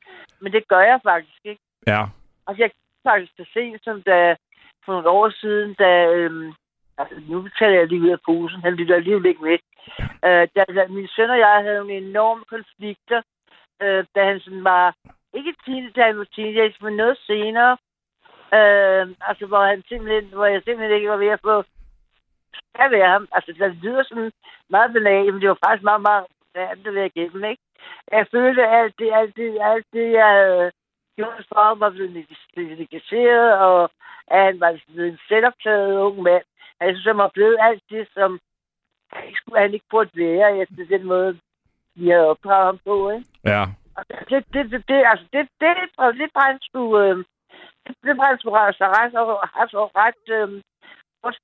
Men 0.41 0.53
det 0.53 0.67
gør 0.67 0.79
jeg 0.91 0.99
faktisk 1.03 1.41
ikke. 1.45 1.61
ja. 1.87 2.01
Altså, 2.47 2.63
jeg 2.63 2.69
kan 2.71 2.79
faktisk 3.11 3.33
så 3.37 3.45
sent 3.53 3.83
som 3.83 4.01
da, 4.01 4.35
for 4.85 4.91
nogle 4.93 5.09
år 5.09 5.29
siden, 5.29 5.73
da... 5.73 6.05
Øhm, 6.05 6.53
altså, 6.97 7.15
nu 7.27 7.49
taler 7.59 7.77
jeg 7.79 7.87
lige 7.87 8.01
ud 8.01 8.09
af 8.09 8.21
posen. 8.25 8.61
Han 8.61 8.73
lytter 8.73 8.95
alligevel 8.95 9.25
ikke 9.25 9.43
med. 9.43 9.57
Øh, 10.25 10.47
da, 10.55 10.61
da 10.75 10.87
min 10.87 11.07
søn 11.07 11.29
og 11.29 11.39
jeg 11.39 11.61
havde 11.63 11.77
nogle 11.77 11.97
enorme 11.97 12.43
konflikter, 12.49 13.21
øh, 13.81 14.05
da 14.15 14.25
han 14.25 14.39
sådan 14.39 14.63
var... 14.63 14.95
Ikke 15.33 15.53
teenage, 15.65 16.17
var 16.17 16.27
teenage, 16.35 16.75
men 16.81 16.95
noget 16.95 17.17
senere. 17.17 17.77
Øh, 18.57 19.07
altså, 19.29 19.45
hvor, 19.45 19.65
han 19.65 19.83
simpelthen, 19.87 20.25
hvor 20.33 20.45
jeg 20.45 20.61
simpelthen 20.63 20.97
ikke 20.97 21.09
var 21.09 21.17
ved 21.17 21.27
at 21.27 21.39
få 21.43 21.63
kan 22.75 22.91
være 22.91 23.09
ham. 23.09 23.27
Altså, 23.31 23.51
det 23.59 23.75
lyder 23.83 24.03
sådan 24.03 24.31
meget 24.69 24.93
banalt, 24.93 25.33
men 25.33 25.41
det 25.41 25.49
var 25.49 25.57
faktisk 25.65 25.83
meget, 25.83 26.01
meget 26.01 26.25
svært 26.53 26.87
at 26.87 26.95
være 26.95 27.11
igennem, 27.15 27.43
ikke? 27.43 27.63
Jeg 28.11 28.27
følte, 28.31 28.67
alt 28.67 28.95
det, 28.99 29.09
alt 29.13 29.35
det, 29.35 29.57
alt 29.61 29.85
det 29.93 30.11
jeg 30.11 30.27
havde 30.27 30.71
gjort 31.15 31.45
for 31.49 31.63
ham, 31.63 31.79
var 31.79 31.89
blevet 31.89 32.13
negligeret, 32.55 33.53
og 33.59 33.91
at 34.27 34.43
han 34.45 34.59
var 34.59 34.79
blevet 34.93 35.11
en 35.11 35.19
selvoptaget 35.27 35.99
ung 35.99 36.21
mand. 36.21 36.43
Jeg 36.79 36.89
synes, 36.93 37.05
han 37.05 37.17
var 37.17 37.31
blevet 37.33 37.57
alt 37.59 37.83
det, 37.89 38.07
som 38.13 38.39
han 39.13 39.27
ikke 39.27 39.37
skulle, 39.37 39.61
han 39.61 39.73
ikke 39.73 39.85
burde 39.89 40.09
være, 40.15 40.57
efter 40.57 40.85
den 40.89 41.03
måde, 41.03 41.39
vi 41.95 42.09
havde 42.09 42.27
opdraget 42.27 42.65
ham 42.65 42.79
på, 42.85 43.09
ikke? 43.09 43.25
Ja. 43.45 43.63
Og 43.97 44.03
det, 44.09 44.45
det, 44.53 44.71
det, 44.71 44.87
det, 44.87 45.03
altså, 45.11 45.25
det, 45.33 45.47
det, 45.61 45.71
det, 46.19 46.29
det 46.33 46.59
skulle, 46.61 47.09
øh, 47.09 47.17
det, 47.87 47.95
det 48.03 48.39
skulle 48.39 48.59
rette 48.59 48.77
sig 48.77 48.89
ret, 48.97 49.15
og, 49.15 49.27
ret, 49.57 49.73
ret, 50.01 50.23
øh, 50.37 50.61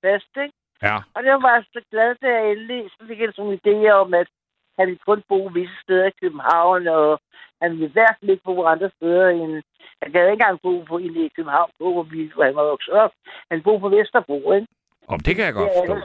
fast, 0.03 0.33
ikke? 0.43 0.53
Ja. 0.81 0.97
Og 1.13 1.23
det 1.23 1.31
var 1.31 1.53
jeg 1.55 1.63
så 1.73 1.81
glad, 1.91 2.15
da 2.21 2.27
jeg 2.27 2.51
endelig 2.51 2.89
så 2.91 3.07
fik 3.07 3.19
jeg 3.19 3.33
sådan 3.35 3.51
en 3.51 3.59
idé 3.65 3.89
om, 3.91 4.13
at 4.13 4.27
han 4.79 4.87
ville 4.87 5.05
kun 5.05 5.23
bo 5.29 5.39
visse 5.57 5.75
steder 5.83 6.05
i 6.07 6.19
København, 6.21 6.87
og 6.87 7.21
han 7.61 7.71
ville 7.71 7.87
i 7.87 7.91
hvert 7.91 8.15
fald 8.19 8.31
ikke 8.31 8.43
bo 8.43 8.65
andre 8.65 8.89
steder 8.97 9.29
end... 9.29 9.63
Han 10.03 10.11
gad 10.11 10.23
ikke 10.23 10.31
engang 10.31 10.61
bo 10.61 10.83
på, 10.89 10.97
inde 10.97 11.25
i 11.25 11.31
København, 11.35 11.71
på, 11.79 11.93
hvor, 11.93 12.03
vi, 12.03 12.31
hvor 12.35 12.43
han 12.43 12.55
var 12.55 12.63
vokset 12.63 12.93
op. 12.93 13.11
Han 13.51 13.63
boede 13.63 13.79
på 13.79 13.89
Vesterbro, 13.89 14.51
ikke? 14.51 14.67
Om 15.07 15.19
det 15.19 15.35
kan 15.35 15.45
jeg 15.45 15.53
godt 15.53 15.69
Ja, 15.69 15.79
forstå. 15.79 15.95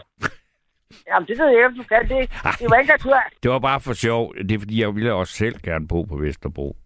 Jamen, 1.09 1.27
det 1.29 1.39
ved 1.39 1.47
jeg 1.47 1.57
ikke, 1.57 1.67
om 1.67 1.75
du 1.75 1.83
kan 1.83 2.03
det. 2.09 2.31
Det 2.61 2.67
var 2.71 2.79
ikke 2.79 2.93
naturligt. 2.93 3.43
Det 3.43 3.51
var 3.51 3.59
bare 3.59 3.81
for 3.81 3.93
sjov. 3.93 4.35
Det 4.35 4.53
er 4.53 4.59
fordi, 4.59 4.81
jeg 4.81 4.95
ville 4.95 5.13
også 5.15 5.33
selv 5.33 5.57
gerne 5.69 5.89
bo 5.89 6.03
på 6.03 6.17
Vesterbro. 6.17 6.77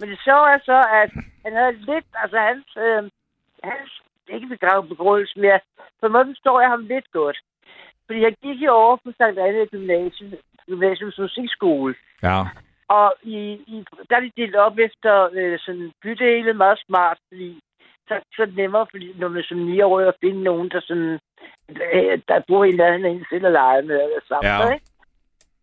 Men 0.00 0.10
det 0.10 0.18
sjove 0.24 0.46
er 0.54 0.58
så, 0.70 0.78
at 1.02 1.10
han 1.44 1.52
havde 1.60 1.72
lidt, 1.72 2.06
altså 2.22 2.38
hans, 2.38 2.66
øh, 2.86 3.02
hans 3.70 3.90
ikke 4.28 4.46
begravet 4.46 4.88
begrundelse 4.88 5.40
mere. 5.40 5.60
På 6.00 6.06
en 6.06 6.12
måde 6.12 6.26
forstår 6.26 6.60
jeg 6.60 6.70
ham 6.70 6.86
lidt 6.86 7.12
godt. 7.12 7.38
Fordi 8.06 8.20
jeg 8.20 8.34
gik 8.42 8.60
i 8.60 8.66
år 8.66 9.00
på 9.04 9.12
Sankt 9.18 9.38
Anne 9.38 9.66
Gymnasium, 9.66 10.30
Gymnasiums 10.66 11.18
Musikskole. 11.18 11.94
Ja. 12.22 12.38
Og 12.88 13.14
i, 13.22 13.36
i, 13.74 13.84
der 14.10 14.16
er 14.16 14.20
de 14.20 14.30
delt 14.36 14.56
op 14.56 14.78
efter 14.78 15.28
øh, 15.32 15.58
sådan 15.58 15.92
bydele 16.02 16.52
meget 16.52 16.78
smart, 16.86 17.18
fordi 17.28 17.60
så, 18.08 18.20
så 18.36 18.42
er 18.42 18.46
det 18.46 18.56
nemmere, 18.56 18.86
fordi 18.90 19.14
når 19.18 19.28
man 19.28 19.42
som 19.42 19.58
9 19.58 19.80
år 19.80 20.00
at 20.00 20.14
finde 20.20 20.42
nogen, 20.42 20.68
der 20.68 20.80
sådan, 20.80 21.18
øh, 21.68 22.18
der 22.28 22.40
bor 22.48 22.64
i 22.64 22.70
nærheden 22.70 23.04
af 23.04 23.10
en 23.10 23.26
selv 23.30 23.46
og 23.46 23.52
lege 23.52 23.82
med 23.82 23.94
eller 23.94 24.20
sammen. 24.28 24.52
Ja. 24.52 24.74
Ikke? 24.74 24.86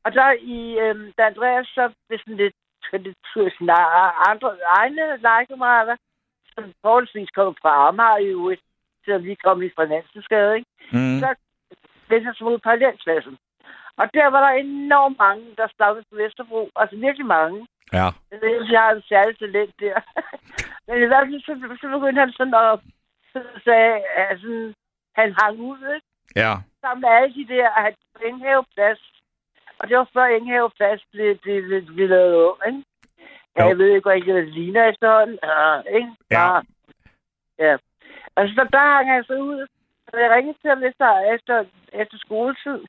Og 0.06 0.14
der 0.14 0.32
i, 0.58 0.60
øh, 0.84 0.96
da 1.18 1.22
Andreas 1.24 1.68
så 1.68 1.94
blev 2.08 2.20
sådan 2.20 2.38
lidt, 2.38 2.56
lidt 2.94 3.18
sådan, 3.34 3.70
andre 4.30 4.50
egne 4.78 5.04
legekammerater, 5.26 5.96
som 6.54 6.64
forholdsvis 6.82 7.30
kom 7.30 7.56
fra 7.62 7.88
Amager 7.88 8.18
i 8.18 8.26
øvrigt, 8.26 8.62
selvom 9.06 9.24
vi 9.24 9.36
kom 9.36 9.60
lige 9.60 9.74
fra 9.76 9.86
Nansensgade, 9.86 10.56
ikke? 10.56 10.70
Mm. 10.92 11.20
Så 11.20 11.36
mod 12.42 12.60
parallelklassen. 12.60 13.38
Og 13.98 14.06
der 14.14 14.28
var 14.28 14.42
der 14.48 14.60
enormt 14.60 15.18
mange, 15.18 15.46
der 15.58 15.68
stammede 15.68 16.06
på 16.10 16.16
Vesterbro. 16.16 16.70
Altså 16.76 16.96
virkelig 16.96 17.26
mange. 17.26 17.68
Ja. 17.94 18.08
Jeg 18.32 18.38
ved 18.42 18.50
ikke, 18.50 18.74
jeg 18.74 18.82
har 18.82 18.92
et 18.92 19.04
særligt 19.10 19.40
talent 19.40 19.74
der. 19.80 19.98
Men 20.88 21.04
i 21.04 21.06
hvert 21.06 21.28
fald, 21.28 21.42
så, 21.42 21.78
så 21.82 21.88
begyndte 21.96 22.20
han 22.20 22.32
sådan 22.32 22.54
at 22.54 22.80
så 23.34 23.40
sagde, 23.64 23.96
at 24.18 24.40
sådan, 24.42 24.74
han 25.16 25.36
hang 25.42 25.60
ud, 25.60 25.82
ikke? 25.96 26.08
Ja. 26.36 26.54
Sammen 26.82 27.02
med 27.02 27.10
alle 27.10 27.34
de 27.36 27.48
der, 27.54 27.70
at 27.70 27.84
han 27.84 27.94
Enghave 28.26 28.66
Plads. 28.76 29.02
Og 29.80 29.90
det 29.90 29.98
var 29.98 30.08
før 30.14 30.26
Enghave 30.26 30.70
Plads 30.78 31.02
blev, 31.12 31.38
blev, 31.38 31.64
blev, 31.68 31.82
blev 31.86 32.10
lavet 32.10 32.36
om, 32.50 32.58
ikke? 32.68 32.84
Ja, 33.58 33.66
jeg 33.68 33.78
ved 33.78 33.90
ikke, 33.96 34.10
hvad 34.10 34.36
det 34.36 34.48
ligner 34.54 34.84
efterhånden. 34.90 35.40
Ja, 35.44 35.82
ikke? 35.98 36.12
Ja. 36.32 36.48
Bare- 36.48 36.64
Ja. 37.60 37.78
Altså, 38.36 38.56
så 38.56 38.68
der 38.72 38.80
hang 38.80 39.10
han 39.12 39.24
så 39.24 39.34
ud. 39.34 39.68
Så 40.12 40.18
jeg 40.18 40.32
ringede 40.32 40.58
til 40.62 40.70
ham 40.70 40.84
efter, 40.84 41.20
efter, 41.36 41.66
efter 41.94 42.18
skoletid. 42.18 42.80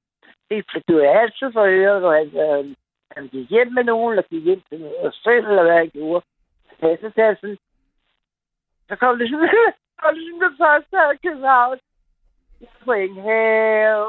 Det 0.48 0.66
det 0.86 0.96
var 0.96 1.02
jeg 1.02 1.20
altid 1.22 1.52
for 1.52 1.62
at 1.62 1.72
høre, 1.72 1.98
hvor 2.00 2.14
han, 2.20 2.28
øh, 2.46 2.74
han 3.16 3.28
gik 3.28 3.50
hjem 3.50 3.72
med 3.72 3.84
nogen, 3.84 4.12
eller 4.12 4.28
gik 4.30 4.44
hjem 4.44 4.62
til 4.68 4.80
noget 4.80 5.14
selv, 5.14 5.46
eller 5.46 5.62
hvad 5.62 5.76
han 5.76 5.90
gjorde. 5.90 6.24
Ja, 6.82 6.96
så 6.96 7.10
sagde 7.14 7.28
jeg 7.28 7.36
sådan, 7.40 7.58
så 8.88 8.96
kom 8.96 9.18
det 9.18 9.30
sådan, 9.30 9.48
så 9.48 9.72
kom 10.00 10.14
det 10.14 10.24
sådan 10.24 10.50
det 10.50 10.58
første 10.62 10.96
her 10.96 11.10
i 11.12 11.22
København. 11.26 11.78
På 12.84 12.92
have. 13.28 14.06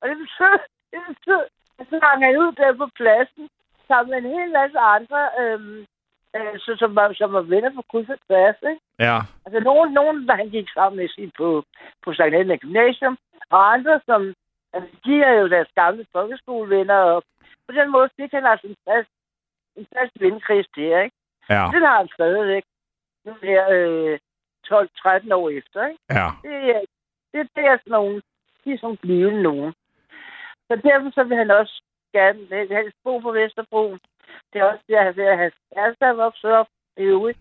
Og 0.00 0.04
det 0.08 0.16
betød, 0.22 0.58
det 0.90 1.00
betød, 1.08 1.44
at 1.78 1.86
så 1.90 1.98
hang 2.02 2.24
han 2.24 2.38
ud 2.38 2.52
der 2.52 2.72
på 2.72 2.86
pladsen, 2.96 3.48
sammen 3.88 4.10
med 4.10 4.18
en 4.18 4.38
hel 4.38 4.50
masse 4.52 4.78
andre, 4.78 5.20
øhm, 5.40 5.86
øh, 6.36 6.58
så, 6.58 6.76
som, 6.78 6.96
var, 6.96 7.12
som 7.12 7.32
var 7.32 7.40
venner 7.40 7.72
på 7.74 7.82
kryds 7.90 8.08
og 8.08 8.18
tværs, 8.26 8.56
ikke? 8.70 8.82
Ja. 8.98 9.18
Altså 9.46 9.60
nogen, 9.60 9.92
nogen 9.92 10.28
der 10.28 10.36
han 10.36 10.50
gik 10.50 10.68
sammen 10.74 10.96
med 10.96 11.08
sig 11.08 11.32
på, 11.36 11.64
på 12.04 12.14
Sankt 12.14 12.34
Helena 12.34 12.56
Gymnasium, 12.56 13.18
og 13.50 13.72
andre, 13.72 14.00
som 14.06 14.34
altså, 14.72 14.90
de 15.04 15.14
er 15.22 15.32
jo 15.40 15.48
deres 15.48 15.68
gamle 15.74 16.06
folkeskolevenner, 16.12 16.94
og 16.94 17.22
på 17.66 17.72
den 17.72 17.90
måde 17.90 18.08
fik 18.16 18.32
han 18.32 18.46
altså 18.46 18.66
en 18.66 18.76
fast, 18.88 19.10
en 19.76 19.86
fast 19.94 20.12
vennekreds 20.20 20.68
der, 20.76 21.00
ikke? 21.02 21.16
Ja. 21.50 21.62
Det 21.72 21.80
har 21.86 21.96
han 21.96 22.08
stadigvæk. 22.14 22.64
Nu 23.24 23.32
her 23.42 23.64
øh, 23.70 24.18
12-13 24.66 25.34
år 25.34 25.48
efter, 25.50 25.86
ikke? 25.86 26.00
Ja. 26.10 26.28
Det, 26.42 26.54
er, 26.76 26.82
det, 27.56 27.64
er 27.66 27.76
sådan 27.78 27.90
nogle, 27.90 28.22
de 28.64 28.72
er 28.72 28.78
sådan 28.78 28.96
blivende 28.96 29.42
nogen. 29.42 29.74
Så 30.68 30.76
derfor 30.76 31.10
så 31.10 31.24
vil 31.24 31.36
han 31.36 31.50
også 31.50 31.82
gerne 32.12 32.66
helst 32.76 32.96
bo 33.04 33.18
på 33.18 33.30
Vesterbro. 33.32 33.96
Det 34.52 34.60
er 34.60 34.64
også 34.64 34.84
der, 34.88 35.02
han 35.02 35.16
vil 35.16 35.24
have 35.24 35.52
kæreste 35.74 36.04
er 36.04 36.12
vokset 36.12 36.50
op 36.52 36.66
i 36.96 37.02
øvrigt. 37.02 37.38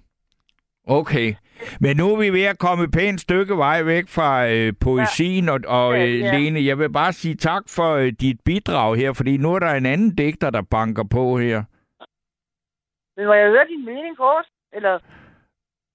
Okay. 0.88 1.34
Men 1.80 1.98
nu 1.98 2.14
er 2.14 2.20
vi 2.20 2.30
ved 2.30 2.44
at 2.44 2.60
komme 2.60 2.84
et 2.84 2.91
pænt 2.91 3.22
stykke 3.22 3.57
vej 3.57 3.84
væk 3.84 4.07
fra 4.07 4.48
øh, 4.49 4.74
poesien, 4.82 5.49
og, 5.49 5.60
og 5.68 5.94
Ja, 5.94 6.06
øh, 6.06 6.20
ja. 6.20 6.38
Lene, 6.38 6.66
jeg 6.66 6.80
vil 6.80 6.91
bare 6.91 7.14
sige 7.14 7.36
tak 7.36 7.64
for 7.70 7.95
øh, 7.95 8.12
dit 8.22 8.40
bidrag 8.45 8.95
her, 8.95 9.14
fordi 9.14 9.38
nu 9.38 9.53
er 9.56 9.60
der 9.60 9.72
en 9.74 9.86
anden 9.86 10.16
digter, 10.16 10.49
der 10.49 10.62
banker 10.62 11.03
på 11.12 11.38
her. 11.38 11.64
Men 13.18 13.26
må 13.26 13.34
jeg 13.34 13.49
høre 13.49 13.68
din 13.68 13.86
mening 13.86 14.18
kort? 14.18 14.45
Eller, 14.74 14.99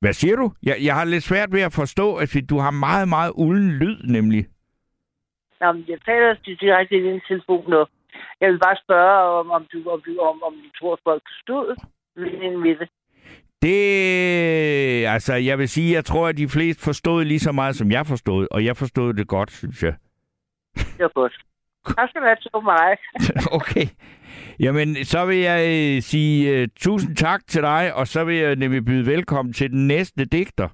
Hvad 0.01 0.13
siger 0.13 0.37
du? 0.37 0.53
Jeg, 0.63 0.77
jeg 0.85 0.95
har 0.95 1.05
lidt 1.05 1.25
svært 1.25 1.53
ved 1.53 1.61
at 1.63 1.73
forstå, 1.73 2.17
at 2.17 2.37
du 2.51 2.59
har 2.59 2.71
meget, 2.71 3.09
meget 3.09 3.33
ulden 3.35 3.71
lyd, 3.71 3.99
nemlig. 4.05 4.47
Nå, 5.61 5.73
men 5.73 5.85
jeg 5.89 5.99
taler 6.05 6.35
direkte 6.61 6.97
i 6.97 7.03
din 7.03 7.21
telefon 7.29 7.71
nu. 7.71 7.87
Jeg 8.41 8.49
vil 8.51 8.59
bare 8.59 8.77
spørge, 8.85 9.39
om, 9.39 9.51
om, 9.51 9.67
du, 9.73 9.91
om, 9.91 10.01
du, 10.07 10.19
om, 10.19 10.43
om 10.43 10.53
du 10.53 10.69
tror, 10.79 10.93
at 10.93 10.99
folk 11.05 11.23
forstod 11.31 11.77
meningen 12.17 12.61
med 12.63 12.77
det. 12.77 12.89
Det, 13.63 15.07
altså, 15.07 15.35
jeg 15.35 15.59
vil 15.59 15.69
sige, 15.69 15.95
jeg 15.95 16.05
tror, 16.05 16.29
at 16.29 16.37
de 16.37 16.49
fleste 16.49 16.85
forstod 16.85 17.25
lige 17.25 17.41
så 17.41 17.53
meget, 17.53 17.77
som 17.77 17.91
jeg 17.91 18.07
forstod, 18.07 18.49
og 18.51 18.65
jeg 18.65 18.77
forstod 18.77 19.15
det 19.15 19.29
godt, 19.29 19.51
synes 19.51 19.83
jeg. 19.83 19.95
Det 20.75 21.01
var 21.01 21.13
godt. 21.15 21.45
Tak 21.99 22.09
skal 22.09 22.21
du 22.21 22.27
have 22.27 22.37
til 22.37 22.51
mig. 22.65 22.97
okay. 23.61 23.87
Jamen, 24.61 25.05
så 25.05 25.27
vil 25.27 25.37
jeg 25.37 25.61
øh, 25.61 26.03
sige 26.03 26.63
uh, 26.63 26.69
tusind 26.77 27.17
tak 27.17 27.41
til 27.47 27.63
dig, 27.63 27.95
og 27.95 28.07
så 28.07 28.25
vil 28.25 28.37
jeg 28.37 28.57
nemlig 28.57 28.85
byde 28.85 29.07
velkommen 29.07 29.53
til 29.53 29.71
den 29.71 29.87
næste 29.87 30.25
digter. 30.25 30.69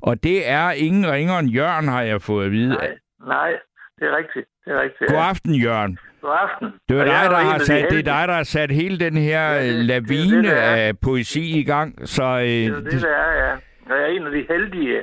Og 0.00 0.22
det 0.22 0.48
er 0.48 0.70
ingen 0.70 1.10
ringere 1.12 1.38
end 1.38 1.50
Jørgen, 1.50 1.88
har 1.88 2.02
jeg 2.02 2.22
fået 2.22 2.46
at 2.46 2.52
vide. 2.52 2.68
Nej, 2.68 2.98
nej, 3.26 3.50
det 3.98 4.04
er 4.08 4.16
rigtigt. 4.16 4.46
Det 4.64 4.72
er 4.72 4.80
rigtigt. 4.80 5.10
God 5.10 5.18
aften, 5.18 5.54
Jørgen. 5.54 5.98
God 6.24 6.34
aften. 6.46 6.68
Det, 6.88 6.94
er 7.00 7.04
dig, 7.04 7.20
er 7.24 7.28
der 7.34 7.42
har 7.50 7.58
sat, 7.58 7.86
det 7.90 7.98
er 7.98 8.08
dig, 8.14 8.22
der 8.30 8.36
har 8.42 8.48
sat 8.56 8.70
hele 8.80 8.96
den 9.06 9.16
her 9.16 9.42
Ja, 9.52 9.62
det- 9.62 9.68
det 9.72 9.78
det, 9.78 9.86
lavine 9.92 10.42
det 10.48 10.58
er. 10.58 10.74
af 10.86 10.92
poesi 11.06 11.44
i 11.60 11.64
gang. 11.72 12.08
Så 12.16 12.24
øh, 12.24 12.46
Det 12.46 12.66
er 12.66 12.74
det, 12.74 12.92
det, 12.92 13.02
der 13.02 13.16
er, 13.26 13.32
ja. 13.44 13.52
Og 13.90 13.92
jeg 13.98 14.02
er 14.02 14.12
en 14.16 14.26
af 14.28 14.32
de 14.38 14.42
heldige, 14.52 14.98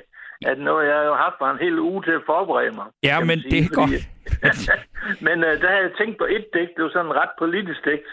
at 0.51 0.57
nu 0.65 0.71
jeg 0.89 0.95
har 0.99 1.03
jo 1.11 1.15
haft 1.25 1.35
mig 1.41 1.49
en 1.51 1.57
hel 1.65 1.79
uge 1.79 2.03
til 2.03 2.11
at 2.19 2.23
forberede 2.31 2.75
mig. 2.79 2.85
ja, 3.09 3.15
men 3.29 3.37
sige, 3.39 3.51
det 3.51 3.59
er 3.59 3.67
fordi- 3.73 3.91
godt. 3.91 4.07
men 5.27 5.37
uh, 5.47 5.53
der 5.61 5.69
har 5.75 5.79
jeg 5.85 5.91
tænkt 5.99 6.15
på 6.21 6.25
et 6.35 6.45
digt, 6.53 6.71
det 6.75 6.81
var 6.85 6.89
sådan 6.93 7.05
en 7.11 7.17
ret 7.21 7.33
politisk 7.43 7.81
digt. 7.89 8.09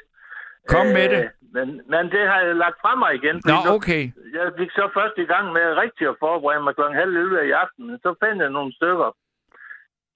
Kom 0.75 0.87
med 0.99 1.07
Øh, 1.11 1.17
det. 1.17 1.25
Men, 1.57 1.69
men 1.93 2.03
det 2.15 2.23
har 2.31 2.39
jeg 2.47 2.55
lagt 2.65 2.79
fra 2.85 2.93
mig 3.03 3.11
igen. 3.21 3.37
Nå, 3.53 3.57
okay. 3.77 4.03
Jeg 4.39 4.47
fik 4.61 4.71
så 4.79 4.85
først 4.99 5.17
i 5.25 5.27
gang 5.33 5.47
med 5.57 5.65
rigtig 5.85 6.05
at 6.13 6.17
forberede 6.25 6.63
mig 6.67 6.75
kl. 6.79 6.83
halv 7.03 7.13
11 7.17 7.49
i 7.51 7.53
aften. 7.65 7.85
Så 8.05 8.11
fandt 8.23 8.39
jeg 8.45 8.51
nogle 8.59 8.73
stykker. 8.79 9.09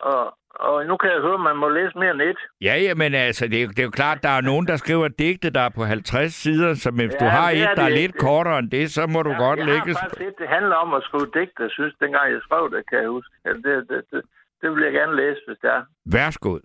Og, 0.02 0.38
og 0.54 0.86
nu 0.86 0.96
kan 0.96 1.10
jeg 1.10 1.20
høre, 1.20 1.34
at 1.34 1.40
man 1.40 1.56
må 1.56 1.68
læse 1.68 1.98
mere 1.98 2.10
end 2.10 2.22
et. 2.22 2.36
Ja, 2.60 2.74
ja, 2.86 2.94
men 2.94 3.14
altså, 3.14 3.48
det 3.48 3.58
er, 3.58 3.62
jo- 3.62 3.68
det 3.68 3.78
er 3.78 3.82
jo 3.90 3.90
klart, 3.90 4.22
der 4.22 4.28
er 4.28 4.40
nogen, 4.40 4.66
der 4.66 4.76
skriver 4.76 5.08
digte, 5.08 5.50
der 5.50 5.60
er 5.60 5.68
på 5.68 5.84
50 5.84 6.34
sider, 6.34 6.74
så 6.74 6.90
hvis 6.90 7.14
du 7.20 7.24
Ja, 7.24 7.30
har 7.30 7.50
det 7.50 7.58
et, 7.58 7.64
er 7.64 7.74
der 7.74 7.82
er 7.82 7.88
det 7.88 7.98
lidt 7.98 8.18
kortere 8.18 8.58
end 8.58 8.70
det, 8.70 8.92
så 8.92 9.06
må 9.06 9.22
du 9.22 9.30
jeg, 9.30 9.38
godt 9.38 9.58
jeg 9.58 9.66
lægge... 9.66 9.94
har 9.94 10.00
faktisk 10.00 10.20
et, 10.28 10.34
det 10.38 10.48
handler 10.48 10.76
om 10.76 10.94
at 10.94 11.02
skrive 11.02 11.26
digte, 11.34 11.62
jeg 11.62 11.70
synes, 11.70 11.94
dengang 12.00 12.32
jeg 12.32 12.40
skrev 12.42 12.70
det, 12.74 12.88
kan 12.90 12.98
jeg 12.98 13.08
huske. 13.08 13.32
Ja, 13.44 13.50
Det, 13.52 13.88
det, 13.88 14.04
det, 14.10 14.22
det 14.60 14.70
vil 14.74 14.82
jeg 14.84 14.92
gerne 14.92 15.16
læse, 15.16 15.40
hvis 15.46 15.58
det 15.62 15.70
er. 15.70 15.82
Værsgo. 16.04 16.58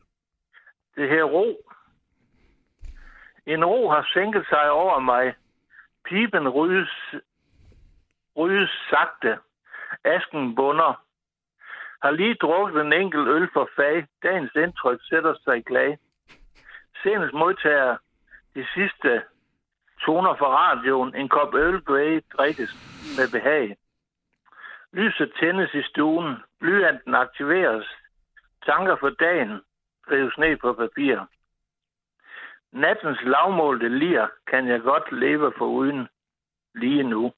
Det 0.95 1.09
her 1.09 1.23
ro. 1.23 1.47
En 3.45 3.65
ro 3.65 3.89
har 3.89 4.07
sænket 4.13 4.45
sig 4.49 4.69
over 4.71 4.99
mig. 4.99 5.33
Piben 6.05 6.49
ryges, 6.49 6.89
ryges 8.37 8.69
sagte. 8.89 9.37
Asken 10.03 10.55
bunder. 10.55 11.01
Har 12.01 12.11
lige 12.11 12.35
drukket 12.35 12.81
en 12.81 12.93
enkelt 12.93 13.27
øl 13.27 13.49
for 13.53 13.69
fag. 13.75 14.07
Dagens 14.23 14.51
indtryk 14.55 14.99
sætter 15.09 15.35
sig 15.43 15.57
i 15.57 15.61
klage. 15.61 15.99
Senest 17.03 17.33
modtager 17.33 17.97
de 18.55 18.67
sidste 18.73 19.23
toner 20.01 20.35
fra 20.35 20.47
radioen. 20.47 21.15
En 21.15 21.29
kop 21.29 21.53
øl 21.53 21.81
Grey 21.81 22.21
drikkes 22.37 22.71
med 23.17 23.31
behag. 23.31 23.77
Lyset 24.93 25.33
tændes 25.39 25.73
i 25.73 25.83
stuen. 25.83 26.35
Blyanten 26.59 27.15
aktiveres. 27.15 27.87
Tanker 28.65 28.95
for 28.95 29.09
dagen 29.09 29.61
skrives 30.05 30.37
ned 30.37 30.57
på 30.57 30.73
papir. 30.73 31.25
Nattens 32.71 33.21
lavmålte 33.23 33.89
lir 33.89 34.27
kan 34.47 34.67
jeg 34.67 34.81
godt 34.81 35.11
leve 35.11 35.53
for 35.57 35.65
uden 35.65 36.07
lige 36.75 37.03
nu. 37.03 37.33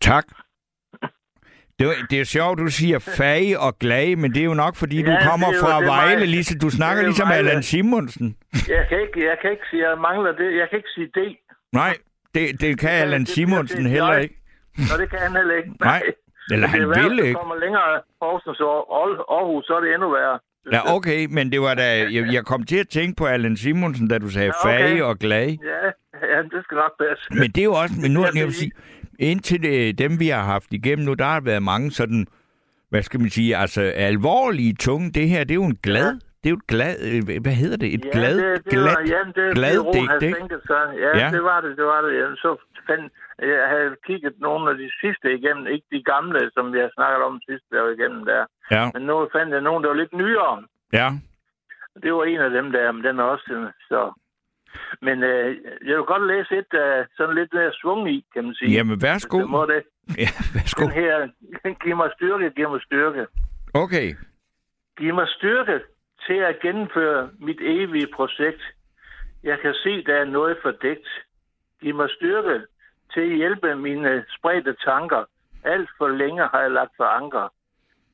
Tak. 0.00 0.45
Det, 1.78 1.86
er- 1.86 2.06
det 2.10 2.20
er 2.20 2.24
sjovt, 2.24 2.58
du 2.58 2.66
siger 2.68 2.98
fag 2.98 3.58
og 3.58 3.78
glade, 3.78 4.16
men 4.16 4.30
det 4.34 4.40
er 4.40 4.44
jo 4.44 4.54
nok, 4.54 4.76
fordi 4.76 5.02
du 5.02 5.10
Ja, 5.10 5.28
kommer 5.30 5.46
det 5.46 5.54
er 5.54 5.58
jo- 5.58 5.64
fra 5.66 5.80
det 5.80 5.86
er 5.88 5.92
Vejle, 5.94 6.18
mig. 6.18 6.28
ligesom, 6.28 6.58
du 6.58 6.70
snakker 6.70 6.96
Det 6.96 7.04
er 7.04 7.08
ligesom 7.08 7.28
Vejle. 7.28 7.48
Allan 7.48 7.62
Simonsen. 7.62 8.36
Jeg 8.68 8.84
kan 8.88 8.98
ikke, 9.00 9.18
jeg 9.30 9.36
kan 9.42 9.50
ikke 9.50 9.66
sige, 9.70 9.88
jeg 9.88 9.98
mangler 9.98 10.32
det. 10.40 10.48
Jeg 10.60 10.66
kan 10.70 10.76
ikke 10.76 10.88
sige 10.94 11.08
det. 11.14 11.36
Nej, 11.72 11.94
det, 12.34 12.60
det 12.60 12.80
kan 12.80 12.90
Allan 12.90 13.20
det 13.20 13.26
bliver 13.34 13.34
Simonsen 13.34 13.82
til 13.82 13.90
heller 13.90 14.16
ikke. 14.16 14.34
Og 14.92 14.96
det 15.00 15.10
kan 15.10 15.18
han 15.18 15.32
heller 15.36 15.54
ikke. 15.60 15.70
Nej. 15.80 16.02
Eller 16.52 16.66
det 16.66 16.74
er 16.74 16.78
han 16.78 16.88
vil 16.88 16.96
hvis 17.10 17.20
du 17.20 17.24
ikke. 17.24 17.34
kommer 17.40 17.56
længere 17.64 17.88
Horsens 18.22 18.60
og 18.60 18.76
Aar- 19.00 19.24
Aarhus, 19.36 19.64
så 19.66 19.72
er 19.76 19.80
det 19.80 19.94
endnu 19.94 20.10
værre. 20.10 20.38
Ja, 20.72 20.94
okay, 20.96 21.26
men 21.30 21.52
det 21.52 21.60
var 21.60 21.74
da... 21.74 21.86
Jeg, 22.16 22.22
jeg 22.32 22.44
kom 22.44 22.62
til 22.62 22.76
at 22.76 22.88
tænke 22.88 23.16
på 23.16 23.26
Allan 23.26 23.56
Simonsen, 23.56 24.08
da 24.08 24.18
du 24.18 24.28
sagde 24.30 24.52
Ja, 24.64 24.70
okay. 24.70 24.88
fag 24.88 25.02
og 25.02 25.18
glade. 25.18 25.58
Ja, 25.72 25.80
ja, 26.32 26.38
det 26.42 26.60
skal 26.64 26.74
nok 26.76 26.92
passe. 27.00 27.24
Men 27.40 27.50
det 27.50 27.58
er 27.58 27.64
jo 27.64 27.72
også... 27.72 27.94
Men 28.02 28.10
nu 28.10 28.20
jeg 28.24 28.32
vil 28.34 28.42
det- 28.46 28.54
sige, 28.54 28.70
indtil 29.18 29.62
det, 29.62 29.98
dem, 29.98 30.20
vi 30.20 30.28
har 30.28 30.42
haft 30.42 30.72
igennem 30.72 31.04
nu, 31.06 31.14
der 31.14 31.24
har 31.24 31.40
været 31.40 31.62
mange 31.62 31.90
sådan... 31.90 32.26
Hvad 32.90 33.02
skal 33.02 33.20
man 33.20 33.30
sige? 33.30 33.56
Altså, 33.56 33.82
alvorlige 34.10 34.74
tunge. 34.74 35.10
Det 35.10 35.28
her, 35.28 35.40
det 35.44 35.50
er 35.50 35.60
jo 35.64 35.64
en 35.64 35.78
glad... 35.88 36.10
Det 36.40 36.46
er 36.50 36.54
jo 36.56 36.60
et 36.64 36.70
glad... 36.74 36.94
øh, 37.10 37.20
Hvad 37.46 37.56
hedder 37.62 37.76
det? 37.84 37.88
Et 37.94 38.04
Ja, 38.04 38.10
glad, 38.18 38.36
det, 38.36 38.64
det 38.64 38.72
glad, 38.72 38.82
var, 38.96 39.02
ja, 39.14 39.20
det, 39.38 39.54
glad 39.58 39.76
det, 39.78 39.94
digt, 39.94 40.22
ikke? 40.30 40.46
Ja, 40.70 41.08
Ja. 41.08 41.12
ja, 41.22 41.26
det 41.36 41.42
var 41.50 41.58
det, 41.64 41.70
det 41.80 41.84
var 41.92 42.00
det. 42.04 42.10
Ja, 42.20 42.26
så 42.44 42.50
fandt, 42.88 43.12
jeg 43.52 43.66
havde 43.74 43.90
kigget 44.06 44.34
nogle 44.46 44.64
af 44.70 44.76
de 44.82 44.88
sidste 45.02 45.26
igennem, 45.38 45.66
ikke 45.74 45.86
de 45.96 46.02
gamle, 46.12 46.40
som 46.54 46.64
vi 46.74 46.78
har 46.84 46.90
snakket 46.96 47.22
om 47.28 47.40
sidst, 47.48 47.64
der 47.72 47.80
var 47.84 47.90
igennem 47.98 48.22
der. 48.30 48.42
Ja, 48.76 48.84
Men 48.94 49.02
nu 49.08 49.14
fandt 49.36 49.50
jeg 49.54 49.60
nogle, 49.68 49.82
der 49.82 49.88
var 49.92 50.00
lidt 50.02 50.14
nyere. 50.22 50.52
ja. 51.00 51.08
Det 52.02 52.10
var 52.14 52.24
en 52.24 52.40
af 52.48 52.50
dem 52.58 52.66
der, 52.72 52.92
men 52.92 53.04
den 53.04 53.18
er 53.18 53.22
også 53.34 53.48
øh, 53.58 53.66
så... 53.90 54.00
Men 55.00 55.22
øh, 55.22 55.56
jeg 55.86 55.96
vil 55.96 56.04
godt 56.04 56.26
læse 56.26 56.58
et, 56.58 56.66
der 56.72 57.04
sådan 57.16 57.34
lidt 57.34 57.52
mere 57.54 57.72
svung 57.72 58.10
i, 58.10 58.24
kan 58.34 58.44
man 58.44 58.54
sige. 58.54 58.72
Jamen, 58.72 59.02
værsgo. 59.02 59.38
Det 59.38 59.50
må 59.50 59.66
det. 59.66 59.82
Ja, 60.22 60.30
værsgo. 60.54 60.82
Den 60.82 60.92
her, 60.92 61.28
giv 61.84 61.96
mig 61.96 62.10
styrke, 62.16 62.50
giv 62.50 62.70
mig 62.70 62.82
styrke. 62.82 63.26
Okay. 63.74 64.14
Giv 64.98 65.14
mig 65.14 65.28
styrke 65.28 65.80
til 66.26 66.38
at 66.50 66.60
gennemføre 66.62 67.30
mit 67.38 67.60
evige 67.60 68.08
projekt. 68.14 68.62
Jeg 69.42 69.58
kan 69.60 69.74
se, 69.74 70.04
der 70.04 70.14
er 70.14 70.24
noget 70.24 70.56
fordækt. 70.62 71.08
Giv 71.80 71.94
mig 71.94 72.10
styrke 72.10 72.66
til 73.14 73.20
at 73.20 73.36
hjælpe 73.36 73.76
mine 73.76 74.24
spredte 74.38 74.76
tanker. 74.84 75.24
Alt 75.64 75.90
for 75.98 76.08
længe 76.08 76.42
har 76.52 76.60
jeg 76.60 76.70
lagt 76.70 76.92
for 76.96 77.04
anker. 77.04 77.48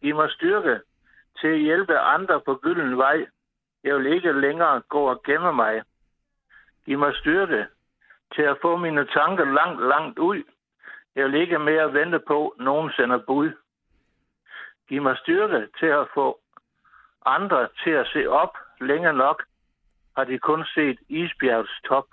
Giv 0.03 0.15
mig 0.15 0.31
styrke 0.31 0.81
til 1.41 1.49
at 1.49 1.59
hjælpe 1.59 1.99
andre 1.99 2.41
på 2.41 2.55
gylden 2.55 2.97
vej. 2.97 3.27
Jeg 3.85 3.97
vil 3.97 4.07
ikke 4.07 4.33
længere 4.33 4.83
gå 4.89 5.01
og 5.01 5.23
gemme 5.23 5.53
mig. 5.53 5.83
Giv 6.87 6.99
mig 6.99 7.15
styrke 7.17 7.67
til 8.35 8.43
at 8.43 8.59
få 8.63 8.77
mine 8.77 9.07
tanker 9.07 9.45
langt, 9.45 9.83
langt 9.87 10.19
ud. 10.19 10.43
Jeg 11.15 11.25
vil 11.25 11.35
ikke 11.35 11.59
mere 11.59 11.93
vente 11.93 12.19
på, 12.19 12.55
nogen 12.59 12.93
sender 12.93 13.19
bud. 13.27 13.51
Giv 14.89 15.03
mig 15.03 15.17
styrke 15.19 15.69
til 15.79 15.87
at 15.87 16.07
få 16.15 16.41
andre 17.27 17.69
til 17.85 17.91
at 17.91 18.07
se 18.13 18.27
op 18.27 18.57
længe 18.81 19.13
nok, 19.13 19.43
har 20.17 20.25
de 20.25 20.39
kun 20.39 20.65
set 20.75 20.99
isbjergets 21.09 21.81
top. 21.89 22.07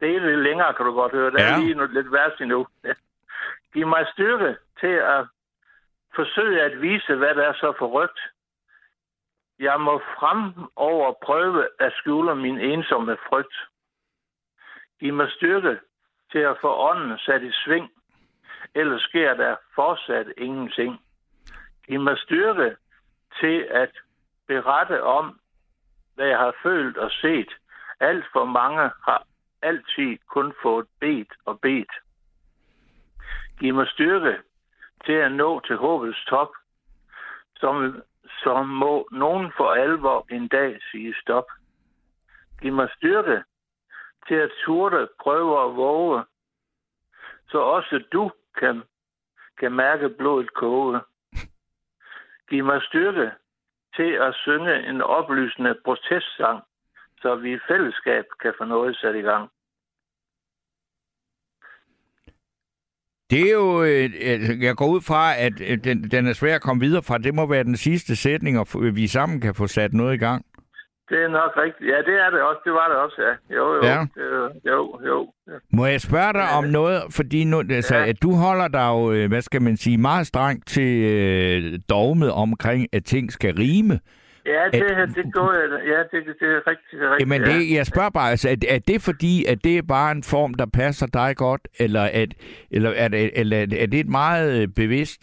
Det 0.00 0.16
er 0.16 0.20
lidt 0.20 0.40
længere, 0.40 0.74
kan 0.74 0.86
du 0.86 0.92
godt 0.94 1.12
høre. 1.12 1.30
Der 1.30 1.42
Ja. 1.42 1.52
er 1.54 1.58
lige 1.58 1.74
noget 1.74 1.90
lidt 1.90 2.12
værst 2.12 2.40
endnu. 2.40 2.66
Ja. 2.84 2.92
Giv 3.72 3.86
mig 3.86 4.06
styrke 4.12 4.56
til 4.80 4.86
at 5.14 5.26
forsøge 6.14 6.62
at 6.62 6.82
vise, 6.82 7.14
hvad 7.14 7.34
der 7.34 7.42
er 7.48 7.52
så 7.52 7.72
forrygt. 7.78 8.20
Jeg 9.58 9.80
må 9.80 9.98
fremover 9.98 11.12
prøve 11.22 11.68
at 11.80 11.92
skjule 11.92 12.36
min 12.36 12.58
ensomme 12.58 13.16
frygt. 13.28 13.56
Giv 15.00 15.14
mig 15.14 15.30
styrke 15.30 15.78
til 16.32 16.38
at 16.38 16.56
få 16.60 16.74
ånden 16.90 17.18
sat 17.18 17.42
i 17.42 17.52
sving, 17.52 17.90
ellers 18.74 19.02
sker 19.02 19.34
der 19.34 19.56
fortsat 19.74 20.26
ingenting. 20.36 21.00
Giv 21.86 22.00
mig 22.00 22.18
styrke 22.18 22.76
til 23.40 23.66
at 23.70 23.90
berette 24.46 25.02
om, 25.02 25.40
hvad 26.14 26.26
jeg 26.26 26.38
har 26.38 26.54
følt 26.62 26.96
og 26.96 27.10
set. 27.10 27.52
Alt 28.00 28.24
for 28.32 28.44
mange 28.44 28.90
har 29.04 29.26
altid 29.62 30.18
kun 30.26 30.54
fået 30.62 30.86
bedt 31.00 31.32
og 31.44 31.60
bedt. 31.60 31.92
Giv 33.60 33.74
mig 33.74 33.88
styrke 33.88 34.38
til 35.04 35.12
at 35.12 35.32
nå 35.32 35.60
til 35.60 35.76
håbets 35.76 36.24
top, 36.24 36.48
som, 37.56 38.02
så 38.42 38.62
må 38.62 39.08
nogen 39.12 39.52
for 39.56 39.70
alvor 39.72 40.26
en 40.30 40.48
dag 40.48 40.78
sige 40.90 41.14
stop. 41.22 41.44
Giv 42.62 42.72
mig 42.72 42.88
styrke 42.96 43.42
til 44.28 44.34
at 44.34 44.50
turde, 44.64 45.08
prøve 45.20 45.58
og 45.58 45.76
våge, 45.76 46.24
så 47.50 47.58
også 47.58 48.04
du 48.12 48.30
kan, 48.58 48.82
kan 49.58 49.72
mærke 49.72 50.08
blodet 50.08 50.54
koge. 50.54 51.00
Giv 52.50 52.64
mig 52.64 52.82
styrke 52.82 53.30
til 53.96 54.12
at 54.12 54.34
synge 54.34 54.88
en 54.88 55.02
oplysende 55.02 55.80
protestsang, 55.84 56.62
så 57.22 57.34
vi 57.34 57.54
i 57.54 57.58
fællesskab 57.68 58.24
kan 58.40 58.54
få 58.58 58.64
noget 58.64 58.96
sat 58.96 59.14
i 59.14 59.20
gang. 59.20 59.50
Det 63.30 63.40
er 63.48 63.52
jo, 63.52 63.82
øh, 63.82 64.10
øh, 64.22 64.62
jeg 64.62 64.74
går 64.76 64.86
ud 64.86 65.00
fra, 65.00 65.36
at 65.38 65.52
øh, 65.60 65.78
den, 65.84 66.02
den 66.10 66.26
er 66.26 66.32
svær 66.32 66.54
at 66.54 66.60
komme 66.62 66.80
videre 66.80 67.02
fra. 67.02 67.18
Det 67.18 67.34
må 67.34 67.46
være 67.46 67.64
den 67.64 67.76
sidste 67.76 68.16
sætning, 68.16 68.58
og 68.58 68.66
vi 68.92 69.06
sammen 69.06 69.40
kan 69.40 69.54
få 69.54 69.66
sat 69.66 69.92
noget 69.94 70.14
i 70.14 70.18
gang. 70.18 70.44
Det 71.08 71.18
er 71.24 71.28
nok 71.28 71.52
rigtigt. 71.56 71.90
Ja, 71.90 71.96
det 71.96 72.20
er 72.24 72.30
det 72.30 72.40
også. 72.42 72.60
Det 72.64 72.72
var 72.72 72.88
det 72.88 72.96
også, 72.96 73.16
ja. 73.22 73.56
Jo, 73.56 73.74
jo. 73.74 73.82
Ja. 73.84 74.00
Det, 74.00 74.52
jo, 74.66 75.00
jo. 75.06 75.32
Må 75.72 75.86
jeg 75.86 76.00
spørge 76.00 76.32
dig 76.32 76.48
om 76.58 76.64
noget? 76.64 77.02
Fordi 77.10 77.44
nu, 77.44 77.62
altså, 77.70 77.96
Ja. 77.96 78.06
at 78.08 78.22
du 78.22 78.32
holder 78.34 78.68
dig 78.68 78.88
jo, 78.88 79.28
hvad 79.28 79.42
skal 79.42 79.62
man 79.62 79.76
sige, 79.76 79.98
meget 79.98 80.26
strengt 80.26 80.66
til 80.66 81.04
øh, 81.04 81.78
dogmet 81.90 82.32
omkring, 82.32 82.86
at 82.92 83.04
ting 83.04 83.32
skal 83.32 83.54
rime. 83.56 84.00
Ja, 84.54 84.62
det, 84.72 85.16
det 85.16 85.32
går 85.32 85.52
jeg. 85.52 85.66
Ja, 85.92 85.98
det, 86.10 86.20
det 86.40 86.48
er 86.56 86.66
rigtigt. 86.70 86.90
Det 86.90 87.02
er 87.02 87.10
rigtigt 87.10 87.20
Jamen, 87.20 87.42
ja. 87.42 87.48
det, 87.50 87.76
jeg 87.78 87.86
spørger 87.86 88.10
bare, 88.10 88.30
altså, 88.30 88.48
er, 88.48 88.56
er 88.74 88.78
det 88.90 89.02
fordi, 89.08 89.34
at 89.52 89.58
det 89.64 89.78
er 89.78 89.82
bare 89.96 90.10
en 90.12 90.22
form, 90.34 90.54
der 90.54 90.66
passer 90.80 91.06
dig 91.06 91.36
godt, 91.36 91.68
eller, 91.80 92.04
at, 92.22 92.30
eller, 92.70 92.90
er, 92.90 93.08
det, 93.08 93.40
eller 93.40 93.56
er 93.56 93.86
det 93.92 94.00
et 94.00 94.08
meget 94.08 94.62
øh, 94.62 94.68
bevidst? 94.82 95.22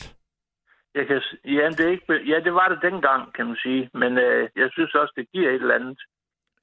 Jeg 0.95 1.07
kan, 1.07 1.21
ja, 1.45 1.65
det 1.77 1.85
er 1.85 1.91
ikke, 1.95 2.13
ja, 2.31 2.37
det 2.39 2.53
var 2.53 2.67
det 2.67 2.91
dengang, 2.91 3.33
kan 3.33 3.45
man 3.45 3.55
sige. 3.55 3.89
Men 3.93 4.17
øh, 4.17 4.49
jeg 4.55 4.69
synes 4.71 4.95
også, 4.95 5.13
det 5.17 5.31
giver 5.33 5.49
et 5.49 5.55
eller 5.55 5.75
andet. 5.75 5.99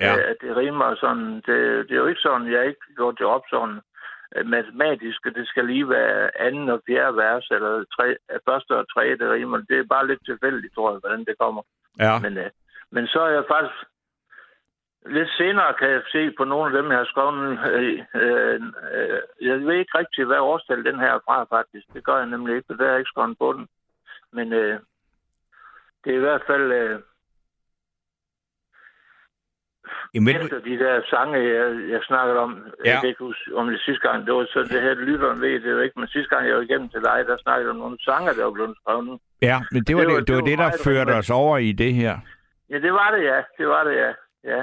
Ja. 0.01 0.13
Øh, 0.17 0.31
at 0.31 0.37
det 0.43 0.57
rimer 0.57 0.95
sådan. 0.95 1.35
Det, 1.47 1.59
det 1.87 1.95
er 1.95 2.03
jo 2.05 2.07
ikke 2.07 2.27
sådan, 2.27 2.53
jeg 2.53 2.67
ikke 2.67 2.87
går 2.97 3.11
det 3.11 3.27
op 3.27 3.45
sådan 3.51 3.81
øh, 4.37 4.47
matematisk, 4.47 5.21
at 5.27 5.35
det 5.35 5.47
skal 5.49 5.65
lige 5.65 5.89
være 5.89 6.41
anden 6.47 6.69
og 6.69 6.81
fjerde 6.87 7.17
vers, 7.17 7.47
eller 7.51 7.85
tre, 7.97 8.07
første 8.49 8.73
og 8.81 8.87
tredje, 8.93 9.19
det 9.19 9.31
rimer. 9.31 9.59
Det 9.71 9.79
er 9.79 9.93
bare 9.95 10.07
lidt 10.07 10.25
tilfældigt, 10.25 10.75
tror 10.75 10.91
jeg, 10.93 11.01
hvordan 11.01 11.25
det 11.25 11.37
kommer. 11.39 11.63
Ja. 11.99 12.19
Men, 12.19 12.39
øh, 12.39 12.51
men 12.91 13.07
så 13.07 13.21
er 13.21 13.29
jeg 13.31 13.45
faktisk... 13.49 13.75
Lidt 15.07 15.31
senere 15.37 15.75
kan 15.75 15.91
jeg 15.91 16.03
se 16.13 16.31
på 16.39 16.45
nogle 16.45 16.67
af 16.67 16.83
dem, 16.83 16.91
jeg 16.91 16.99
har 16.99 17.05
skrevet. 17.05 17.59
Øh, 17.73 18.05
øh, 18.15 18.61
øh, 18.93 19.21
jeg 19.41 19.61
ved 19.67 19.75
ikke 19.75 19.99
rigtig, 19.99 20.25
hvad 20.25 20.39
årstal 20.39 20.85
den 20.85 20.99
her 20.99 21.13
er 21.15 21.21
fra, 21.25 21.45
faktisk. 21.45 21.87
Det 21.95 22.05
gør 22.05 22.17
jeg 22.17 22.27
nemlig 22.27 22.57
ikke, 22.57 22.67
for 22.67 22.75
der 22.75 22.85
er 22.85 22.91
jeg 22.91 22.99
ikke 22.99 23.09
skrevet 23.09 23.39
på 23.39 23.53
den. 23.53 23.69
Men 24.33 24.53
øh, 24.53 24.81
det 26.05 26.13
er 26.13 26.17
i 26.17 26.27
hvert 26.27 26.43
fald 26.47 26.73
øh, 26.73 27.01
Jamen, 30.15 30.37
efter 30.37 30.59
de 30.69 30.79
der 30.85 30.95
sange, 31.13 31.37
jeg, 31.39 31.67
jeg 31.95 32.01
snakkede 32.11 32.39
om. 32.39 32.53
Ja. 32.85 32.91
Jeg 32.91 33.01
kan 33.01 33.09
ikke 33.09 33.25
huske 33.29 33.57
om 33.57 33.67
det 33.69 33.81
sidste 33.87 34.09
gang. 34.09 34.27
Det 34.27 34.35
var 34.35 34.45
så 34.55 34.61
det 34.73 34.83
her, 34.83 34.95
lytteren 34.95 35.41
ved 35.41 35.61
det 35.61 35.71
jo 35.71 35.79
ikke. 35.81 35.99
Men 36.01 36.09
sidste 36.09 36.31
gang, 36.35 36.49
jeg 36.49 36.57
var 36.57 36.63
igennem 36.63 36.89
til 36.89 37.01
dig, 37.01 37.19
der 37.29 37.37
snakkede 37.47 37.71
om 37.71 37.77
nogle 37.77 37.99
sange, 38.01 38.35
der 38.39 38.45
var 38.45 38.51
blevet 38.59 38.77
skrevet. 38.83 39.21
ja, 39.43 39.57
men 39.73 39.81
det 39.85 39.97
var 39.97 40.01
Det 40.03 40.09
det, 40.09 40.15
var- 40.15 40.21
det, 40.21 40.29
det, 40.29 40.35
var 40.35 40.47
det 40.51 40.59
der 40.59 40.71
førte 40.85 41.11
os 41.21 41.31
over 41.31 41.59
i 41.59 41.73
det 41.73 41.95
her. 41.95 42.15
Ja, 42.71 42.79
det 42.79 42.93
var 42.93 43.09
det, 43.15 43.23
ja. 43.25 43.39
Det 43.59 43.67
var 43.69 43.85
det, 43.85 43.95
ja. 44.05 44.11
ja. 44.53 44.63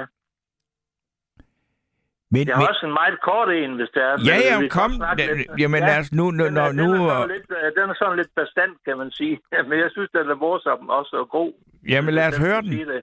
Men, 2.32 2.48
Jeg 2.48 2.54
har 2.56 2.62
men, 2.62 2.68
også 2.72 2.86
en 2.86 2.92
meget 3.02 3.16
kort 3.28 3.48
en, 3.62 3.72
hvis 3.78 3.90
det 3.94 4.02
er. 4.08 4.14
ja, 4.30 4.36
ja, 4.50 4.68
kom. 4.78 4.90
lidt. 5.16 5.60
jamen, 5.62 5.80
lad 5.88 5.98
os 6.02 6.12
nu... 6.12 6.24
nu, 6.30 6.44
Den 6.44 6.54
nu, 6.54 6.60
er, 6.60 6.72
nu 6.72 6.82
den, 6.94 7.00
er 7.00 7.08
sådan 7.08 7.28
lidt, 7.36 7.48
øh, 7.58 7.66
den 7.78 7.90
er 7.90 7.94
sådan 8.02 8.16
lidt 8.20 8.32
bestand, 8.40 8.72
kan 8.86 8.98
man 8.98 9.10
sige. 9.10 9.34
Men 9.68 9.76
jeg 9.84 9.90
synes, 9.94 10.10
den 10.10 10.30
er 10.30 10.34
morsom 10.34 10.88
også 10.98 11.16
og 11.22 11.28
god. 11.38 11.52
jamen, 11.88 12.14
lad 12.14 12.26
os 12.28 12.38
høre 12.38 12.62
den. 12.62 12.72
det. 12.92 13.02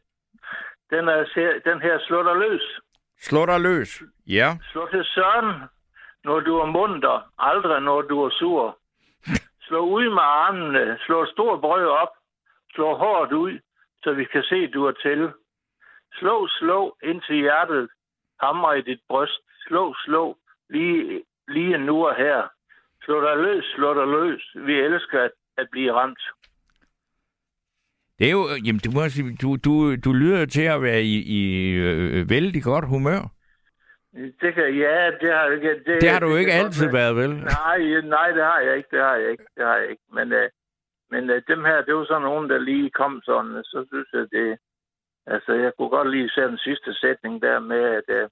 Den, 0.89 1.07
er, 1.07 1.23
den 1.65 1.81
her 1.81 1.97
dig 2.23 2.35
løs. 2.35 2.79
Dig 3.45 3.59
løs. 3.61 4.03
Ja. 4.27 4.57
Slå 4.71 4.87
til 4.87 5.05
søren, 5.05 5.61
når 6.23 6.39
du 6.39 6.57
er 6.57 6.65
munter, 6.65 7.31
aldrig 7.37 7.81
når 7.81 8.01
du 8.01 8.23
er 8.23 8.29
sur. 8.29 8.77
Slå 9.67 9.79
ud 9.79 10.09
med 10.09 10.23
armene, 10.23 10.99
slå 11.05 11.23
et 11.23 11.29
stort 11.29 11.61
brød 11.61 11.85
op, 11.85 12.13
slå 12.73 12.95
hårdt 12.95 13.31
ud, 13.33 13.59
så 14.03 14.11
vi 14.13 14.25
kan 14.25 14.43
se, 14.43 14.67
du 14.67 14.85
er 14.85 14.91
til. 14.91 15.31
Slå, 16.19 16.47
slå 16.47 16.97
indtil 17.03 17.35
hjertet 17.35 17.89
hamrer 18.41 18.73
i 18.73 18.81
dit 18.81 19.01
bryst. 19.09 19.41
Slå, 19.67 19.95
slå, 20.05 20.37
lige, 20.69 21.23
lige 21.47 21.77
nu 21.77 22.07
og 22.07 22.15
her. 22.15 22.47
Slå 23.03 23.21
dig 23.21 23.37
løs, 23.37 23.65
slå 23.75 23.93
dig 23.93 24.07
løs. 24.07 24.51
Vi 24.55 24.79
elsker 24.79 25.23
at, 25.23 25.31
at 25.57 25.67
blive 25.71 25.93
ramt. 25.93 26.19
Det 28.19 28.27
er 28.27 28.31
jo... 28.31 28.43
Jamen, 28.65 28.81
du, 28.85 28.91
må 28.91 29.01
du, 29.41 29.55
du, 29.65 29.95
du 30.05 30.13
lyder 30.13 30.45
til 30.45 30.61
at 30.61 30.81
være 30.81 31.01
i, 31.01 31.15
i 31.39 31.71
øh, 31.73 32.29
vældig 32.29 32.63
godt 32.63 32.87
humør. 32.87 33.21
Det 34.41 34.53
kan, 34.55 34.67
ja, 34.85 35.11
det 35.21 35.29
har, 35.37 35.45
det, 35.49 35.83
det, 35.85 36.01
Det 36.01 36.09
har 36.09 36.19
du 36.19 36.29
jo 36.29 36.35
ikke 36.35 36.51
kan 36.51 36.59
godt 36.61 36.67
altid 36.67 36.91
været, 36.91 37.15
vel? 37.15 37.29
Nej, 37.29 38.01
nej, 38.15 38.27
det 38.37 38.43
har 38.43 38.59
jeg 38.59 38.77
ikke, 38.77 38.89
det 38.91 39.01
har 39.01 39.15
jeg 39.15 39.29
ikke, 39.31 39.43
det 39.57 39.65
har 39.65 39.77
jeg 39.77 39.89
ikke. 39.89 40.03
Men, 40.13 40.31
øh, 40.33 40.49
men 41.11 41.29
øh, 41.29 41.41
dem 41.47 41.65
her, 41.65 41.81
det 41.81 41.95
var 41.95 42.05
sådan 42.05 42.21
nogen, 42.21 42.49
der 42.49 42.57
lige 42.57 42.89
kom 42.89 43.21
sådan, 43.25 43.51
øh, 43.51 43.63
så 43.63 43.85
synes 43.91 44.07
jeg, 44.13 44.25
det... 44.31 44.57
Altså, 45.33 45.53
jeg 45.53 45.71
kunne 45.77 45.89
godt 45.89 46.11
lige 46.11 46.29
se 46.29 46.41
den 46.41 46.57
sidste 46.57 46.93
sætning 46.93 47.41
der 47.41 47.59
med, 47.59 47.83
at, 47.99 48.07
øh, 48.17 48.29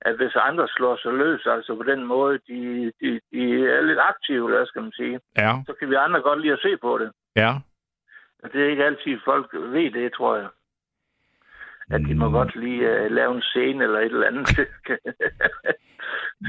at 0.00 0.16
hvis 0.16 0.36
andre 0.36 0.68
slår 0.76 0.96
sig 1.02 1.12
løs, 1.12 1.46
altså 1.46 1.74
på 1.76 1.82
den 1.82 2.04
måde, 2.04 2.38
de, 2.48 2.92
de, 3.00 3.20
de 3.32 3.42
er 3.76 3.80
lidt 3.80 3.98
aktive, 4.12 4.48
hvad 4.48 4.66
skal 4.66 4.82
man 4.82 4.92
sige, 4.92 5.20
Ja, 5.38 5.52
så 5.66 5.72
kan 5.78 5.90
vi 5.90 5.94
andre 5.94 6.20
godt 6.20 6.40
lide 6.40 6.52
at 6.52 6.58
se 6.62 6.76
på 6.76 6.98
det. 6.98 7.10
ja. 7.36 7.52
Og 8.42 8.52
det 8.52 8.64
er 8.64 8.68
ikke 8.70 8.84
altid, 8.84 9.18
folk 9.24 9.52
ved 9.52 9.90
det, 9.90 10.12
tror 10.12 10.36
jeg. 10.36 10.48
At 11.90 12.00
de 12.08 12.14
må 12.14 12.26
Mm. 12.26 12.32
godt 12.32 12.56
lige 12.56 13.04
uh, 13.04 13.10
lave 13.10 13.34
en 13.36 13.42
scene 13.42 13.84
eller 13.84 13.98
et 13.98 14.04
eller 14.04 14.26
andet. 14.26 14.48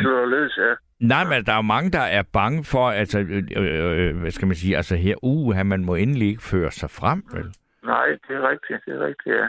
slå 0.02 0.26
løs, 0.26 0.58
ja. 0.58 0.74
Nej, 1.00 1.24
men 1.24 1.46
der 1.46 1.52
er 1.52 1.56
jo 1.56 1.62
mange, 1.76 1.92
der 1.92 2.00
er 2.18 2.24
bange 2.34 2.64
for, 2.64 2.90
altså, 2.90 3.20
øh, 3.20 3.44
øh, 3.58 4.08
øh, 4.08 4.20
hvad 4.22 4.32
skal 4.32 4.48
man 4.48 4.56
sige, 4.56 4.78
altså 4.78 4.96
her, 4.96 5.16
uh, 5.24 5.56
man 5.66 5.86
må 5.86 5.96
endelig 5.96 6.28
ikke 6.28 6.44
føre 6.44 6.72
sig 6.72 6.90
frem, 6.90 7.24
vel? 7.34 7.54
Nej, 7.84 8.06
det 8.28 8.36
er 8.36 8.50
rigtigt, 8.50 8.86
det 8.86 8.94
er 8.96 9.06
rigtigt, 9.06 9.36
ja. 9.36 9.48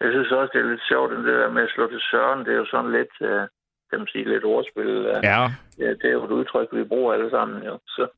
Jeg 0.00 0.10
synes 0.12 0.32
også, 0.32 0.50
det 0.54 0.60
er 0.64 0.70
lidt 0.70 0.88
sjovt, 0.88 1.10
det 1.10 1.24
der 1.24 1.50
med 1.50 1.62
at 1.62 1.70
slå 1.74 1.88
til 1.88 2.00
søren. 2.10 2.44
Det 2.46 2.52
er 2.52 2.56
jo 2.56 2.66
sådan 2.66 2.92
lidt, 2.92 3.14
uh, 3.20 3.42
kan 3.90 3.98
man 3.98 4.06
sige, 4.06 4.28
lidt 4.28 4.44
ordspil. 4.44 4.96
Uh, 5.06 5.24
Ja. 5.30 5.40
ja. 5.78 5.90
Det 6.00 6.04
er 6.04 6.12
jo 6.12 6.24
et 6.24 6.30
udtryk, 6.30 6.68
vi 6.72 6.84
bruger 6.84 7.12
alle 7.14 7.30
sammen, 7.30 7.62
jo. 7.62 7.78
Så, 7.86 8.08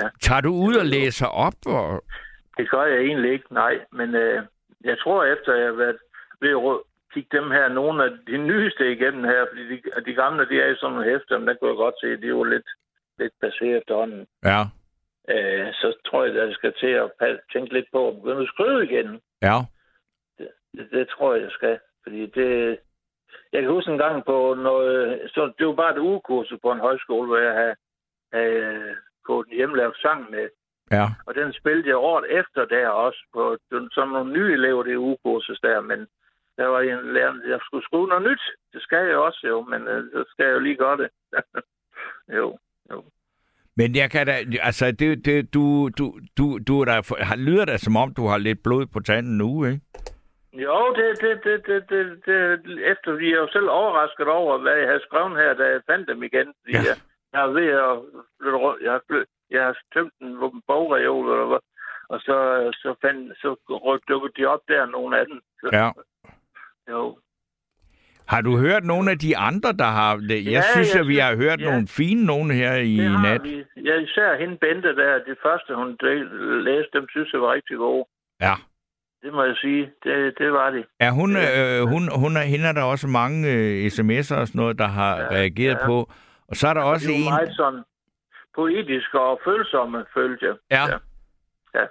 ja. 0.00 0.08
Tager 0.20 0.40
du 0.40 0.52
ud 0.66 0.74
og 0.82 0.86
læser 0.86 1.26
op? 1.26 1.58
Og... 1.66 2.04
Det 2.58 2.70
gør 2.70 2.84
jeg 2.84 3.00
egentlig 3.00 3.32
ikke, 3.32 3.54
nej. 3.54 3.74
Men 3.92 4.08
uh, 4.14 4.38
jeg 4.84 4.98
tror, 4.98 5.24
efter 5.24 5.54
jeg 5.54 5.66
har 5.66 5.78
været 5.84 5.98
ved 6.40 6.50
at 6.50 6.80
kigge 7.14 7.38
dem 7.38 7.50
her, 7.50 7.68
nogle 7.68 8.04
af 8.04 8.10
de 8.26 8.36
nyeste 8.36 8.92
igennem 8.92 9.24
her, 9.24 9.46
fordi 9.50 9.62
de, 9.72 9.76
de 10.06 10.14
gamle, 10.14 10.48
de 10.48 10.60
er 10.60 10.68
i 10.70 10.76
sådan 10.76 10.94
nogle 10.94 11.10
hæfter, 11.10 11.38
men 11.38 11.48
der 11.48 11.54
kunne 11.54 11.70
jeg 11.70 11.76
godt 11.84 12.00
se, 12.00 12.06
at 12.12 12.18
de 12.18 12.26
er 12.26 12.38
jo 12.40 12.44
lidt, 12.44 12.68
lidt 13.18 13.32
passeret 13.40 13.76
efterhånden. 13.76 14.26
Ja, 14.44 14.62
Uh, 15.34 15.68
så 15.80 15.88
tror 16.06 16.24
jeg, 16.24 16.36
at 16.36 16.48
jeg 16.48 16.54
skal 16.54 16.72
til 16.80 16.86
at 16.86 17.10
tænke 17.52 17.72
lidt 17.72 17.86
på 17.92 18.08
at 18.08 18.14
begynde 18.14 18.42
at 18.42 18.48
skrive 18.48 18.84
igen. 18.84 19.20
ja. 19.42 19.58
Det, 20.38 20.90
det 20.92 21.08
tror 21.08 21.34
jeg, 21.34 21.42
jeg 21.42 21.50
skal. 21.50 21.78
Fordi 22.02 22.26
det... 22.26 22.78
Jeg 23.52 23.62
kan 23.62 23.70
huske 23.70 23.90
en 23.90 23.98
gang 23.98 24.24
på 24.24 24.54
noget... 24.54 25.20
Så 25.34 25.52
det 25.58 25.66
var 25.66 25.72
bare 25.72 25.92
et 25.94 25.98
ugekursus 25.98 26.58
på 26.62 26.72
en 26.72 26.80
højskole, 26.80 27.26
hvor 27.26 27.38
jeg 27.38 27.54
havde, 27.54 27.74
havde 28.32 28.96
gået 29.24 29.46
en 29.46 29.56
hjemmelavet 29.56 29.96
sang 30.02 30.30
med. 30.30 30.48
Ja, 30.90 31.06
Og 31.26 31.34
den 31.34 31.52
spillede 31.52 31.88
jeg 31.88 31.96
året 31.96 32.24
efter 32.40 32.64
der 32.64 32.88
også 32.88 33.20
på 33.34 33.56
sådan 33.70 34.08
nogle 34.08 34.32
nye 34.32 34.52
elever, 34.52 34.82
det 34.82 34.96
ugekursus 34.96 35.60
der. 35.60 35.80
Men 35.80 36.06
der 36.56 36.66
var 36.66 36.80
en 36.80 37.12
lærer, 37.12 37.34
jeg 37.48 37.58
skulle 37.62 37.84
skrive 37.84 38.08
noget 38.08 38.22
nyt. 38.30 38.42
Det 38.72 38.82
skal 38.82 39.06
jeg 39.06 39.16
også 39.16 39.40
jo, 39.48 39.62
men 39.62 39.88
øh, 39.88 40.04
så 40.12 40.24
skal 40.30 40.44
jeg 40.46 40.52
jo 40.54 40.58
lige 40.58 40.76
gøre 40.76 40.96
det. 40.96 41.08
jo, 42.38 42.58
jo. 42.90 43.04
men 43.76 43.96
jeg 43.96 44.10
kan 44.10 44.26
da, 44.26 44.34
altså, 44.62 44.92
det, 44.92 45.24
det, 45.24 45.54
du, 45.54 45.88
du, 45.98 46.14
du, 46.38 46.58
du 46.68 46.80
er 46.80 46.84
der, 46.84 47.24
har- 47.24 47.36
lyder 47.36 47.64
da 47.64 47.76
som 47.76 47.96
om, 47.96 48.14
du 48.14 48.26
har 48.26 48.38
lidt 48.38 48.62
blod 48.62 48.86
på 48.86 49.00
tanden 49.00 49.38
nu, 49.38 49.64
ikke? 49.64 49.80
Jo, 50.52 50.94
det, 50.96 51.20
det, 51.20 51.40
det, 51.44 51.66
det, 51.66 51.82
det, 51.90 52.22
det, 52.26 52.90
efter 52.92 53.12
vi 53.12 53.32
er 53.32 53.36
jo 53.36 53.48
selv 53.52 53.68
overrasket 53.70 54.26
over, 54.28 54.58
hvad 54.58 54.72
jeg 54.76 54.86
havde 54.88 55.02
skrevet 55.08 55.36
her, 55.36 55.54
da 55.54 55.64
jeg 55.64 55.80
fandt 55.90 56.08
dem 56.08 56.22
igen. 56.22 56.46
Fordi 56.62 56.72
ja. 56.76 56.82
jeg, 56.88 56.96
jeg 57.32 57.40
er 57.42 57.52
ved 57.58 57.68
at 57.86 57.92
flytte 58.40 58.58
rundt. 58.58 58.82
Jeg 58.82 58.92
har, 58.92 59.24
jeg 59.50 59.62
har 59.64 59.76
tømt 59.94 60.14
en 60.20 60.36
bogreol, 60.66 61.32
eller 61.32 61.46
hvad. 61.46 61.62
Og 62.08 62.20
så, 62.20 62.36
så, 62.82 62.94
fandt, 63.02 63.38
så 63.38 63.48
dukkede 64.08 64.32
de 64.36 64.46
op 64.46 64.60
der, 64.68 64.86
nogle 64.86 65.18
af 65.18 65.26
dem. 65.26 65.40
Så, 65.60 65.68
Ja. 65.72 65.90
Jo. 66.90 67.18
Har 68.26 68.40
du 68.40 68.56
hørt 68.58 68.84
nogle 68.84 69.10
af 69.10 69.18
de 69.18 69.36
andre, 69.36 69.72
der 69.72 69.84
har... 69.98 70.12
Jeg 70.28 70.42
Ja, 70.44 70.62
synes, 70.72 70.94
jeg 70.94 71.00
at 71.00 71.08
vi 71.08 71.16
har 71.16 71.36
hørt 71.36 71.60
ja. 71.60 71.70
nogle 71.70 71.86
fine 71.88 72.24
nogen 72.26 72.50
her 72.50 72.74
i 72.74 72.96
Det 72.96 73.22
nat. 73.22 73.42
vi. 73.44 73.64
Ja, 73.84 73.94
især 74.00 74.36
hende 74.40 74.56
Bente 74.56 74.96
der, 74.96 75.18
det 75.24 75.36
første, 75.42 75.74
hun 75.74 75.96
læste, 76.64 76.90
dem 76.92 77.06
synes 77.10 77.32
jeg 77.32 77.40
var 77.40 77.52
rigtig 77.52 77.76
gode. 77.76 78.04
Ja. 78.40 78.54
Det 79.22 79.32
må 79.32 79.42
jeg 79.44 79.56
sige. 79.56 79.90
Det, 80.04 80.38
det 80.38 80.52
var 80.52 80.70
de. 80.70 80.84
Er 81.00 81.10
hun, 81.10 81.36
øh, 81.36 81.80
hun, 81.92 82.02
hun 82.22 82.36
er, 82.36 82.40
hende 82.42 82.64
er 82.66 82.72
der 82.72 82.82
også 82.82 83.06
mange 83.08 83.48
øh, 83.52 83.86
sms'er 83.86 84.36
og 84.40 84.46
sådan 84.48 84.58
noget, 84.62 84.78
der 84.78 84.86
har 84.86 85.16
ja, 85.16 85.22
Ja, 85.22 85.30
reageret 85.30 85.78
ja. 85.80 85.86
på. 85.86 86.10
Og 86.50 86.56
så 86.56 86.68
er 86.68 86.74
der 86.74 86.82
også 86.82 87.06
det 87.06 87.14
var 87.14 87.18
en... 87.18 87.24
meget 87.24 87.56
sådan 87.56 87.82
poetiske 88.54 89.20
og 89.20 89.40
følsomme, 89.44 90.04
følte 90.14 90.46
jeg. 90.46 90.54
Ja. 90.70 90.86
Ja. 90.86 90.98
Ja. 91.80 91.86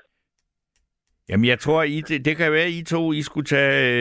Jamen, 1.30 1.46
jeg 1.46 1.60
tror, 1.60 1.84
I, 1.84 2.02
det, 2.02 2.26
det 2.26 2.38
kan 2.38 2.52
være, 2.52 2.62
at 2.64 2.70
I 2.70 2.84
to 2.84 3.12
I 3.14 3.22
skulle 3.22 3.46
tage 3.46 3.94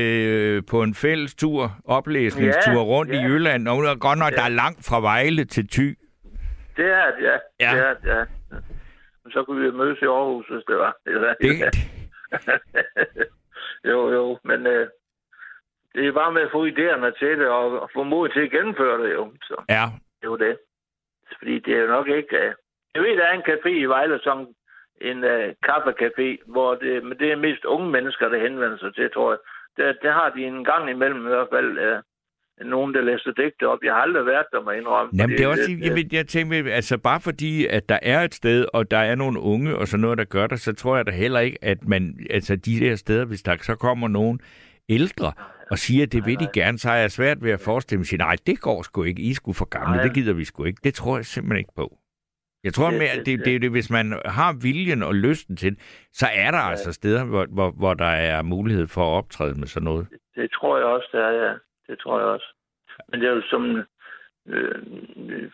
øh, 0.57 0.63
på 0.71 0.83
en 0.83 0.95
fælles 0.95 1.35
tur, 1.35 1.77
oplæsningstur 1.85 2.73
Ja, 2.73 2.83
rundt 2.83 3.13
ja. 3.13 3.21
i 3.21 3.25
Jylland. 3.25 3.69
Og 3.69 3.79
er 3.79 3.99
godt 3.99 4.19
nok, 4.19 4.31
Ja. 4.33 4.37
der 4.37 4.43
er 4.43 4.49
langt 4.49 4.87
fra 4.89 5.01
Vejle 5.01 5.45
til 5.45 5.69
Thy. 5.69 5.99
Det 6.77 6.87
er 6.87 7.11
det, 7.17 7.23
ja. 7.25 7.37
Ja. 7.61 7.77
Det 7.77 7.87
er 7.89 7.95
det, 7.95 8.09
ja. 8.09 8.25
Så 9.31 9.45
kunne 9.45 9.61
vi 9.65 9.71
mødes 9.77 9.99
i 10.03 10.05
Aarhus, 10.05 10.47
hvis 10.49 10.65
det 10.69 10.77
var. 10.77 10.97
Eller, 11.07 11.35
Det, 11.41 11.51
jo, 13.91 14.11
jo, 14.13 14.39
men 14.45 14.67
øh, 14.67 14.89
det 15.95 16.07
er 16.07 16.13
bare 16.13 16.33
med 16.33 16.43
at 16.43 16.49
få 16.53 16.67
idéerne 16.67 17.19
til 17.19 17.39
det, 17.41 17.49
og, 17.49 17.81
og 17.81 17.91
få 17.95 18.03
mod 18.03 18.29
til 18.29 18.41
at 18.41 18.51
gennemføre 18.51 19.03
det, 19.07 19.15
jo. 19.15 19.33
Så 19.43 19.65
ja, 19.69 19.85
det 20.21 20.27
er 20.27 20.31
jo 20.31 20.37
det. 20.37 20.59
Fordi 21.39 21.59
det 21.59 21.75
er 21.75 21.81
jo 21.81 21.87
nok 21.87 22.09
ikke... 22.09 22.37
Øh, 22.37 22.55
jeg 22.95 23.03
ved, 23.03 23.17
der 23.17 23.27
er 23.27 23.33
en 23.33 23.49
café 23.51 23.69
i 23.69 23.85
Vejle, 23.85 24.19
som 24.23 24.49
en 25.01 25.25
øh, 25.25 25.55
kaffecafé, 25.67 26.29
hvor 26.47 26.75
det, 26.75 27.05
men 27.05 27.19
det 27.19 27.33
er 27.33 27.37
mest 27.37 27.65
unge 27.65 27.91
mennesker, 27.91 28.29
der 28.29 28.39
henvender 28.39 28.79
sig 28.79 28.95
til, 28.95 29.11
tror 29.11 29.31
jeg. 29.33 29.39
der, 29.77 29.93
der 30.03 30.13
har 30.13 30.29
de 30.31 30.45
en 30.45 30.65
gang 30.65 30.91
imellem 30.91 31.27
i 31.27 31.29
hvert 31.29 31.49
fald 31.53 31.79
øh, 31.79 32.03
nogen, 32.67 32.95
der 32.95 33.01
læser 33.01 33.33
digte 33.33 33.69
op. 33.69 33.79
Jeg 33.83 33.93
har 33.93 34.01
aldrig 34.01 34.27
været 34.27 34.47
der, 34.53 34.61
må 34.63 34.71
indrømme. 34.71 35.13
Jamen, 35.19 35.37
det 35.37 35.45
er 35.45 35.49
også, 35.49 35.71
jeg, 35.83 35.97
jeg, 35.97 36.13
jeg 36.13 36.27
tænker, 36.27 36.75
altså 36.75 36.99
bare 36.99 37.21
fordi, 37.21 37.67
at 37.67 37.89
der 37.89 37.99
er 38.03 38.21
et 38.23 38.35
sted, 38.35 38.67
og 38.73 38.91
der 38.91 38.99
er 38.99 39.15
nogle 39.15 39.41
unge 39.41 39.77
og 39.77 39.89
sådan 39.89 40.01
noget, 40.01 40.19
der 40.19 40.25
gør 40.25 40.47
det, 40.47 40.61
så 40.61 40.75
tror 40.75 40.97
jeg 40.97 41.07
da 41.07 41.11
heller 41.11 41.41
ikke, 41.41 41.59
at 41.63 41.89
man, 41.89 42.27
altså 42.31 42.57
de 42.57 42.81
der 42.81 42.97
steder, 42.97 43.25
hvis 43.25 43.43
der 43.43 43.57
så 43.61 43.75
kommer 43.75 44.09
nogen 44.09 44.41
ældre 44.89 45.33
og 45.71 45.79
siger, 45.79 46.03
at 46.07 46.13
det 46.13 46.27
vil 46.27 46.41
de 46.41 46.49
gerne, 46.55 46.79
så 46.79 46.91
er 46.91 46.97
jeg 46.97 47.11
svært 47.11 47.43
ved 47.43 47.51
at 47.51 47.61
forestille 47.61 47.99
mig, 47.99 48.07
sige, 48.07 48.19
nej, 48.19 48.37
det 48.47 48.61
går 48.61 48.83
sgu 48.83 49.03
ikke, 49.03 49.23
I 49.23 49.35
sgu 49.35 49.53
for 49.53 49.65
gamle, 49.65 49.97
Nej. 49.97 50.03
det 50.03 50.15
gider 50.15 50.33
vi 50.35 50.45
sgu 50.45 50.65
ikke. 50.65 50.81
Det 50.85 50.95
tror 50.95 51.17
jeg 51.17 51.25
simpelthen 51.25 51.59
ikke 51.59 51.73
på. 51.77 51.97
Jeg 52.65 52.75
tror 52.75 52.91
Det- 52.91 52.99
mere, 52.99 53.13
det- 53.15 53.21
at 53.21 53.27
det, 53.27 53.39
det, 53.39 53.47
det, 53.47 53.63
det, 53.63 53.71
hvis 53.71 53.91
man 53.91 54.21
har 54.25 54.53
viljen 54.63 55.03
og 55.03 55.15
lysten 55.15 55.57
til 55.57 55.71
det, 55.75 55.79
så 56.13 56.27
er 56.35 56.51
der 56.51 56.59
altså 56.59 56.93
steder, 56.93 57.25
hvor, 57.25 57.47
hvor, 57.51 57.71
hvor 57.71 57.95
der 57.95 58.13
er 58.35 58.43
mulighed 58.43 58.87
for 58.87 59.03
at 59.03 59.17
optræde 59.19 59.55
med 59.59 59.67
sådan 59.67 59.85
noget. 59.85 60.07
Det 60.37 60.51
tror 60.53 60.77
jeg 60.79 60.87
også, 60.87 61.09
der 61.13 61.25
er, 61.27 61.33
ja. 61.47 61.53
Det 61.89 61.99
tror 61.99 62.19
jeg 62.19 62.29
også. 62.29 62.55
Men 63.11 63.21
det 63.21 63.29
er 63.29 63.33
jo 63.35 63.43
som... 63.51 63.83
Øh, 64.49 64.83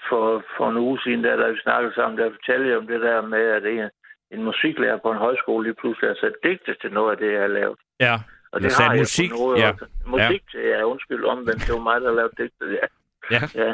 for, 0.08 0.44
for 0.56 0.70
en 0.70 0.76
uge 0.76 0.98
siden, 1.04 1.24
der, 1.24 1.36
da 1.36 1.48
vi 1.50 1.58
snakkede 1.62 1.94
sammen, 1.94 2.18
der 2.18 2.30
fortalte 2.30 2.68
jeg 2.68 2.78
om 2.78 2.86
det 2.86 3.00
der 3.00 3.22
med, 3.34 3.44
at 3.58 3.64
en, 3.66 3.90
en 4.38 4.44
musiklærer 4.44 4.98
på 5.02 5.12
en 5.12 5.18
højskole 5.18 5.64
lige 5.64 5.74
pludselig 5.80 6.10
har 6.10 6.16
sat 6.20 6.36
digte 6.44 6.74
til 6.80 6.92
noget 6.92 7.10
af 7.12 7.16
det, 7.18 7.32
jeg 7.32 7.40
har 7.40 7.46
lavet. 7.58 7.78
Ja, 8.00 8.16
Og 8.54 8.60
sat 8.62 8.86
har 8.86 8.92
jeg 8.94 9.00
musik, 9.00 9.30
noget 9.30 9.58
ja. 9.60 9.70
også. 9.70 9.84
Musik 10.06 10.42
til, 10.50 10.60
ja, 10.72 10.82
undskyld 10.92 11.24
omvendt, 11.24 11.60
det 11.66 11.72
var 11.76 11.84
mig, 11.90 12.00
der 12.00 12.12
lavede 12.18 12.34
digte, 12.38 12.64
ja. 12.80 12.86
Ja. 13.34 13.42
ja. 13.64 13.72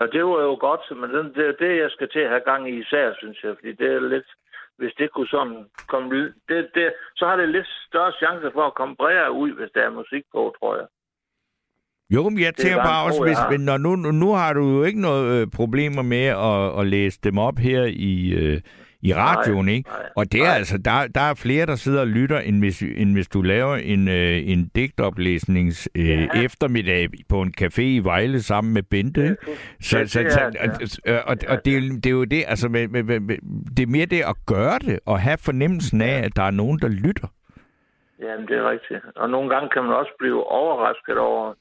Og 0.00 0.06
det 0.12 0.22
var 0.24 0.40
jo 0.48 0.54
godt, 0.66 0.80
så- 0.88 0.94
men 1.00 1.10
det, 1.14 1.22
det 1.36 1.56
det, 1.62 1.72
jeg 1.82 1.90
skal 1.90 2.08
til 2.10 2.18
at 2.26 2.28
have 2.34 2.44
gang 2.50 2.62
i 2.70 2.74
især, 2.82 3.06
synes 3.20 3.38
jeg, 3.44 3.52
fordi 3.58 3.72
det 3.80 3.88
er 3.92 4.00
lidt, 4.14 4.28
hvis 4.78 4.92
det 4.98 5.08
kunne 5.12 5.28
sådan 5.36 5.58
komme 5.92 6.06
det, 6.48 6.60
det, 6.74 6.92
så 7.16 7.26
har 7.26 7.36
det 7.36 7.48
lidt 7.48 7.66
større 7.88 8.12
chance 8.22 8.46
for 8.56 8.64
at 8.66 8.74
komme 8.74 8.96
bredere 8.96 9.32
ud, 9.32 9.50
hvis 9.58 9.70
der 9.74 9.82
er 9.82 9.90
musik 9.90 10.24
på, 10.32 10.54
tror 10.58 10.76
jeg. 10.76 10.86
Jo, 12.10 12.22
men 12.28 12.38
jeg 12.40 12.52
Det 12.56 12.64
er 12.64 12.68
tænker 12.68 12.84
bare 12.84 13.06
også, 13.06 13.22
hvis, 13.22 13.38
men 13.50 13.60
når 13.60 13.78
nu, 13.78 13.96
nu 13.96 14.32
har 14.32 14.52
du 14.52 14.64
jo 14.76 14.84
ikke 14.84 15.00
noget 15.00 15.40
øh, 15.40 15.46
problemer 15.56 16.02
med 16.02 16.26
at, 16.26 16.80
at 16.80 16.86
læse 16.86 17.20
dem 17.24 17.38
op 17.38 17.58
her 17.58 17.82
i, 17.84 18.14
øh, 18.40 18.60
i 19.04 19.14
radioen, 19.14 19.68
ikke? 19.68 19.88
nej, 19.90 20.08
Og 20.16 20.32
det 20.32 20.40
er 20.40 20.44
nej. 20.44 20.56
altså, 20.56 20.78
der, 20.78 21.06
der 21.14 21.20
er 21.20 21.34
flere, 21.34 21.66
der 21.66 21.74
sidder 21.74 22.00
og 22.00 22.06
lytter, 22.06 22.38
end 22.38 22.58
hvis, 22.58 22.82
end 22.82 23.12
hvis 23.12 23.28
du 23.28 23.42
laver 23.42 23.76
en, 23.76 24.08
øh, 24.08 24.48
en 24.52 24.70
digtoplæsnings 24.74 25.88
øh, 25.94 26.08
Ja. 26.08 26.26
eftermiddag 26.44 27.08
på 27.28 27.42
en 27.42 27.54
café 27.60 27.80
i 27.82 27.98
Vejle 28.04 28.42
sammen 28.42 28.74
med 28.74 28.82
Bente. 28.82 29.36
Så, 29.80 30.02
så, 30.06 30.20
og, 31.06 31.14
og, 31.26 31.36
og 31.48 31.64
det, 31.64 31.76
er 31.76 31.80
jo- 31.80 31.94
det 31.96 32.06
er 32.06 32.10
jo 32.10 32.24
det, 32.24 32.44
altså, 32.46 32.68
med, 32.68 32.88
med, 32.88 33.02
med, 33.02 33.20
med, 33.20 33.36
det 33.76 33.82
er 33.82 33.86
mere 33.86 34.06
det 34.06 34.20
at 34.22 34.36
gøre 34.46 34.78
det, 34.78 35.00
og 35.06 35.20
have 35.20 35.38
fornemmelsen 35.38 36.00
af, 36.02 36.24
at 36.24 36.36
der 36.36 36.42
er 36.42 36.50
nogen, 36.50 36.78
der 36.78 36.88
lytter. 36.88 37.28
Jamen, 38.22 38.46
det 38.48 38.56
er 38.56 38.70
rigtigt. 38.70 39.00
Og 39.16 39.30
nogle 39.30 39.48
gange 39.54 39.68
kan 39.74 39.82
man 39.84 39.92
også 39.92 40.12
blive 40.18 40.46
overrasket 40.50 41.18
over 41.18 41.54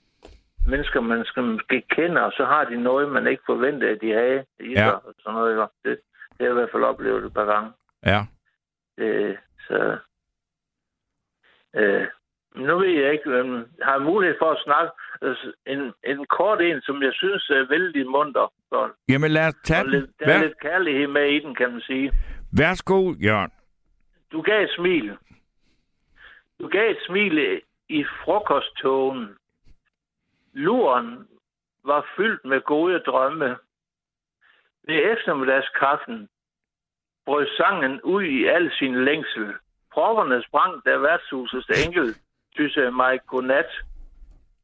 mennesker, 0.68 1.02
man 1.02 1.22
skal 1.26 1.44
måske 1.44 1.84
kende, 1.96 2.22
og 2.26 2.32
så 2.32 2.46
har 2.46 2.64
de 2.64 2.84
noget, 2.84 3.12
man 3.12 3.28
ikke 3.28 3.44
forventede, 3.46 3.92
at 3.92 3.98
de 4.02 4.12
havde 4.12 4.44
i 4.60 4.70
Ja. 4.70 4.76
sig. 4.86 4.94
og 4.96 5.14
Sådan 5.20 5.36
noget, 5.40 5.70
det, 5.86 5.98
det 6.38 6.40
har 6.40 6.46
jeg 6.46 6.52
i 6.52 6.60
hvert 6.60 6.72
fald 6.72 6.84
oplevet 6.84 7.26
et 7.26 7.34
par 7.34 7.46
gange. 7.46 7.72
Ja. 8.06 8.22
Øh, 8.98 9.38
så... 9.68 9.98
Øh, 11.76 12.08
nu 12.56 12.78
ved 12.80 12.90
jeg 12.90 13.12
ikke, 13.12 13.30
hvem 13.30 13.70
har 13.82 13.94
jeg 13.94 14.02
mulighed 14.02 14.36
for 14.40 14.52
at 14.52 14.64
snakke 14.64 14.92
altså, 15.22 15.54
en, 15.66 15.94
en 16.04 16.26
kort 16.26 16.62
en, 16.62 16.82
som 16.82 17.04
jeg 17.04 17.14
synes 17.14 17.50
er 17.50 17.68
vældig 17.70 18.06
munter. 18.08 18.54
Så, 18.70 18.90
Jamen 19.10 19.32
lad 19.32 19.48
os 19.48 19.56
tage 19.64 19.90
lidt, 19.90 20.10
der 20.20 20.26
er 20.26 20.38
Vær, 20.38 20.44
lidt 20.46 20.60
kærlighed 20.60 21.08
med 21.08 21.28
i 21.30 21.40
den, 21.40 21.56
kan 21.56 21.72
man 21.72 21.82
sige. 21.82 22.12
værsgo, 22.58 23.14
Jørgen. 23.14 23.52
Du 24.32 24.42
gav 24.42 24.64
et 24.64 24.70
smil. 24.76 25.18
Du 26.60 26.68
gav 26.68 26.92
et 26.92 26.98
smil 27.08 27.62
i 27.90 28.06
frokosttogen. 28.24 29.30
Luren 30.54 31.28
var 31.86 32.06
fyldt 32.18 32.46
med 32.46 32.62
gode 32.62 33.00
drømme. 33.00 33.58
Ved 34.88 35.12
eftermiddagskaffen 35.18 36.30
brød 37.26 37.48
sangen 37.58 38.02
ud 38.02 38.24
i 38.24 38.46
al 38.46 38.72
sin 38.80 39.06
længsel. 39.06 39.54
Propperne 39.94 40.44
sprang, 40.44 40.86
da 40.86 40.98
værtshusets 40.98 41.86
enkel 41.86 42.16
tysse 42.56 42.92
mig 42.92 43.20
godnat. 43.28 43.66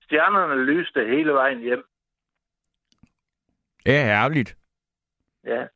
Stjernerne 0.04 0.64
lyste 0.64 1.06
hele 1.06 1.32
vejen 1.34 1.60
hjem. 1.60 1.84
Ja, 3.86 4.06
herligt. 4.06 4.56
Ja, 5.46 5.68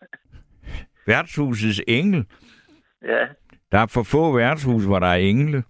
Værtshusets 1.07 1.81
engel. 1.87 2.27
ja, 3.01 3.27
Der 3.71 3.79
er 3.79 3.87
for 3.87 4.03
få 4.03 4.35
værtshus, 4.37 4.85
hvor 4.85 4.99
der 4.99 5.07
er 5.07 5.15
engle. 5.15 5.63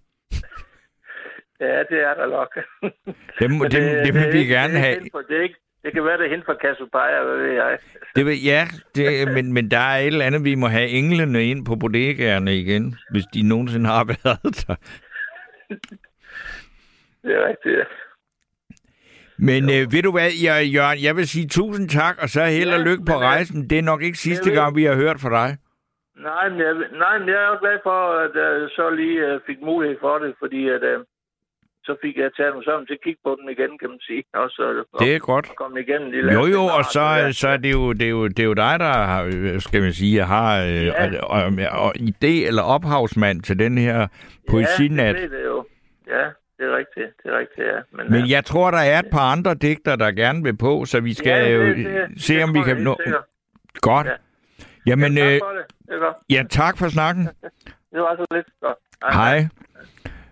ja, 1.60 1.80
det 1.90 2.00
er 2.04 2.14
der 2.14 2.28
nok. 2.28 2.58
Dem, 3.40 3.50
dem, 3.50 3.82
dem 4.06 4.16
er 4.16 4.26
vil 4.26 4.34
vi 4.34 4.46
gerne 4.46 4.74
det 4.74 4.80
er 4.80 4.84
have. 4.84 5.00
Det, 5.30 5.38
er 5.38 5.42
ikke, 5.44 5.60
det 5.84 5.94
kan 5.94 6.06
være, 6.06 6.18
det 6.18 6.26
er 6.26 6.30
hende 6.30 6.46
fra 6.46 6.56
Cassiopeia, 6.62 7.24
hvad 7.24 7.38
ved 7.38 7.54
jeg. 7.54 7.78
Det 8.16 8.26
vil, 8.26 8.44
ja, 8.44 8.68
det, 8.96 9.34
men, 9.34 9.54
men 9.54 9.72
der 9.72 9.78
er 9.78 9.98
et 9.98 10.08
eller 10.08 10.26
andet, 10.26 10.44
vi 10.44 10.56
må 10.56 10.68
have 10.68 10.90
englene 10.90 11.46
ind 11.46 11.66
på 11.66 11.76
bodegaerne 11.76 12.58
igen, 12.58 12.96
hvis 13.12 13.24
de 13.34 13.50
nogensinde 13.50 13.86
har 13.90 14.04
været 14.24 14.66
der. 14.68 14.76
Det 17.24 17.36
er 17.36 17.48
rigtigt. 17.48 17.88
Men 19.38 19.64
øh, 19.64 19.92
ved 19.94 20.04
du 20.04 20.12
hvad, 20.12 20.30
jeg, 20.44 20.68
Jørgen, 20.76 21.04
jeg 21.04 21.16
vil 21.16 21.28
sige 21.28 21.48
tusind 21.48 21.90
tak, 21.90 22.16
og 22.22 22.30
så 22.30 22.42
held 22.46 22.70
og 22.70 22.80
Ja, 22.80 22.86
lykke 22.90 23.06
på 23.06 23.18
rejsen. 23.18 23.70
Det 23.70 23.78
er 23.78 23.82
nok 23.92 24.02
ikke 24.02 24.18
sidste 24.18 24.52
gang, 24.52 24.76
vi 24.76 24.84
har 24.84 24.96
hørt 24.96 25.20
fra 25.20 25.30
dig. 25.30 25.58
Nej, 26.30 26.50
men 26.50 26.60
jeg, 26.60 26.74
nej, 27.04 27.20
men 27.20 27.28
jeg 27.28 27.40
er 27.44 27.48
jo 27.48 27.58
glad 27.60 27.78
for, 27.84 28.00
at 28.26 28.32
jeg 28.36 28.70
så 28.70 28.90
lige 28.90 29.36
uh, 29.36 29.42
fik 29.48 29.60
mulighed 29.62 29.98
for 30.02 30.18
det, 30.18 30.36
fordi 30.40 30.70
at, 30.70 30.84
uh, 30.84 31.04
så 31.86 31.96
fik 32.02 32.18
jeg 32.18 32.30
taget 32.38 32.56
mig 32.56 32.64
sammen 32.64 32.86
til 32.88 32.94
at 32.94 33.02
kigge 33.04 33.20
på 33.24 33.38
den 33.40 33.50
igen, 33.50 33.72
kan 33.82 33.90
man 33.90 34.00
sige. 34.02 34.24
Og 34.34 34.50
så 34.50 34.64
Det 35.00 35.16
er 35.16 35.20
godt. 35.20 35.50
og 35.50 35.56
komme 35.56 35.80
igennem 35.82 36.12
de 36.12 36.18
Jo, 36.34 36.46
jo, 36.46 36.64
og 36.78 36.84
så, 36.86 37.04
så 37.42 37.48
er 37.48 37.58
det 37.58 37.72
jo, 37.72 37.94
det 37.94 38.06
er 38.06 38.10
jo, 38.10 38.28
det 38.28 38.40
er 38.40 38.44
jo 38.44 38.54
dig, 38.54 38.80
der 38.80 38.94
har, 39.12 39.24
øh, 39.24 39.62
skal 39.62 39.82
man 39.82 39.94
sige, 39.94 40.24
har 40.24 40.64
øh, 40.64 40.86
Ja. 40.86 41.22
og, 41.24 41.42
og, 41.44 41.54
og, 41.86 41.94
idé 42.00 42.34
eller 42.48 42.64
ophavsmand 42.64 43.42
til 43.42 43.60
den 43.60 43.78
her 43.78 44.08
poesinat. 44.50 45.16
Ja, 45.16 45.22
det, 45.22 45.34
er 45.34 45.38
det 45.38 45.46
jo. 45.46 45.66
Ja, 46.08 46.24
det 46.58 46.64
er 46.70 46.78
rigtigt. 46.78 47.10
Det 47.24 47.32
er 47.34 47.38
rigtigt, 47.40 47.68
ja. 47.68 47.80
Men, 47.92 48.12
Men 48.12 48.30
jeg 48.30 48.46
tror, 48.46 48.72
der 48.72 48.78
er 48.78 49.00
et 49.00 49.10
par 49.12 49.32
andre 49.32 49.54
digter, 49.54 49.96
der 49.96 50.12
gerne 50.12 50.44
vil 50.44 50.58
på, 50.58 50.86
så 50.86 51.00
vi 51.00 51.14
skal 51.14 51.44
ja, 51.44 51.50
jo 51.50 51.62
det, 51.64 51.78
det, 51.78 52.24
se, 52.24 52.34
det 52.34 52.44
om 52.44 52.54
vi 52.54 52.62
kan 52.62 52.78
nå... 52.78 52.98
sikkert. 53.06 53.24
Godt. 53.82 54.08
Ja. 54.08 54.14
Jamen, 54.86 55.18
ja, 55.18 55.26
øh, 55.26 55.40
tak 55.40 55.42
for 55.44 55.54
det. 55.54 55.66
Det 56.30 56.36
ja, 56.36 56.44
tak 56.50 56.78
for 56.78 56.88
snakken. 56.88 57.30
Det 57.94 58.02
var 58.02 58.16
så 58.16 58.26
lidt 58.36 58.48
godt. 58.62 58.78
Hej. 59.14 59.48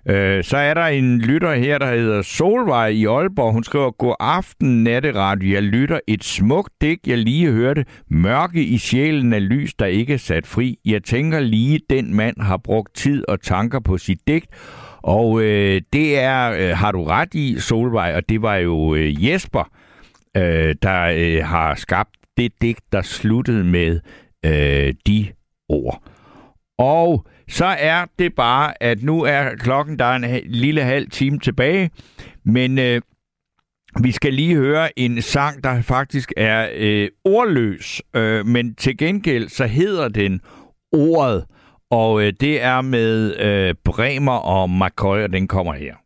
Øh, 0.10 0.44
så 0.44 0.58
er 0.58 0.74
der 0.74 0.86
en 0.86 1.22
lytter 1.22 1.54
her, 1.54 1.78
der 1.78 1.96
hedder 1.96 2.22
Solvej 2.22 2.88
i 2.88 3.06
Aalborg. 3.06 3.54
Hun 3.54 3.64
skriver, 3.64 3.92
God 3.92 4.16
aften, 4.20 4.84
natteradio. 4.84 5.54
Jeg 5.54 5.64
lytter 5.64 6.00
et 6.08 6.24
smukt 6.24 6.74
dæk, 6.82 6.98
jeg 7.08 7.18
lige 7.18 7.52
hørte. 7.52 7.86
Mørke 8.10 8.64
i 8.64 8.78
sjælen 8.78 9.34
af 9.34 9.50
lys, 9.50 9.74
der 9.74 9.86
ikke 9.86 10.14
er 10.14 10.18
sat 10.18 10.48
fri. 10.48 10.80
Jeg 10.86 11.04
tænker 11.04 11.40
lige, 11.40 11.80
den 11.90 12.16
mand 12.16 12.42
har 12.42 12.58
brugt 12.58 12.96
tid 12.96 13.26
og 13.28 13.42
tanker 13.42 13.80
på 13.80 13.98
sit 13.98 14.20
digt. 14.28 14.48
Og 15.04 15.42
øh, 15.42 15.82
det 15.94 16.20
er, 16.20 16.52
øh, 16.52 16.78
har 16.78 16.92
du 16.92 17.04
ret 17.04 17.34
i, 17.34 17.60
Solvej, 17.60 18.14
og 18.16 18.30
det 18.30 18.42
var 18.42 18.56
jo 18.56 18.96
øh, 18.96 19.26
Jesper, 19.26 19.70
øh, 20.38 20.76
der 20.82 21.02
øh, 21.18 21.46
har 21.46 21.76
skabt 21.76 22.10
det 22.38 22.52
digt, 22.62 22.82
der 22.92 23.02
sluttede 23.02 23.64
med 23.64 24.00
øh, 24.46 24.94
de 25.08 25.28
ord. 25.70 26.04
Og 26.78 27.26
så 27.52 27.66
er 27.66 28.06
det 28.20 28.36
bare, 28.36 28.84
at 28.84 29.04
nu 29.04 29.22
er 29.22 29.56
klokken, 29.56 30.00
der 30.00 30.06
er 30.06 30.16
en 30.16 30.42
lille 30.46 30.82
halv 30.82 31.10
time 31.10 31.40
tilbage, 31.40 31.92
men 32.44 32.80
øh, 32.80 33.02
vi 34.04 34.12
skal 34.12 34.34
lige 34.34 34.56
høre 34.56 35.00
en 35.00 35.22
sang, 35.22 35.64
der 35.64 35.82
faktisk 35.82 36.34
er 36.38 36.70
øh, 36.76 37.10
ordløs, 37.26 38.02
øh, 38.16 38.46
men 38.46 38.76
til 38.76 38.98
gengæld 38.98 39.50
så 39.50 39.66
hedder 39.66 40.10
den 40.10 40.42
Ordet, 40.94 41.46
og 41.92 42.24
øh, 42.24 42.34
det 42.40 42.62
er 42.62 42.82
med 42.82 43.36
øh, 43.40 43.76
Bremer 43.86 44.32
og 44.32 44.70
McCoy, 44.70 45.24
og 45.24 45.34
den 45.34 45.48
kommer 45.48 45.74
her. 45.74 46.01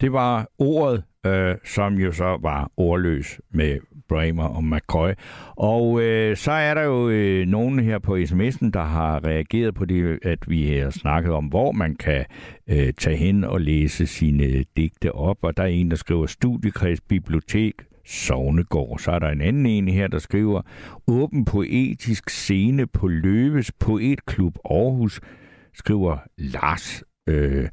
Det 0.00 0.12
var 0.12 0.48
ordet, 0.58 1.04
øh, 1.26 1.54
som 1.64 1.94
jo 1.94 2.12
så 2.12 2.38
var 2.42 2.70
ordløs 2.76 3.40
med 3.50 3.78
Bramer 4.08 4.44
og 4.44 4.64
McCoy. 4.64 5.10
Og 5.56 6.02
øh, 6.02 6.36
så 6.36 6.52
er 6.52 6.74
der 6.74 6.82
jo 6.82 7.08
øh, 7.08 7.46
nogen 7.46 7.78
her 7.78 7.98
på 7.98 8.16
sms'en, 8.16 8.70
der 8.70 8.82
har 8.82 9.24
reageret 9.24 9.74
på 9.74 9.84
det, 9.84 10.18
at 10.22 10.50
vi 10.50 10.78
har 10.78 10.90
snakket 10.90 11.32
om, 11.32 11.44
hvor 11.44 11.72
man 11.72 11.96
kan 11.96 12.24
øh, 12.68 12.92
tage 12.92 13.16
hen 13.16 13.44
og 13.44 13.60
læse 13.60 14.06
sine 14.06 14.64
digte 14.76 15.12
op. 15.12 15.36
Og 15.42 15.56
der 15.56 15.62
er 15.62 15.66
en, 15.66 15.90
der 15.90 15.96
skriver 15.96 16.26
studiekreds, 16.26 17.00
bibliotek, 17.00 17.74
Sovnegård. 18.06 18.98
Så 18.98 19.10
er 19.10 19.18
der 19.18 19.28
en 19.28 19.40
anden 19.40 19.66
en 19.66 19.88
her, 19.88 20.06
der 20.06 20.18
skriver 20.18 20.62
åben 21.06 21.44
poetisk 21.44 22.30
scene 22.30 22.86
på 22.86 23.08
Løves 23.08 23.72
Poetklub 23.72 24.58
Aarhus, 24.64 25.20
skriver 25.74 26.18
Lars. 26.38 27.04
Øh, 27.28 27.68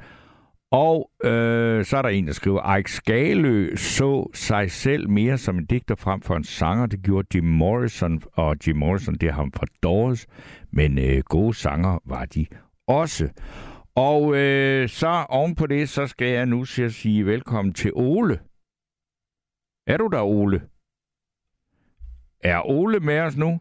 og 0.76 1.12
øh, 1.24 1.86
så 1.86 1.98
er 1.98 2.02
der 2.02 2.10
en, 2.10 2.28
der 2.28 2.34
skriver, 2.34 2.76
Ike 2.76 2.92
Skalø 2.92 3.76
så 3.76 4.30
sig 4.34 4.72
selv 4.72 5.10
mere 5.10 5.38
som 5.38 5.58
en 5.58 5.66
digter 5.66 5.96
frem 5.96 6.22
for 6.22 6.36
en 6.36 6.44
sanger. 6.44 6.86
Det 6.86 7.04
gjorde 7.04 7.28
Jim 7.36 7.44
Morrison, 7.44 8.22
og 8.34 8.56
Jim 8.68 8.78
Morrison, 8.78 9.16
det 9.16 9.30
er 9.30 9.34
ham 9.34 9.52
fra 9.52 9.66
Doors. 9.84 10.28
Men 10.72 10.98
øh, 10.98 11.24
gode 11.24 11.54
sanger 11.54 12.00
var 12.06 12.26
de 12.26 12.46
også. 12.88 13.30
Og 13.96 14.36
øh, 14.36 14.90
så 14.90 15.26
oven 15.30 15.56
på 15.56 15.68
det, 15.68 15.90
så 15.90 16.08
skal 16.08 16.28
jeg 16.28 16.46
nu 16.46 16.66
sige 16.66 17.26
velkommen 17.26 17.74
til 17.74 17.92
Ole. 17.94 18.40
Er 19.88 19.98
du 19.98 20.08
der, 20.08 20.22
Ole? 20.22 20.62
Er 22.44 22.70
Ole 22.70 23.00
med 23.00 23.20
os 23.20 23.38
nu? 23.38 23.60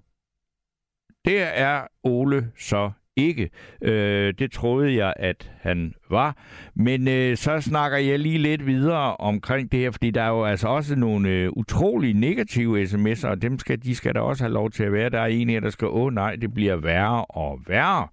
Det 1.25 1.59
er 1.59 1.87
Ole 2.03 2.51
så 2.57 2.91
ikke. 3.17 3.51
Øh, 3.83 4.35
det 4.39 4.53
troede 4.53 4.97
jeg, 4.97 5.13
at 5.17 5.53
han 5.61 5.95
var. 6.11 6.37
Men 6.75 7.09
øh, 7.09 7.37
så 7.37 7.61
snakker 7.61 7.99
jeg 7.99 8.19
lige 8.19 8.39
lidt 8.39 8.67
videre 8.67 9.17
omkring 9.17 9.73
det 9.73 9.81
her, 9.81 9.91
fordi 9.91 10.11
der 10.11 10.23
er 10.23 10.29
jo 10.29 10.45
altså 10.45 10.69
også 10.69 10.97
nogle 10.97 11.29
øh, 11.29 11.51
utrolig 11.57 12.15
negative 12.15 12.83
sms'er, 12.83 13.29
og 13.29 13.43
dem 13.43 13.59
skal, 13.59 13.83
de 13.83 13.95
skal 13.95 14.15
der 14.15 14.21
også 14.21 14.45
have 14.45 14.53
lov 14.53 14.71
til 14.71 14.85
at 14.85 14.93
være. 14.93 15.11
Der 15.11 15.21
er 15.21 15.27
en 15.27 15.51
her, 15.51 15.61
der 15.61 15.71
skal, 15.71 15.89
åh 15.89 16.13
nej, 16.13 16.37
det 16.37 16.55
bliver 16.55 16.77
værre 16.77 17.25
og 17.25 17.61
værre. 17.67 18.09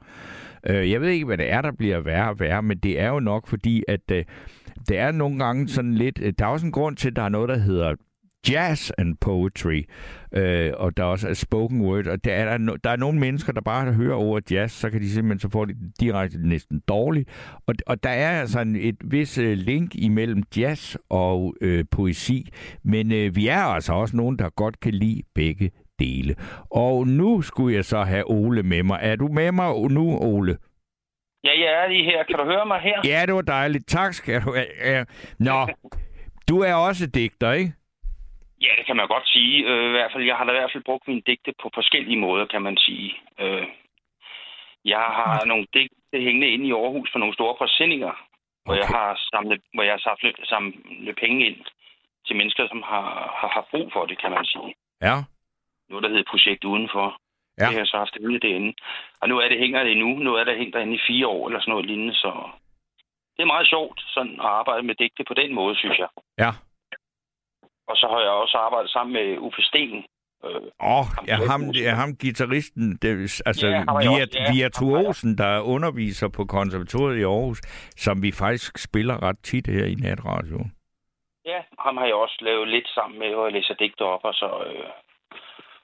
Øh, 0.69 0.91
jeg 0.91 1.01
ved 1.01 1.09
ikke, 1.09 1.25
hvad 1.25 1.37
det 1.37 1.51
er, 1.51 1.61
der 1.61 1.71
bliver 1.71 1.99
værre 1.99 2.29
og 2.29 2.39
værre, 2.39 2.63
men 2.63 2.77
det 2.77 2.99
er 2.99 3.07
jo 3.07 3.19
nok 3.19 3.47
fordi, 3.47 3.83
at 3.87 4.11
øh, 4.11 4.25
det 4.87 4.97
er 4.97 5.11
nogle 5.11 5.39
gange 5.39 5.67
sådan 5.67 5.93
lidt... 5.93 6.19
Øh, 6.21 6.33
der 6.39 6.45
er 6.45 6.49
også 6.49 6.65
en 6.65 6.71
grund 6.71 6.95
til, 6.95 7.09
at 7.09 7.15
der 7.15 7.21
er 7.21 7.29
noget, 7.29 7.49
der 7.49 7.57
hedder 7.57 7.95
jazz 8.49 8.91
and 8.97 9.15
poetry, 9.21 9.83
øh, 10.33 10.71
og 10.77 10.97
der 10.97 11.03
er 11.03 11.07
også 11.07 11.33
spoken 11.33 11.81
word, 11.81 12.07
og 12.07 12.23
der 12.23 12.33
er, 12.33 12.57
der, 12.57 12.75
der 12.83 12.89
er 12.89 12.95
nogle 12.95 13.19
mennesker, 13.19 13.53
der 13.53 13.61
bare 13.61 13.93
hører 13.93 14.15
ordet 14.15 14.51
jazz, 14.51 14.73
så 14.73 14.89
kan 14.89 15.01
de 15.01 15.09
simpelthen, 15.09 15.39
så 15.39 15.49
får 15.49 15.65
de 15.65 15.73
direkte 15.99 16.47
næsten 16.47 16.81
dårligt, 16.87 17.29
og, 17.67 17.75
og 17.87 18.03
der 18.03 18.09
er 18.09 18.39
altså 18.39 18.59
en, 18.59 18.75
et 18.75 18.97
vis 19.03 19.37
øh, 19.37 19.57
link 19.57 19.95
imellem 19.95 20.43
jazz 20.57 20.95
og 21.09 21.55
øh, 21.61 21.85
poesi, 21.91 22.49
men 22.83 23.11
øh, 23.11 23.35
vi 23.35 23.47
er 23.47 23.61
altså 23.61 23.93
også 23.93 24.17
nogen, 24.17 24.39
der 24.39 24.49
godt 24.49 24.79
kan 24.79 24.93
lide 24.93 25.21
begge 25.35 25.71
dele. 25.99 26.35
Og 26.71 27.07
nu 27.07 27.41
skulle 27.41 27.75
jeg 27.75 27.85
så 27.85 28.03
have 28.03 28.29
Ole 28.29 28.63
med 28.63 28.83
mig. 28.83 28.99
Er 29.01 29.15
du 29.15 29.27
med 29.27 29.51
mig 29.51 29.91
nu, 29.91 30.17
Ole? 30.21 30.57
Ja, 31.43 31.49
jeg 31.49 31.83
er 31.83 31.87
lige 31.87 32.03
her. 32.03 32.23
Kan 32.23 32.35
du 32.39 32.45
høre 32.45 32.65
mig 32.65 32.79
her? 32.81 33.01
Ja, 33.05 33.25
det 33.25 33.33
var 33.33 33.41
dejligt. 33.41 33.87
Tak 33.87 34.13
skal 34.13 34.41
du 34.41 34.55
have. 34.81 35.05
Nå, 35.39 35.67
du 36.49 36.59
er 36.59 36.73
også 36.73 37.07
digter, 37.07 37.51
ikke? 37.51 37.73
Ja, 38.61 38.71
det 38.77 38.85
kan 38.85 38.95
man 38.95 39.07
godt 39.07 39.27
sige. 39.27 39.65
Øh, 39.69 39.85
i 39.89 39.91
hvert 39.91 40.11
fald, 40.11 40.23
jeg 40.23 40.35
har 40.37 40.45
da 40.45 40.51
i 40.51 40.59
hvert 40.59 40.71
fald 40.71 40.83
brugt 40.83 41.07
mine 41.07 41.21
digte 41.27 41.53
på 41.61 41.69
forskellige 41.73 42.19
måder, 42.25 42.45
kan 42.45 42.61
man 42.61 42.77
sige. 42.77 43.13
Øh, 43.39 43.67
jeg 44.85 45.05
har 45.19 45.45
nogle 45.45 45.67
digte 45.73 46.17
hængende 46.25 46.47
inde 46.47 46.67
i 46.67 46.71
Aarhus 46.71 47.09
for 47.11 47.19
nogle 47.19 47.33
store 47.33 47.55
forsendinger, 47.57 48.11
okay. 48.11 48.65
hvor 48.65 48.75
jeg 48.75 48.87
har 48.87 49.19
samlet, 49.33 49.61
hvor 49.73 49.83
jeg 49.83 49.93
har 49.93 50.03
samlet, 50.07 50.35
samlet 50.43 51.15
penge 51.15 51.45
ind 51.45 51.59
til 52.27 52.35
mennesker, 52.35 52.67
som 52.67 52.81
har, 52.81 53.07
har, 53.39 53.49
har 53.55 53.67
brug 53.71 53.93
for 53.93 54.05
det, 54.05 54.17
kan 54.21 54.31
man 54.31 54.45
sige. 54.45 54.73
Ja. 55.01 55.15
Noget, 55.89 56.03
der 56.03 56.09
hedder 56.09 56.31
Projekt 56.31 56.63
Udenfor. 56.63 57.07
Ja. 57.57 57.65
Det 57.65 57.73
har 57.73 57.79
jeg 57.79 57.87
så 57.87 57.97
haft 57.97 58.13
det 58.13 58.41
derinde. 58.41 58.73
Og 59.21 59.29
nu 59.29 59.37
er 59.37 59.47
det, 59.49 59.57
hænger 59.59 59.83
det 59.83 59.91
endnu. 59.91 60.09
Nu 60.19 60.35
er 60.35 60.43
det 60.43 60.57
hængt 60.57 60.73
derinde 60.75 60.95
i 60.95 61.05
fire 61.07 61.27
år, 61.27 61.47
eller 61.47 61.59
sådan 61.59 61.71
noget 61.71 61.85
lignende, 61.85 62.13
så 62.13 62.49
det 63.35 63.41
er 63.41 63.53
meget 63.53 63.69
sjovt 63.69 64.01
sådan 64.07 64.33
at 64.33 64.51
arbejde 64.59 64.83
med 64.83 64.95
digte 64.95 65.23
på 65.23 65.33
den 65.33 65.53
måde, 65.53 65.75
synes 65.75 65.97
jeg. 65.97 66.07
Ja. 66.37 66.51
Og 67.91 67.95
så 67.97 68.07
har 68.11 68.21
jeg 68.27 68.29
også 68.43 68.57
arbejdet 68.57 68.91
sammen 68.91 69.13
med 69.13 69.27
Uffe 69.37 69.61
Sten. 69.61 70.05
Åh, 70.43 70.55
øh, 70.55 70.61
oh, 70.79 71.05
ja, 71.27 71.35
ham, 71.51 71.61
ja, 71.85 71.91
ham 72.01 72.11
gitarristen, 72.23 72.97
det, 73.01 73.41
altså 73.45 73.67
Ja, 73.67 73.83
ham 73.89 73.97
via, 74.01 74.21
også, 74.21 74.37
ja, 74.39 74.51
via 74.51 74.69
ham 74.77 74.87
har 74.89 74.97
jeg. 74.97 75.05
Tuosen, 75.05 75.37
der 75.37 75.61
underviser 75.75 76.29
på 76.37 76.45
konservatoriet 76.45 77.19
i 77.19 77.23
Aarhus, 77.23 77.61
som 78.05 78.23
vi 78.23 78.31
faktisk 78.31 78.77
spiller 78.77 79.23
ret 79.23 79.39
tit 79.43 79.67
her 79.67 79.85
i 79.85 79.95
natradioen. 79.95 80.71
Ja, 81.45 81.59
ham 81.79 81.97
har 81.97 82.05
jeg 82.05 82.15
også 82.15 82.37
lavet 82.41 82.67
lidt 82.67 82.87
sammen 82.87 83.19
med, 83.19 83.29
hvor 83.33 83.45
jeg 83.45 83.53
læser 83.53 83.73
digte 83.73 84.01
op, 84.01 84.23
og 84.23 84.33
så, 84.33 84.49
øh, 84.67 84.89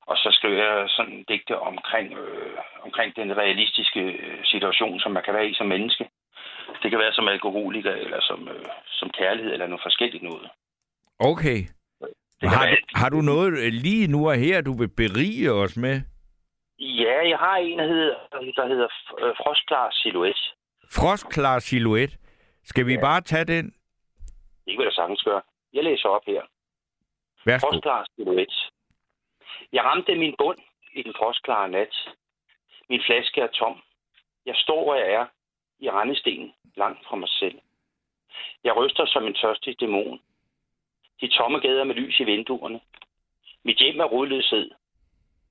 og 0.08 0.18
så 0.18 0.30
skriver 0.32 0.64
jeg 0.64 0.90
sådan 0.90 1.26
digte 1.28 1.60
omkring, 1.60 2.14
øh, 2.14 2.58
omkring 2.86 3.16
den 3.16 3.38
realistiske 3.38 4.02
øh, 4.02 4.46
situation, 4.46 5.00
som 5.00 5.12
man 5.12 5.24
kan 5.24 5.34
være 5.34 5.50
i 5.50 5.54
som 5.54 5.68
menneske. 5.68 6.10
Det 6.82 6.90
kan 6.92 7.00
være 7.00 7.14
som 7.14 7.28
alkoholiker, 7.28 7.92
eller 7.92 8.22
som, 8.22 8.48
øh, 8.48 8.66
som 9.00 9.10
kærlighed, 9.10 9.54
eller 9.54 9.68
noget 9.68 9.86
forskelligt 9.88 10.24
noget. 10.24 10.50
Okay. 11.20 11.60
Det 12.42 12.50
Har 12.50 12.66
være, 12.68 12.78
har 12.96 13.10
du 13.10 13.22
noget 13.22 13.52
øh, 13.64 13.72
lige 13.74 14.08
nu 14.08 14.30
og 14.30 14.36
her, 14.36 14.62
du 14.62 14.74
vil 14.74 14.88
berige 14.90 15.52
os 15.52 15.78
med? 15.78 16.02
ja, 16.80 17.30
jeg 17.30 17.38
har 17.38 17.56
en, 17.58 17.80
der 17.80 17.88
hedder, 17.88 18.16
der 18.56 18.68
hedder 18.68 18.88
øh, 19.22 19.36
Frostklar 19.44 19.92
Silhouette. 19.92 20.42
Frostklar 20.92 21.60
silhuet. 21.60 22.18
Skal 22.64 22.86
vi 22.88 22.94
Ja. 22.94 23.02
bare 23.02 23.22
tage 23.22 23.46
den? 23.46 23.66
Det 24.66 24.76
kan 24.76 24.84
jeg 24.86 24.94
sagtens 24.94 25.24
gøre. 25.24 25.42
Jeg 25.74 25.84
læser 25.84 26.10
op 26.10 26.22
her. 26.28 26.42
Værsgo. 27.46 27.68
Frostklar 27.70 28.06
silhuet. 28.16 28.54
Jeg 29.74 29.84
ramte 29.84 30.16
min 30.16 30.36
bund 30.38 30.58
i 30.94 31.04
den 31.04 31.14
frostklare 31.18 31.70
nat. 31.70 31.96
Min 32.90 33.02
flaske 33.08 33.42
er 33.42 33.48
tom. 33.48 33.82
Jeg 34.46 34.56
står, 34.56 34.84
hvor 34.84 34.96
jeg 34.96 35.12
er, 35.14 35.26
i 35.80 35.90
rendestenen, 35.90 36.52
langt 36.78 37.06
fra 37.08 37.16
mig 37.16 37.30
selv. 37.30 37.60
Jeg 38.64 38.76
ryster 38.76 39.06
som 39.06 39.24
en 39.28 39.34
tørstig 39.34 39.80
dæmon. 39.80 40.20
De 41.22 41.28
tomme 41.28 41.60
gader 41.60 41.84
med 41.84 41.96
lys 41.96 42.20
i 42.20 42.24
vinduerne. 42.24 42.82
Mit 43.64 43.78
hjem 43.78 44.00
er 44.00 44.06
rodløshed. 44.06 44.72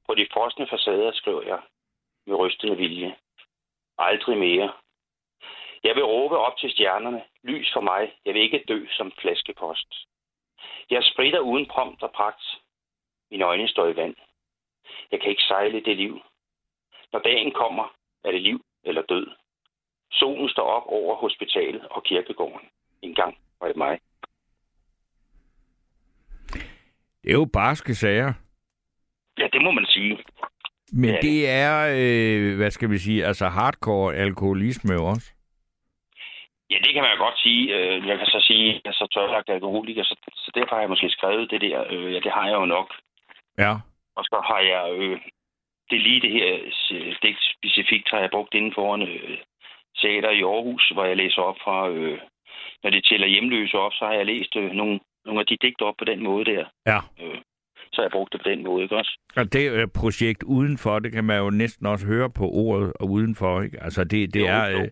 På 0.06 0.14
de 0.14 0.26
frosne 0.32 0.66
facader 0.66 1.12
skriver 1.12 1.43
jeg 1.43 1.60
med 2.26 2.36
rystende 2.36 2.76
vilje. 2.76 3.16
Aldrig 3.98 4.38
mere. 4.38 4.72
Jeg 5.82 5.94
vil 5.94 6.05
råbe 6.05 6.38
op 6.38 6.56
til 6.59 6.70
stjernerne. 6.70 7.24
Lys 7.43 7.72
for 7.72 7.80
mig. 7.80 8.12
Jeg 8.24 8.34
vil 8.34 8.43
ikke 8.43 8.64
dø 8.68 8.86
som 8.90 9.12
flaskepost. 9.12 9.94
Jeg 10.90 11.05
spritter 11.05 11.40
uden 11.40 11.66
prompt 11.66 12.02
og 12.02 12.12
pragt. 12.12 12.44
Mine 13.30 13.44
øjne 13.44 13.68
står 13.68 13.86
i 13.86 13.97
vand. 13.97 14.14
Jeg 15.10 15.20
kan 15.20 15.30
ikke 15.30 15.43
sejle 15.43 15.80
det 15.80 15.97
liv. 15.97 16.20
Når 17.12 17.20
dagen 17.20 17.52
kommer, 17.52 17.94
er 18.24 18.32
det 18.32 18.43
liv 18.43 18.64
eller 18.84 19.02
død. 19.02 19.26
Solen 20.12 20.48
står 20.48 20.62
op 20.62 20.86
over 20.86 21.14
hospitalet 21.14 21.88
og 21.88 22.02
kirkegården. 22.02 22.68
En 23.02 23.14
gang 23.14 23.38
var 23.60 23.66
det 23.66 23.76
mig. 23.76 24.01
Det 27.26 27.32
er 27.32 27.38
jo 27.38 27.48
barske 27.52 27.94
sager. 27.94 28.32
Ja, 29.38 29.46
det 29.52 29.62
må 29.62 29.70
man 29.70 29.86
sige. 29.86 30.18
Men 30.92 31.10
Ja. 31.10 31.18
det 31.22 31.48
er, 31.48 31.76
øh, 31.98 32.56
hvad 32.56 32.70
skal 32.70 32.90
vi 32.90 32.98
sige, 32.98 33.26
altså 33.26 33.48
hardcore 33.48 34.14
alkoholisme 34.14 34.94
også. 35.00 35.32
Ja, 36.70 36.76
det 36.84 36.92
kan 36.94 37.02
man 37.02 37.12
jo 37.16 37.24
godt 37.24 37.38
sige. 37.38 37.74
Øh, 37.76 38.06
Jeg 38.08 38.18
kan 38.18 38.26
så 38.26 38.40
sige, 38.46 38.68
at 38.74 38.80
jeg 38.84 38.90
er 38.90 38.94
så 38.94 39.06
tørlagt 39.14 39.48
alkoholiker, 39.50 40.04
så, 40.04 40.16
så 40.34 40.50
derfor 40.54 40.74
har 40.74 40.80
jeg 40.80 40.88
måske 40.88 41.08
skrevet 41.10 41.50
det 41.50 41.60
der. 41.60 41.84
Øh, 41.90 42.12
Ja, 42.14 42.20
det 42.20 42.32
har 42.32 42.46
jeg 42.48 42.54
jo 42.54 42.64
nok. 42.64 42.94
Ja. 43.58 43.72
Og 44.16 44.24
så 44.24 44.38
har 44.50 44.60
jeg... 44.60 44.94
Øh, 44.98 45.20
det 45.90 46.00
lige 46.00 46.20
det 46.20 46.30
her 46.32 46.54
øh, 46.92 47.16
digt 47.22 47.38
specifikt, 47.56 48.10
har 48.10 48.18
jeg 48.20 48.30
brugt 48.30 48.54
inden 48.54 48.72
foran 48.74 49.02
øh, 49.02 49.38
teater 50.00 50.30
i 50.30 50.42
Aarhus, 50.42 50.88
hvor 50.94 51.04
jeg 51.04 51.16
læser 51.16 51.42
op 51.42 51.56
fra... 51.64 51.88
Øh, 51.88 52.18
når 52.82 52.90
de 52.90 53.00
tæller 53.00 53.26
hjemløse 53.26 53.78
op, 53.78 53.92
så 53.92 54.04
har 54.06 54.12
jeg 54.14 54.26
læst 54.26 54.56
øh, 54.56 54.70
nogle, 54.70 55.00
nogle 55.26 55.40
af 55.40 55.46
de 55.46 55.56
digte 55.62 55.82
op 55.82 55.94
på 55.98 56.04
den 56.04 56.22
måde 56.22 56.44
der. 56.44 56.64
Ja. 56.86 56.98
Øh, 57.22 57.38
så 57.92 58.02
jeg 58.02 58.10
brugt 58.10 58.32
det 58.32 58.40
på 58.44 58.48
den 58.48 58.64
måde, 58.64 58.82
ikke 58.82 58.96
også? 58.96 59.18
Og 59.36 59.52
det 59.52 59.72
øh, 59.72 59.88
projekt 59.94 60.42
udenfor, 60.42 60.98
det 60.98 61.12
kan 61.12 61.24
man 61.24 61.38
jo 61.38 61.50
næsten 61.50 61.86
også 61.86 62.06
høre 62.06 62.30
på 62.30 62.48
ordet 62.50 62.92
og 63.00 63.10
udenfor, 63.10 63.62
ikke? 63.62 63.82
Altså 63.82 64.04
det, 64.04 64.34
det 64.34 64.40
Jo, 64.40 64.46
er... 64.46 64.68
jo. 64.70 64.78
Øh... 64.78 64.88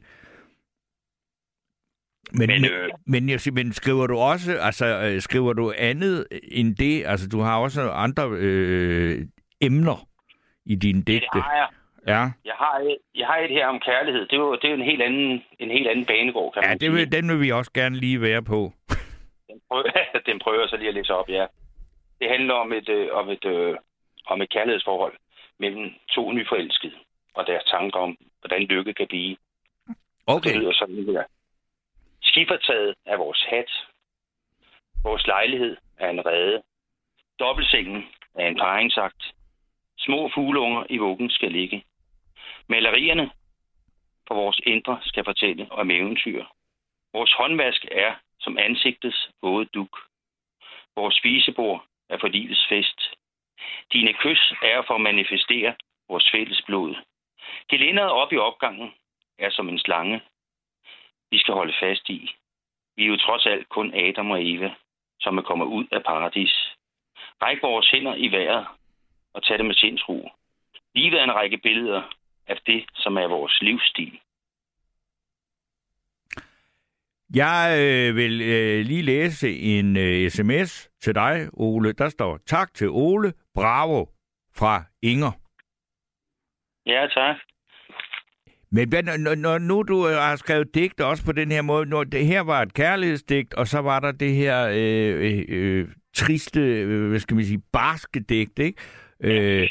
Men, 2.33 2.47
Men, 2.49 2.65
øh, 2.65 2.89
men, 3.07 3.29
jeg 3.29 3.41
siger, 3.41 3.55
men 3.55 3.73
skriver 3.73 4.07
du 4.07 4.17
også, 4.17 4.59
altså 4.61 4.87
øh, 4.87 5.21
skriver 5.21 5.53
du 5.53 5.73
andet 5.79 6.27
end 6.53 6.77
det? 6.77 7.07
Altså 7.07 7.29
du 7.29 7.41
har 7.41 7.59
også 7.59 7.91
andre 7.91 8.29
øh, 8.31 9.19
emner 9.61 10.09
i 10.67 10.75
dine 10.75 11.03
digte. 11.03 11.27
det 11.35 11.43
har 11.43 11.57
jeg. 11.57 11.69
Ja, 12.07 12.21
Jeg 12.45 12.55
har, 12.59 12.79
et, 12.79 12.97
jeg 13.15 13.27
har 13.27 13.37
et 13.37 13.51
her 13.51 13.67
om 13.67 13.81
kærlighed. 13.81 14.21
Det 14.21 14.33
er 14.33 14.37
jo, 14.37 14.55
det 14.63 14.71
er 14.71 14.75
en 14.75 14.83
helt 14.85 15.03
anden, 15.03 15.43
en 15.59 15.71
helt 15.71 15.89
anden 15.89 16.05
banegård, 16.07 16.53
kan 16.55 16.63
ja 16.63 16.69
man 16.69 16.79
det 16.79 16.87
sige. 16.87 16.93
vil, 16.93 17.13
den 17.13 17.29
vil 17.29 17.41
vi 17.41 17.51
også 17.53 17.71
gerne 17.75 17.97
lige 17.97 18.21
være 18.21 18.43
på. 18.43 18.73
Den 20.35 20.41
prøver, 20.41 20.67
så 20.67 20.77
lige 20.77 20.89
at 20.89 20.95
læse 20.95 21.15
op, 21.15 21.29
ja. 21.29 21.47
Det 22.21 22.29
handler 22.31 22.55
om 22.55 22.73
et, 22.73 22.89
øh, 22.89 23.09
om 23.13 23.29
et, 23.29 23.45
øh, 23.45 23.77
om 24.27 24.43
et 24.43 24.51
kærlighedsforhold 24.51 25.17
mellem 25.59 25.95
to 26.11 26.33
nyforelskede 26.33 26.95
og 27.35 27.47
deres 27.47 27.65
tanker 27.65 28.01
om, 28.01 28.17
hvordan 28.41 28.63
lykke 28.63 28.95
kan 28.95 29.07
blive. 29.09 29.37
Det 29.87 29.97
Okay. 30.27 30.55
lyder 30.55 30.73
sådan 30.73 31.05
her. 31.05 31.25
Skiffertaget 32.23 32.95
er 33.07 33.17
vores 33.17 33.43
hat. 33.49 33.71
Vores 35.03 35.27
lejlighed 35.27 35.77
er 35.99 36.11
en 36.11 36.27
rede. 36.27 36.63
Dobbeltsengen 37.39 38.05
er 38.35 38.47
en 38.49 38.59
paringsagt. 38.59 39.23
Små 39.99 40.31
fugleunger 40.35 40.85
i 40.91 40.97
vuggen 40.99 41.31
skal 41.31 41.53
ligge. 41.53 41.85
Malerierne 42.69 43.31
for 44.29 44.35
vores 44.35 44.61
indre 44.67 44.99
skal 45.03 45.25
fortælle 45.25 45.73
om 45.73 45.91
eventyr. 45.91 46.45
Vores 47.13 47.33
håndvask 47.33 47.85
er 47.93 48.15
som 48.41 48.59
ansigtets 48.59 49.31
våde 49.43 49.65
duk. 49.65 49.99
Vores 50.97 51.15
spisebord 51.15 51.85
er 52.09 52.19
for 52.19 52.29
livets 52.29 52.67
fest. 52.69 53.01
Dine 53.93 54.13
kys 54.13 54.53
er 54.63 54.83
for 54.87 54.95
at 54.95 55.01
manifestere 55.01 55.75
vores 56.09 56.31
fælles 56.31 56.63
blod. 56.67 56.95
Gelænderet 57.69 58.11
op 58.11 58.33
i 58.33 58.37
opgangen 58.37 58.95
er 59.39 59.51
som 59.51 59.69
en 59.69 59.79
slange. 59.79 60.21
Vi 61.31 61.39
skal 61.39 61.55
holde 61.55 61.75
fast 61.81 62.09
i. 62.09 62.35
Vi 62.97 63.05
er 63.05 63.09
jo 63.09 63.17
trods 63.17 63.47
alt 63.47 63.69
kun 63.69 63.95
Adam 63.95 64.31
og 64.31 64.51
Eva, 64.51 64.75
som 65.21 65.39
er 65.39 65.43
kommet 65.43 65.67
ud 65.67 65.87
af 65.93 66.03
paradis. 66.05 66.75
Ræk 67.43 67.63
vores 67.63 67.91
hænder 67.91 68.15
i 68.15 68.29
vejret 68.29 68.67
og 69.35 69.43
tag 69.43 69.59
det 69.59 69.67
med 69.67 69.75
sindsro. 69.75 70.31
Livet 70.95 71.21
er 71.21 71.25
en 71.25 71.35
række 71.35 71.59
billeder 71.59 72.03
af 72.47 72.59
det, 72.67 72.85
som 72.95 73.17
er 73.17 73.27
vores 73.27 73.63
livsstil. 73.63 74.21
Jeg 77.35 77.77
øh, 77.81 78.17
vil 78.17 78.43
øh, 78.43 78.87
lige 78.87 79.03
læse 79.03 79.59
en 79.59 79.97
øh, 79.97 80.31
sms 80.31 80.91
til 81.01 81.15
dig, 81.15 81.49
Ole. 81.53 81.93
Der 81.93 82.09
står, 82.09 82.39
tak 82.47 82.75
til 82.75 82.89
Ole. 82.89 83.33
Bravo 83.55 84.07
fra 84.57 84.83
Inger. 85.03 85.33
Ja, 86.87 87.07
tak. 87.07 87.37
Men 88.71 88.89
hvad, 88.89 89.03
når, 89.03 89.35
når 89.35 89.59
nu 89.59 89.83
du 89.83 90.07
har 90.07 90.37
skrevet 90.37 90.75
digt 90.75 91.01
også 91.01 91.25
på 91.25 91.33
den 91.33 91.51
her 91.51 91.63
måde, 91.63 91.87
når 91.87 92.05
det 92.05 92.27
her 92.27 92.41
var 92.41 92.63
et 92.63 92.75
kærlighedsdigt, 92.75 93.55
og 93.55 93.67
så 93.67 93.79
var 93.79 94.01
der 94.01 94.13
det 94.13 94.33
her 94.33 94.69
øh, 94.73 95.33
øh, 95.33 95.45
øh, 95.49 95.89
triste, 96.15 96.61
øh, 96.61 97.09
hvad 97.09 97.19
skal 97.21 97.35
man 97.35 97.45
sige, 97.45 97.63
barske 97.73 98.21
digt, 98.21 98.59
ikke? 98.59 98.83
Øh, 99.21 99.61
ja, 99.61 99.67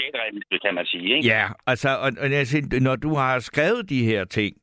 kan 0.61 0.75
man 0.75 0.85
sige, 0.85 1.15
ikke? 1.15 1.27
Ja, 1.27 1.47
altså, 1.67 1.89
og, 1.89 2.11
og 2.19 2.47
siger, 2.47 2.79
når 2.79 2.95
du 2.95 3.15
har 3.15 3.39
skrevet 3.39 3.89
de 3.89 4.03
her 4.05 4.25
ting, 4.25 4.55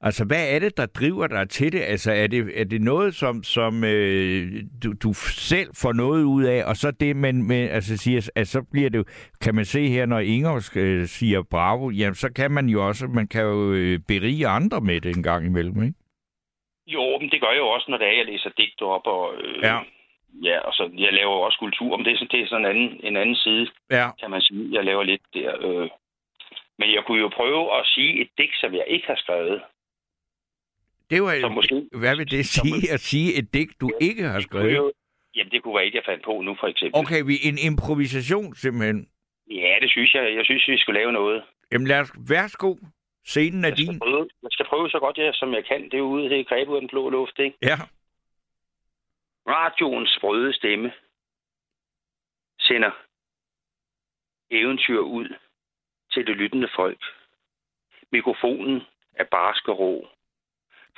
Altså, 0.00 0.24
hvad 0.24 0.54
er 0.54 0.58
det, 0.58 0.76
der 0.76 0.86
driver 0.86 1.26
dig 1.26 1.48
til 1.48 1.72
det? 1.72 1.80
Altså, 1.80 2.12
er 2.12 2.26
det, 2.26 2.60
er 2.60 2.64
det 2.64 2.80
noget, 2.80 3.14
som, 3.14 3.42
som 3.42 3.84
øh, 3.84 4.46
du, 4.82 4.92
du 5.02 5.12
selv 5.52 5.70
får 5.82 5.92
noget 5.92 6.24
ud 6.24 6.44
af, 6.44 6.64
og 6.64 6.76
så 6.76 6.90
det, 6.90 7.16
men, 7.16 7.48
men 7.48 7.68
altså, 7.68 7.96
siger, 7.96 8.30
altså, 8.36 8.52
så 8.52 8.66
bliver 8.72 8.90
det 8.90 9.06
kan 9.44 9.54
man 9.54 9.64
se 9.64 9.88
her, 9.88 10.06
når 10.06 10.18
Inger 10.18 10.70
øh, 10.76 11.06
siger 11.06 11.42
bravo, 11.50 11.90
jamen, 11.90 12.14
så 12.14 12.32
kan 12.32 12.50
man 12.50 12.66
jo 12.68 12.86
også, 12.88 13.06
man 13.06 13.28
kan 13.28 13.42
jo 13.42 13.72
øh, 13.72 13.98
berige 14.08 14.46
andre 14.46 14.80
med 14.80 15.00
det 15.00 15.16
en 15.16 15.22
gang 15.22 15.46
imellem, 15.46 15.82
ikke? 15.82 15.98
Jo, 16.86 17.18
men 17.20 17.30
det 17.30 17.40
gør 17.40 17.50
jeg 17.50 17.58
jo 17.58 17.68
også, 17.68 17.86
når 17.90 17.98
det 17.98 18.06
er, 18.06 18.12
jeg 18.12 18.26
læser 18.26 18.50
digter 18.58 18.86
op, 18.86 19.06
og, 19.06 19.34
øh, 19.42 19.62
ja. 19.62 19.78
ja, 20.42 20.58
og 20.60 20.72
så 20.72 20.90
jeg 20.98 21.12
laver 21.12 21.36
også 21.46 21.58
kultur, 21.58 21.96
men 21.96 22.04
det 22.04 22.12
er 22.12 22.16
sådan, 22.16 22.28
det 22.32 22.40
er 22.40 22.46
sådan 22.46 22.64
en, 22.64 22.70
anden, 22.70 23.00
en 23.02 23.16
anden 23.16 23.36
side, 23.36 23.66
ja. 23.90 24.08
kan 24.20 24.30
man 24.30 24.40
sige. 24.40 24.68
Jeg 24.72 24.84
laver 24.84 25.02
lidt 25.02 25.22
der. 25.34 25.52
Øh. 25.66 25.88
Men 26.78 26.92
jeg 26.94 27.02
kunne 27.06 27.20
jo 27.20 27.28
prøve 27.28 27.78
at 27.78 27.86
sige 27.86 28.20
et 28.20 28.28
digt, 28.38 28.56
som 28.60 28.74
jeg 28.74 28.84
ikke 28.86 29.06
har 29.06 29.16
skrevet. 29.16 29.62
Det 31.10 31.22
var, 31.22 31.40
så 31.40 31.48
måske, 31.48 31.88
hvad 31.92 32.16
vil 32.16 32.30
det 32.30 32.46
sige 32.46 32.80
så, 32.80 32.94
at 32.94 33.00
sige 33.00 33.38
et 33.38 33.54
digt, 33.54 33.80
du 33.80 33.90
ja, 34.00 34.06
ikke 34.06 34.22
har 34.22 34.40
skrevet? 34.40 34.76
Jo, 34.76 34.92
jamen, 35.36 35.50
det 35.50 35.62
kunne 35.62 35.74
være 35.74 35.86
et, 35.86 35.94
jeg 35.94 36.02
fandt 36.06 36.24
på 36.24 36.40
nu, 36.40 36.56
for 36.60 36.66
eksempel. 36.66 37.00
Okay, 37.00 37.22
vi 37.22 37.34
en 37.48 37.58
improvisation 37.70 38.54
simpelthen. 38.54 39.08
Ja, 39.50 39.74
det 39.80 39.90
synes 39.90 40.14
jeg. 40.14 40.34
Jeg 40.36 40.44
synes, 40.44 40.68
vi 40.68 40.78
skulle 40.78 41.00
lave 41.00 41.12
noget. 41.12 41.42
Jamen 41.72 41.86
lad 41.86 42.00
os, 42.00 42.12
værsgo. 42.28 42.76
Scenen 43.24 43.64
er 43.64 43.68
jeg 43.68 43.76
din. 43.76 43.98
Prøve, 43.98 44.28
jeg 44.42 44.50
skal 44.50 44.66
prøve 44.66 44.90
så 44.90 44.98
godt, 44.98 45.18
ja, 45.18 45.32
som 45.32 45.54
jeg 45.54 45.64
kan. 45.64 45.84
Det 45.90 45.94
er 45.94 46.00
ude, 46.00 46.30
det 46.30 46.40
er 46.40 46.44
grebet 46.44 46.74
af 46.74 46.80
den 46.80 46.88
blå 46.88 47.10
luft, 47.10 47.38
ikke? 47.38 47.56
Ja. 47.62 47.76
Radioens 49.48 50.10
sprøde 50.18 50.52
stemme 50.52 50.92
sender 52.60 52.90
eventyr 54.50 54.98
ud 54.98 55.28
til 56.12 56.26
det 56.26 56.36
lyttende 56.36 56.68
folk. 56.76 57.02
Mikrofonen 58.12 58.82
er 59.14 59.24
barsk 59.24 59.68
og 59.68 59.78
rå. 59.78 60.08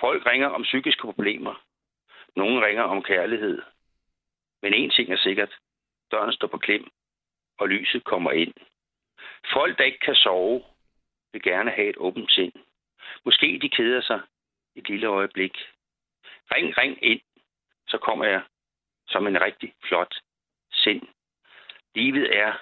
Folk 0.01 0.27
ringer 0.27 0.49
om 0.49 0.63
psykiske 0.63 1.03
problemer. 1.03 1.65
Nogle 2.37 2.67
ringer 2.67 2.83
om 2.83 3.03
kærlighed. 3.03 3.63
Men 4.63 4.75
en 4.75 4.91
ting 4.91 5.13
er 5.13 5.17
sikkert. 5.17 5.59
Døren 6.11 6.33
står 6.33 6.49
på 6.49 6.59
klem, 6.59 6.91
og 7.59 7.69
lyset 7.69 8.05
kommer 8.05 8.31
ind. 8.31 8.55
Folk, 9.53 9.79
der 9.79 9.85
ikke 9.85 9.99
kan 9.99 10.15
sove, 10.15 10.65
vil 11.33 11.43
gerne 11.43 11.71
have 11.71 11.89
et 11.89 11.97
åbent 11.97 12.33
sind. 12.33 12.53
Måske 13.25 13.59
de 13.63 13.69
keder 13.69 14.01
sig 14.01 14.21
et 14.75 14.89
lille 14.89 15.07
øjeblik. 15.07 15.57
Ring, 16.55 16.79
ring 16.79 17.05
ind, 17.05 17.21
så 17.89 17.99
kommer 17.99 18.25
jeg 18.25 18.43
som 19.09 19.27
en 19.27 19.41
rigtig 19.41 19.75
flot 19.89 20.15
sind. 20.73 21.03
Livet 21.95 22.37
er 22.37 22.53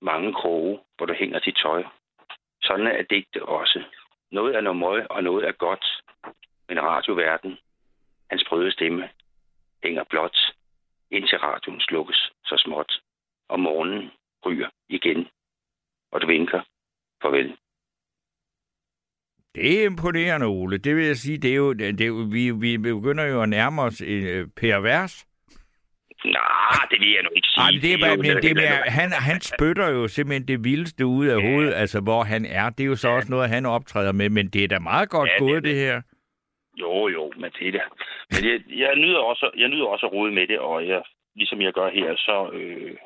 mange 0.00 0.34
kroge, 0.34 0.80
hvor 0.96 1.06
du 1.06 1.14
hænger 1.14 1.38
dit 1.38 1.56
tøj. 1.56 1.84
Sådan 2.62 2.86
er 2.86 3.02
digte 3.02 3.42
også. 3.42 3.84
Noget 4.30 4.56
er 4.56 4.60
noget 4.60 4.78
møg, 4.78 5.10
og 5.10 5.24
noget 5.24 5.48
er 5.48 5.52
godt 5.52 6.02
men 6.68 6.82
radioverden, 6.82 7.58
hans 8.30 8.44
prøvede 8.48 8.72
stemme, 8.72 9.08
hænger 9.84 10.04
blot, 10.10 10.36
indtil 11.10 11.38
radioen 11.38 11.80
slukkes 11.80 12.30
så 12.44 12.56
småt, 12.64 12.92
og 13.48 13.60
morgenen 13.60 14.10
ryger 14.46 14.68
igen, 14.88 15.28
og 16.12 16.20
du 16.20 16.26
vinker 16.26 16.60
farvel. 17.22 17.56
Det 19.54 19.80
er 19.80 19.86
imponerende, 19.86 20.46
Ole. 20.46 20.78
Det 20.78 20.96
vil 20.96 21.06
jeg 21.06 21.16
sige, 21.16 21.38
det 21.38 21.50
er 21.50 21.54
jo, 21.54 21.72
det 21.72 22.00
er 22.00 22.06
jo, 22.06 22.26
vi, 22.32 22.50
vi 22.50 22.76
begynder 22.78 23.24
jo 23.24 23.42
at 23.42 23.48
nærme 23.48 23.82
os 23.82 24.02
uh, 24.02 24.08
pervers. 24.56 25.26
Nej, 26.24 26.86
det 26.90 27.00
vil 27.00 27.12
jeg 27.12 27.22
nu 27.22 27.30
ikke 27.36 27.48
sige. 27.48 27.64
Ej, 27.64 27.70
det 27.82 27.92
er, 27.94 27.98
bare, 27.98 28.16
men 28.16 28.42
det 28.42 28.64
er 28.64 28.90
han, 28.90 29.12
han 29.12 29.40
spytter 29.40 29.88
jo 29.88 30.08
simpelthen 30.08 30.48
det 30.48 30.64
vildeste 30.64 31.06
ud 31.06 31.26
af 31.26 31.38
ja. 31.38 31.50
hovedet, 31.50 31.74
altså 31.74 32.00
hvor 32.00 32.22
han 32.22 32.44
er. 32.44 32.70
Det 32.70 32.84
er 32.84 32.88
jo 32.88 32.96
så 32.96 33.08
også 33.08 33.30
noget, 33.30 33.48
han 33.48 33.66
optræder 33.66 34.12
med, 34.12 34.30
men 34.30 34.48
det 34.48 34.64
er 34.64 34.68
da 34.68 34.78
meget 34.78 35.08
godt 35.08 35.30
ja, 35.30 35.38
gået, 35.38 35.62
det, 35.62 35.64
det 35.64 35.74
her. 35.74 36.02
Jo, 36.80 37.08
jo, 37.08 37.32
men 37.36 37.50
det 37.58 37.74
er. 37.74 37.88
Men 38.30 38.40
jeg, 38.50 38.58
jeg, 38.78 38.96
nyder 38.96 39.18
også, 39.18 39.50
jeg 39.56 39.68
nyder 39.68 39.86
også 39.86 40.06
at 40.06 40.12
rode 40.12 40.32
med 40.32 40.46
det, 40.46 40.58
og 40.58 40.88
jeg, 40.88 41.02
ligesom 41.36 41.60
jeg 41.62 41.72
gør 41.72 41.90
her, 41.90 42.16
så... 42.16 42.50
Øh, 42.52 42.96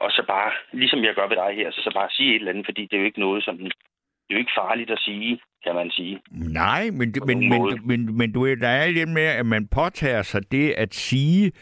og 0.00 0.10
så 0.10 0.22
bare, 0.28 0.50
ligesom 0.72 1.04
jeg 1.04 1.14
gør 1.14 1.28
ved 1.28 1.36
dig 1.36 1.52
her, 1.56 1.70
så, 1.70 1.80
så 1.84 1.90
bare 1.94 2.10
sige 2.10 2.30
et 2.30 2.34
eller 2.34 2.52
andet, 2.52 2.66
fordi 2.66 2.82
det 2.82 2.92
er 2.92 3.00
jo 3.00 3.06
ikke 3.06 3.20
noget, 3.20 3.44
som... 3.44 3.58
Det 3.58 4.30
er 4.30 4.34
jo 4.34 4.38
ikke 4.38 4.58
farligt 4.58 4.90
at 4.90 4.98
sige, 4.98 5.40
kan 5.64 5.74
man 5.74 5.90
sige. 5.90 6.20
Nej, 6.30 6.90
men, 6.92 7.14
men, 7.26 7.48
men, 7.48 7.80
men, 7.84 8.16
men 8.16 8.32
du 8.32 8.46
er 8.46 8.54
der 8.54 8.68
er 8.68 8.88
lidt 8.88 9.08
med, 9.08 9.22
at 9.22 9.46
man 9.46 9.68
påtager 9.68 10.22
sig 10.22 10.52
det 10.52 10.70
at 10.70 10.94
sige 10.94 11.52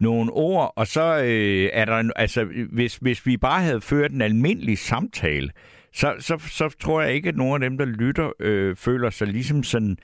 nogle 0.00 0.32
ord, 0.32 0.72
og 0.76 0.86
så 0.86 1.02
øh, 1.24 1.70
er 1.72 1.84
der, 1.84 2.12
altså, 2.16 2.44
hvis, 2.72 2.96
hvis 2.96 3.26
vi 3.26 3.36
bare 3.36 3.62
havde 3.62 3.80
ført 3.80 4.10
en 4.10 4.22
almindelig 4.22 4.78
samtale, 4.78 5.50
så, 5.92 6.14
så, 6.18 6.38
så 6.38 6.76
tror 6.80 7.02
jeg 7.02 7.14
ikke, 7.14 7.28
at 7.28 7.36
nogen 7.36 7.62
af 7.62 7.70
dem, 7.70 7.78
der 7.78 7.84
lytter, 7.84 8.30
øh, 8.40 8.76
føler 8.76 9.10
sig 9.10 9.26
ligesom 9.28 9.62
sådan 9.62 9.96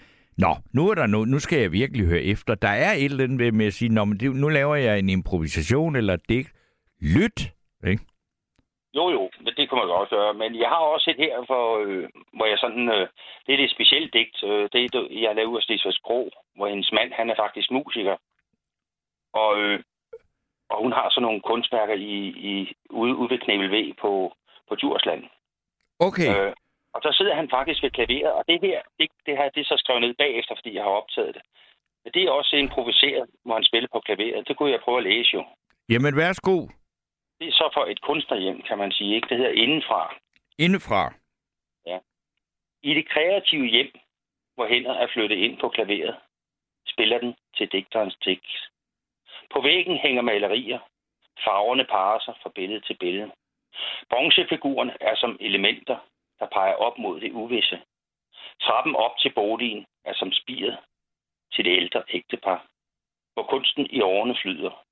Nå, 0.44 0.52
nu 0.74 0.90
er 0.90 0.94
der 0.94 1.06
nu, 1.06 1.24
nu 1.24 1.39
skal 1.39 1.59
jeg 1.60 1.73
virkelig 1.73 2.06
høre 2.06 2.23
efter. 2.23 2.55
Der 2.55 2.69
er 2.69 2.93
et 2.93 3.05
eller 3.05 3.24
andet 3.24 3.55
med 3.55 3.66
at 3.66 3.73
sige, 3.73 3.94
Nå, 3.94 4.05
men 4.05 4.20
det, 4.20 4.36
nu 4.36 4.48
laver 4.48 4.77
jeg 4.77 4.98
en 4.98 5.09
improvisation 5.09 5.97
eller 5.97 6.15
et 6.15 6.28
digt. 6.28 6.52
Lyt, 7.01 7.39
ikke? 7.86 8.02
Jo, 8.94 9.10
jo, 9.10 9.31
men 9.40 9.52
det 9.56 9.69
kunne 9.69 9.81
man 9.81 9.89
godt 9.89 10.10
gøre. 10.10 10.35
Men 10.35 10.51
jeg 10.62 10.69
har 10.69 10.77
også 10.77 11.10
et 11.10 11.16
her, 11.16 11.44
for, 11.47 11.62
øh, 11.85 12.09
hvor 12.36 12.47
jeg 12.47 12.59
sådan... 12.59 12.89
Øh, 12.89 13.09
det 13.47 13.52
er 13.52 13.56
det 13.56 13.70
specielt 13.70 14.12
digt. 14.12 14.44
Øh, 14.44 14.69
det 14.73 14.78
er, 14.85 15.09
jeg 15.10 15.35
lavede 15.35 15.56
af 15.56 15.62
Stisvars 15.62 15.98
Grå, 15.98 16.31
hvor 16.56 16.66
hendes 16.69 16.93
mand, 16.93 17.12
han 17.12 17.31
er 17.31 17.36
faktisk 17.36 17.70
musiker. 17.70 18.16
Og, 19.32 19.59
øh, 19.59 19.81
og 20.70 20.82
hun 20.82 20.93
har 20.93 21.10
sådan 21.10 21.23
nogle 21.23 21.40
kunstværker 21.40 21.94
i, 21.94 22.16
i, 22.51 22.73
ude, 22.90 23.15
ude 23.16 23.31
ved 23.31 23.39
Knævel 23.39 23.94
på, 24.01 24.32
på 24.69 24.74
Djursland. 24.74 25.24
Okay. 25.98 26.28
Øh, 26.36 26.52
og 26.99 27.05
så 27.05 27.16
sidder 27.19 27.35
han 27.35 27.51
faktisk 27.51 27.83
ved 27.83 27.91
klaveret, 27.91 28.33
og 28.33 28.45
det 28.49 28.59
her, 28.61 28.83
det, 28.99 29.09
det 29.27 29.37
her, 29.37 29.49
det 29.55 29.61
er 29.61 29.65
så 29.73 29.77
skrevet 29.79 30.03
ned 30.03 30.15
bagefter, 30.15 30.55
fordi 30.55 30.75
jeg 30.75 30.83
har 30.83 30.91
optaget 30.91 31.35
det. 31.35 31.43
Men 32.05 32.12
det 32.15 32.23
er 32.23 32.31
også 32.31 32.57
improviseret, 32.57 33.31
hvor 33.45 33.55
han 33.55 33.65
spiller 33.65 33.89
på 33.93 34.01
klaveret. 34.01 34.49
Det 34.49 34.57
kunne 34.57 34.70
jeg 34.70 34.81
prøve 34.81 34.99
at 34.99 35.09
læse 35.11 35.31
jo. 35.35 35.45
Jamen, 35.89 36.16
værsgo. 36.16 36.57
Det 37.39 37.49
er 37.49 37.53
så 37.53 37.70
for 37.75 37.85
et 37.85 38.01
kunstnerhjem, 38.01 38.62
kan 38.62 38.79
man 38.79 38.93
sige. 38.93 39.15
Ikke? 39.15 39.29
Det 39.29 39.37
hedder 39.37 39.62
Indenfra. 39.62 40.15
Indenfra? 40.59 41.15
Ja. 41.87 41.99
I 42.83 42.95
det 42.95 43.09
kreative 43.09 43.66
hjem, 43.66 43.93
hvor 44.55 44.66
hænder 44.66 44.95
er 44.95 45.09
flyttet 45.12 45.37
ind 45.37 45.59
på 45.59 45.69
klaveret, 45.69 46.16
spiller 46.87 47.19
den 47.19 47.35
til 47.57 47.73
digterens 47.73 48.16
tekst. 48.25 48.62
På 49.53 49.61
væggen 49.61 49.97
hænger 49.97 50.23
malerier. 50.23 50.79
Farverne 51.45 51.85
parer 51.85 52.20
sig 52.25 52.35
fra 52.43 52.51
billede 52.55 52.81
til 52.81 52.97
billede. 53.01 53.31
Bronzefiguren 54.11 54.91
er 55.01 55.16
som 55.16 55.37
elementer, 55.41 55.97
der 56.40 56.47
peger 56.47 56.74
op 56.74 56.98
mod 56.98 57.20
det 57.20 57.32
uvisse. 57.32 57.81
Trappen 58.62 58.97
op 58.97 59.19
til 59.19 59.32
boligen 59.35 59.86
er 60.05 60.15
som 60.15 60.32
spiret 60.32 60.78
til 61.52 61.65
det 61.65 61.77
ældre 61.77 62.02
ægtepar, 62.09 62.66
hvor 63.35 63.43
kunsten 63.43 63.86
i 63.90 64.01
årene 64.01 64.36
flyder, 64.43 64.85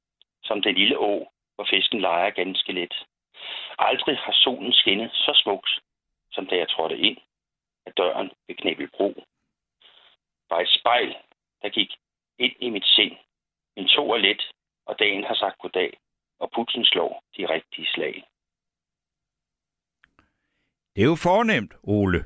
som 0.43 0.62
det 0.62 0.74
lille 0.74 0.98
å, 0.98 1.31
hvor 1.55 1.66
fisken 1.70 2.01
leger 2.01 2.31
ganske 2.31 2.73
let. 2.73 2.94
Aldrig 3.78 4.18
har 4.18 4.32
solen 4.32 4.73
skinnet 4.73 5.12
så 5.12 5.32
smukt, 5.43 5.81
som 6.32 6.47
da 6.47 6.56
jeg 6.56 6.68
trådte 6.68 6.98
ind 6.98 7.16
af 7.86 7.93
døren 7.93 8.31
ved 8.47 8.55
Knæbelbro. 8.55 9.14
Var 10.51 10.60
et 10.60 10.68
spejl, 10.68 11.16
der 11.62 11.68
gik 11.68 11.97
ind 12.39 12.56
i 12.60 12.70
mit 12.70 12.86
sind. 12.86 13.16
Min 13.77 13.89
to 13.89 14.12
er 14.12 14.16
let, 14.16 14.51
og 14.86 14.98
dagen 14.98 15.24
har 15.24 15.35
sagt 15.35 15.59
goddag, 15.59 15.98
og 16.39 16.51
putsen 16.51 16.85
slår 16.85 17.23
de 17.36 17.47
rigtige 17.55 17.86
slag. 17.86 18.24
Det 20.97 21.02
er 21.02 21.06
jo 21.06 21.14
fornemt, 21.14 21.73
Ole. 21.82 22.24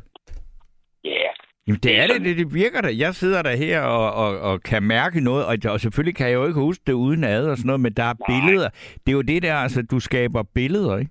Ja, 1.04 1.08
yeah. 1.08 1.34
Jamen, 1.66 1.80
det 1.80 2.00
er 2.00 2.06
det, 2.06 2.20
det, 2.20 2.36
det 2.36 2.54
virker 2.54 2.80
da. 2.80 2.88
Jeg 2.98 3.14
sidder 3.14 3.42
der 3.42 3.56
her 3.56 3.80
og, 3.80 4.12
og, 4.24 4.40
og 4.40 4.62
kan 4.62 4.82
mærke 4.82 5.20
noget, 5.20 5.46
og, 5.46 5.72
og 5.72 5.80
selvfølgelig 5.80 6.16
kan 6.16 6.26
jeg 6.26 6.34
jo 6.34 6.46
ikke 6.46 6.60
huske 6.60 6.82
det 6.86 6.92
uden 6.92 7.24
ad 7.24 7.46
og 7.46 7.56
sådan 7.56 7.66
noget, 7.66 7.80
men 7.80 7.92
der 7.92 8.02
er 8.02 8.14
Nej. 8.28 8.40
billeder. 8.40 8.68
Det 9.06 9.08
er 9.08 9.12
jo 9.12 9.22
det 9.22 9.42
der, 9.42 9.54
altså, 9.54 9.82
du 9.82 10.00
skaber 10.00 10.42
billeder, 10.54 10.98
ikke? 10.98 11.10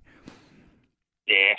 ja. 1.27 1.53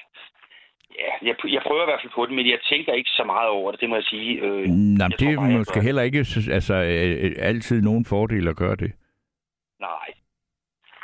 Ja, 1.01 1.13
jeg, 1.29 1.35
jeg 1.55 1.63
prøver 1.67 1.83
i 1.83 1.91
hvert 1.91 2.01
fald 2.03 2.13
på 2.15 2.27
det, 2.27 2.35
men 2.35 2.47
jeg 2.47 2.59
tænker 2.71 2.93
ikke 2.93 3.11
så 3.11 3.25
meget 3.25 3.49
over 3.49 3.71
det, 3.71 3.81
det 3.81 3.89
må 3.89 3.95
jeg 3.95 4.05
sige. 4.05 4.41
Øh, 4.41 4.69
Nej, 4.69 5.09
det 5.09 5.29
er 5.29 5.41
måske 5.59 5.81
heller 5.81 6.03
ikke 6.03 6.19
altså, 6.51 6.75
øh, 6.75 7.25
øh, 7.25 7.33
altid 7.39 7.83
nogen 7.83 8.05
fordel 8.05 8.49
at 8.49 8.57
gøre 8.57 8.77
det. 8.77 8.93
Nej. 9.81 10.09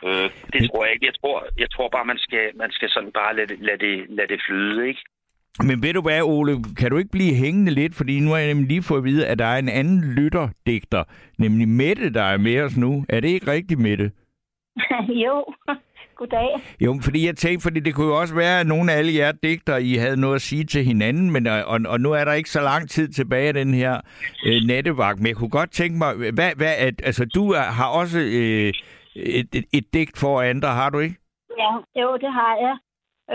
Øh, 0.06 0.30
det 0.52 0.60
tror 0.70 0.84
jeg 0.84 0.92
ikke. 0.94 1.06
Jeg 1.06 1.14
tror, 1.20 1.46
jeg 1.58 1.70
tror 1.70 1.88
bare, 1.88 2.04
man 2.04 2.18
skal, 2.18 2.44
man 2.62 2.70
skal 2.70 2.88
sådan 2.88 3.12
bare 3.12 3.36
lade 3.36 3.46
det, 3.46 3.58
lade 3.60 3.78
det, 3.86 3.94
lade 4.08 4.28
det 4.28 4.40
flyde, 4.46 4.88
ikke? 4.88 5.02
Men 5.64 5.82
ved 5.82 5.92
du 5.94 6.00
hvad, 6.00 6.22
Ole, 6.22 6.64
kan 6.78 6.90
du 6.90 6.96
ikke 6.96 7.10
blive 7.10 7.34
hængende 7.34 7.72
lidt? 7.72 7.94
Fordi 7.94 8.20
nu 8.20 8.30
har 8.30 8.38
jeg 8.38 8.48
nemlig 8.48 8.68
lige 8.68 8.82
fået 8.82 8.98
at 8.98 9.04
vide, 9.04 9.26
at 9.26 9.38
der 9.38 9.44
er 9.44 9.58
en 9.58 9.68
anden 9.68 10.14
lytterdigter, 10.14 11.04
nemlig 11.38 11.68
Mette, 11.68 12.12
der 12.12 12.22
er 12.22 12.38
med 12.38 12.60
os 12.60 12.76
nu. 12.76 13.04
Er 13.08 13.20
det 13.20 13.28
ikke 13.28 13.50
rigtigt, 13.50 13.80
Mette? 13.80 14.10
jo, 15.24 15.44
goddag. 16.16 16.48
Jo, 16.80 16.98
fordi 17.02 17.26
jeg 17.26 17.36
tænkte, 17.36 17.62
fordi 17.62 17.80
det 17.80 17.94
kunne 17.94 18.06
jo 18.06 18.20
også 18.20 18.34
være, 18.34 18.60
at 18.60 18.66
nogle 18.66 18.92
af 18.92 18.98
alle 18.98 19.14
jer 19.14 19.32
digter, 19.32 19.76
I 19.76 19.94
havde 19.94 20.20
noget 20.20 20.34
at 20.34 20.42
sige 20.42 20.64
til 20.64 20.84
hinanden, 20.84 21.30
men, 21.30 21.46
øh, 21.46 21.66
og, 21.66 21.80
og 21.86 22.00
nu 22.00 22.12
er 22.12 22.24
der 22.24 22.32
ikke 22.32 22.50
så 22.50 22.60
lang 22.60 22.90
tid 22.90 23.08
tilbage 23.08 23.48
af 23.48 23.54
den 23.54 23.74
her 23.74 24.00
øh, 24.46 24.62
nattevagt, 24.66 25.18
men 25.18 25.26
jeg 25.26 25.36
kunne 25.36 25.50
godt 25.50 25.70
tænke 25.70 25.98
mig, 25.98 26.14
hvad, 26.14 26.52
hvad, 26.56 26.74
at, 26.78 26.94
altså 27.04 27.24
du 27.24 27.54
har 27.54 27.86
også 27.86 28.18
øh, 28.18 28.72
et, 29.16 29.54
et, 29.54 29.64
et 29.72 29.86
digt 29.94 30.18
for 30.18 30.42
andre, 30.42 30.68
har 30.68 30.90
du 30.90 30.98
ikke? 30.98 31.16
Ja, 31.58 31.72
jo, 32.02 32.16
det 32.16 32.32
har 32.32 32.56
jeg. 32.66 32.76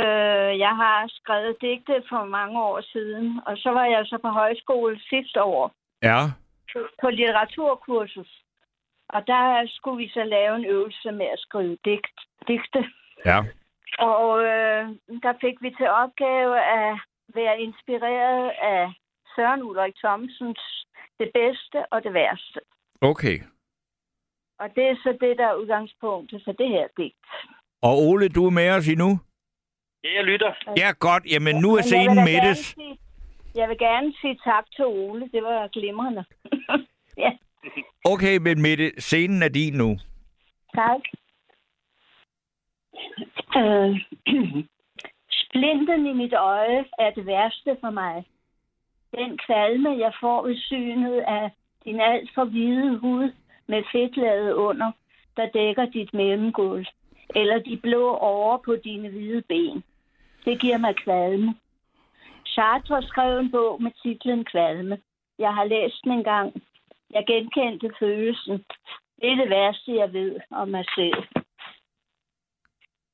Øh, 0.02 0.60
jeg 0.60 0.76
har 0.76 1.06
skrevet 1.08 1.56
digte 1.62 2.04
for 2.10 2.26
mange 2.26 2.62
år 2.64 2.82
siden, 2.82 3.40
og 3.46 3.58
så 3.58 3.70
var 3.70 3.86
jeg 3.86 4.06
så 4.06 4.18
på 4.22 4.28
højskole 4.30 5.00
sidste 5.10 5.44
år 5.44 5.72
Ja. 6.04 6.20
på- 6.74 6.90
på 7.02 7.10
litteraturkursus. 7.10 8.32
Og 9.10 9.28
der 9.28 9.68
skulle 9.68 9.98
vi 9.98 10.10
så 10.14 10.24
lave 10.24 10.56
en 10.56 10.66
øvelse 10.66 11.12
med 11.12 11.26
at 11.26 11.40
skrive 11.40 11.78
digt, 11.86 12.20
digte. 12.48 12.86
Ja. 13.26 13.40
Og 14.00 14.44
øh, 14.44 14.84
der 15.24 15.34
fik 15.42 15.62
vi 15.62 15.70
til 15.78 15.88
opgave 15.90 16.60
at 16.80 17.00
være 17.36 17.60
inspireret 17.62 18.52
af 18.62 18.94
Søren 19.36 19.64
Ulrik 19.64 19.96
Thomsens 20.04 20.86
Det 21.20 21.32
bedste 21.34 21.86
og 21.92 22.04
det 22.04 22.14
værste. 22.14 22.60
Okay. 23.02 23.40
Og 24.62 24.68
det 24.76 24.84
er 24.92 24.96
så 25.04 25.18
det, 25.22 25.38
der 25.38 25.48
er 25.48 25.56
udgangspunktet 25.56 26.42
for 26.46 26.52
det 26.52 26.70
her 26.70 26.88
digt. 26.98 27.16
Og 27.82 27.94
Ole, 28.08 28.30
du 28.30 28.46
er 28.46 28.50
med 28.50 28.70
os 28.70 28.88
endnu? 28.88 29.20
Ja, 30.04 30.10
jeg 30.16 30.24
lytter. 30.24 30.54
Ja, 30.78 30.90
godt. 31.00 31.24
Jamen, 31.32 31.56
nu 31.56 31.70
er 31.76 31.82
scenen 31.82 32.16
Mettes. 32.30 32.58
sige- 32.58 32.98
Jeg 33.56 33.70
vil 33.70 33.78
gerne 33.78 34.14
sige 34.22 34.40
tak 34.44 34.66
til 34.76 34.86
Ole. 34.86 35.30
Det 35.34 35.44
var 35.44 35.68
glimrende. 35.68 36.24
ja, 37.24 37.32
Okay, 38.06 38.38
men 38.38 38.62
Mette, 38.62 39.02
scenen 39.02 39.44
er 39.44 39.50
din 39.50 39.74
nu. 39.74 39.90
tak. 40.76 41.02
Øh, 43.58 43.92
Splinten 45.42 46.06
i 46.06 46.14
mit 46.14 46.34
øje 46.34 46.86
er 47.00 47.12
det 47.16 47.26
værste 47.26 47.78
for 47.82 47.90
mig. 47.90 48.26
Den 49.18 49.38
kvalme, 49.46 49.90
jeg 49.90 50.14
får 50.22 50.48
ved 50.48 50.58
synet 50.58 51.20
af 51.28 51.52
din 51.86 52.00
alt 52.00 52.30
for 52.36 52.46
hvide 52.46 52.98
hud 52.98 53.32
med 53.72 53.84
fedtlaget 53.92 54.54
under, 54.54 54.92
der 55.38 55.46
dækker 55.46 55.86
dit 55.86 56.14
mellemgulv, 56.14 56.86
eller 57.36 57.60
de 57.60 57.78
blå 57.78 58.16
over 58.16 58.58
på 58.58 58.76
dine 58.76 59.10
hvide 59.10 59.42
ben. 59.42 59.84
Det 60.46 60.62
giver 60.62 60.78
mig 60.78 60.96
kvalme. 60.96 61.56
Sartre 62.46 63.04
skrev 63.04 63.40
en 63.40 63.52
bog 63.52 63.84
med 63.84 63.92
titlen 64.04 64.46
Kvalme. 64.46 64.98
Jeg 65.40 65.54
har 65.54 65.66
læst 65.66 66.04
den 66.04 66.12
engang. 66.12 66.64
Jeg 67.14 67.24
genkendte 67.28 67.90
følelsen. 68.00 68.66
Det 69.22 69.32
er 69.32 69.36
det 69.36 69.50
værste, 69.50 69.96
jeg 69.96 70.14
ved 70.14 70.40
om 70.52 70.68
mig 70.68 70.86
selv. 70.96 71.24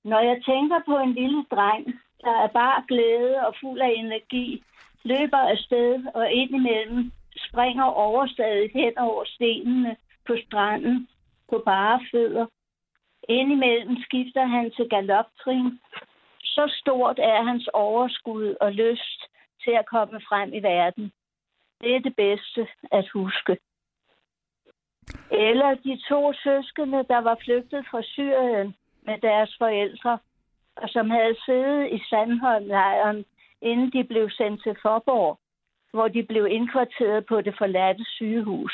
Når 0.04 0.20
jeg 0.20 0.42
tænker 0.46 0.80
på 0.86 0.98
en 0.98 1.14
lille 1.14 1.46
dreng, 1.52 1.86
der 2.22 2.36
er 2.44 2.48
bare 2.48 2.84
glæde 2.88 3.48
og 3.48 3.56
fuld 3.62 3.82
af 3.82 3.94
energi, 3.96 4.64
løber 5.04 5.38
afsted 5.38 6.06
og 6.14 6.32
indimellem 6.32 7.12
springer 7.48 7.84
overstadigt 7.84 8.74
hen 8.74 8.98
over 8.98 9.24
stenene 9.26 9.96
på 10.28 10.36
stranden 10.46 11.08
på 11.50 11.64
bare 11.66 12.00
fødder. 12.12 12.46
Indimellem 13.30 13.98
skifter 14.06 14.46
han 14.46 14.72
til 14.72 14.90
galoptrin. 14.90 15.80
Så 16.44 16.74
stort 16.82 17.20
er 17.20 17.44
hans 17.44 17.68
overskud 17.68 18.56
og 18.62 18.72
lyst 18.72 19.22
til 19.64 19.72
at 19.72 19.86
komme 19.86 20.22
frem 20.30 20.54
i 20.54 20.60
verden. 20.60 21.12
Det 21.82 21.96
er 21.96 22.00
det 22.00 22.16
bedste 22.16 22.68
at 22.92 23.10
huske. 23.10 23.58
Eller 25.32 25.76
de 25.76 26.02
to 26.10 26.34
søskende, 26.34 27.04
der 27.04 27.18
var 27.18 27.38
flygtet 27.46 27.86
fra 27.92 28.02
Syrien 28.04 28.76
med 29.02 29.18
deres 29.22 29.56
forældre, 29.58 30.20
og 30.76 30.90
som 30.90 31.10
havde 31.10 31.36
siddet 31.46 31.92
i 31.92 32.00
Sandholmlejren, 32.10 33.26
inden 33.62 33.92
de 33.92 34.04
blev 34.04 34.30
sendt 34.30 34.64
til 34.64 34.76
Forborg, 34.82 35.40
hvor 35.92 36.08
de 36.08 36.24
blev 36.24 36.48
indkvarteret 36.48 37.26
på 37.26 37.42
det 37.42 37.56
forladte 37.58 38.06
sygehus. 38.06 38.74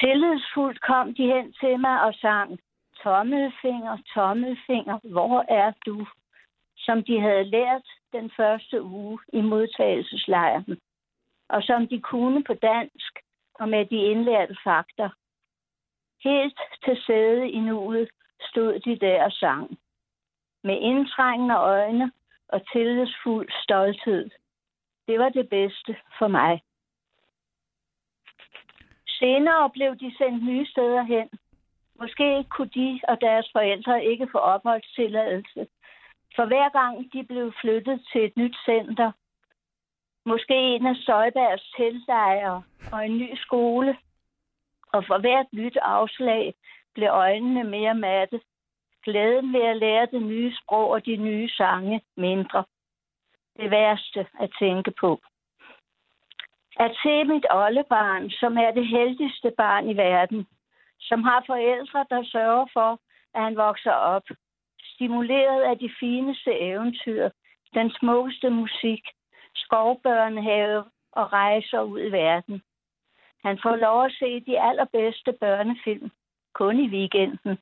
Tillidsfuldt 0.00 0.80
kom 0.80 1.14
de 1.14 1.22
hen 1.22 1.52
til 1.52 1.80
mig 1.80 2.02
og 2.02 2.14
sang, 2.14 2.58
Tommelfinger, 3.02 3.98
tommelfinger, 4.14 4.98
hvor 5.12 5.44
er 5.48 5.72
du? 5.86 6.06
Som 6.76 7.04
de 7.04 7.20
havde 7.20 7.44
lært 7.44 7.86
den 8.12 8.30
første 8.36 8.82
uge 8.82 9.18
i 9.32 9.40
modtagelseslejren, 9.40 10.80
og 11.48 11.62
som 11.62 11.88
de 11.88 12.00
kunne 12.00 12.44
på 12.44 12.54
dansk 12.54 13.12
og 13.54 13.68
med 13.68 13.86
de 13.86 13.96
indlærte 13.96 14.56
fakter. 14.64 15.10
Helt 16.24 16.60
til 16.84 17.02
sæde 17.06 17.50
i 17.50 17.60
nuet 17.60 18.08
stod 18.40 18.80
de 18.80 18.96
der 18.96 19.24
og 19.24 19.32
sang. 19.32 19.78
Med 20.64 20.78
indtrængende 20.80 21.54
øjne 21.54 22.12
og 22.48 22.60
tillidsfuld 22.72 23.48
stolthed. 23.62 24.30
Det 25.08 25.18
var 25.18 25.28
det 25.28 25.48
bedste 25.48 25.96
for 26.18 26.28
mig. 26.28 26.60
Senere 29.18 29.70
blev 29.70 29.96
de 29.96 30.14
sendt 30.18 30.44
nye 30.44 30.66
steder 30.66 31.02
hen. 31.02 31.28
Måske 32.00 32.44
kunne 32.50 32.70
de 32.74 33.00
og 33.08 33.20
deres 33.20 33.48
forældre 33.52 34.04
ikke 34.04 34.28
få 34.32 34.38
opholdstilladelse. 34.38 35.66
For 36.36 36.44
hver 36.46 36.68
gang 36.68 37.12
de 37.12 37.24
blev 37.24 37.52
flyttet 37.60 38.06
til 38.12 38.24
et 38.24 38.36
nyt 38.36 38.56
center, 38.64 39.12
måske 40.26 40.54
en 40.54 40.86
af 40.86 40.96
Søjbergs 40.96 41.70
teltlejre 41.76 42.62
og 42.92 43.06
en 43.06 43.18
ny 43.18 43.34
skole, 43.36 43.96
og 44.92 45.04
for 45.06 45.18
hvert 45.18 45.46
nyt 45.52 45.76
afslag 45.76 46.54
blev 46.94 47.08
øjnene 47.08 47.64
mere 47.64 47.94
matte. 47.94 48.40
Glæden 49.02 49.52
ved 49.52 49.62
at 49.62 49.76
lære 49.76 50.06
det 50.06 50.22
nye 50.22 50.52
sprog 50.56 50.90
og 50.90 51.06
de 51.06 51.16
nye 51.16 51.48
sange 51.48 52.00
mindre. 52.16 52.64
Det 53.56 53.70
værste 53.70 54.26
at 54.40 54.50
tænke 54.58 54.90
på. 55.00 55.20
At 56.76 56.96
se 57.02 57.24
mit 57.24 57.46
oldebarn, 57.50 58.30
som 58.30 58.58
er 58.58 58.70
det 58.70 58.86
heldigste 58.86 59.50
barn 59.56 59.88
i 59.88 59.96
verden, 59.96 60.46
som 61.00 61.22
har 61.22 61.42
forældre, 61.46 62.06
der 62.10 62.24
sørger 62.24 62.66
for, 62.72 63.00
at 63.34 63.42
han 63.42 63.56
vokser 63.56 63.92
op, 63.92 64.22
stimuleret 64.82 65.62
af 65.62 65.78
de 65.78 65.90
fineste 66.00 66.60
eventyr, 66.60 67.30
den 67.74 67.90
smukkeste 67.90 68.50
musik, 68.50 69.02
skovbørnehave 69.54 70.84
og 71.12 71.32
rejser 71.32 71.80
ud 71.80 72.00
i 72.00 72.12
verden. 72.12 72.62
Han 73.44 73.58
får 73.62 73.76
lov 73.76 74.04
at 74.04 74.12
se 74.18 74.40
de 74.40 74.60
allerbedste 74.60 75.32
børnefilm, 75.32 76.10
kun 76.52 76.80
i 76.80 76.88
weekenden. 76.88 77.58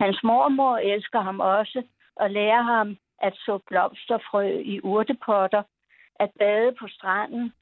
Hans 0.00 0.22
mormor 0.22 0.76
elsker 0.76 1.20
ham 1.20 1.40
også 1.40 1.82
og 2.16 2.30
lærer 2.30 2.62
ham 2.62 2.96
at 3.18 3.34
så 3.36 3.58
blomsterfrø 3.68 4.46
i 4.64 4.80
urtepotter, 4.80 5.62
at 6.14 6.30
bade 6.38 6.72
på 6.80 6.88
stranden. 6.88 7.52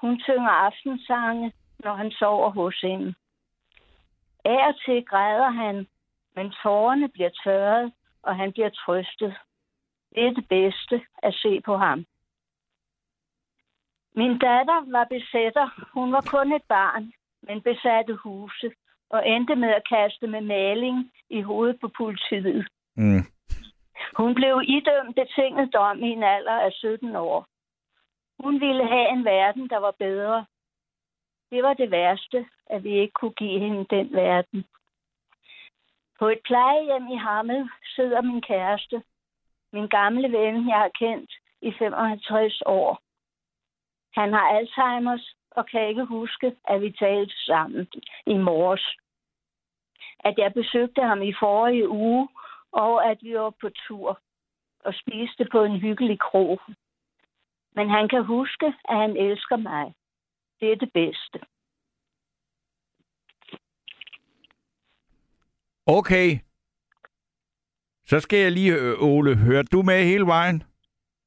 Hun 0.00 0.20
synger 0.20 0.50
aftensange, 0.50 1.52
når 1.78 1.94
han 1.94 2.10
sover 2.10 2.50
hos 2.50 2.80
hende. 2.80 3.14
Af 4.44 4.68
og 4.68 4.74
til 4.84 5.04
græder 5.04 5.50
han, 5.50 5.86
men 6.36 6.50
tårerne 6.62 7.08
bliver 7.08 7.30
tørret, 7.44 7.92
og 8.22 8.36
han 8.36 8.52
bliver 8.52 8.68
trøstet. 8.68 9.34
Det 10.14 10.26
er 10.26 10.30
det 10.30 10.48
bedste 10.48 11.02
at 11.22 11.34
se 11.34 11.60
på 11.60 11.76
ham. 11.76 12.06
Min 14.14 14.38
datter 14.38 14.90
var 14.90 15.04
besætter. 15.04 15.90
Hun 15.94 16.12
var 16.12 16.20
kun 16.20 16.52
et 16.52 16.62
barn, 16.68 17.12
men 17.42 17.62
besatte 17.62 18.14
huse 18.14 18.70
og 19.10 19.28
endte 19.28 19.54
med 19.56 19.68
at 19.68 19.88
kaste 19.88 20.26
med 20.26 20.40
maling 20.40 21.12
i 21.30 21.40
hovedet 21.40 21.80
på 21.80 21.88
politiet. 21.96 22.68
Mm. 22.96 23.22
Hun 24.16 24.34
blev 24.34 24.62
idømt 24.64 25.14
betinget 25.14 25.74
dom 25.74 26.02
i 26.02 26.08
en 26.08 26.22
alder 26.22 26.58
af 26.66 26.72
17 26.72 27.16
år. 27.16 27.46
Hun 28.40 28.60
ville 28.60 28.86
have 28.88 29.08
en 29.08 29.24
verden, 29.24 29.68
der 29.68 29.78
var 29.78 29.90
bedre. 29.90 30.46
Det 31.50 31.62
var 31.62 31.74
det 31.74 31.90
værste, 31.90 32.46
at 32.66 32.84
vi 32.84 32.90
ikke 32.90 33.12
kunne 33.12 33.32
give 33.32 33.60
hende 33.60 33.84
den 33.90 34.12
verden. 34.12 34.64
På 36.18 36.28
et 36.28 36.40
plejehjem 36.44 37.08
i 37.08 37.16
Hammel 37.16 37.70
sidder 37.94 38.22
min 38.22 38.40
kæreste, 38.40 39.02
min 39.72 39.88
gamle 39.88 40.32
ven, 40.38 40.68
jeg 40.68 40.78
har 40.78 40.88
kendt 40.88 41.30
i 41.62 41.72
55 41.78 42.62
år. 42.66 43.00
Han 44.20 44.32
har 44.32 44.46
Alzheimer's 44.58 45.36
og 45.50 45.66
kan 45.66 45.88
ikke 45.88 46.04
huske, 46.04 46.56
at 46.64 46.80
vi 46.80 46.90
talte 46.90 47.44
sammen 47.44 47.88
i 48.26 48.36
morges. 48.36 48.96
At 50.20 50.34
jeg 50.38 50.54
besøgte 50.54 51.02
ham 51.02 51.22
i 51.22 51.32
forrige 51.40 51.88
uge, 51.88 52.28
og 52.72 53.10
at 53.10 53.18
vi 53.22 53.38
var 53.38 53.50
på 53.50 53.70
tur 53.88 54.20
og 54.84 54.94
spiste 54.94 55.44
på 55.52 55.64
en 55.64 55.80
hyggelig 55.80 56.18
krog. 56.20 56.60
Men 57.76 57.90
han 57.90 58.08
kan 58.08 58.24
huske, 58.24 58.66
at 58.88 58.96
han 58.96 59.16
elsker 59.16 59.56
mig. 59.56 59.94
Det 60.60 60.72
er 60.72 60.76
det 60.76 60.92
bedste. 60.92 61.38
Okay. 65.86 66.28
Så 68.04 68.20
skal 68.20 68.38
jeg 68.38 68.52
lige, 68.52 68.72
øh, 68.74 69.02
Ole, 69.02 69.36
hørte 69.36 69.68
du 69.72 69.82
med 69.82 70.04
hele 70.04 70.26
vejen? 70.26 70.62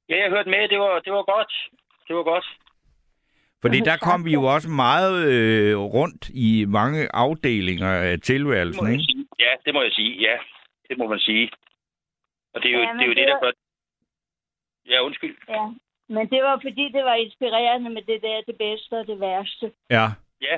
Ja, 0.10 0.18
jeg 0.24 0.30
hørte 0.30 0.50
med. 0.50 0.68
Det 0.70 0.80
var, 0.80 1.00
det 1.00 1.14
var 1.14 1.24
godt. 1.24 1.54
Det 2.08 2.16
var 2.16 2.24
godt. 2.24 2.46
Fordi 3.62 3.80
der 3.80 3.98
kom 3.98 4.26
vi 4.26 4.32
jo 4.34 4.44
også 4.44 4.70
meget 4.70 5.16
øh, 5.34 5.78
rundt 5.78 6.30
i 6.30 6.66
mange 6.68 7.16
afdelinger 7.16 7.92
af 7.92 8.20
tilværelsen, 8.22 8.92
ikke? 8.92 9.04
sige. 9.04 9.28
Ja, 9.40 9.52
det 9.66 9.74
må 9.74 9.82
jeg 9.82 9.92
sige. 9.92 10.12
Ja, 10.22 10.38
det 10.90 10.98
må 10.98 11.08
man 11.08 11.20
sige. 11.20 11.52
Og 12.54 12.64
det 12.64 12.70
er 12.70 12.74
jo, 12.74 12.80
Ja, 12.80 12.94
det, 12.94 13.02
er 13.02 13.06
jo 13.06 13.10
det 13.10 13.18
det, 13.18 13.28
der 13.28 13.34
var- 13.34 13.40
gør... 13.42 13.52
Ja, 14.86 15.04
undskyld. 15.06 15.38
Ja, 15.48 15.74
men 16.10 16.30
det 16.30 16.44
var 16.44 16.60
fordi, 16.64 16.92
det 16.92 17.04
var 17.04 17.14
inspirerende 17.14 17.90
med 17.90 18.02
det 18.02 18.22
der, 18.22 18.42
det 18.48 18.58
bedste 18.58 18.94
og 18.94 19.08
det 19.08 19.20
værste. 19.20 19.72
Ja. 19.90 20.08
Ja. 20.42 20.58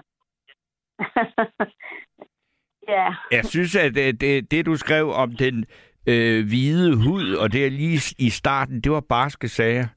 ja. 2.93 3.15
Jeg 3.31 3.45
synes, 3.45 3.75
at 3.75 3.95
det, 3.95 4.21
det, 4.21 4.51
det 4.51 4.65
du 4.65 4.75
skrev 4.75 5.09
om 5.09 5.35
den 5.35 5.65
øh, 6.07 6.45
hvide 6.47 7.03
hud, 7.03 7.33
og 7.33 7.51
det 7.51 7.65
er 7.65 7.69
lige 7.69 8.15
i 8.19 8.29
starten, 8.29 8.81
det 8.81 8.91
var 8.91 9.01
barske 9.09 9.47
sager. 9.47 9.87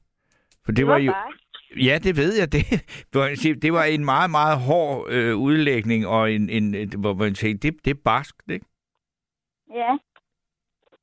For 0.65 0.71
det, 0.71 0.77
Det 0.77 0.87
var, 0.87 0.93
var 0.93 0.99
jo... 0.99 1.11
barsk. 1.11 1.41
Ja, 1.85 1.99
det 2.03 2.17
ved 2.17 2.33
jeg. 2.39 2.51
Det, 2.53 3.61
det 3.61 3.73
var 3.73 3.83
en 3.83 4.05
meget, 4.05 4.31
meget 4.31 4.57
hård 4.59 5.09
øh, 5.09 5.37
udlægning, 5.37 6.07
og 6.07 6.31
en, 6.31 6.49
en, 6.49 6.89
hvor 6.99 7.13
man 7.13 7.35
siger, 7.35 7.57
det, 7.57 7.85
det 7.85 7.91
er 7.91 8.01
barsk, 8.05 8.35
ikke? 8.49 8.65
Ja. 9.75 9.97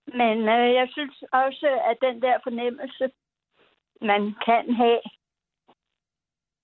Men 0.07 0.39
øh, 0.39 0.75
jeg 0.75 0.89
synes 0.91 1.23
også, 1.33 1.69
at 1.91 1.97
den 2.01 2.23
der 2.23 2.39
fornemmelse, 2.43 3.11
man 4.03 4.35
kan 4.45 4.75
have, 4.75 5.01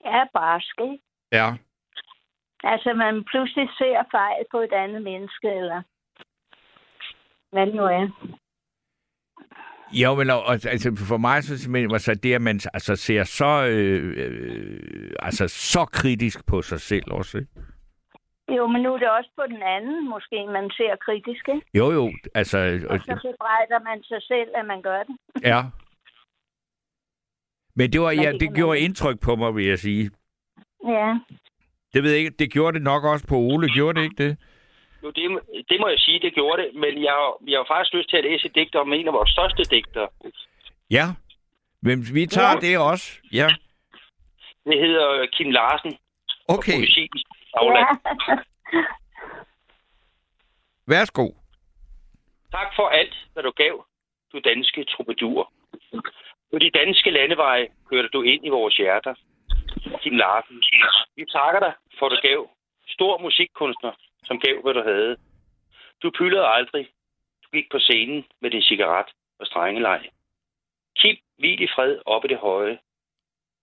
er 0.04 0.24
barsk, 0.34 0.80
ikke? 0.80 0.98
Ja. 1.32 1.48
Altså, 2.64 2.92
man 2.94 3.24
pludselig 3.24 3.68
ser 3.78 4.02
fejl 4.10 4.44
på 4.50 4.58
et 4.60 4.72
andet 4.72 5.02
menneske, 5.02 5.48
eller 5.48 5.82
hvad 7.52 7.66
det 7.66 7.74
nu 7.74 7.82
er. 7.84 8.06
Jo, 9.92 10.14
men 10.14 10.30
og- 10.30 10.50
altså, 10.52 11.04
for 11.08 11.16
mig 11.16 11.44
så 11.44 11.68
var 11.90 11.98
så 11.98 12.14
det, 12.14 12.34
at 12.34 12.42
man 12.42 12.60
altså, 12.74 12.96
ser 12.96 13.24
så, 13.24 13.66
øh, 13.70 14.14
øh, 14.16 15.12
altså, 15.18 15.48
så 15.48 15.84
kritisk 15.92 16.46
på 16.46 16.62
sig 16.62 16.80
selv 16.80 17.12
også. 17.12 17.38
Ikke? 17.38 17.50
Jo, 18.56 18.66
men 18.66 18.82
nu 18.82 18.94
er 18.94 18.98
det 18.98 19.10
også 19.10 19.30
på 19.36 19.42
den 19.46 19.62
anden, 19.62 20.08
måske 20.08 20.46
man 20.46 20.70
ser 20.70 20.96
kritisk, 20.96 21.48
ikke? 21.48 21.66
Jo, 21.74 21.90
jo, 21.90 22.10
altså, 22.34 22.58
Og 22.90 22.98
så 23.00 23.14
bebrejder 23.30 23.78
man 23.84 24.02
sig 24.02 24.22
selv, 24.22 24.48
at 24.54 24.66
man 24.66 24.82
gør 24.82 25.02
det. 25.02 25.16
ja. 25.42 25.62
Men 27.78 27.86
det, 27.92 28.00
var, 28.00 28.10
ja, 28.10 28.32
det 28.42 28.48
gjorde 28.58 28.80
indtryk 28.80 29.18
på 29.26 29.36
mig, 29.36 29.54
vil 29.56 29.66
jeg 29.66 29.78
sige. 29.78 30.10
Ja. 30.88 31.08
Det 31.92 32.02
ved 32.02 32.10
jeg 32.10 32.18
ikke, 32.20 32.36
det 32.38 32.52
gjorde 32.52 32.74
det 32.76 32.82
nok 32.82 33.04
også 33.04 33.26
på 33.28 33.36
Ole, 33.36 33.68
gjorde 33.76 33.98
det 34.00 34.04
ikke 34.08 34.22
det? 34.24 34.32
Jo, 35.02 35.08
det, 35.10 35.24
det 35.68 35.76
må 35.80 35.88
jeg 35.88 35.98
sige, 35.98 36.20
det 36.20 36.34
gjorde 36.34 36.62
det. 36.62 36.70
Men 36.74 36.92
jeg, 37.04 37.12
har- 37.12 37.38
jeg 37.50 37.58
har 37.58 37.66
faktisk 37.74 37.94
lyst 37.94 38.08
til 38.10 38.16
at 38.16 38.24
læse 38.24 38.46
et 38.46 38.54
digt 38.54 38.74
om 38.76 38.92
en 38.92 39.06
af 39.08 39.12
vores 39.12 39.30
største 39.30 39.62
digtere. 39.74 40.08
Ja. 40.90 41.06
Men 41.82 41.96
vi 42.14 42.26
tager 42.26 42.54
Ja. 42.54 42.60
det 42.66 42.78
også, 42.78 43.06
ja. 43.32 43.48
Det 44.64 44.78
hedder 44.84 45.26
Kim 45.32 45.50
Larsen. 45.50 45.92
Okay. 46.48 46.72
Og 46.72 46.78
poesiens 46.78 47.24
Bagland. 47.54 47.98
Værsgo. 50.86 51.26
Tak 52.52 52.68
for 52.76 52.86
alt, 52.88 53.14
hvad 53.32 53.42
du 53.42 53.50
gav, 53.56 53.84
du 54.32 54.38
danske 54.44 54.84
troubadour. 54.84 55.52
På 56.52 56.58
de 56.58 56.70
danske 56.70 57.10
landeveje 57.10 57.68
kørte 57.90 58.08
du 58.08 58.22
ind 58.22 58.46
i 58.46 58.48
vores 58.48 58.76
hjerter. 58.76 59.14
Kim 60.02 60.16
Larsen, 60.16 60.62
vi 61.16 61.24
takker 61.24 61.60
dig 61.60 61.72
for, 61.98 62.08
du 62.08 62.16
gav. 62.22 62.50
Stor 62.88 63.18
musikkunstner, 63.18 63.92
som 64.24 64.40
gav, 64.40 64.62
hvad 64.62 64.74
du 64.74 64.82
havde. 64.82 65.16
Du 66.02 66.10
pyldede 66.10 66.46
aldrig. 66.46 66.88
Du 67.44 67.48
gik 67.52 67.70
på 67.70 67.78
scenen 67.78 68.24
med 68.40 68.50
din 68.50 68.62
cigaret 68.62 69.06
og 69.38 69.46
strengeleg. 69.46 70.10
Kim, 70.96 71.16
hvil 71.38 71.62
i 71.62 71.68
fred 71.74 71.98
oppe 72.06 72.28
i 72.28 72.30
det 72.32 72.38
høje. 72.38 72.78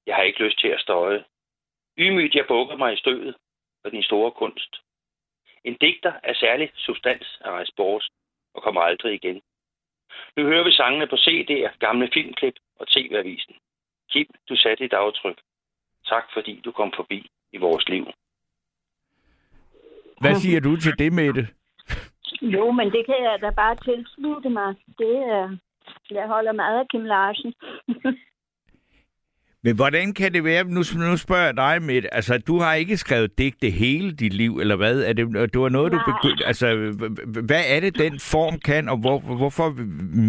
Jeg 0.06 0.16
har 0.16 0.24
ikke 0.24 0.44
lyst 0.44 0.60
til 0.60 0.68
at 0.68 0.80
støje. 0.80 1.24
Ymygt 1.98 2.36
jeg 2.36 2.46
bukker 2.48 2.76
mig 2.76 2.94
i 2.94 2.98
støvet 2.98 3.36
for 3.82 3.90
din 3.90 4.04
store 4.04 4.32
kunst. 4.32 4.76
En 5.64 5.78
digter 5.82 6.14
af 6.24 6.36
særlig 6.36 6.72
substans 6.76 7.40
er 7.42 7.52
rejst 7.52 7.76
bort 7.76 8.10
og 8.54 8.64
kommer 8.64 8.82
aldrig 8.82 9.14
igen. 9.14 9.42
Nu 10.38 10.44
hører 10.44 10.64
vi 10.64 10.72
sangene 10.72 11.08
på 11.08 11.16
CD'er, 11.16 11.78
gamle 11.80 12.10
filmklip 12.14 12.56
og 12.80 12.88
TV-avisen. 12.88 13.56
Kim, 14.12 14.28
du 14.50 14.56
satte 14.56 14.84
dit 14.84 14.94
aftryk. 14.94 15.38
Tak 16.06 16.26
fordi 16.34 16.62
du 16.66 16.72
kom 16.72 16.94
forbi 16.96 17.30
i 17.54 17.58
vores 17.58 17.90
liv. 17.90 18.06
Hvad 20.22 20.36
siger 20.36 20.60
du 20.60 20.76
til 20.76 21.00
det, 21.00 21.14
Mette? 21.14 21.48
Jo, 22.42 22.72
men 22.72 22.92
det 22.92 23.06
kan 23.06 23.24
jeg 23.24 23.38
da 23.42 23.50
bare 23.50 23.76
tilslutte 23.76 24.50
mig. 24.50 24.76
Det 24.98 25.18
er... 25.18 25.58
Jeg 26.12 26.28
holder 26.28 26.52
meget 26.52 26.80
af 26.80 26.88
Kim 26.88 27.04
Larsen. 27.04 27.54
Men 29.66 29.76
hvordan 29.76 30.14
kan 30.14 30.34
det 30.34 30.44
være, 30.44 30.64
nu, 30.64 30.82
nu 31.10 31.18
spørger 31.18 31.46
jeg 31.46 31.58
dig, 31.58 31.82
Mette, 31.82 32.14
altså 32.14 32.34
du 32.48 32.60
har 32.60 32.74
ikke 32.74 32.98
skrevet 32.98 33.38
digte 33.38 33.70
hele 33.70 34.12
dit 34.12 34.34
liv, 34.34 34.58
eller 34.62 34.76
hvad? 34.76 34.96
Er 35.10 35.14
det, 35.14 35.54
det 35.54 35.62
var 35.62 35.70
noget, 35.70 35.92
du 35.92 35.98
Nej. 35.98 36.06
begyndte, 36.12 36.46
altså 36.46 36.68
hvad 37.50 37.64
er 37.76 37.80
det, 37.80 37.98
den 37.98 38.20
form 38.34 38.60
kan, 38.60 38.90
og 38.90 38.98
hvor, 38.98 39.18
hvorfor 39.20 39.68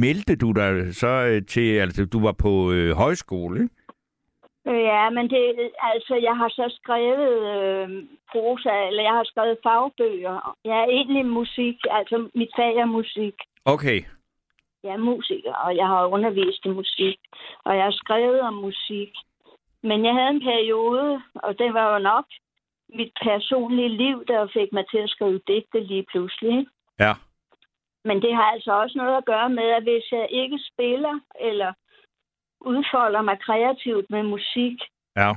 meldte 0.04 0.36
du 0.36 0.52
dig 0.52 0.94
så 0.94 1.12
øh, 1.30 1.42
til, 1.46 1.68
altså 1.84 2.04
du 2.04 2.18
var 2.26 2.32
på 2.32 2.72
øh, 2.72 2.96
højskole, 2.96 3.62
ikke? 3.62 3.74
Ja, 4.90 5.10
men 5.10 5.24
det, 5.30 5.42
altså, 5.94 6.14
jeg 6.28 6.36
har 6.36 6.48
så 6.48 6.66
skrevet 6.80 7.32
øh, 7.54 7.88
prosa, 8.32 8.74
eller 8.88 9.02
jeg 9.02 9.14
har 9.18 9.24
skrevet 9.24 9.56
fagbøger. 9.66 10.56
Jeg 10.64 10.76
er 10.84 10.88
egentlig 10.98 11.26
musik, 11.26 11.76
altså 11.90 12.28
mit 12.34 12.52
fag 12.56 12.76
er 12.76 12.84
musik. 12.98 13.34
Okay, 13.64 13.98
Jeg 14.86 14.92
er 14.94 15.06
musiker, 15.10 15.54
og 15.54 15.76
jeg 15.76 15.86
har 15.86 16.06
undervist 16.06 16.64
i 16.64 16.68
musik, 16.68 17.18
og 17.64 17.76
jeg 17.76 17.84
har 17.84 17.96
skrevet 18.02 18.40
om 18.40 18.54
musik. 18.54 19.12
Men 19.82 20.04
jeg 20.06 20.14
havde 20.14 20.30
en 20.30 20.40
periode, 20.50 21.22
og 21.34 21.58
det 21.58 21.74
var 21.74 21.92
jo 21.92 21.98
nok 21.98 22.24
mit 22.88 23.12
personlige 23.22 23.88
liv, 23.88 24.24
der 24.28 24.48
fik 24.52 24.72
mig 24.72 24.84
til 24.90 24.98
at 24.98 25.10
skrive 25.10 25.40
digte 25.48 25.80
lige 25.80 26.06
pludselig. 26.10 26.58
ikke? 26.58 26.70
ja. 27.00 27.12
Men 28.04 28.22
det 28.22 28.34
har 28.34 28.42
altså 28.54 28.72
også 28.72 28.98
noget 28.98 29.16
at 29.16 29.24
gøre 29.24 29.48
med, 29.48 29.68
at 29.78 29.82
hvis 29.82 30.12
jeg 30.12 30.26
ikke 30.30 30.58
spiller 30.72 31.20
eller 31.40 31.72
udfolder 32.60 33.22
mig 33.22 33.38
kreativt 33.40 34.10
med 34.10 34.22
musik, 34.22 34.78
Ja, 35.16 35.32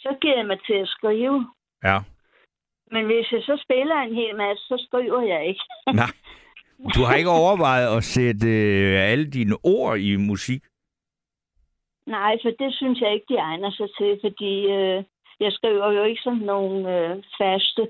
så 0.00 0.16
giver 0.20 0.36
jeg 0.36 0.46
mig 0.46 0.58
til 0.66 0.74
at 0.74 0.88
skrive. 0.88 1.50
ja. 1.84 1.98
Men 2.90 3.06
hvis 3.06 3.32
jeg 3.32 3.42
så 3.42 3.60
spiller 3.64 3.96
en 3.96 4.14
hel 4.14 4.36
masse, 4.36 4.64
så 4.64 4.84
skriver 4.86 5.20
jeg 5.20 5.46
ikke. 5.46 5.64
Nej. 5.86 6.10
Du 6.94 7.02
har 7.02 7.14
ikke 7.14 7.30
overvejet 7.30 7.96
at 7.96 8.04
sætte 8.04 8.48
øh, 8.48 9.10
alle 9.10 9.30
dine 9.30 9.56
ord 9.62 9.98
i 9.98 10.16
musik? 10.16 10.62
Nej, 12.06 12.36
for 12.42 12.50
det 12.50 12.74
synes 12.74 13.00
jeg 13.00 13.14
ikke, 13.14 13.26
de 13.28 13.36
egner 13.36 13.70
sig 13.70 13.88
til, 13.98 14.18
fordi 14.24 14.66
øh, 14.66 15.04
jeg 15.40 15.52
skriver 15.52 15.92
jo 15.92 16.04
ikke 16.04 16.22
sådan 16.24 16.38
nogle 16.38 16.78
øh, 16.96 17.22
faste 17.38 17.82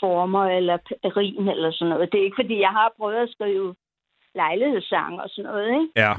former 0.00 0.44
eller 0.44 0.78
rim 1.16 1.48
eller 1.48 1.70
sådan 1.72 1.90
noget. 1.90 2.12
Det 2.12 2.20
er 2.20 2.24
ikke, 2.24 2.40
fordi 2.42 2.60
jeg 2.60 2.70
har 2.70 2.92
prøvet 2.96 3.16
at 3.16 3.30
skrive 3.30 3.74
lejlighedssang 4.34 5.20
og 5.20 5.28
sådan 5.30 5.50
noget, 5.50 5.68
ikke? 5.68 5.88
Ja. 5.96 6.14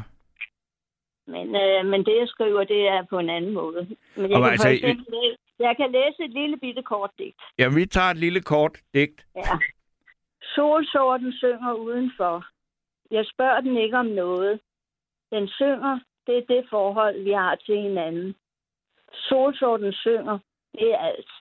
Men, 1.28 1.48
øh, 1.56 1.86
men 1.92 2.00
det, 2.06 2.16
jeg 2.20 2.28
skriver, 2.28 2.64
det 2.64 2.88
er 2.88 3.04
på 3.10 3.20
en 3.20 3.30
anden 3.30 3.54
måde. 3.54 3.88
Men 4.16 4.32
jeg, 4.32 4.38
Og 4.38 4.44
kan, 4.44 4.52
altså, 4.52 4.70
eksempel, 4.70 5.38
jeg 5.60 5.74
kan 5.78 5.92
læse 5.92 6.24
et 6.24 6.34
lille 6.40 6.58
bitte 6.58 6.82
kort 6.82 7.12
digt. 7.20 7.42
Jamen, 7.58 7.76
vi 7.76 7.86
tager 7.86 8.08
et 8.08 8.18
lille 8.18 8.42
kort 8.42 8.78
digt. 8.94 9.26
Ja. 9.36 9.42
Solsorten 10.56 11.34
synger 11.34 11.74
udenfor. 11.74 12.46
Jeg 13.12 13.26
spørger 13.26 13.62
den 13.62 13.78
ikke 13.78 13.98
om 13.98 14.06
noget. 14.06 14.60
Den 15.32 15.48
synger, 15.48 16.00
det 16.28 16.38
er 16.38 16.46
det 16.56 16.70
forhold, 16.70 17.24
vi 17.24 17.32
har 17.32 17.56
til 17.56 17.78
hinanden. 17.78 18.36
Solsorten 19.14 19.94
synger, 19.94 20.40
det 20.74 20.94
er 20.94 20.98
alt. 20.98 21.32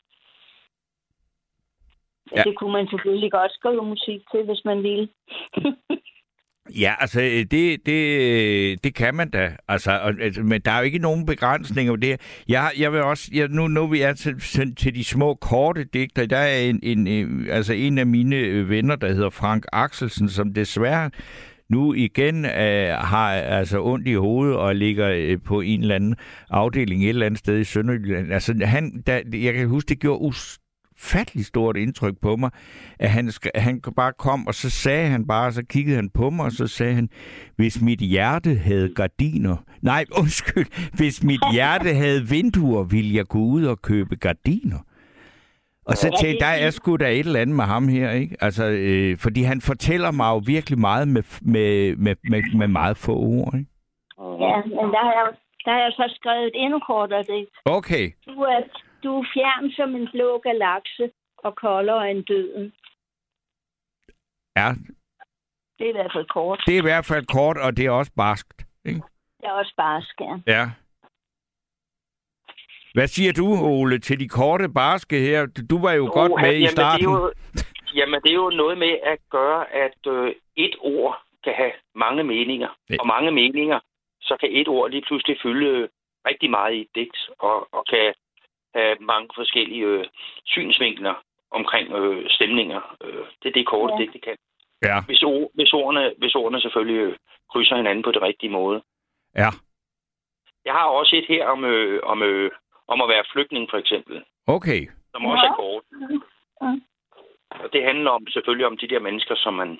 Ja. 2.36 2.42
Det 2.42 2.58
kunne 2.58 2.72
man 2.72 2.88
selvfølgelig 2.88 3.32
godt 3.32 3.52
skrive 3.52 3.84
musik 3.84 4.20
til, 4.30 4.44
hvis 4.44 4.64
man 4.64 4.82
ville. 4.82 5.08
Ja, 6.78 6.94
altså, 6.98 7.20
øh, 7.20 7.46
det, 7.50 7.86
det, 7.86 8.20
øh, 8.20 8.78
det 8.84 8.94
kan 8.94 9.14
man 9.14 9.30
da. 9.30 9.50
Altså, 9.68 9.90
og, 9.98 10.12
altså, 10.20 10.42
men 10.42 10.60
der 10.60 10.70
er 10.70 10.78
jo 10.78 10.84
ikke 10.84 10.98
nogen 10.98 11.26
begrænsninger 11.26 11.92
på 11.92 11.96
det. 11.96 12.20
Jeg, 12.48 12.70
jeg 12.78 12.92
vil 12.92 13.02
også, 13.02 13.30
jeg, 13.32 13.48
nu, 13.48 13.68
nu 13.68 13.86
vi 13.86 14.00
er 14.00 14.12
til, 14.12 14.40
til, 14.40 14.74
til 14.74 14.94
de 14.94 15.04
små, 15.04 15.34
korte 15.34 15.84
digter, 15.84 16.26
der 16.26 16.36
er 16.36 16.58
en, 16.58 16.80
en, 16.82 17.08
øh, 17.08 17.56
altså 17.56 17.72
en 17.72 17.98
af 17.98 18.06
mine 18.06 18.68
venner, 18.68 18.96
der 18.96 19.12
hedder 19.12 19.30
Frank 19.30 19.64
Axelsen, 19.72 20.28
som 20.28 20.54
desværre 20.54 21.10
nu 21.70 21.94
igen 21.94 22.44
øh, 22.44 22.88
har 22.88 23.32
altså 23.32 23.82
ondt 23.82 24.08
i 24.08 24.14
hovedet 24.14 24.56
og 24.56 24.76
ligger 24.76 25.08
øh, 25.08 25.38
på 25.44 25.60
en 25.60 25.80
eller 25.80 25.94
anden 25.94 26.14
afdeling 26.50 27.02
et 27.02 27.08
eller 27.08 27.26
andet 27.26 27.38
sted 27.38 27.58
i 27.58 27.64
Sønderjylland. 27.64 28.32
Altså, 28.32 28.54
han, 28.64 29.02
der, 29.06 29.20
jeg 29.32 29.54
kan 29.54 29.68
huske, 29.68 29.88
det 29.88 30.00
gjorde 30.00 30.20
us 30.20 30.58
ufattelig 30.98 31.44
stort 31.44 31.76
indtryk 31.76 32.14
på 32.22 32.36
mig, 32.36 32.50
at 32.98 33.10
han, 33.10 33.30
han 33.54 33.80
bare 33.96 34.12
kom, 34.18 34.46
og 34.46 34.54
så 34.54 34.70
sagde 34.70 35.08
han 35.08 35.26
bare, 35.26 35.52
så 35.52 35.62
kiggede 35.70 35.96
han 35.96 36.10
på 36.10 36.30
mig, 36.30 36.44
og 36.44 36.52
så 36.52 36.66
sagde 36.66 36.94
han, 36.94 37.08
hvis 37.56 37.82
mit 37.82 38.00
hjerte 38.00 38.54
havde 38.54 38.94
gardiner, 38.94 39.56
nej, 39.82 40.04
undskyld, 40.20 40.92
hvis 40.96 41.24
mit 41.24 41.40
hjerte 41.52 41.94
havde 41.94 42.28
vinduer, 42.30 42.84
ville 42.84 43.14
jeg 43.16 43.26
gå 43.26 43.38
ud 43.38 43.64
og 43.64 43.82
købe 43.82 44.16
gardiner. 44.16 44.78
Og 45.86 45.96
så 45.96 46.06
tænkte 46.20 46.44
jeg, 46.46 46.58
der 46.58 46.66
er 46.66 46.70
sgu 46.70 46.96
da 46.96 47.10
et 47.10 47.18
eller 47.18 47.40
andet 47.40 47.56
med 47.56 47.64
ham 47.64 47.88
her, 47.88 48.10
ikke? 48.10 48.36
Altså, 48.40 48.64
øh, 48.64 49.18
fordi 49.18 49.42
han 49.42 49.60
fortæller 49.60 50.10
mig 50.10 50.28
jo 50.34 50.40
virkelig 50.46 50.78
meget 50.78 51.08
med, 51.08 51.22
med, 51.42 51.96
med, 51.96 52.14
med, 52.30 52.42
med 52.58 52.68
meget 52.68 52.96
få 52.96 53.14
ord, 53.16 53.54
ikke? 53.54 53.70
Ja, 54.44 54.56
men 54.78 54.86
der 54.94 55.02
har 55.08 55.14
jeg, 55.20 55.28
der 55.64 55.70
har 55.76 55.82
jeg 55.86 55.92
så 55.92 56.04
skrevet 56.18 56.46
et 56.46 56.56
endnu 56.64 56.78
kortere 56.78 57.22
digt. 57.22 57.50
Okay. 57.64 58.06
Du 58.26 58.40
er, 58.52 58.60
du 59.02 59.18
er 59.20 59.26
fjern 59.34 59.70
som 59.70 59.94
en 59.94 60.08
blå 60.12 60.38
galakse 60.38 61.10
og 61.38 61.56
koldere 61.56 62.10
end 62.10 62.24
døden. 62.24 62.72
Ja, 64.56 64.68
Det 65.78 65.84
er 65.86 65.88
i 65.90 65.92
hvert 65.92 66.12
fald 66.14 66.26
kort. 66.26 66.62
det 66.66 66.74
er 66.74 66.78
i 66.78 66.88
hvert 66.90 67.06
fald 67.06 67.26
kort, 67.26 67.56
og 67.58 67.76
det 67.76 67.86
er 67.86 67.90
også 67.90 68.12
barskt, 68.16 68.66
ikke? 68.84 69.00
Det 69.40 69.46
er 69.46 69.52
også 69.52 69.74
bare 69.76 70.02
skærm. 70.02 70.42
Ja. 70.46 70.64
Hvad 72.94 73.06
siger 73.06 73.32
du, 73.32 73.46
Ole, 73.66 73.98
til 73.98 74.20
de 74.20 74.28
korte 74.28 74.68
barske 74.68 75.18
her? 75.20 75.46
Du 75.70 75.78
var 75.80 75.92
jo 75.92 76.04
oh, 76.04 76.10
godt 76.10 76.32
med 76.42 76.52
i 76.52 76.58
jamen, 76.58 76.68
starten. 76.70 77.06
Det 77.06 77.14
er 77.14 77.18
jo, 77.18 77.32
jamen, 77.94 78.20
det 78.22 78.30
er 78.30 78.34
jo 78.34 78.50
noget 78.50 78.78
med 78.78 78.94
at 79.02 79.18
gøre, 79.30 79.72
at 79.72 80.00
øh, 80.06 80.34
et 80.56 80.74
ord 80.80 81.22
kan 81.44 81.54
have 81.54 81.72
mange 81.94 82.24
meninger. 82.24 82.68
Ja. 82.90 82.96
Og 83.00 83.06
mange 83.06 83.30
meninger, 83.30 83.80
så 84.20 84.36
kan 84.40 84.48
et 84.52 84.68
ord 84.68 84.90
lige 84.90 85.04
pludselig 85.08 85.36
fylde 85.42 85.88
rigtig 86.26 86.50
meget 86.50 86.74
i 86.74 86.80
et 86.80 86.88
digt, 86.94 87.18
og, 87.38 87.74
og 87.74 87.84
kan 87.90 88.14
have 88.74 88.96
mange 89.00 89.28
forskellige 89.34 89.84
øh, 89.84 90.04
synsvinkler 90.46 91.14
omkring 91.50 91.92
øh, 91.92 92.30
stemninger. 92.30 92.96
Øh, 93.04 93.24
det 93.42 93.48
er 93.48 93.52
det 93.52 93.66
korte 93.66 93.92
Ja. 93.94 93.98
digt, 94.00 94.12
det 94.12 94.22
kan. 94.22 94.36
Ja, 94.82 95.00
Hvis, 95.06 95.22
ord, 95.22 95.50
hvis, 95.54 95.72
ordene, 95.72 96.14
hvis 96.18 96.34
ordene 96.34 96.60
selvfølgelig 96.60 96.96
øh, 97.00 97.16
krydser 97.52 97.76
hinanden 97.76 98.02
på 98.04 98.12
det 98.12 98.22
rigtige 98.22 98.50
måde. 98.50 98.82
ja. 99.36 99.48
Jeg 100.64 100.72
har 100.76 100.86
også 100.86 101.16
et 101.16 101.26
her 101.28 101.46
om, 101.46 101.64
øh, 101.64 102.00
om, 102.02 102.22
øh, 102.22 102.50
om 102.88 103.00
at 103.02 103.08
være 103.08 103.24
flygtning, 103.32 103.70
for 103.70 103.78
eksempel, 103.78 104.24
Okay. 104.46 104.80
som 105.14 105.24
også 105.26 105.44
Ja. 105.44 105.50
er 105.50 105.54
kort. 105.54 105.82
Og 107.50 107.72
det 107.72 107.84
handler 107.84 108.10
om, 108.10 108.26
selvfølgelig 108.26 108.66
om 108.66 108.76
de 108.76 108.88
der 108.88 109.00
mennesker, 109.00 109.34
som 109.34 109.54
man 109.54 109.78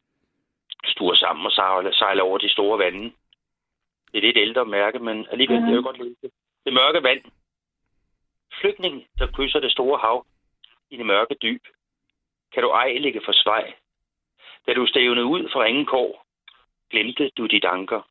stuer 0.85 1.15
sammen 1.15 1.47
og 1.47 1.53
sejler, 1.53 1.93
sejler 1.93 2.23
over 2.23 2.39
de 2.39 2.49
store 2.49 2.79
vande. 2.79 3.05
Det 4.13 4.19
er 4.19 4.23
lidt 4.23 4.37
ældre 4.37 4.65
mærke, 4.67 4.99
men 4.99 5.27
alligevel 5.31 5.61
mm. 5.61 5.67
det 5.67 5.73
er 5.73 5.77
jo 5.77 5.83
godt 5.83 5.99
det. 6.23 6.31
Det 6.65 6.73
mørke 6.73 7.03
vand. 7.03 7.21
Flygtning, 8.61 9.07
der 9.19 9.27
krydser 9.27 9.61
det 9.61 9.73
store 9.73 9.99
hav 9.99 10.27
i 10.91 10.97
det 10.97 11.07
mørke 11.07 11.37
dyb. 11.43 11.63
Kan 12.53 12.63
du 12.63 12.69
ej 12.69 12.93
ligge 12.93 13.21
for 13.25 13.33
svej. 13.33 13.75
Da 14.67 14.75
du 14.75 14.87
stævnede 14.87 15.27
ud 15.27 15.49
fra 15.53 15.65
ingen 15.65 15.87
kår, 15.87 16.27
glemte 16.91 17.31
du 17.37 17.47
dit 17.47 17.65
anker. 17.65 18.03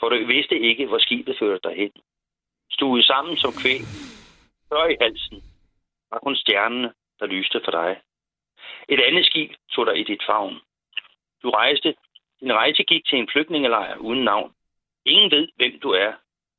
For 0.00 0.08
du 0.08 0.26
vidste 0.26 0.58
ikke, 0.58 0.86
hvor 0.86 0.98
skibet 0.98 1.38
førte 1.38 1.68
dig 1.68 1.76
hen. 1.76 1.92
Stuet 2.70 3.04
sammen 3.04 3.36
som 3.36 3.52
kvæg, 3.62 3.80
før 4.68 4.86
i 4.86 4.96
halsen, 5.00 5.42
var 6.10 6.18
kun 6.18 6.36
stjernene, 6.36 6.92
der 7.20 7.26
lyste 7.26 7.60
for 7.64 7.70
dig. 7.70 8.00
Et 8.88 9.00
andet 9.00 9.26
skib 9.26 9.50
tog 9.72 9.86
dig 9.86 9.98
i 9.98 10.04
dit 10.04 10.22
favn. 10.26 10.60
Du 11.42 11.50
rejste. 11.50 11.94
Din 12.40 12.52
rejse 12.52 12.82
gik 12.82 13.06
til 13.06 13.18
en 13.18 13.28
flygtningelejr 13.32 13.96
uden 13.96 14.24
navn. 14.24 14.54
Ingen 15.04 15.30
ved, 15.30 15.48
hvem 15.56 15.80
du 15.80 15.90
er. 15.90 16.12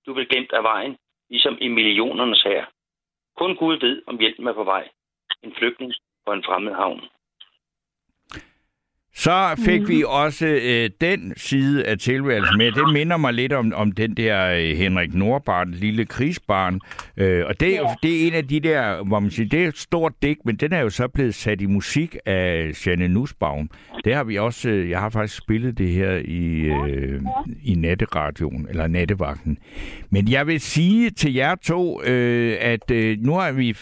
Du 0.05 0.13
blev 0.13 0.25
glemt 0.25 0.53
af 0.53 0.63
vejen, 0.63 0.97
ligesom 1.29 1.57
i 1.61 1.67
millionernes 1.67 2.41
her. 2.41 2.65
Kun 3.39 3.55
Gud 3.55 3.79
ved, 3.79 4.01
om 4.07 4.19
hjælpen 4.19 4.47
er 4.47 4.53
på 4.53 4.63
vej. 4.63 4.89
En 5.43 5.53
flygtning 5.55 5.93
på 6.25 6.33
en 6.33 6.43
fremmed 6.43 6.73
havn. 6.73 7.01
Så 9.15 9.61
fik 9.65 9.87
vi 9.87 10.03
også 10.07 10.45
øh, 10.47 10.89
den 11.01 11.33
side 11.37 11.85
af 11.85 11.97
tilværelsen 11.97 12.57
med. 12.57 12.71
Det 12.71 12.93
minder 12.93 13.17
mig 13.17 13.33
lidt 13.33 13.53
om, 13.53 13.73
om 13.75 13.91
den 13.91 14.13
der 14.17 14.49
øh, 14.51 14.77
Henrik 14.77 15.13
Nordbarn, 15.13 15.71
lille 15.71 16.05
krigsbarn. 16.05 16.79
Øh, 17.17 17.45
og 17.45 17.59
det, 17.59 17.75
er 17.75 17.77
jo- 17.79 17.87
det 18.03 18.23
er 18.23 18.27
en 18.27 18.33
af 18.33 18.47
de 18.47 18.59
der, 18.59 19.03
hvor 19.03 19.19
man 19.19 19.31
siger, 19.31 19.49
det 19.49 19.63
er 19.63 19.67
et 19.67 19.77
stort 19.77 20.13
digt, 20.21 20.39
men 20.45 20.55
den 20.55 20.73
er 20.73 20.79
jo 20.79 20.89
så 20.89 21.07
blevet 21.07 21.35
sat 21.35 21.61
i 21.61 21.65
musik 21.65 22.15
af 22.25 22.71
Janne 22.85 23.07
Nussbaum. 23.07 23.69
Det 24.05 24.15
har 24.15 24.23
vi 24.23 24.37
også, 24.37 24.69
øh, 24.69 24.89
jeg 24.89 24.99
har 24.99 25.09
faktisk 25.09 25.37
spillet 25.37 25.77
det 25.77 25.91
her 25.91 26.11
i, 26.25 26.59
øh, 26.89 27.21
i 27.63 27.75
natteradioen, 27.75 28.67
eller 28.69 28.87
nattevagten. 28.87 29.57
Men 30.09 30.31
jeg 30.31 30.47
vil 30.47 30.59
sige 30.59 31.09
til 31.09 31.33
jer 31.33 31.55
to, 31.55 32.03
øh, 32.03 32.57
at 32.61 32.91
øh, 32.91 33.17
nu 33.21 33.35
er 33.35 33.51
vi... 33.51 33.75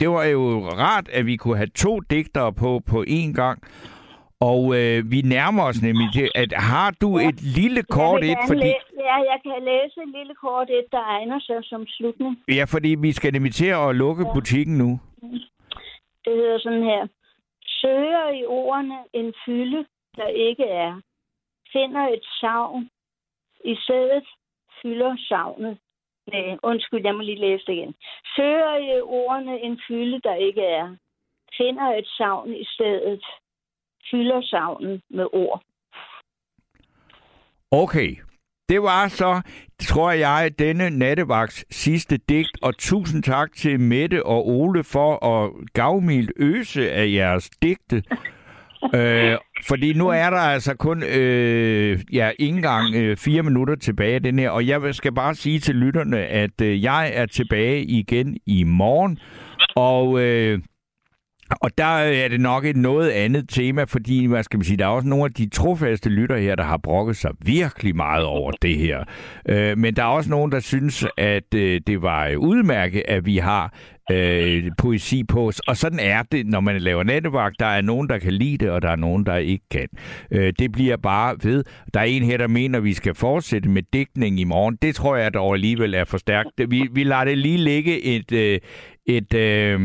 Det 0.00 0.08
var 0.10 0.24
jo 0.24 0.68
rart, 0.68 1.08
at 1.12 1.26
vi 1.26 1.36
kunne 1.36 1.56
have 1.56 1.68
to 1.74 2.00
digtere 2.00 2.52
på 2.52 2.82
på 2.86 3.04
én 3.08 3.32
gang. 3.32 3.62
Og 4.40 4.62
øh, 4.78 5.10
vi 5.10 5.20
nærmer 5.20 5.62
os 5.62 5.82
nemlig 5.82 6.08
til, 6.12 6.30
at 6.34 6.52
har 6.56 6.90
du 7.00 7.18
et 7.18 7.38
lille 7.58 7.82
kort 7.82 8.24
et, 8.24 8.38
fordi, 8.48 8.60
læ- 8.60 8.88
ja, 9.08 9.16
jeg 9.30 9.38
kan 9.44 9.62
læse 9.64 9.96
et 10.06 10.12
lille 10.18 10.34
kort 10.34 10.70
et, 10.70 10.86
der 10.92 11.02
egner 11.16 11.40
sig 11.40 11.58
som 11.64 11.86
slutning. 11.86 12.36
ja, 12.48 12.64
fordi 12.68 12.96
vi 13.00 13.12
skal 13.12 13.32
nemlig 13.32 13.54
til 13.54 13.66
at 13.66 13.94
lukke 13.96 14.24
butikken 14.34 14.78
nu. 14.78 15.00
Det 16.24 16.32
hedder 16.40 16.58
sådan 16.58 16.82
her. 16.82 17.06
Søger 17.66 18.28
i 18.40 18.44
ordene 18.46 18.98
en 19.12 19.34
fylde, 19.46 19.86
der 20.16 20.26
ikke 20.26 20.64
er. 20.64 21.00
Finder 21.72 22.08
et 22.08 22.24
savn. 22.40 22.90
I 23.64 23.76
stedet 23.84 24.24
fylder 24.82 25.16
savnet. 25.28 25.78
Nej, 26.32 26.56
undskyld, 26.62 27.02
jeg 27.04 27.14
må 27.14 27.20
lige 27.22 27.40
læse 27.40 27.64
det 27.66 27.72
igen. 27.72 27.94
Søger 28.36 28.76
i 28.76 29.00
ordene 29.00 29.60
en 29.60 29.80
fylde, 29.88 30.20
der 30.20 30.34
ikke 30.34 30.62
er. 30.62 30.96
Finder 31.56 31.88
et 31.98 32.06
savn 32.18 32.54
i 32.54 32.64
stedet. 32.64 33.24
Fylder 34.10 34.42
savnet 34.42 35.00
med 35.10 35.26
ord. 35.32 35.62
Okay, 37.70 38.16
det 38.68 38.82
var 38.82 39.08
så, 39.08 39.40
tror 39.80 40.10
jeg, 40.10 40.50
denne 40.58 40.90
nattevagts 40.90 41.64
sidste 41.70 42.16
digt, 42.28 42.58
og 42.62 42.78
tusind 42.78 43.22
tak 43.22 43.52
til 43.52 43.80
Mette 43.80 44.26
og 44.26 44.48
Ole 44.48 44.84
for 44.84 45.26
at 45.26 45.52
gavmildt 45.74 46.32
øse 46.36 46.90
af 46.90 47.12
jeres 47.12 47.50
digte. 47.62 48.02
Øh, 48.94 49.38
fordi 49.68 49.92
nu 49.92 50.08
er 50.08 50.30
der 50.30 50.38
altså 50.38 50.74
kun 50.76 51.02
øh, 51.02 52.00
ja, 52.12 52.30
ikke 52.38 52.56
engang 52.56 52.94
øh, 52.94 53.16
fire 53.16 53.42
minutter 53.42 53.74
tilbage 53.76 54.18
den 54.18 54.38
her, 54.38 54.50
og 54.50 54.66
jeg 54.66 54.94
skal 54.94 55.14
bare 55.14 55.34
sige 55.34 55.58
til 55.58 55.74
lytterne, 55.74 56.18
at 56.18 56.60
øh, 56.62 56.82
jeg 56.82 57.12
er 57.14 57.26
tilbage 57.26 57.82
igen 57.82 58.38
i 58.46 58.64
morgen, 58.64 59.18
og... 59.76 60.20
Øh, 60.20 60.58
og 61.50 61.78
der 61.78 61.84
er 61.84 62.28
det 62.28 62.40
nok 62.40 62.64
et 62.64 62.76
noget 62.76 63.10
andet 63.10 63.48
tema, 63.48 63.84
fordi, 63.84 64.26
hvad 64.26 64.42
skal 64.42 64.58
man 64.58 64.64
sige, 64.64 64.76
der 64.76 64.84
er 64.84 64.88
også 64.88 65.08
nogle 65.08 65.24
af 65.24 65.30
de 65.30 65.48
trofaste 65.48 66.08
lytter 66.08 66.36
her, 66.36 66.54
der 66.54 66.64
har 66.64 66.76
brokket 66.76 67.16
sig 67.16 67.30
virkelig 67.40 67.96
meget 67.96 68.24
over 68.24 68.52
det 68.62 68.76
her. 68.76 69.04
Øh, 69.48 69.78
men 69.78 69.96
der 69.96 70.02
er 70.02 70.06
også 70.06 70.30
nogen, 70.30 70.52
der 70.52 70.60
synes, 70.60 71.06
at 71.16 71.54
øh, 71.54 71.80
det 71.86 72.02
var 72.02 72.34
udmærket, 72.36 73.02
at 73.08 73.26
vi 73.26 73.36
har 73.36 73.74
øh, 74.10 74.70
poesi 74.78 75.24
på 75.24 75.48
os. 75.48 75.60
Og 75.60 75.76
sådan 75.76 75.98
er 75.98 76.22
det, 76.22 76.46
når 76.46 76.60
man 76.60 76.80
laver 76.80 77.02
nattevagt. 77.02 77.60
Der 77.60 77.66
er 77.66 77.80
nogen, 77.80 78.08
der 78.08 78.18
kan 78.18 78.32
lide 78.32 78.58
det, 78.58 78.70
og 78.70 78.82
der 78.82 78.90
er 78.90 78.96
nogen, 78.96 79.26
der 79.26 79.36
ikke 79.36 79.64
kan. 79.70 79.88
Øh, 80.30 80.52
det 80.58 80.72
bliver 80.72 80.96
bare 80.96 81.36
ved. 81.42 81.64
Der 81.94 82.00
er 82.00 82.04
en 82.04 82.22
her, 82.22 82.36
der 82.36 82.48
mener, 82.48 82.78
at 82.78 82.84
vi 82.84 82.92
skal 82.92 83.14
fortsætte 83.14 83.68
med 83.68 83.82
digtning 83.92 84.40
i 84.40 84.44
morgen. 84.44 84.78
Det 84.82 84.94
tror 84.94 85.16
jeg 85.16 85.34
dog 85.34 85.54
alligevel 85.54 85.94
er 85.94 86.04
for 86.04 86.18
stærkt. 86.18 86.50
Vi, 86.68 86.88
vi 86.92 87.04
lader 87.04 87.24
det 87.24 87.38
lige 87.38 87.58
ligge 87.58 88.02
et... 88.02 88.32
Øh, 88.32 88.58
et 89.08 89.34
øh, 89.34 89.80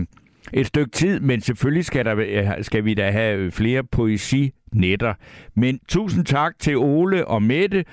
et 0.54 0.68
stykke 0.68 0.92
tid, 0.92 1.20
men 1.20 1.42
selvfølgelig 1.42 1.86
skal, 1.86 2.06
der, 2.06 2.16
øh, 2.18 2.64
skal 2.64 2.86
vi 2.86 2.94
da 2.94 3.12
have 3.12 3.38
øh, 3.38 3.52
flere 3.52 3.84
poesinetter. 3.84 5.14
Men 5.56 5.80
tusind 5.88 6.26
tak 6.26 6.60
til 6.60 6.78
Ole 6.78 7.28
og 7.28 7.44
Mette, 7.44 7.86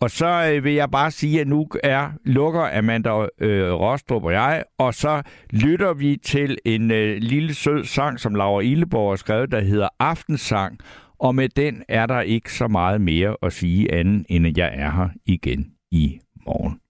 og 0.00 0.10
så 0.10 0.52
øh, 0.52 0.64
vil 0.64 0.72
jeg 0.72 0.90
bare 0.90 1.10
sige, 1.10 1.40
at 1.40 1.48
nu 1.48 1.66
er 1.84 2.10
lukker 2.24 2.78
Amanda 2.78 3.10
øh, 3.40 3.72
Rostrup 3.72 4.24
og 4.24 4.32
jeg, 4.32 4.64
og 4.78 4.94
så 4.94 5.22
lytter 5.50 5.94
vi 5.94 6.16
til 6.22 6.58
en 6.64 6.90
øh, 6.90 7.16
lille 7.16 7.54
sød 7.54 7.84
sang, 7.84 8.20
som 8.20 8.34
Laura 8.34 8.62
Illeborg 8.62 9.10
har 9.10 9.16
skrevet, 9.16 9.50
der 9.50 9.60
hedder 9.60 9.88
Aftensang, 9.98 10.78
og 11.18 11.34
med 11.34 11.48
den 11.48 11.82
er 11.88 12.06
der 12.06 12.20
ikke 12.20 12.52
så 12.52 12.68
meget 12.68 13.00
mere 13.00 13.36
at 13.42 13.52
sige 13.52 13.94
andet, 13.94 14.26
end 14.28 14.46
at 14.46 14.58
jeg 14.58 14.70
er 14.74 14.90
her 14.90 15.08
igen 15.26 15.66
i 15.90 16.18
morgen. 16.46 16.80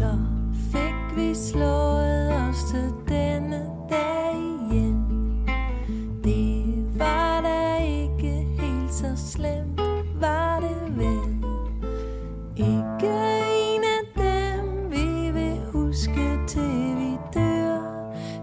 så 0.00 0.18
fik 0.72 1.16
vi 1.16 1.34
slået 1.34 2.32
os 2.32 2.64
til 2.70 2.92
denne 3.08 3.66
dag 3.90 4.34
igen. 4.34 5.06
Det 6.24 6.64
var 6.98 7.40
da 7.40 7.76
ikke 7.84 8.46
helt 8.58 8.92
så 8.92 9.16
slemt, 9.16 9.80
var 10.20 10.60
det 10.60 10.98
vel? 10.98 11.44
Ikke 12.56 13.12
en 13.66 13.82
af 13.96 14.04
dem, 14.16 14.90
vi 14.90 15.30
vil 15.30 15.60
huske 15.72 16.38
til 16.46 16.96
vi 16.96 17.16
dør. 17.34 17.80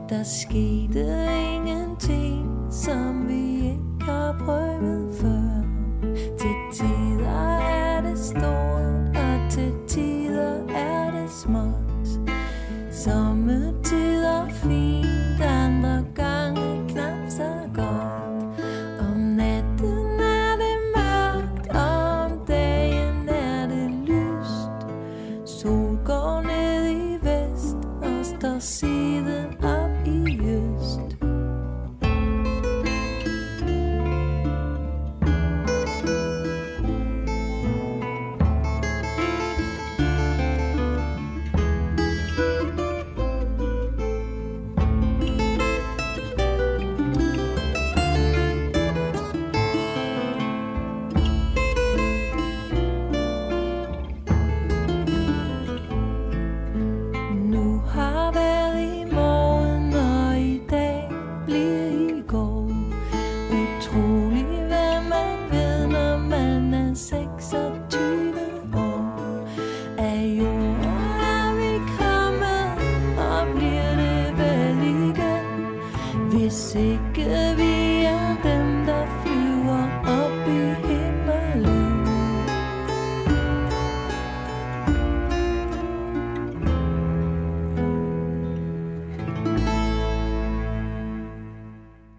Der 0.10 0.24
skete 0.24 1.28
ingenting, 1.56 2.68
som 2.72 3.28
vi 3.28 3.56
ikke 3.56 4.02
har 4.02 4.36
prøvet. 4.46 4.97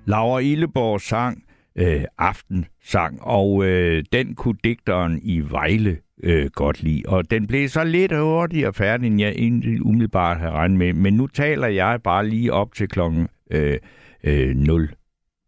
Laura 0.09 0.39
Illeborg 0.41 1.01
sang 1.01 1.43
øh, 1.77 2.05
aftensang, 2.19 3.23
og 3.23 3.65
øh, 3.65 4.05
den 4.13 4.35
kunne 4.35 4.59
digteren 4.65 5.21
i 5.23 5.41
Vejle 5.41 5.99
øh, 6.23 6.51
godt 6.51 6.83
lide. 6.83 7.03
Og 7.09 7.31
den 7.31 7.47
blev 7.47 7.69
så 7.69 7.85
lidt 7.85 8.19
hurtigere 8.19 8.73
færdig, 8.73 9.07
end 9.07 9.21
jeg 9.21 9.31
egentlig 9.31 9.87
umiddelbart 9.87 10.39
havde 10.39 10.53
regnet 10.53 10.79
med. 10.79 10.93
Men 10.93 11.15
nu 11.15 11.27
taler 11.27 11.67
jeg 11.67 12.01
bare 12.05 12.29
lige 12.29 12.53
op 12.53 12.75
til 12.75 12.89
klokken 12.89 13.29
øh, 13.51 13.79
øh, 14.25 14.57
0, 14.57 14.95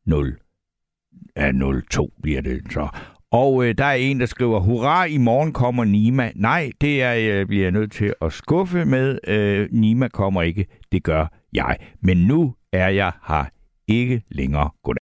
0, 0.06 0.36
ja, 1.36 1.52
02 1.90 2.12
bliver 2.22 2.40
det 2.40 2.72
så. 2.72 2.88
Og 3.30 3.66
øh, 3.66 3.74
der 3.78 3.84
er 3.84 3.94
en, 3.94 4.20
der 4.20 4.26
skriver, 4.26 4.60
hurra, 4.60 5.04
i 5.04 5.18
morgen 5.18 5.52
kommer 5.52 5.84
Nima. 5.84 6.30
Nej, 6.34 6.70
det 6.80 7.02
er 7.02 7.14
øh, 7.14 7.24
jeg 7.24 7.46
bliver 7.46 7.70
nødt 7.70 7.92
til 7.92 8.14
at 8.20 8.32
skuffe 8.32 8.84
med. 8.84 9.18
Øh, 9.28 9.68
Nima 9.72 10.08
kommer 10.08 10.42
ikke, 10.42 10.66
det 10.92 11.02
gør 11.02 11.26
jeg. 11.52 11.76
Men 12.02 12.16
nu 12.16 12.54
er 12.72 12.88
jeg 12.88 13.12
her 13.28 13.44
ikke 13.90 14.22
længere. 14.28 14.70
Goddag. 14.82 14.98